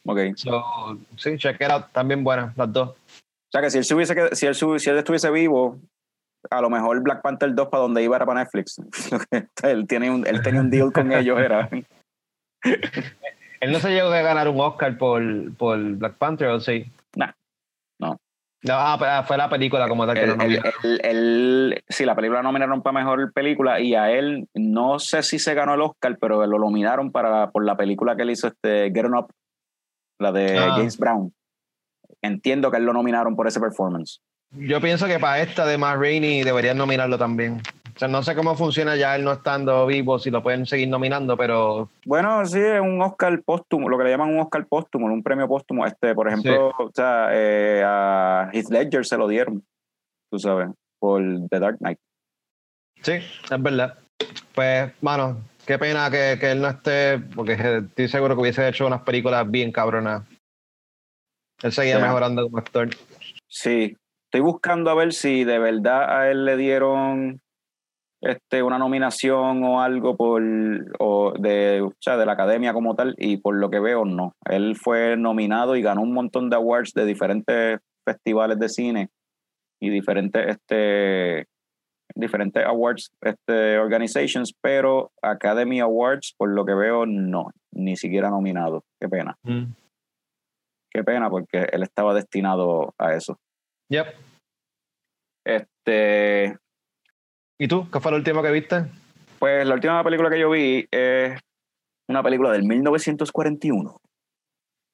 Ok. 0.06 0.18
sí, 1.16 1.36
check 1.36 1.60
it 1.60 1.70
out, 1.70 1.86
también 1.92 2.22
buenas, 2.22 2.56
las 2.56 2.72
dos. 2.72 2.90
O 2.90 3.52
sea 3.52 3.62
que 3.62 3.70
si 3.70 3.78
él, 3.78 3.96
hubiese, 3.96 4.34
si 4.34 4.46
él, 4.46 4.54
si 4.54 4.90
él 4.90 4.98
estuviese 4.98 5.30
vivo, 5.30 5.78
a 6.50 6.60
lo 6.60 6.70
mejor 6.70 7.02
Black 7.02 7.22
Panther 7.22 7.54
2 7.54 7.68
para 7.68 7.82
donde 7.82 8.02
iba 8.02 8.16
era 8.16 8.26
para 8.26 8.40
Netflix. 8.40 8.80
él, 9.62 9.86
tiene 9.86 10.10
un, 10.10 10.26
él 10.26 10.42
tenía 10.42 10.60
un 10.60 10.70
deal 10.70 10.92
con 10.92 11.12
ellos, 11.12 11.38
era. 11.38 11.68
él 12.62 13.72
no 13.72 13.78
se 13.80 13.90
llegó 13.90 14.08
a 14.08 14.22
ganar 14.22 14.48
un 14.48 14.60
Oscar 14.60 14.96
por, 14.98 15.22
por 15.54 15.78
Black 15.78 16.16
Panther, 16.16 16.48
¿o 16.48 16.60
sí? 16.60 16.90
No. 18.62 18.74
No, 18.74 18.74
ah, 18.74 18.98
ah, 19.00 19.22
fue 19.22 19.38
la 19.38 19.48
película 19.48 19.88
como 19.88 20.06
tal 20.06 20.16
que 20.16 20.26
lo 20.26 20.36
nominaron. 20.36 20.72
sí, 21.88 22.04
la 22.04 22.14
película 22.14 22.42
nominaron 22.42 22.82
para 22.82 22.98
mejor 22.98 23.32
película 23.32 23.80
y 23.80 23.94
a 23.94 24.10
él 24.10 24.48
no 24.54 24.98
sé 24.98 25.22
si 25.22 25.38
se 25.38 25.54
ganó 25.54 25.74
el 25.74 25.80
Oscar, 25.80 26.18
pero 26.20 26.46
lo 26.46 26.58
nominaron 26.58 27.10
para, 27.10 27.50
por 27.50 27.64
la 27.64 27.76
película 27.76 28.16
que 28.16 28.22
él 28.22 28.30
hizo, 28.30 28.48
este, 28.48 28.92
Get 28.94 29.06
Up, 29.06 29.32
la 30.18 30.32
de 30.32 30.58
ah. 30.58 30.74
James 30.76 30.98
Brown. 30.98 31.32
Entiendo 32.22 32.70
que 32.70 32.76
él 32.76 32.84
lo 32.84 32.92
nominaron 32.92 33.34
por 33.34 33.48
ese 33.48 33.60
performance. 33.60 34.20
Yo 34.50 34.80
pienso 34.80 35.06
que 35.06 35.18
para 35.18 35.40
esta 35.40 35.64
de 35.64 35.78
Matt 35.78 35.98
Rainey 35.98 36.42
deberían 36.42 36.76
nominarlo 36.76 37.16
también 37.16 37.62
sea, 38.00 38.08
no 38.08 38.22
sé 38.22 38.34
cómo 38.34 38.56
funciona 38.56 38.96
ya 38.96 39.14
él 39.14 39.24
no 39.24 39.32
estando 39.32 39.86
vivo, 39.86 40.18
si 40.18 40.30
lo 40.30 40.42
pueden 40.42 40.64
seguir 40.64 40.88
nominando, 40.88 41.36
pero... 41.36 41.90
Bueno, 42.06 42.46
sí, 42.46 42.58
es 42.58 42.80
un 42.80 43.00
Oscar 43.02 43.42
póstumo, 43.42 43.90
lo 43.90 43.98
que 43.98 44.04
le 44.04 44.10
llaman 44.10 44.30
un 44.30 44.40
Oscar 44.40 44.66
póstumo, 44.66 45.04
un 45.06 45.22
premio 45.22 45.46
póstumo. 45.46 45.84
Este, 45.84 46.14
por 46.14 46.26
ejemplo, 46.26 46.68
o 46.78 46.90
sea, 46.94 47.28
eh, 47.30 47.82
a 47.84 48.48
Heath 48.54 48.70
Ledger 48.70 49.04
se 49.04 49.18
lo 49.18 49.28
dieron, 49.28 49.62
tú 50.30 50.38
sabes, 50.38 50.70
por 50.98 51.22
The 51.50 51.58
Dark 51.58 51.76
Knight. 51.78 51.98
Sí, 53.02 53.12
es 53.12 53.62
verdad. 53.62 53.98
Pues, 54.54 54.92
mano, 55.02 55.36
qué 55.66 55.78
pena 55.78 56.10
que, 56.10 56.38
que 56.40 56.52
él 56.52 56.62
no 56.62 56.68
esté, 56.68 57.18
porque 57.18 57.52
estoy 57.86 58.08
seguro 58.08 58.34
que 58.34 58.40
hubiese 58.40 58.66
hecho 58.66 58.86
unas 58.86 59.02
películas 59.02 59.50
bien 59.50 59.72
cabronas. 59.72 60.22
Él 61.62 61.72
seguía 61.72 61.98
mejorando 61.98 62.44
como 62.44 62.56
actor. 62.56 62.88
Sí, 63.46 63.94
estoy 64.24 64.40
buscando 64.40 64.88
a 64.88 64.94
ver 64.94 65.12
si 65.12 65.44
de 65.44 65.58
verdad 65.58 66.18
a 66.18 66.30
él 66.30 66.46
le 66.46 66.56
dieron 66.56 67.42
este, 68.22 68.62
una 68.62 68.78
nominación 68.78 69.64
o 69.64 69.80
algo 69.80 70.16
por, 70.16 70.42
o 70.98 71.32
de, 71.38 71.80
o 71.80 71.92
sea, 72.00 72.16
de 72.16 72.26
la 72.26 72.32
academia 72.32 72.72
como 72.72 72.94
tal, 72.94 73.14
y 73.18 73.38
por 73.38 73.56
lo 73.56 73.70
que 73.70 73.80
veo, 73.80 74.04
no. 74.04 74.34
Él 74.48 74.76
fue 74.76 75.16
nominado 75.16 75.76
y 75.76 75.82
ganó 75.82 76.02
un 76.02 76.12
montón 76.12 76.50
de 76.50 76.56
awards 76.56 76.92
de 76.92 77.06
diferentes 77.06 77.80
festivales 78.06 78.58
de 78.58 78.68
cine 78.68 79.08
y 79.80 79.88
diferentes, 79.88 80.46
este, 80.46 81.46
diferentes 82.14 82.64
awards 82.64 83.10
este, 83.22 83.78
organizations, 83.78 84.52
pero 84.60 85.10
Academy 85.22 85.80
Awards, 85.80 86.34
por 86.36 86.50
lo 86.50 86.64
que 86.66 86.74
veo, 86.74 87.06
no, 87.06 87.50
ni 87.72 87.96
siquiera 87.96 88.28
nominado. 88.28 88.84
Qué 89.00 89.08
pena. 89.08 89.36
Mm. 89.42 89.72
Qué 90.92 91.04
pena, 91.04 91.30
porque 91.30 91.68
él 91.72 91.82
estaba 91.82 92.12
destinado 92.14 92.92
a 92.98 93.14
eso. 93.14 93.38
Yep. 93.90 94.06
Este, 95.46 96.58
¿Y 97.60 97.68
tú? 97.68 97.86
¿Qué 97.90 98.00
fue 98.00 98.10
la 98.10 98.16
última 98.16 98.42
que 98.42 98.50
viste? 98.52 98.86
Pues 99.38 99.66
la 99.66 99.74
última 99.74 100.02
película 100.02 100.30
que 100.30 100.40
yo 100.40 100.48
vi 100.48 100.88
es 100.90 101.38
una 102.08 102.22
película 102.22 102.52
del 102.52 102.64
1941, 102.64 104.00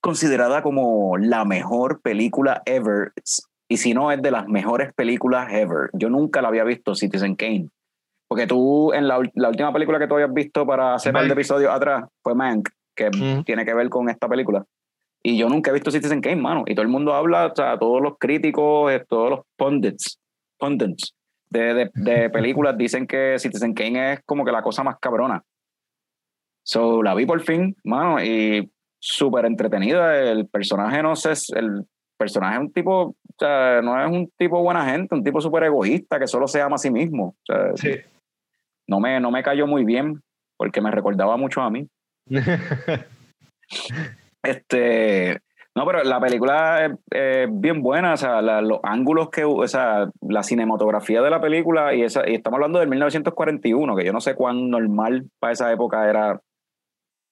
considerada 0.02 0.64
como 0.64 1.16
la 1.16 1.44
mejor 1.44 2.00
película 2.02 2.62
ever, 2.66 3.12
y 3.68 3.76
si 3.76 3.94
no 3.94 4.10
es 4.10 4.20
de 4.20 4.32
las 4.32 4.48
mejores 4.48 4.92
películas 4.94 5.52
ever. 5.52 5.90
Yo 5.92 6.10
nunca 6.10 6.42
la 6.42 6.48
había 6.48 6.64
visto, 6.64 6.96
Citizen 6.96 7.36
Kane. 7.36 7.68
Porque 8.28 8.48
tú, 8.48 8.92
en 8.92 9.06
la, 9.06 9.18
última 9.18 9.72
película 9.72 10.00
que 10.00 10.08
tú 10.08 10.14
habías 10.14 10.34
visto 10.34 10.66
para 10.66 10.94
hacer 10.94 11.16
el 11.16 11.30
episodio 11.30 11.70
atrás, 11.70 12.06
fue 12.20 12.34
Mank, 12.34 12.68
que 12.96 13.10
tiene 13.46 13.64
que 13.64 13.74
ver 13.74 13.88
con 13.88 14.10
esta 14.10 14.28
película. 14.28 14.64
Y 15.22 15.38
yo 15.38 15.48
nunca 15.48 15.70
he 15.70 15.74
visto 15.74 15.92
Citizen 15.92 16.20
Kane, 16.20 16.42
mano. 16.42 16.64
Y 16.66 16.74
todo 16.74 16.82
el 16.82 16.90
mundo 16.90 17.14
habla, 17.14 17.46
o 17.46 17.54
sea, 17.54 17.78
todos 17.78 18.02
los 18.02 18.14
críticos, 18.18 18.90
eh, 18.90 19.04
todos 19.08 19.30
los 19.30 19.40
pundits, 19.56 20.18
pundits 20.58 21.15
de, 21.50 21.90
de, 21.94 22.30
películas 22.30 22.76
dicen 22.76 23.06
que 23.06 23.38
Citizen 23.38 23.74
Kane 23.74 24.14
es 24.14 24.20
como 24.24 24.44
que 24.44 24.52
la 24.52 24.62
cosa 24.62 24.82
más 24.82 24.96
cabrona. 25.00 25.42
So, 26.64 27.02
la 27.02 27.14
vi 27.14 27.26
por 27.26 27.40
fin, 27.42 27.76
mano, 27.84 28.22
y 28.22 28.70
súper 28.98 29.44
entretenida. 29.44 30.16
El 30.18 30.48
personaje, 30.48 31.02
no 31.02 31.14
sé, 31.14 31.32
el 31.56 31.84
personaje 32.18 32.56
es 32.56 32.60
un 32.60 32.72
tipo 32.72 33.14
o 33.36 33.44
sea, 33.44 33.82
no 33.82 34.02
es 34.02 34.10
un 34.10 34.30
tipo 34.38 34.62
buena 34.62 34.84
gente, 34.90 35.14
un 35.14 35.22
tipo 35.22 35.40
súper 35.42 35.64
egoísta 35.64 36.18
que 36.18 36.26
solo 36.26 36.48
se 36.48 36.62
ama 36.62 36.76
a 36.76 36.78
sí 36.78 36.90
mismo. 36.90 37.36
O 37.42 37.44
sea, 37.44 37.76
Sí. 37.76 38.00
no, 38.86 38.98
me, 38.98 39.20
no 39.20 39.30
me 39.30 39.42
cayó 39.42 39.66
muy 39.66 39.84
bien 39.84 40.22
porque 40.56 40.80
me 40.80 40.90
recordaba 40.90 41.36
mucho 41.36 41.60
a 41.60 41.70
mí. 41.70 41.88
Este, 44.42 45.40
no, 45.76 45.84
pero 45.84 46.02
la 46.04 46.18
película 46.18 46.86
es, 46.86 46.92
es 47.10 47.48
bien 47.52 47.82
buena, 47.82 48.14
o 48.14 48.16
sea, 48.16 48.40
los 48.40 48.80
ángulos 48.82 49.28
que, 49.28 49.44
o 49.44 49.68
sea, 49.68 50.08
la 50.22 50.42
cinematografía 50.42 51.20
de 51.20 51.28
la 51.28 51.38
película, 51.38 51.94
y, 51.94 52.00
esa, 52.00 52.26
y 52.26 52.34
estamos 52.34 52.56
hablando 52.56 52.78
del 52.78 52.88
1941, 52.88 53.94
que 53.94 54.04
yo 54.06 54.12
no 54.14 54.22
sé 54.22 54.34
cuán 54.34 54.70
normal 54.70 55.26
para 55.38 55.52
esa 55.52 55.70
época 55.70 56.08
era 56.08 56.40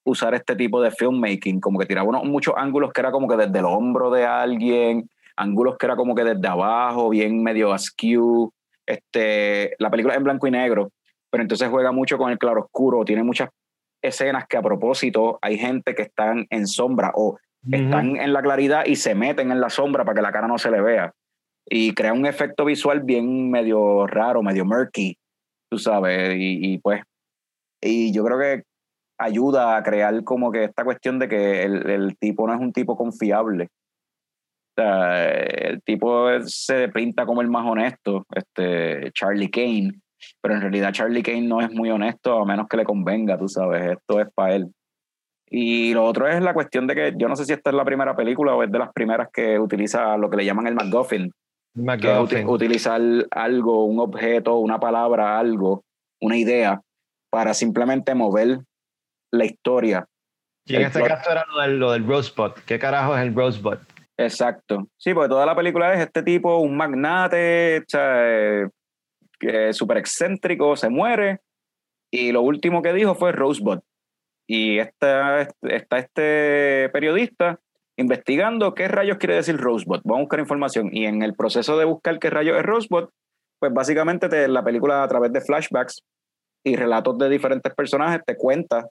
usar 0.05 0.35
este 0.35 0.55
tipo 0.55 0.79
de 0.79 0.91
filmmaking, 0.91 1.59
como 1.59 1.79
que 1.79 1.87
tiraba 1.87 2.07
unos, 2.07 2.23
muchos 2.25 2.53
ángulos 2.55 2.93
que 2.93 3.01
era 3.01 3.11
como 3.11 3.27
que 3.27 3.35
desde 3.35 3.57
el 3.57 3.65
hombro 3.65 4.11
de 4.11 4.25
alguien, 4.25 5.09
ángulos 5.35 5.75
que 5.79 5.87
era 5.87 5.95
como 5.95 6.13
que 6.13 6.23
desde 6.23 6.47
abajo, 6.47 7.09
bien 7.09 7.41
medio 7.41 7.73
askew. 7.73 8.51
Este, 8.85 9.75
la 9.79 9.89
película 9.89 10.13
es 10.13 10.19
en 10.19 10.23
blanco 10.23 10.45
y 10.45 10.51
negro, 10.51 10.91
pero 11.31 11.41
entonces 11.41 11.67
juega 11.69 11.91
mucho 11.91 12.19
con 12.19 12.29
el 12.31 12.37
claroscuro, 12.37 13.03
tiene 13.05 13.23
muchas 13.23 13.49
escenas 14.03 14.45
que 14.47 14.57
a 14.57 14.61
propósito 14.61 15.39
hay 15.41 15.57
gente 15.57 15.95
que 15.95 16.03
están 16.03 16.45
en 16.51 16.67
sombra 16.67 17.11
o 17.15 17.39
están 17.71 18.17
en 18.17 18.33
la 18.33 18.41
claridad 18.41 18.85
y 18.85 18.95
se 18.95 19.15
meten 19.15 19.51
en 19.51 19.59
la 19.59 19.69
sombra 19.69 20.05
para 20.05 20.15
que 20.15 20.21
la 20.21 20.31
cara 20.31 20.47
no 20.47 20.57
se 20.57 20.71
le 20.71 20.81
vea. 20.81 21.13
Y 21.67 21.93
crea 21.93 22.13
un 22.13 22.25
efecto 22.25 22.65
visual 22.65 23.01
bien 23.01 23.49
medio 23.49 24.05
raro, 24.05 24.43
medio 24.43 24.65
murky, 24.65 25.17
tú 25.69 25.79
sabes, 25.79 26.35
y, 26.35 26.73
y 26.73 26.77
pues, 26.77 27.01
y 27.81 28.13
yo 28.13 28.23
creo 28.23 28.39
que 28.39 28.63
ayuda 29.17 29.77
a 29.77 29.83
crear 29.83 30.23
como 30.23 30.51
que 30.51 30.65
esta 30.65 30.83
cuestión 30.83 31.19
de 31.19 31.27
que 31.27 31.63
el, 31.63 31.89
el 31.89 32.17
tipo 32.17 32.47
no 32.47 32.53
es 32.53 32.59
un 32.59 32.73
tipo 32.73 32.95
confiable. 32.97 33.69
O 34.77 34.81
sea, 34.81 35.39
el 35.39 35.81
tipo 35.83 36.27
se 36.41 36.89
pinta 36.89 37.25
como 37.25 37.41
el 37.41 37.47
más 37.47 37.65
honesto, 37.65 38.25
este 38.35 39.11
Charlie 39.13 39.49
Kane, 39.49 39.93
pero 40.41 40.55
en 40.55 40.61
realidad 40.61 40.91
Charlie 40.91 41.23
Kane 41.23 41.43
no 41.43 41.61
es 41.61 41.71
muy 41.71 41.89
honesto 41.89 42.39
a 42.39 42.45
menos 42.45 42.67
que 42.67 42.77
le 42.77 42.83
convenga, 42.83 43.37
tú 43.37 43.47
sabes, 43.47 43.97
esto 43.97 44.19
es 44.19 44.27
para 44.33 44.55
él. 44.55 44.71
Y 45.49 45.93
lo 45.93 46.03
otro 46.05 46.27
es 46.27 46.41
la 46.41 46.53
cuestión 46.53 46.87
de 46.87 46.95
que 46.95 47.13
yo 47.17 47.27
no 47.27 47.35
sé 47.35 47.45
si 47.45 47.53
esta 47.53 47.69
es 47.69 47.75
la 47.75 47.85
primera 47.85 48.15
película 48.15 48.55
o 48.55 48.63
es 48.63 48.71
de 48.71 48.79
las 48.79 48.91
primeras 48.93 49.29
que 49.31 49.59
utiliza 49.59 50.17
lo 50.17 50.29
que 50.29 50.37
le 50.37 50.45
llaman 50.45 50.67
el 50.67 50.73
MacGuffin, 50.75 51.29
que 51.29 51.81
es 51.81 51.83
uti- 51.83 52.05
MacGuffin. 52.07 52.47
utilizar 52.49 53.01
algo, 53.31 53.85
un 53.85 53.99
objeto, 53.99 54.55
una 54.57 54.79
palabra, 54.79 55.37
algo, 55.37 55.83
una 56.19 56.35
idea, 56.37 56.81
para 57.29 57.53
simplemente 57.53 58.15
mover 58.15 58.59
la 59.31 59.45
historia. 59.45 60.05
Y 60.65 60.75
en 60.75 60.81
el 60.81 60.87
este 60.87 60.99
plot. 60.99 61.09
caso 61.09 61.31
era 61.31 61.45
lo 61.53 61.61
del, 61.61 61.79
lo 61.79 61.91
del 61.91 62.07
Rosebud. 62.07 62.51
¿Qué 62.65 62.79
carajo 62.79 63.15
es 63.15 63.21
el 63.21 63.35
Rosebud? 63.35 63.77
Exacto. 64.17 64.87
Sí, 64.97 65.13
porque 65.13 65.29
toda 65.29 65.45
la 65.45 65.55
película 65.55 65.93
es 65.93 65.99
este 65.99 66.23
tipo, 66.23 66.57
un 66.57 66.75
magnate, 66.75 67.83
eh, 67.93 68.67
que 69.39 69.69
es 69.69 69.77
súper 69.77 69.97
excéntrico, 69.97 70.75
se 70.75 70.89
muere, 70.89 71.41
y 72.11 72.31
lo 72.31 72.41
último 72.41 72.81
que 72.81 72.93
dijo 72.93 73.13
fue 73.13 73.31
Rosebud. 73.31 73.79
Y 74.47 74.79
está, 74.79 75.47
está 75.63 75.97
este 75.97 76.89
periodista 76.93 77.59
investigando 77.97 78.73
qué 78.75 78.87
rayos 78.87 79.17
quiere 79.17 79.35
decir 79.35 79.57
Rosebud. 79.57 80.01
Vamos 80.03 80.19
a 80.19 80.23
buscar 80.23 80.39
información. 80.39 80.89
Y 80.91 81.05
en 81.05 81.23
el 81.23 81.33
proceso 81.33 81.77
de 81.77 81.85
buscar 81.85 82.19
qué 82.19 82.29
rayos 82.29 82.57
es 82.57 82.63
Rosebud, 82.63 83.09
pues 83.59 83.73
básicamente 83.73 84.29
te, 84.29 84.47
la 84.47 84.63
película 84.63 85.01
a 85.03 85.07
través 85.07 85.31
de 85.33 85.41
flashbacks 85.41 86.03
y 86.63 86.75
relatos 86.75 87.17
de 87.17 87.29
diferentes 87.29 87.73
personajes 87.73 88.21
te 88.25 88.35
cuenta 88.35 88.87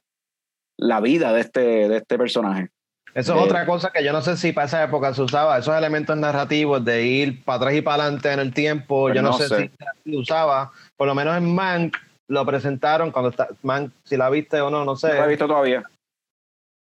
la 0.78 1.00
vida 1.00 1.32
de 1.32 1.40
este, 1.40 1.60
de 1.88 1.96
este 1.98 2.16
personaje. 2.18 2.68
Eso 3.14 3.34
es 3.34 3.40
Eh, 3.40 3.44
otra 3.44 3.64
cosa 3.66 3.90
que 3.92 4.02
yo 4.04 4.12
no 4.12 4.22
sé 4.22 4.36
si 4.36 4.52
para 4.52 4.66
esa 4.66 4.82
época 4.82 5.14
se 5.14 5.22
usaba, 5.22 5.58
esos 5.58 5.76
elementos 5.76 6.16
narrativos 6.16 6.84
de 6.84 7.02
ir 7.04 7.44
para 7.44 7.56
atrás 7.58 7.74
y 7.74 7.82
para 7.82 8.02
adelante 8.04 8.32
en 8.32 8.40
el 8.40 8.52
tiempo, 8.52 9.02
Pues 9.02 9.14
yo 9.14 9.22
no, 9.22 9.30
no 9.30 9.38
sé, 9.38 9.48
sé. 9.48 9.70
si 10.02 10.10
lo 10.10 10.18
usaba, 10.20 10.72
por 10.96 11.06
lo 11.06 11.14
menos 11.14 11.36
en 11.36 11.54
Mank 11.54 11.96
lo 12.28 12.46
presentaron 12.46 13.10
cuando 13.10 13.30
está, 13.30 13.48
Mank, 13.62 13.92
si 14.04 14.16
la 14.16 14.30
viste 14.30 14.60
o 14.60 14.70
no, 14.70 14.84
no 14.84 14.96
sé. 14.96 15.08
No 15.08 15.14
lo 15.14 15.24
he 15.24 15.28
visto 15.28 15.46
todavía. 15.46 15.82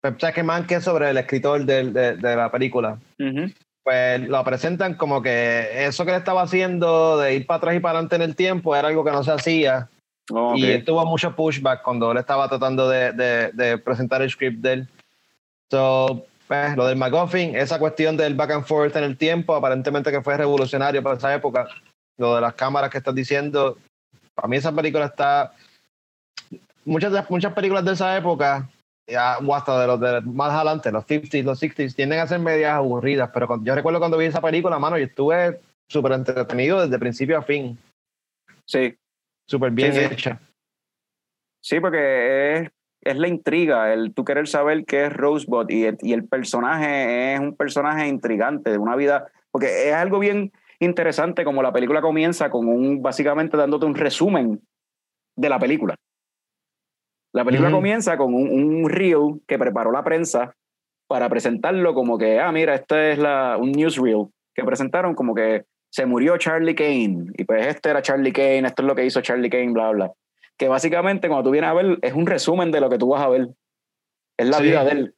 Pero, 0.02 0.20
¿sabes 0.20 0.36
que 0.36 0.44
Mank 0.44 0.72
es 0.72 0.84
sobre 0.84 1.10
el 1.10 1.18
escritor 1.18 1.64
del- 1.66 1.94
de, 1.94 2.16
de 2.18 2.36
la 2.36 2.52
película? 2.52 2.98
Ujú. 3.20 3.52
Pues 3.84 4.22
lo 4.30 4.44
presentan 4.44 4.94
como 4.96 5.22
que 5.22 5.86
eso 5.86 6.06
que 6.06 6.12
él 6.12 6.18
estaba 6.18 6.42
haciendo 6.44 7.18
de 7.18 7.36
ir 7.36 7.46
para 7.46 7.58
atrás 7.58 7.76
y 7.76 7.80
para 7.80 7.94
adelante 8.00 8.16
en 8.16 8.22
el 8.22 8.36
tiempo 8.36 8.76
era 8.76 8.88
algo 8.88 9.04
que 9.04 9.12
no 9.12 9.24
se 9.24 9.32
hacía. 9.32 9.90
Oh, 10.32 10.56
Y 10.56 10.64
ok. 10.64 10.70
él 10.70 10.86
tuvo 10.86 11.06
mucho 11.06 11.36
pushback 11.36 11.82
cuando 11.82 12.12
él 12.12 12.18
estaba 12.18 12.48
tratando 12.48 12.88
de, 12.88 13.12
de- 13.12 13.52
de 13.52 13.78
presentar 13.78 14.22
el 14.22 14.30
script 14.30 14.60
de 14.62 14.74
él. 14.74 14.88
So, 15.72 16.26
pues, 16.48 16.76
lo 16.78 16.86
del 16.88 16.98
McGuffin, 16.98 17.56
esa 17.56 17.80
cuestión 17.80 18.16
del 18.16 18.36
back 18.36 18.52
and 18.52 18.66
forth 18.66 18.96
en 18.96 19.04
el 19.04 19.18
tiempo, 19.18 19.56
aparentemente 19.56 20.12
que 20.12 20.22
fue 20.22 20.38
revolucionario 20.38 21.02
para 21.04 21.18
esa 21.18 21.34
época. 21.34 21.68
Lo 22.18 22.36
de 22.36 22.42
las 22.42 22.54
cámaras 22.54 22.90
que 22.90 23.00
estás 23.00 23.16
diciendo, 23.16 23.78
para 24.36 24.48
mí 24.48 24.58
esa 24.58 24.72
película 24.72 25.06
está. 25.06 25.54
Muchas, 26.86 27.30
muchas 27.30 27.54
películas 27.54 27.86
de 27.86 27.94
esa 27.94 28.18
época, 28.18 28.70
ya, 29.08 29.38
o 29.38 29.56
hasta 29.56 29.80
de 29.80 29.88
los 29.88 30.00
de 30.00 30.22
más 30.22 30.52
adelante, 30.52 30.92
los 30.92 31.06
50s, 31.06 31.44
los 31.44 31.62
60s, 31.62 31.96
tienden 31.96 32.20
a 32.20 32.28
ser 32.28 32.40
medias 32.40 32.74
aburridas. 32.74 33.30
Pero 33.34 33.48
cuando- 33.48 33.66
yo 33.66 33.76
recuerdo 33.76 34.00
cuando 34.00 34.18
vi 34.18 34.26
esa 34.26 34.42
película, 34.42 34.80
mano, 34.80 34.98
yo 34.98 35.06
estuve 35.06 35.62
súper 35.90 36.14
entretenido 36.14 36.82
desde 36.82 37.00
principio 37.00 37.38
a 37.38 37.42
fin, 37.42 37.78
Sí, 38.66 38.96
súper 39.48 39.72
bien 39.72 39.94
Sí, 39.94 40.00
sí. 40.00 40.14
hecha. 40.14 40.40
sí, 41.62 41.80
porque 41.82 42.56
es, 42.58 42.70
es 43.02 43.18
la 43.18 43.28
intriga, 43.28 43.94
el 43.94 44.14
tú 44.14 44.24
querer 44.24 44.48
saber 44.48 44.86
qué 44.86 45.06
es 45.06 45.14
Rosebud 45.14 45.70
y 45.70 45.84
el, 45.86 45.98
y 46.02 46.14
el 46.14 46.26
personaje 46.26 47.34
es 47.34 47.40
un 47.40 47.56
personaje 47.56 48.08
intrigante 48.08 48.72
de 48.72 48.78
una 48.78 48.96
vida, 48.96 49.28
porque 49.52 49.90
es 49.90 49.94
algo 49.94 50.20
bien 50.20 50.52
interesante 50.84 51.44
como 51.44 51.62
la 51.62 51.72
película 51.72 52.02
comienza 52.02 52.50
con 52.50 52.68
un, 52.68 53.02
básicamente 53.02 53.58
dándote 53.58 53.86
un 53.86 53.96
resumen 53.96 54.62
de 55.36 55.50
la 55.50 55.60
película. 55.60 55.96
La 57.34 57.44
película 57.44 57.72
comienza 57.72 58.16
con 58.18 58.34
un, 58.34 58.50
un 58.50 58.90
reel 58.90 59.42
que 59.48 59.58
preparó 59.58 59.92
la 59.92 60.04
prensa 60.04 60.54
para 61.08 61.30
presentarlo 61.30 61.94
como 61.94 62.18
que, 62.18 62.40
ah, 62.40 62.52
mira, 62.52 62.76
este 62.76 63.14
es 63.14 63.18
la, 63.20 63.58
un 63.60 63.72
newsreel 63.72 64.28
que 64.54 64.64
presentaron 64.64 65.16
como 65.16 65.34
que 65.34 65.66
se 65.92 66.06
murió 66.06 66.38
Charlie 66.38 66.76
Kane 66.76 67.32
y 67.38 67.44
pues 67.44 67.68
este 67.68 67.90
era 67.90 68.02
Charlie 68.02 68.32
Kane, 68.34 68.68
esto 68.68 68.82
es 68.84 68.88
lo 68.88 68.96
que 68.96 69.06
hizo 69.06 69.22
Charlie 69.22 69.50
Kane, 69.50 69.72
bla, 69.74 69.92
bla. 69.92 70.12
Que 70.58 70.68
básicamente 70.68 71.28
cuando 71.28 71.46
tú 71.46 71.52
vienes 71.52 71.70
a 71.70 71.74
ver 71.74 71.98
es 72.02 72.14
un 72.14 72.28
resumen 72.28 72.72
de 72.72 72.82
lo 72.82 72.90
que 72.90 72.98
tú 72.98 73.10
vas 73.10 73.24
a 73.24 73.30
ver. 73.30 73.50
Es 74.38 74.48
la 74.48 74.58
Sí. 74.58 74.64
vida 74.64 74.84
de 74.86 74.92
él. 74.92 75.16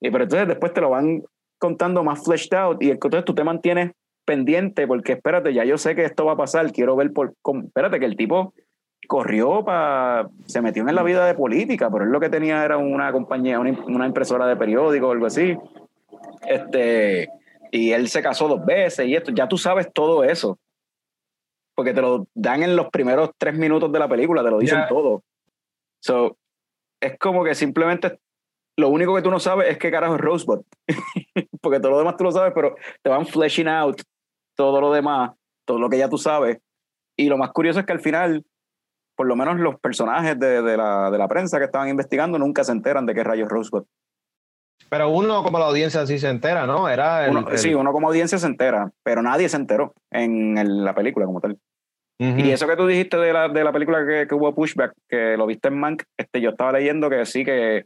Y 0.00 0.10
pero 0.10 0.24
entonces 0.24 0.48
después 0.48 0.72
te 0.74 0.80
lo 0.82 0.90
van 0.90 1.22
contando 1.58 2.04
más 2.04 2.22
fleshed 2.22 2.54
out 2.54 2.82
y 2.82 2.90
entonces 2.90 3.24
tú 3.24 3.34
te 3.34 3.44
mantienes 3.44 3.92
pendiente 4.26 4.86
porque 4.86 5.12
espérate, 5.12 5.54
ya 5.54 5.64
yo 5.64 5.78
sé 5.78 5.94
que 5.94 6.04
esto 6.04 6.26
va 6.26 6.32
a 6.32 6.36
pasar, 6.36 6.70
quiero 6.72 6.96
ver 6.96 7.12
por... 7.14 7.34
cómo- 7.40 7.62
espérate, 7.64 7.98
que 7.98 8.04
el 8.06 8.16
tipo 8.16 8.52
corrió 9.08 9.64
para... 9.64 10.28
se 10.46 10.60
metió 10.60 10.86
en 10.86 10.94
la 10.94 11.02
vida 11.02 11.24
de 11.26 11.34
política, 11.34 11.88
pero 11.90 12.04
él 12.04 12.10
lo 12.10 12.20
que 12.20 12.28
tenía 12.28 12.64
era 12.64 12.76
una 12.76 13.10
compañía, 13.12 13.58
una, 13.60 13.70
una 13.86 14.06
impresora 14.06 14.46
de 14.46 14.56
periódico 14.56 15.08
o 15.08 15.12
algo 15.12 15.26
así. 15.26 15.56
Este, 16.46 17.30
y 17.70 17.92
él 17.92 18.08
se 18.08 18.22
casó 18.22 18.48
dos 18.48 18.64
veces 18.64 19.06
y 19.06 19.14
esto, 19.14 19.32
ya 19.32 19.48
tú 19.48 19.56
sabes 19.58 19.92
todo 19.92 20.24
eso. 20.24 20.58
Porque 21.74 21.92
te 21.92 22.00
lo 22.00 22.26
dan 22.34 22.62
en 22.62 22.74
los 22.76 22.88
primeros 22.90 23.30
tres 23.38 23.54
minutos 23.56 23.92
de 23.92 23.98
la 23.98 24.08
película, 24.08 24.42
te 24.42 24.50
lo 24.50 24.58
dicen 24.58 24.78
Ya. 24.80 24.88
todo. 24.88 25.22
So, 26.00 26.36
es 27.00 27.18
como 27.18 27.44
que 27.44 27.54
simplemente 27.54 28.18
lo 28.78 28.88
único 28.88 29.14
que 29.14 29.22
tú 29.22 29.30
no 29.30 29.38
sabes 29.40 29.68
es 29.70 29.78
qué 29.78 29.90
carajo 29.90 30.14
es 30.14 30.20
Rosebud. 30.20 30.62
Porque 31.60 31.80
todo 31.80 31.92
lo 31.92 31.98
demás 31.98 32.16
tú 32.16 32.24
lo 32.24 32.32
sabes, 32.32 32.52
pero 32.54 32.76
te 33.02 33.10
van 33.10 33.26
fleshing 33.26 33.68
out 33.68 34.00
todo 34.56 34.80
lo 34.80 34.92
demás, 34.92 35.32
todo 35.66 35.78
lo 35.78 35.88
que 35.88 35.98
ya 35.98 36.08
tú 36.08 36.18
sabes. 36.18 36.58
Y 37.18 37.28
lo 37.28 37.38
más 37.38 37.50
curioso 37.52 37.80
es 37.80 37.86
que 37.86 37.92
al 37.92 38.00
final, 38.00 38.44
por 39.16 39.26
lo 39.26 39.36
menos 39.36 39.58
los 39.60 39.78
personajes 39.80 40.38
de, 40.38 40.62
de 40.62 40.76
la, 40.76 41.10
de 41.10 41.18
la 41.18 41.28
prensa 41.28 41.58
que 41.58 41.64
estaban 41.66 41.88
investigando 41.88 42.38
nunca 42.38 42.64
se 42.64 42.72
enteran 42.72 43.06
de 43.06 43.14
qué 43.14 43.22
rayos 43.24 43.48
Rosebud. 43.48 43.84
Pero 44.90 45.08
uno 45.08 45.42
como 45.42 45.58
la 45.58 45.66
audiencia 45.66 46.06
sí 46.06 46.18
se 46.18 46.28
entera, 46.28 46.66
¿no? 46.66 46.88
Era 46.88 47.24
el, 47.26 47.30
Uno- 47.36 47.48
el- 47.50 47.58
Sí, 47.58 47.74
uno 47.74 47.92
como 47.92 48.08
audiencia 48.08 48.38
se 48.38 48.46
entera, 48.46 48.90
pero 49.02 49.22
nadie 49.22 49.48
se 49.48 49.56
enteró 49.56 49.94
en 50.10 50.58
el- 50.58 50.84
la 50.84 50.94
película 50.94 51.26
como 51.26 51.40
tal. 51.40 51.58
Ujú. 52.18 52.38
Y 52.38 52.50
eso 52.50 52.66
que 52.66 52.76
tú 52.76 52.86
dijiste 52.86 53.16
de 53.18 53.32
la, 53.32 53.48
de 53.48 53.64
la 53.64 53.72
película 53.72 54.06
que, 54.06 54.26
que 54.28 54.34
hubo 54.34 54.54
pushback, 54.54 54.92
que 55.08 55.36
lo 55.36 55.46
viste 55.46 55.68
en 55.68 55.78
Mank, 55.78 56.02
este, 56.18 56.40
yo 56.40 56.50
estaba 56.50 56.72
leyendo 56.72 57.10
que 57.10 57.26
sí, 57.26 57.44
que 57.44 57.84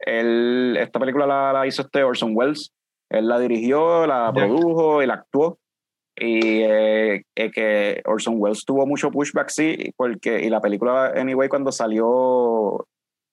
él, 0.00 0.76
esta 0.78 0.98
película 1.00 1.26
la, 1.26 1.52
la 1.52 1.66
hizo 1.66 1.82
este 1.82 2.02
Orson 2.04 2.32
Welles. 2.34 2.70
Él 3.10 3.26
la 3.28 3.38
dirigió, 3.38 4.06
la 4.06 4.30
produjo 4.32 5.02
y 5.02 5.06
la 5.06 5.14
actuó. 5.14 5.58
Y 6.20 6.62
eh, 6.62 7.22
eh, 7.36 7.50
que 7.50 8.02
Orson 8.04 8.34
Welles 8.38 8.64
tuvo 8.64 8.86
mucho 8.86 9.10
pushback, 9.10 9.48
sí, 9.48 9.92
porque 9.96 10.44
y 10.44 10.50
la 10.50 10.60
película, 10.60 11.12
anyway, 11.16 11.48
cuando 11.48 11.72
salió, 11.72 12.86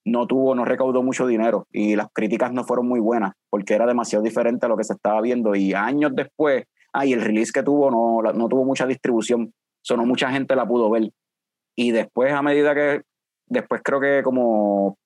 no 0.06 0.28
tuvo, 0.28 0.53
no 0.53 0.66
recaudó 0.66 1.02
mucho 1.02 1.26
dinero 1.26 1.68
y 1.72 1.95
las 1.95 2.07
críticas 2.14 2.53
no 2.53 2.64
fueron 2.64 2.88
muy 2.88 2.99
buenas 2.99 3.34
porque 3.49 3.74
era 3.74 3.88
demasiado 3.88 4.24
diferente 4.24 4.66
a 4.66 4.70
lo 4.70 4.78
que 4.78 4.84
se 4.84 4.94
estaba 4.94 5.20
viendo. 5.22 5.56
Y 5.56 5.74
años 5.74 6.12
después, 6.16 6.66
ah, 6.94 7.06
el 7.06 7.22
release 7.22 7.52
que 7.52 7.64
tuvo 7.64 7.90
no, 7.90 8.32
no 8.34 8.48
tuvo 8.48 8.66
mucha 8.66 8.86
distribución, 8.86 9.52
so, 9.82 9.98
no 9.98 10.06
mucha 10.06 10.30
gente 10.32 10.56
la 10.56 10.68
pudo 10.68 10.90
ver. 10.90 11.10
Y 11.76 11.91
después, 11.91 12.32
a 12.32 12.41
medida 12.41 12.74
que, 12.76 13.02
después 13.48 13.82
creo 13.84 13.99
que 13.99 14.22
como 14.24 14.98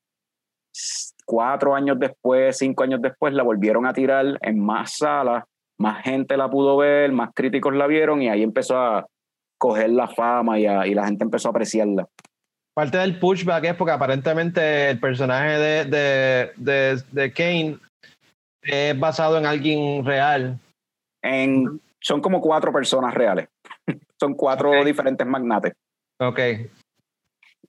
cuatro 1.25 1.75
años 1.75 1.97
después, 1.99 2.57
cinco 2.57 2.83
años 2.83 3.01
después, 3.01 3.33
la 3.33 3.43
volvieron 3.43 3.85
a 3.85 3.93
tirar 3.93 4.37
en 4.41 4.59
más 4.59 4.97
salas 4.97 5.45
más 5.79 6.03
gente 6.03 6.37
la 6.37 6.49
pudo 6.49 6.77
ver, 6.77 7.11
más 7.11 7.31
críticos 7.33 7.73
la 7.73 7.87
vieron 7.87 8.21
y 8.21 8.29
ahí 8.29 8.43
empezó 8.43 8.77
a 8.77 9.07
coger 9.57 9.89
la 9.89 10.07
fama 10.07 10.59
y, 10.59 10.65
y 10.65 10.93
la 10.93 11.05
gente 11.05 11.23
empezó 11.23 11.49
a 11.49 11.51
apreciarla. 11.51 12.07
Parte 12.73 12.97
del 12.97 13.19
pushback 13.19 13.65
es 13.65 13.75
porque 13.75 13.91
aparentemente 13.91 14.89
el 14.89 14.99
personaje 14.99 15.57
de, 15.57 15.85
de, 15.85 16.51
de, 16.55 17.03
de 17.11 17.33
Kane 17.33 17.77
es 18.61 18.97
basado 18.97 19.37
en 19.37 19.45
alguien 19.45 20.05
real. 20.05 20.59
En, 21.21 21.81
son 21.99 22.21
como 22.21 22.41
cuatro 22.41 22.71
personas 22.71 23.13
reales. 23.13 23.49
son 24.19 24.33
cuatro 24.33 24.83
diferentes 24.83 25.25
magnates. 25.25 25.73
Ok. 26.19 26.39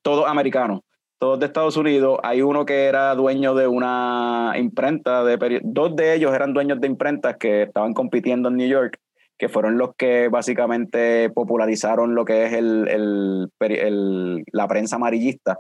Todos 0.03 0.29
americanos, 0.29 0.81
todos 1.21 1.39
de 1.39 1.47
Estados 1.47 1.77
Unidos. 1.77 2.19
Hay 2.23 2.41
uno 2.41 2.65
que 2.65 2.87
era 2.87 3.15
dueño 3.15 3.55
de 3.55 3.69
una 3.69 4.55
imprenta, 4.57 5.23
de 5.23 5.61
dos 5.63 5.95
de 5.95 6.15
ellos 6.15 6.35
eran 6.35 6.55
dueños 6.55 6.81
de 6.81 6.87
imprentas 6.87 7.37
que 7.37 7.65
estaban 7.65 7.93
compitiendo 7.93 8.49
en 8.49 8.57
New 8.57 8.69
York, 8.69 8.99
que 9.39 9.51
fueron 9.51 9.77
los 9.77 9.95
que 9.97 10.29
básicamente 10.29 11.29
popularizaron 11.31 12.15
lo 12.15 12.25
que 12.25 12.47
es 12.47 12.55
el, 12.55 12.89
el, 12.89 13.53
el 13.61 14.45
la 14.51 14.67
prensa 14.67 14.97
amarillista. 14.97 15.59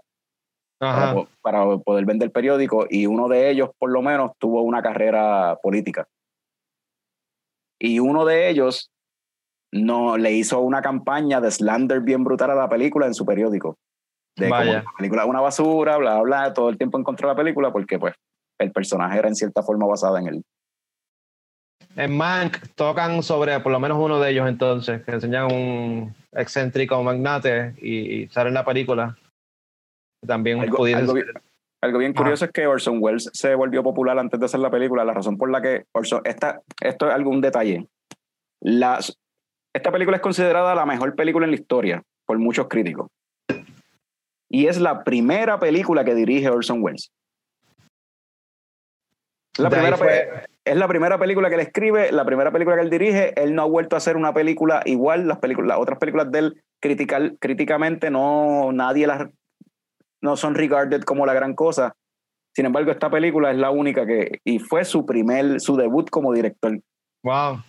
Para, 0.78 1.14
para, 1.42 1.76
poder 1.76 2.06
vender 2.06 2.32
periódico 2.32 2.86
y 2.88 3.04
uno 3.04 3.28
de 3.28 3.50
ellos 3.50 3.68
por 3.78 3.90
lo 3.90 4.00
menos 4.00 4.30
tuvo 4.38 4.62
una 4.62 4.80
carrera 4.80 5.58
política. 5.62 6.08
Y 7.78 7.98
uno 7.98 8.24
de 8.24 8.48
ellos 8.48 8.90
no 9.72 10.16
le 10.16 10.32
hizo 10.32 10.58
una 10.60 10.80
campaña 10.80 11.42
de 11.42 11.50
slander 11.50 12.00
bien 12.00 12.24
brutal 12.24 12.50
a 12.50 12.54
la 12.54 12.68
película 12.70 13.06
en 13.06 13.12
su 13.12 13.26
periódico. 13.26 13.76
De 14.40 14.48
Vaya. 14.48 14.82
la 14.82 14.92
película 14.96 15.22
es 15.22 15.28
una 15.28 15.40
basura, 15.40 15.96
bla, 15.98 16.20
bla, 16.22 16.52
todo 16.52 16.70
el 16.70 16.78
tiempo 16.78 16.98
en 16.98 17.04
contra 17.04 17.28
de 17.28 17.34
la 17.34 17.36
película 17.36 17.72
porque 17.72 17.98
pues 17.98 18.14
el 18.58 18.72
personaje 18.72 19.18
era 19.18 19.28
en 19.28 19.34
cierta 19.34 19.62
forma 19.62 19.86
basada 19.86 20.18
en 20.20 20.28
él. 20.28 20.42
En 21.96 22.16
Mank 22.16 22.56
tocan 22.74 23.22
sobre 23.22 23.58
por 23.60 23.72
lo 23.72 23.80
menos 23.80 23.98
uno 23.98 24.20
de 24.20 24.30
ellos 24.30 24.48
entonces, 24.48 25.02
que 25.02 25.12
enseñan 25.12 25.52
un 25.52 26.14
excéntrico 26.32 27.02
magnate 27.02 27.74
y, 27.82 28.28
sale 28.28 28.48
en 28.48 28.54
la 28.54 28.64
película. 28.64 29.16
También 30.26 30.60
algo, 30.60 30.84
algo, 30.84 31.14
bien, 31.14 31.26
algo 31.82 31.98
bien 31.98 32.12
curioso 32.12 32.44
es 32.44 32.52
que 32.52 32.66
Orson 32.66 32.98
Welles 33.00 33.30
se 33.32 33.54
volvió 33.54 33.82
popular 33.82 34.18
antes 34.18 34.38
de 34.38 34.46
hacer 34.46 34.60
la 34.60 34.70
película. 34.70 35.04
La 35.04 35.14
razón 35.14 35.36
por 35.36 35.50
la 35.50 35.60
que 35.60 35.84
Orson, 35.92 36.20
esta, 36.24 36.60
esto 36.80 37.08
es 37.08 37.14
algún 37.14 37.40
detalle. 37.40 37.86
Las, 38.62 39.18
esta 39.74 39.90
película 39.90 40.18
es 40.18 40.22
considerada 40.22 40.74
la 40.74 40.86
mejor 40.86 41.16
película 41.16 41.46
en 41.46 41.52
la 41.52 41.56
historia 41.56 42.02
por 42.26 42.38
muchos 42.38 42.68
críticos. 42.68 43.08
Y 44.50 44.66
es 44.66 44.80
la 44.80 45.04
primera 45.04 45.60
película 45.60 46.04
que 46.04 46.14
dirige 46.14 46.50
Orson 46.50 46.82
Welles. 46.82 47.12
La 49.58 49.70
primera 49.70 49.96
es 50.64 50.76
la 50.76 50.88
primera 50.88 51.18
película 51.18 51.48
que 51.48 51.54
él 51.54 51.60
escribe, 51.60 52.12
la 52.12 52.24
primera 52.24 52.52
película 52.52 52.76
que 52.76 52.82
él 52.82 52.90
dirige. 52.90 53.40
Él 53.40 53.54
no 53.54 53.62
ha 53.62 53.66
vuelto 53.66 53.96
a 53.96 53.98
hacer 53.98 54.16
una 54.16 54.34
película 54.34 54.82
igual. 54.84 55.26
Las, 55.26 55.38
películas, 55.38 55.68
las 55.68 55.78
otras 55.78 55.98
películas 55.98 56.30
de 56.30 56.38
él 56.38 56.62
critical, 56.80 57.36
críticamente 57.40 58.10
no, 58.10 58.70
nadie 58.72 59.06
las 59.06 59.28
no 60.22 60.36
son 60.36 60.54
regarded 60.54 61.02
como 61.02 61.26
la 61.26 61.34
gran 61.34 61.54
cosa. 61.54 61.94
Sin 62.54 62.66
embargo, 62.66 62.90
esta 62.90 63.10
película 63.10 63.50
es 63.50 63.56
la 63.56 63.70
única 63.70 64.04
que, 64.06 64.40
y 64.44 64.58
fue 64.58 64.84
su 64.84 65.06
primer, 65.06 65.60
su 65.60 65.76
debut 65.76 66.10
como 66.10 66.32
director. 66.32 66.78
Wow. 67.22 67.62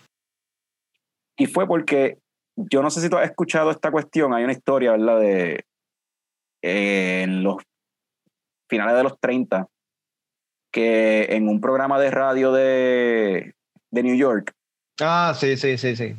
Y 1.37 1.45
fue 1.45 1.67
porque, 1.67 2.17
yo 2.55 2.81
no 2.81 2.89
sé 2.89 3.01
si 3.01 3.09
tú 3.09 3.17
has 3.17 3.29
escuchado 3.29 3.71
esta 3.71 3.91
cuestión, 3.91 4.33
hay 4.33 4.43
una 4.43 4.53
historia, 4.53 4.91
¿verdad? 4.91 5.19
De 5.19 5.63
en 6.61 7.43
los 7.43 7.57
finales 8.69 8.95
de 8.95 9.03
los 9.03 9.19
30, 9.19 9.67
que 10.71 11.27
en 11.31 11.47
un 11.47 11.59
programa 11.59 11.99
de 11.99 12.11
radio 12.11 12.51
de, 12.51 13.53
de 13.91 14.03
New 14.03 14.15
York. 14.15 14.53
Ah, 15.01 15.33
sí, 15.38 15.57
sí, 15.57 15.77
sí, 15.77 15.95
sí. 15.95 16.15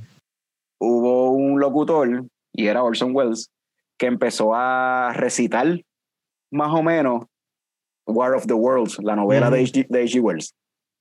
Hubo 0.78 1.30
un 1.30 1.60
locutor, 1.60 2.24
y 2.52 2.66
era 2.66 2.82
Orson 2.82 3.14
Welles, 3.14 3.50
que 3.98 4.06
empezó 4.06 4.54
a 4.54 5.12
recitar 5.14 5.80
más 6.50 6.74
o 6.74 6.82
menos 6.82 7.24
War 8.06 8.34
of 8.34 8.46
the 8.46 8.54
Worlds, 8.54 8.98
la 9.02 9.16
novela 9.16 9.48
de 9.50 9.62
H.G. 9.62 10.20
Wells. 10.20 10.54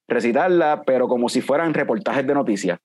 Recitarla, 0.08 0.84
pero 0.86 1.08
como 1.08 1.30
si 1.30 1.42
fueran 1.42 1.74
reportajes 1.74 2.26
de 2.28 2.34
noticias 2.34 2.80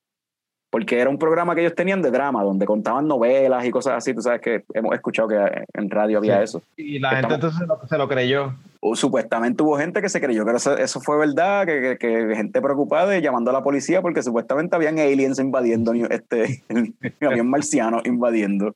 porque 0.76 1.00
era 1.00 1.08
un 1.08 1.16
programa 1.16 1.54
que 1.54 1.62
ellos 1.62 1.74
tenían 1.74 2.02
de 2.02 2.10
drama, 2.10 2.42
donde 2.42 2.66
contaban 2.66 3.08
novelas 3.08 3.64
y 3.64 3.70
cosas 3.70 3.94
así. 3.94 4.12
Tú 4.12 4.20
sabes 4.20 4.42
que 4.42 4.62
hemos 4.74 4.94
escuchado 4.94 5.26
que 5.26 5.64
en 5.72 5.88
radio 5.88 6.18
había 6.18 6.42
eso. 6.42 6.60
Y 6.76 6.98
la 6.98 7.16
gente 7.16 7.32
entonces 7.32 7.66
se 7.88 7.96
lo, 7.96 8.06
creyó. 8.06 8.52
supuestamente 8.92 9.62
hubo 9.62 9.78
gente 9.78 10.02
que 10.02 10.10
se 10.10 10.20
creyó 10.20 10.44
que 10.44 10.52
eso, 10.54 11.00
fue 11.00 11.16
verdad, 11.16 11.64
que, 11.64 11.96
que, 11.98 12.36
gente 12.36 12.60
preocupada 12.60 13.16
y 13.16 13.22
llamando 13.22 13.50
a 13.52 13.54
la 13.54 13.62
policía 13.62 14.02
porque 14.02 14.22
supuestamente 14.22 14.76
habían 14.76 14.98
aliens 14.98 15.38
invadiendo, 15.38 15.94
este, 16.10 16.62
habían 17.22 17.48
marcianos 17.48 18.02
invadiendo. 18.04 18.74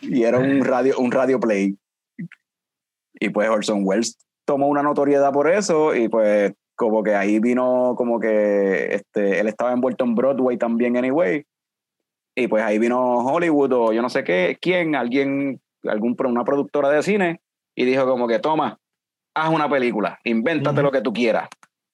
y 0.00 0.24
era 0.24 0.40
un 0.40 0.64
radio, 0.64 0.98
un 0.98 1.12
radio 1.12 1.38
play. 1.38 1.76
Y 3.20 3.28
pues 3.28 3.48
Orson 3.48 3.82
Welles 3.84 4.18
tomó 4.44 4.66
una 4.66 4.82
notoriedad 4.82 5.32
por 5.32 5.48
eso 5.48 5.94
y 5.94 6.08
pues 6.08 6.54
como 6.76 7.02
que 7.02 7.14
ahí 7.14 7.38
vino 7.38 7.94
como 7.96 8.18
que 8.18 8.94
este, 8.94 9.40
él 9.40 9.48
estaba 9.48 9.72
envuelto 9.72 10.04
en 10.04 10.14
Broadway 10.14 10.56
también, 10.56 10.96
anyway. 10.96 11.44
Y 12.34 12.48
pues 12.48 12.62
ahí 12.62 12.78
vino 12.78 13.18
Hollywood 13.18 13.72
o 13.72 13.92
yo 13.92 14.02
no 14.02 14.08
sé 14.08 14.24
qué, 14.24 14.56
quién, 14.60 14.94
alguien, 14.94 15.60
algún, 15.84 16.16
una 16.18 16.44
productora 16.44 16.88
de 16.88 17.02
cine, 17.02 17.40
y 17.76 17.84
dijo 17.84 18.06
como 18.06 18.26
que 18.26 18.38
toma, 18.38 18.78
haz 19.34 19.50
una 19.50 19.68
película, 19.68 20.18
invéntate 20.24 20.82
lo 20.82 20.90
que 20.90 21.02
tú 21.02 21.12
quieras, 21.12 21.48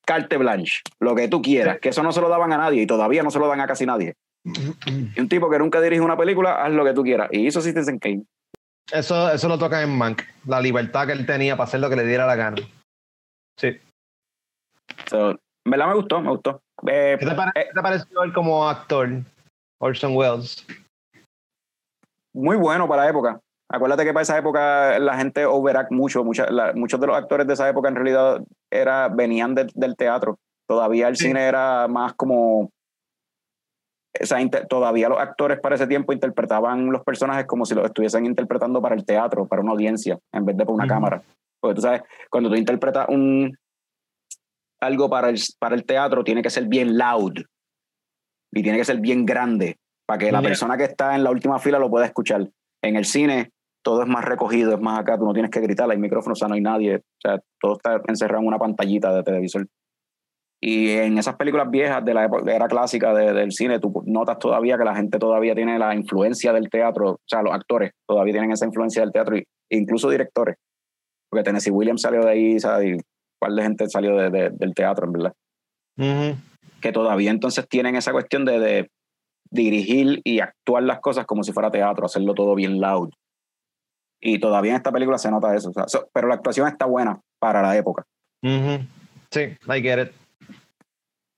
carte 0.06 0.36
blanche, 0.36 0.80
lo 1.00 1.14
que 1.14 1.28
tú 1.28 1.42
quieras, 1.42 1.78
que 1.80 1.90
eso 1.90 2.02
no 2.02 2.12
se 2.12 2.20
lo 2.20 2.28
daban 2.28 2.52
a 2.52 2.58
nadie 2.58 2.82
y 2.82 2.86
todavía 2.86 3.22
no 3.22 3.30
se 3.30 3.38
lo 3.38 3.48
dan 3.48 3.60
a 3.60 3.66
casi 3.66 3.86
nadie. 3.86 4.14
Y 4.44 5.20
un 5.20 5.28
tipo 5.28 5.50
que 5.50 5.58
nunca 5.58 5.80
dirige 5.80 6.00
una 6.00 6.16
película, 6.16 6.64
haz 6.64 6.72
lo 6.72 6.84
que 6.84 6.94
tú 6.94 7.02
quieras. 7.02 7.28
Y 7.32 7.46
hizo 7.46 7.60
Citizen 7.60 7.98
Kane. 7.98 8.24
Eso, 8.90 9.30
eso 9.30 9.48
lo 9.48 9.58
toca 9.58 9.82
en 9.82 9.96
Mank, 9.96 10.22
la 10.46 10.60
libertad 10.60 11.06
que 11.06 11.12
él 11.12 11.26
tenía 11.26 11.56
para 11.56 11.68
hacer 11.68 11.80
lo 11.80 11.90
que 11.90 11.96
le 11.96 12.06
diera 12.06 12.26
la 12.26 12.36
gana. 12.36 12.56
Sí. 13.58 13.76
So, 15.08 15.30
en 15.30 15.70
verdad 15.70 15.88
me 15.88 15.94
gustó, 15.94 16.20
me 16.20 16.30
gustó. 16.30 16.62
Eh, 16.86 17.16
¿Qué, 17.18 17.26
te 17.26 17.82
pareció 17.82 18.22
él 18.22 18.32
como 18.32 18.68
actor, 18.68 19.08
Orson 19.80 20.16
Welles? 20.16 20.66
Muy 22.32 22.56
bueno 22.56 22.88
para 22.88 23.04
la 23.04 23.10
época. 23.10 23.40
Acuérdate 23.70 24.04
que 24.04 24.12
para 24.12 24.22
esa 24.22 24.38
época 24.38 24.98
la 24.98 25.16
gente 25.16 25.44
overact 25.44 25.90
mucho. 25.90 26.24
muchos 26.24 27.00
de 27.00 27.06
los 27.06 27.16
actores 27.16 27.46
de 27.46 27.52
esa 27.52 27.68
época 27.68 27.88
en 27.88 27.96
realidad 27.96 28.42
era, 28.70 29.08
venían 29.08 29.54
del 29.54 29.96
teatro. 29.96 30.38
Todavía 30.66 31.08
el 31.08 31.16
cine 31.16 31.46
era 31.46 31.88
más 31.88 32.14
como. 32.14 32.70
todavía 34.68 35.08
los 35.08 35.18
actores 35.18 35.60
para 35.60 35.74
ese 35.74 35.86
tiempo 35.86 36.12
interpretaban 36.12 36.90
los 36.90 37.02
personajes 37.02 37.46
como 37.46 37.66
si 37.66 37.74
los 37.74 37.84
estuviesen 37.86 38.26
interpretando 38.26 38.80
para 38.80 38.94
el 38.94 39.04
teatro, 39.04 39.46
para 39.46 39.62
una 39.62 39.72
audiencia, 39.72 40.18
en 40.32 40.44
vez 40.44 40.56
de 40.56 40.64
para 40.64 40.74
una 40.74 40.86
cámara. 40.86 41.22
Porque 41.60 41.74
tú 41.74 41.80
sabes, 41.82 42.02
cuando 42.30 42.48
tú 42.50 42.56
interpretas 42.56 43.06
un, 43.08 43.56
algo 44.80 45.10
para 45.10 45.28
el, 45.28 45.38
para 45.58 45.74
el 45.74 45.84
teatro 45.84 46.24
tiene 46.24 46.42
que 46.42 46.50
ser 46.50 46.66
bien 46.66 46.96
loud 46.96 47.34
y 48.52 48.62
tiene 48.62 48.78
que 48.78 48.84
ser 48.84 49.00
bien 49.00 49.26
grande 49.26 49.76
para 50.06 50.18
que 50.18 50.32
la 50.32 50.40
persona 50.40 50.76
que 50.76 50.84
está 50.84 51.14
en 51.14 51.22
la 51.22 51.30
última 51.30 51.58
fila 51.58 51.78
lo 51.78 51.90
pueda 51.90 52.06
escuchar. 52.06 52.48
En 52.82 52.96
el 52.96 53.04
cine 53.04 53.50
todo 53.82 54.02
es 54.02 54.08
más 54.08 54.24
recogido, 54.24 54.74
es 54.74 54.80
más 54.80 55.00
acá, 55.00 55.18
tú 55.18 55.24
no 55.24 55.32
tienes 55.32 55.50
que 55.50 55.60
gritar, 55.60 55.90
hay 55.90 55.98
micrófonos, 55.98 56.38
o 56.38 56.40
sea, 56.40 56.48
no 56.48 56.54
hay 56.54 56.60
nadie, 56.60 56.96
o 56.96 57.20
sea, 57.20 57.40
todo 57.60 57.74
está 57.74 58.00
encerrado 58.06 58.42
en 58.42 58.48
una 58.48 58.58
pantallita 58.58 59.14
de 59.14 59.22
televisor. 59.22 59.66
Y 60.60 60.90
en 60.90 61.16
esas 61.18 61.36
películas 61.36 61.70
viejas 61.70 62.04
de 62.04 62.14
la 62.14 62.24
época, 62.24 62.52
era 62.52 62.66
clásica 62.66 63.14
del 63.14 63.52
cine, 63.52 63.78
tú 63.78 64.02
notas 64.06 64.38
todavía 64.38 64.76
que 64.76 64.84
la 64.84 64.96
gente 64.96 65.18
todavía 65.18 65.54
tiene 65.54 65.78
la 65.78 65.94
influencia 65.94 66.52
del 66.52 66.68
teatro, 66.68 67.12
o 67.12 67.20
sea, 67.24 67.42
los 67.42 67.54
actores 67.54 67.92
todavía 68.06 68.32
tienen 68.32 68.50
esa 68.50 68.66
influencia 68.66 69.02
del 69.02 69.12
teatro, 69.12 69.36
e 69.36 69.44
incluso 69.70 70.10
directores. 70.10 70.56
Porque 71.30 71.44
Tennessee 71.44 71.70
Williams 71.70 72.02
salió 72.02 72.22
de 72.22 72.30
ahí, 72.30 72.60
¿sabes? 72.60 73.00
Par 73.38 73.52
de 73.52 73.62
gente 73.62 73.88
salió 73.88 74.16
de, 74.16 74.50
del 74.50 74.74
teatro, 74.74 75.06
en 75.06 75.12
verdad. 75.12 75.34
Que 76.80 76.92
todavía 76.92 77.30
entonces 77.30 77.66
tienen 77.68 77.96
esa 77.96 78.12
cuestión 78.12 78.44
de, 78.44 78.90
dirigir 79.50 80.20
y 80.24 80.40
actuar 80.40 80.82
las 80.82 81.00
cosas 81.00 81.24
como 81.24 81.42
si 81.42 81.52
fuera 81.52 81.70
teatro, 81.70 82.04
hacerlo 82.04 82.34
todo 82.34 82.54
bien 82.54 82.80
loud. 82.80 83.10
Y 84.20 84.38
todavía 84.38 84.72
en 84.72 84.76
esta 84.76 84.92
película 84.92 85.16
se 85.16 85.30
nota 85.30 85.54
eso. 85.54 85.72
pero 86.12 86.28
la 86.28 86.34
actuación 86.34 86.68
está 86.68 86.86
buena 86.86 87.20
para 87.38 87.62
la 87.62 87.76
época. 87.76 88.04
Sí, 88.42 89.40
I 89.40 89.82
get 89.82 90.02
it. 90.02 90.12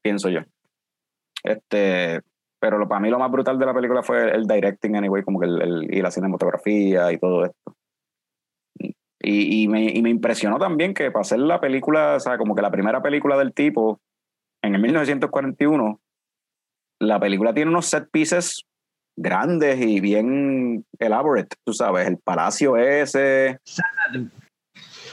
Pienso 0.02 0.28
yo. 0.28 0.40
Este, 1.44 2.20
pero 2.58 2.78
lo, 2.78 2.88
para 2.88 3.00
mí 3.00 3.10
lo 3.10 3.18
más 3.18 3.30
brutal 3.30 3.58
de 3.58 3.66
la 3.66 3.74
película 3.74 4.02
fue 4.02 4.30
el, 4.34 4.46
directing, 4.46 4.96
anyway, 4.96 5.22
como 5.22 5.40
que 5.40 5.46
el, 5.46 5.88
y 5.90 6.00
la 6.02 6.10
cinematografía 6.10 7.12
y 7.12 7.18
todo 7.18 7.44
esto. 7.44 7.74
Y, 9.22 9.68
me, 9.68 9.84
y, 9.84 10.00
me, 10.00 10.08
impresionó 10.08 10.58
también 10.58 10.94
que 10.94 11.10
para 11.10 11.20
hacer 11.20 11.40
la 11.40 11.60
película, 11.60 12.16
o 12.16 12.20
sea, 12.20 12.38
como 12.38 12.54
que 12.54 12.62
la 12.62 12.70
primera 12.70 13.02
película 13.02 13.36
del 13.36 13.52
tipo, 13.52 14.00
en 14.62 14.74
el 14.74 14.80
1941, 14.80 16.00
la 17.00 17.20
película 17.20 17.52
tiene 17.52 17.70
unos 17.70 17.86
set 17.86 18.08
pieces 18.10 18.64
grandes 19.16 19.78
y 19.80 20.00
bien 20.00 20.86
elaborate, 20.98 21.56
tú 21.64 21.74
sabes, 21.74 22.08
el 22.08 22.16
palacio 22.16 22.76
ese. 22.78 23.58
Xanadu. 23.64 24.30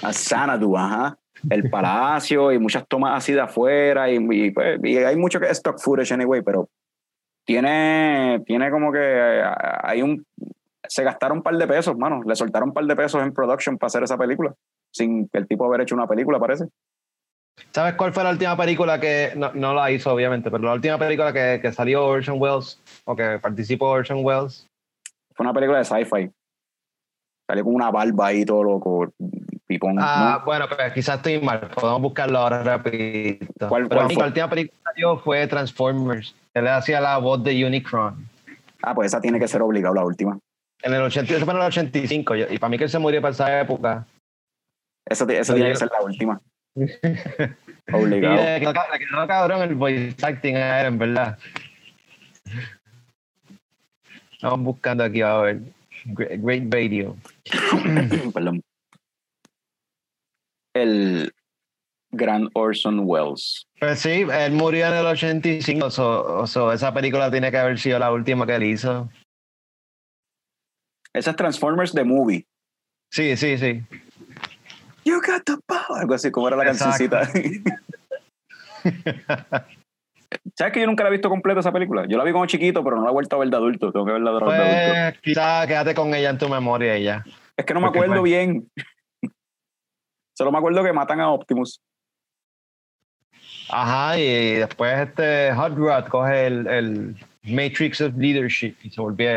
A 0.01 0.13
Xanadu, 0.13 0.77
ajá. 0.77 1.17
el 1.49 1.69
palacio 1.69 2.53
y 2.53 2.59
muchas 2.59 2.87
tomas 2.87 3.17
así 3.17 3.33
de 3.33 3.41
afuera 3.41 4.09
y, 4.09 4.51
pues, 4.51 4.79
y 4.83 4.97
hay 4.97 5.15
mucho 5.17 5.39
que 5.39 5.47
es 5.47 5.53
stock 5.53 5.79
footage 5.79 6.13
anyway, 6.13 6.41
pero 6.41 6.69
tiene, 7.45 8.41
tiene 8.45 8.71
como 8.71 8.91
que 8.91 8.99
eh, 9.01 9.43
hay 9.83 10.01
un 10.01 10.25
se 10.87 11.03
gastaron 11.03 11.37
un 11.37 11.43
par 11.43 11.55
de 11.55 11.67
pesos, 11.67 11.97
mano. 11.97 12.21
Le 12.25 12.35
soltaron 12.35 12.69
un 12.69 12.73
par 12.73 12.85
de 12.85 12.95
pesos 12.95 13.21
en 13.21 13.33
production 13.33 13.77
para 13.77 13.87
hacer 13.87 14.03
esa 14.03 14.17
película, 14.17 14.53
sin 14.91 15.27
que 15.29 15.37
el 15.39 15.47
tipo 15.47 15.65
haber 15.65 15.81
hecho 15.81 15.95
una 15.95 16.07
película, 16.07 16.39
parece. 16.39 16.65
¿Sabes 17.71 17.95
cuál 17.95 18.13
fue 18.13 18.23
la 18.23 18.31
última 18.31 18.55
película 18.55 18.99
que 18.99 19.33
no, 19.35 19.51
no 19.53 19.73
la 19.73 19.91
hizo, 19.91 20.13
obviamente, 20.13 20.51
pero 20.51 20.63
la 20.63 20.73
última 20.73 20.97
película 20.97 21.33
que, 21.33 21.59
que 21.61 21.71
salió 21.71 22.05
Orson 22.05 22.39
Welles 22.39 22.79
o 23.05 23.15
que 23.15 23.39
participó 23.39 23.87
Orson 23.89 24.23
Welles? 24.23 24.67
Fue 25.33 25.43
una 25.43 25.53
película 25.53 25.79
de 25.79 25.85
sci-fi. 25.85 26.31
Salió 27.47 27.63
con 27.63 27.75
una 27.75 27.89
barba 27.89 28.27
ahí 28.27 28.45
todo 28.45 28.63
loco, 28.63 29.11
pipón. 29.65 29.97
Ah, 29.99 30.41
bueno, 30.45 30.65
pues 30.67 30.93
quizás 30.93 31.17
estoy 31.17 31.39
mal. 31.39 31.69
Podemos 31.73 32.01
buscarlo 32.01 32.39
ahora 32.39 32.61
rapidito. 32.61 33.69
¿Cuál, 33.69 33.87
pero 33.87 34.01
cuál 34.05 34.17
la 34.17 34.25
última 34.25 34.49
película 34.49 34.77
que 34.77 34.83
salió 34.83 35.17
fue 35.19 35.47
Transformers. 35.47 36.35
Él 36.53 36.67
hacía 36.67 36.99
la 36.99 37.17
voz 37.17 37.43
de 37.43 37.65
Unicron. 37.65 38.27
Ah, 38.81 38.93
pues 38.93 39.07
esa 39.07 39.21
tiene 39.21 39.39
que 39.39 39.47
ser 39.47 39.61
obligada, 39.61 39.95
la 39.95 40.05
última. 40.05 40.37
En 40.83 40.93
el 40.93 41.01
80, 41.01 41.33
eso 41.35 41.45
fue 41.45 41.53
en 41.53 41.59
el 41.59 41.67
85. 41.67 42.35
Y 42.35 42.41
y 42.51 42.57
para 42.59 42.69
mí 42.69 42.77
que 42.77 42.85
él 42.85 42.89
se 42.89 42.99
murió 42.99 43.21
para 43.21 43.31
esa 43.31 43.61
época. 43.61 44.05
Esa 45.05 45.23
Oye. 45.25 45.41
tiene 45.43 45.69
que 45.69 45.75
ser 45.75 45.89
la 45.91 46.01
última. 46.01 46.41
Y 47.89 47.93
Obligado. 47.95 48.35
le 48.35 48.59
quedó, 48.59 48.73
le 48.73 48.99
quedó 48.99 49.27
cabrón 49.27 49.61
el 49.61 49.75
voice 49.75 50.13
acting 50.21 50.57
a 50.57 50.81
él, 50.81 50.87
en 50.87 50.97
verdad. 50.97 51.37
Estamos 54.33 54.59
buscando 54.59 55.05
aquí 55.05 55.21
a 55.21 55.37
ver. 55.37 55.61
Great, 56.03 56.41
great 56.41 56.69
video. 56.69 57.15
Perdón. 58.33 58.61
El 60.73 61.33
gran 62.11 62.49
Orson 62.53 62.99
Welles. 63.05 63.65
Pues 63.79 63.99
sí, 63.99 64.25
él 64.31 64.51
murió 64.51 64.87
en 64.87 64.93
el 64.93 65.05
85. 65.05 65.89
So, 65.89 66.45
so 66.45 66.73
esa 66.73 66.93
película 66.93 67.31
tiene 67.31 67.51
que 67.51 67.57
haber 67.57 67.79
sido 67.79 67.99
la 67.99 68.11
última 68.11 68.45
que 68.45 68.55
él 68.55 68.63
hizo. 68.63 69.09
Esa 71.17 71.31
es 71.31 71.35
Transformers 71.35 71.91
The 71.93 72.03
Movie. 72.03 72.45
Sí, 73.11 73.35
sí, 73.37 73.57
sí. 73.57 73.83
You 75.05 75.15
got 75.21 75.43
the 75.45 75.55
power. 75.65 76.01
Algo 76.01 76.13
así, 76.13 76.29
como 76.31 76.47
era 76.49 76.57
la 76.57 76.63
Exacto. 76.69 77.07
cancioncita. 77.17 77.77
¿Sabes 80.57 80.73
que 80.73 80.81
yo 80.81 80.87
nunca 80.87 81.03
la 81.03 81.09
he 81.09 81.13
visto 81.13 81.29
completa 81.29 81.61
esa 81.61 81.71
película? 81.71 82.05
Yo 82.07 82.17
la 82.17 82.23
vi 82.23 82.31
como 82.33 82.45
chiquito, 82.45 82.83
pero 82.83 82.97
no 82.97 83.03
la 83.03 83.09
he 83.09 83.13
vuelto 83.13 83.35
a 83.35 83.39
ver 83.39 83.49
de 83.49 83.55
adulto. 83.55 83.91
Tengo 83.91 84.05
que 84.05 84.11
verla 84.11 84.31
de, 84.31 84.37
de 84.39 84.43
adulto. 84.45 84.63
Pues 85.13 85.21
quizás 85.21 85.67
quédate 85.67 85.95
con 85.95 86.13
ella 86.13 86.29
en 86.31 86.37
tu 86.37 86.49
memoria 86.49 86.97
y 86.97 87.03
ya. 87.05 87.23
Es 87.55 87.65
que 87.65 87.73
no 87.73 87.79
me 87.79 87.87
porque 87.87 87.99
acuerdo 87.99 88.21
fue- 88.21 88.29
bien. 88.29 88.69
Solo 90.37 90.51
me 90.51 90.57
acuerdo 90.57 90.83
que 90.83 90.93
matan 90.93 91.19
a 91.21 91.29
Optimus. 91.31 91.79
Ajá, 93.69 94.17
y 94.19 94.55
después 94.55 94.99
este 95.07 95.53
Hot 95.53 95.75
Rod 95.75 96.07
coge 96.07 96.47
el, 96.47 96.67
el 96.67 97.15
Matrix 97.43 98.01
of 98.01 98.15
Leadership 98.17 98.75
y 98.83 98.89
se 98.89 99.01
volvió 99.01 99.29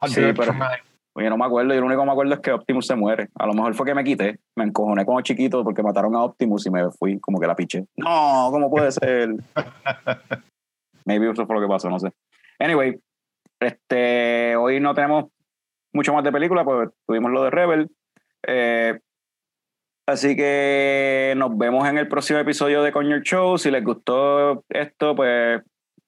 Hot 0.00 0.10
Sí, 0.10 0.20
Rod 0.20 0.36
pero-. 0.36 0.54
Oye, 1.14 1.28
no 1.28 1.36
me 1.36 1.44
acuerdo. 1.44 1.74
Yo 1.74 1.80
lo 1.80 1.86
único 1.86 2.02
que 2.02 2.06
me 2.06 2.12
acuerdo 2.12 2.34
es 2.34 2.40
que 2.40 2.52
Optimus 2.52 2.86
se 2.86 2.94
muere. 2.94 3.28
A 3.34 3.46
lo 3.46 3.54
mejor 3.54 3.74
fue 3.74 3.86
que 3.86 3.94
me 3.94 4.04
quité. 4.04 4.38
Me 4.56 4.64
encojoné 4.64 5.04
como 5.04 5.20
chiquito 5.22 5.64
porque 5.64 5.82
mataron 5.82 6.14
a 6.14 6.22
Optimus 6.22 6.66
y 6.66 6.70
me 6.70 6.90
fui 6.92 7.18
como 7.18 7.40
que 7.40 7.46
la 7.46 7.56
piché. 7.56 7.84
No, 7.96 8.48
¿cómo 8.50 8.70
puede 8.70 8.92
ser? 8.92 9.30
Maybe 11.04 11.30
eso 11.30 11.46
fue 11.46 11.56
lo 11.56 11.62
que 11.62 11.68
pasó, 11.68 11.90
no 11.90 11.98
sé. 11.98 12.12
Anyway, 12.58 13.00
este, 13.58 14.54
hoy 14.56 14.80
no 14.80 14.94
tenemos 14.94 15.26
mucho 15.92 16.12
más 16.12 16.22
de 16.22 16.32
película, 16.32 16.64
pues 16.64 16.90
tuvimos 17.06 17.32
lo 17.32 17.44
de 17.44 17.50
Rebel. 17.50 17.90
Eh, 18.46 19.00
así 20.06 20.36
que 20.36 21.34
nos 21.36 21.56
vemos 21.58 21.88
en 21.88 21.98
el 21.98 22.08
próximo 22.08 22.38
episodio 22.38 22.82
de 22.82 22.92
Coño 22.92 23.16
el 23.16 23.22
Show. 23.22 23.58
Si 23.58 23.70
les 23.70 23.84
gustó 23.84 24.64
esto, 24.68 25.16
pues 25.16 25.62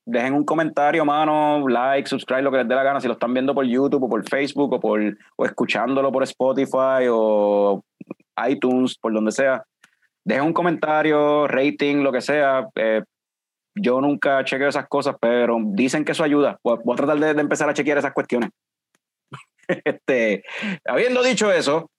dejen 0.05 0.35
un 0.35 0.45
comentario, 0.45 1.05
mano, 1.05 1.69
like, 1.69 2.09
subscribe, 2.09 2.43
lo 2.43 2.51
que 2.51 2.59
les 2.59 2.69
dé 2.69 2.75
la 2.75 2.83
gana. 2.83 3.01
Si 3.01 3.07
lo 3.07 3.15
están 3.15 3.33
viendo 3.33 3.55
por 3.55 3.65
YouTube 3.65 4.05
o 4.05 4.09
por 4.09 4.29
Facebook 4.29 4.73
o, 4.73 4.81
por, 4.81 5.01
o 5.37 5.45
escuchándolo 5.45 6.11
por 6.11 6.23
Spotify 6.25 7.07
o 7.11 7.83
iTunes, 8.49 8.99
por 8.99 9.13
donde 9.13 9.33
sea. 9.33 9.65
Dejen 10.25 10.45
un 10.45 10.53
comentario, 10.53 11.47
rating, 11.49 11.97
lo 11.97 12.13
que 12.13 12.21
sea. 12.21 12.69
Eh, 12.75 13.03
yo 13.75 14.01
nunca 14.01 14.45
chequeo 14.45 14.69
esas 14.69 14.87
cosas, 14.89 15.17
pero 15.21 15.57
dicen 15.65 16.05
que 16.05 16.13
eso 16.13 16.25
ayuda. 16.25 16.59
Voy 16.63 16.79
a 16.79 16.97
tratar 16.97 17.19
de, 17.19 17.35
de 17.35 17.41
empezar 17.41 17.69
a 17.69 17.75
chequear 17.75 17.99
esas 17.99 18.13
cuestiones. 18.13 18.51
este, 19.85 20.45
habiendo 20.85 21.23
dicho 21.23 21.51
eso, 21.51 21.91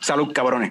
salud, 0.00 0.32
cabrones. 0.32 0.70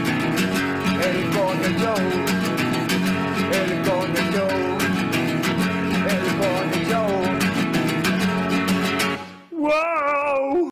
El 1.01 1.17
Joe, 1.33 1.55
El 1.63 1.73
Joe, 3.81 4.55
El 6.09 6.21
Joe. 6.89 7.21
Whoa! 9.51 10.70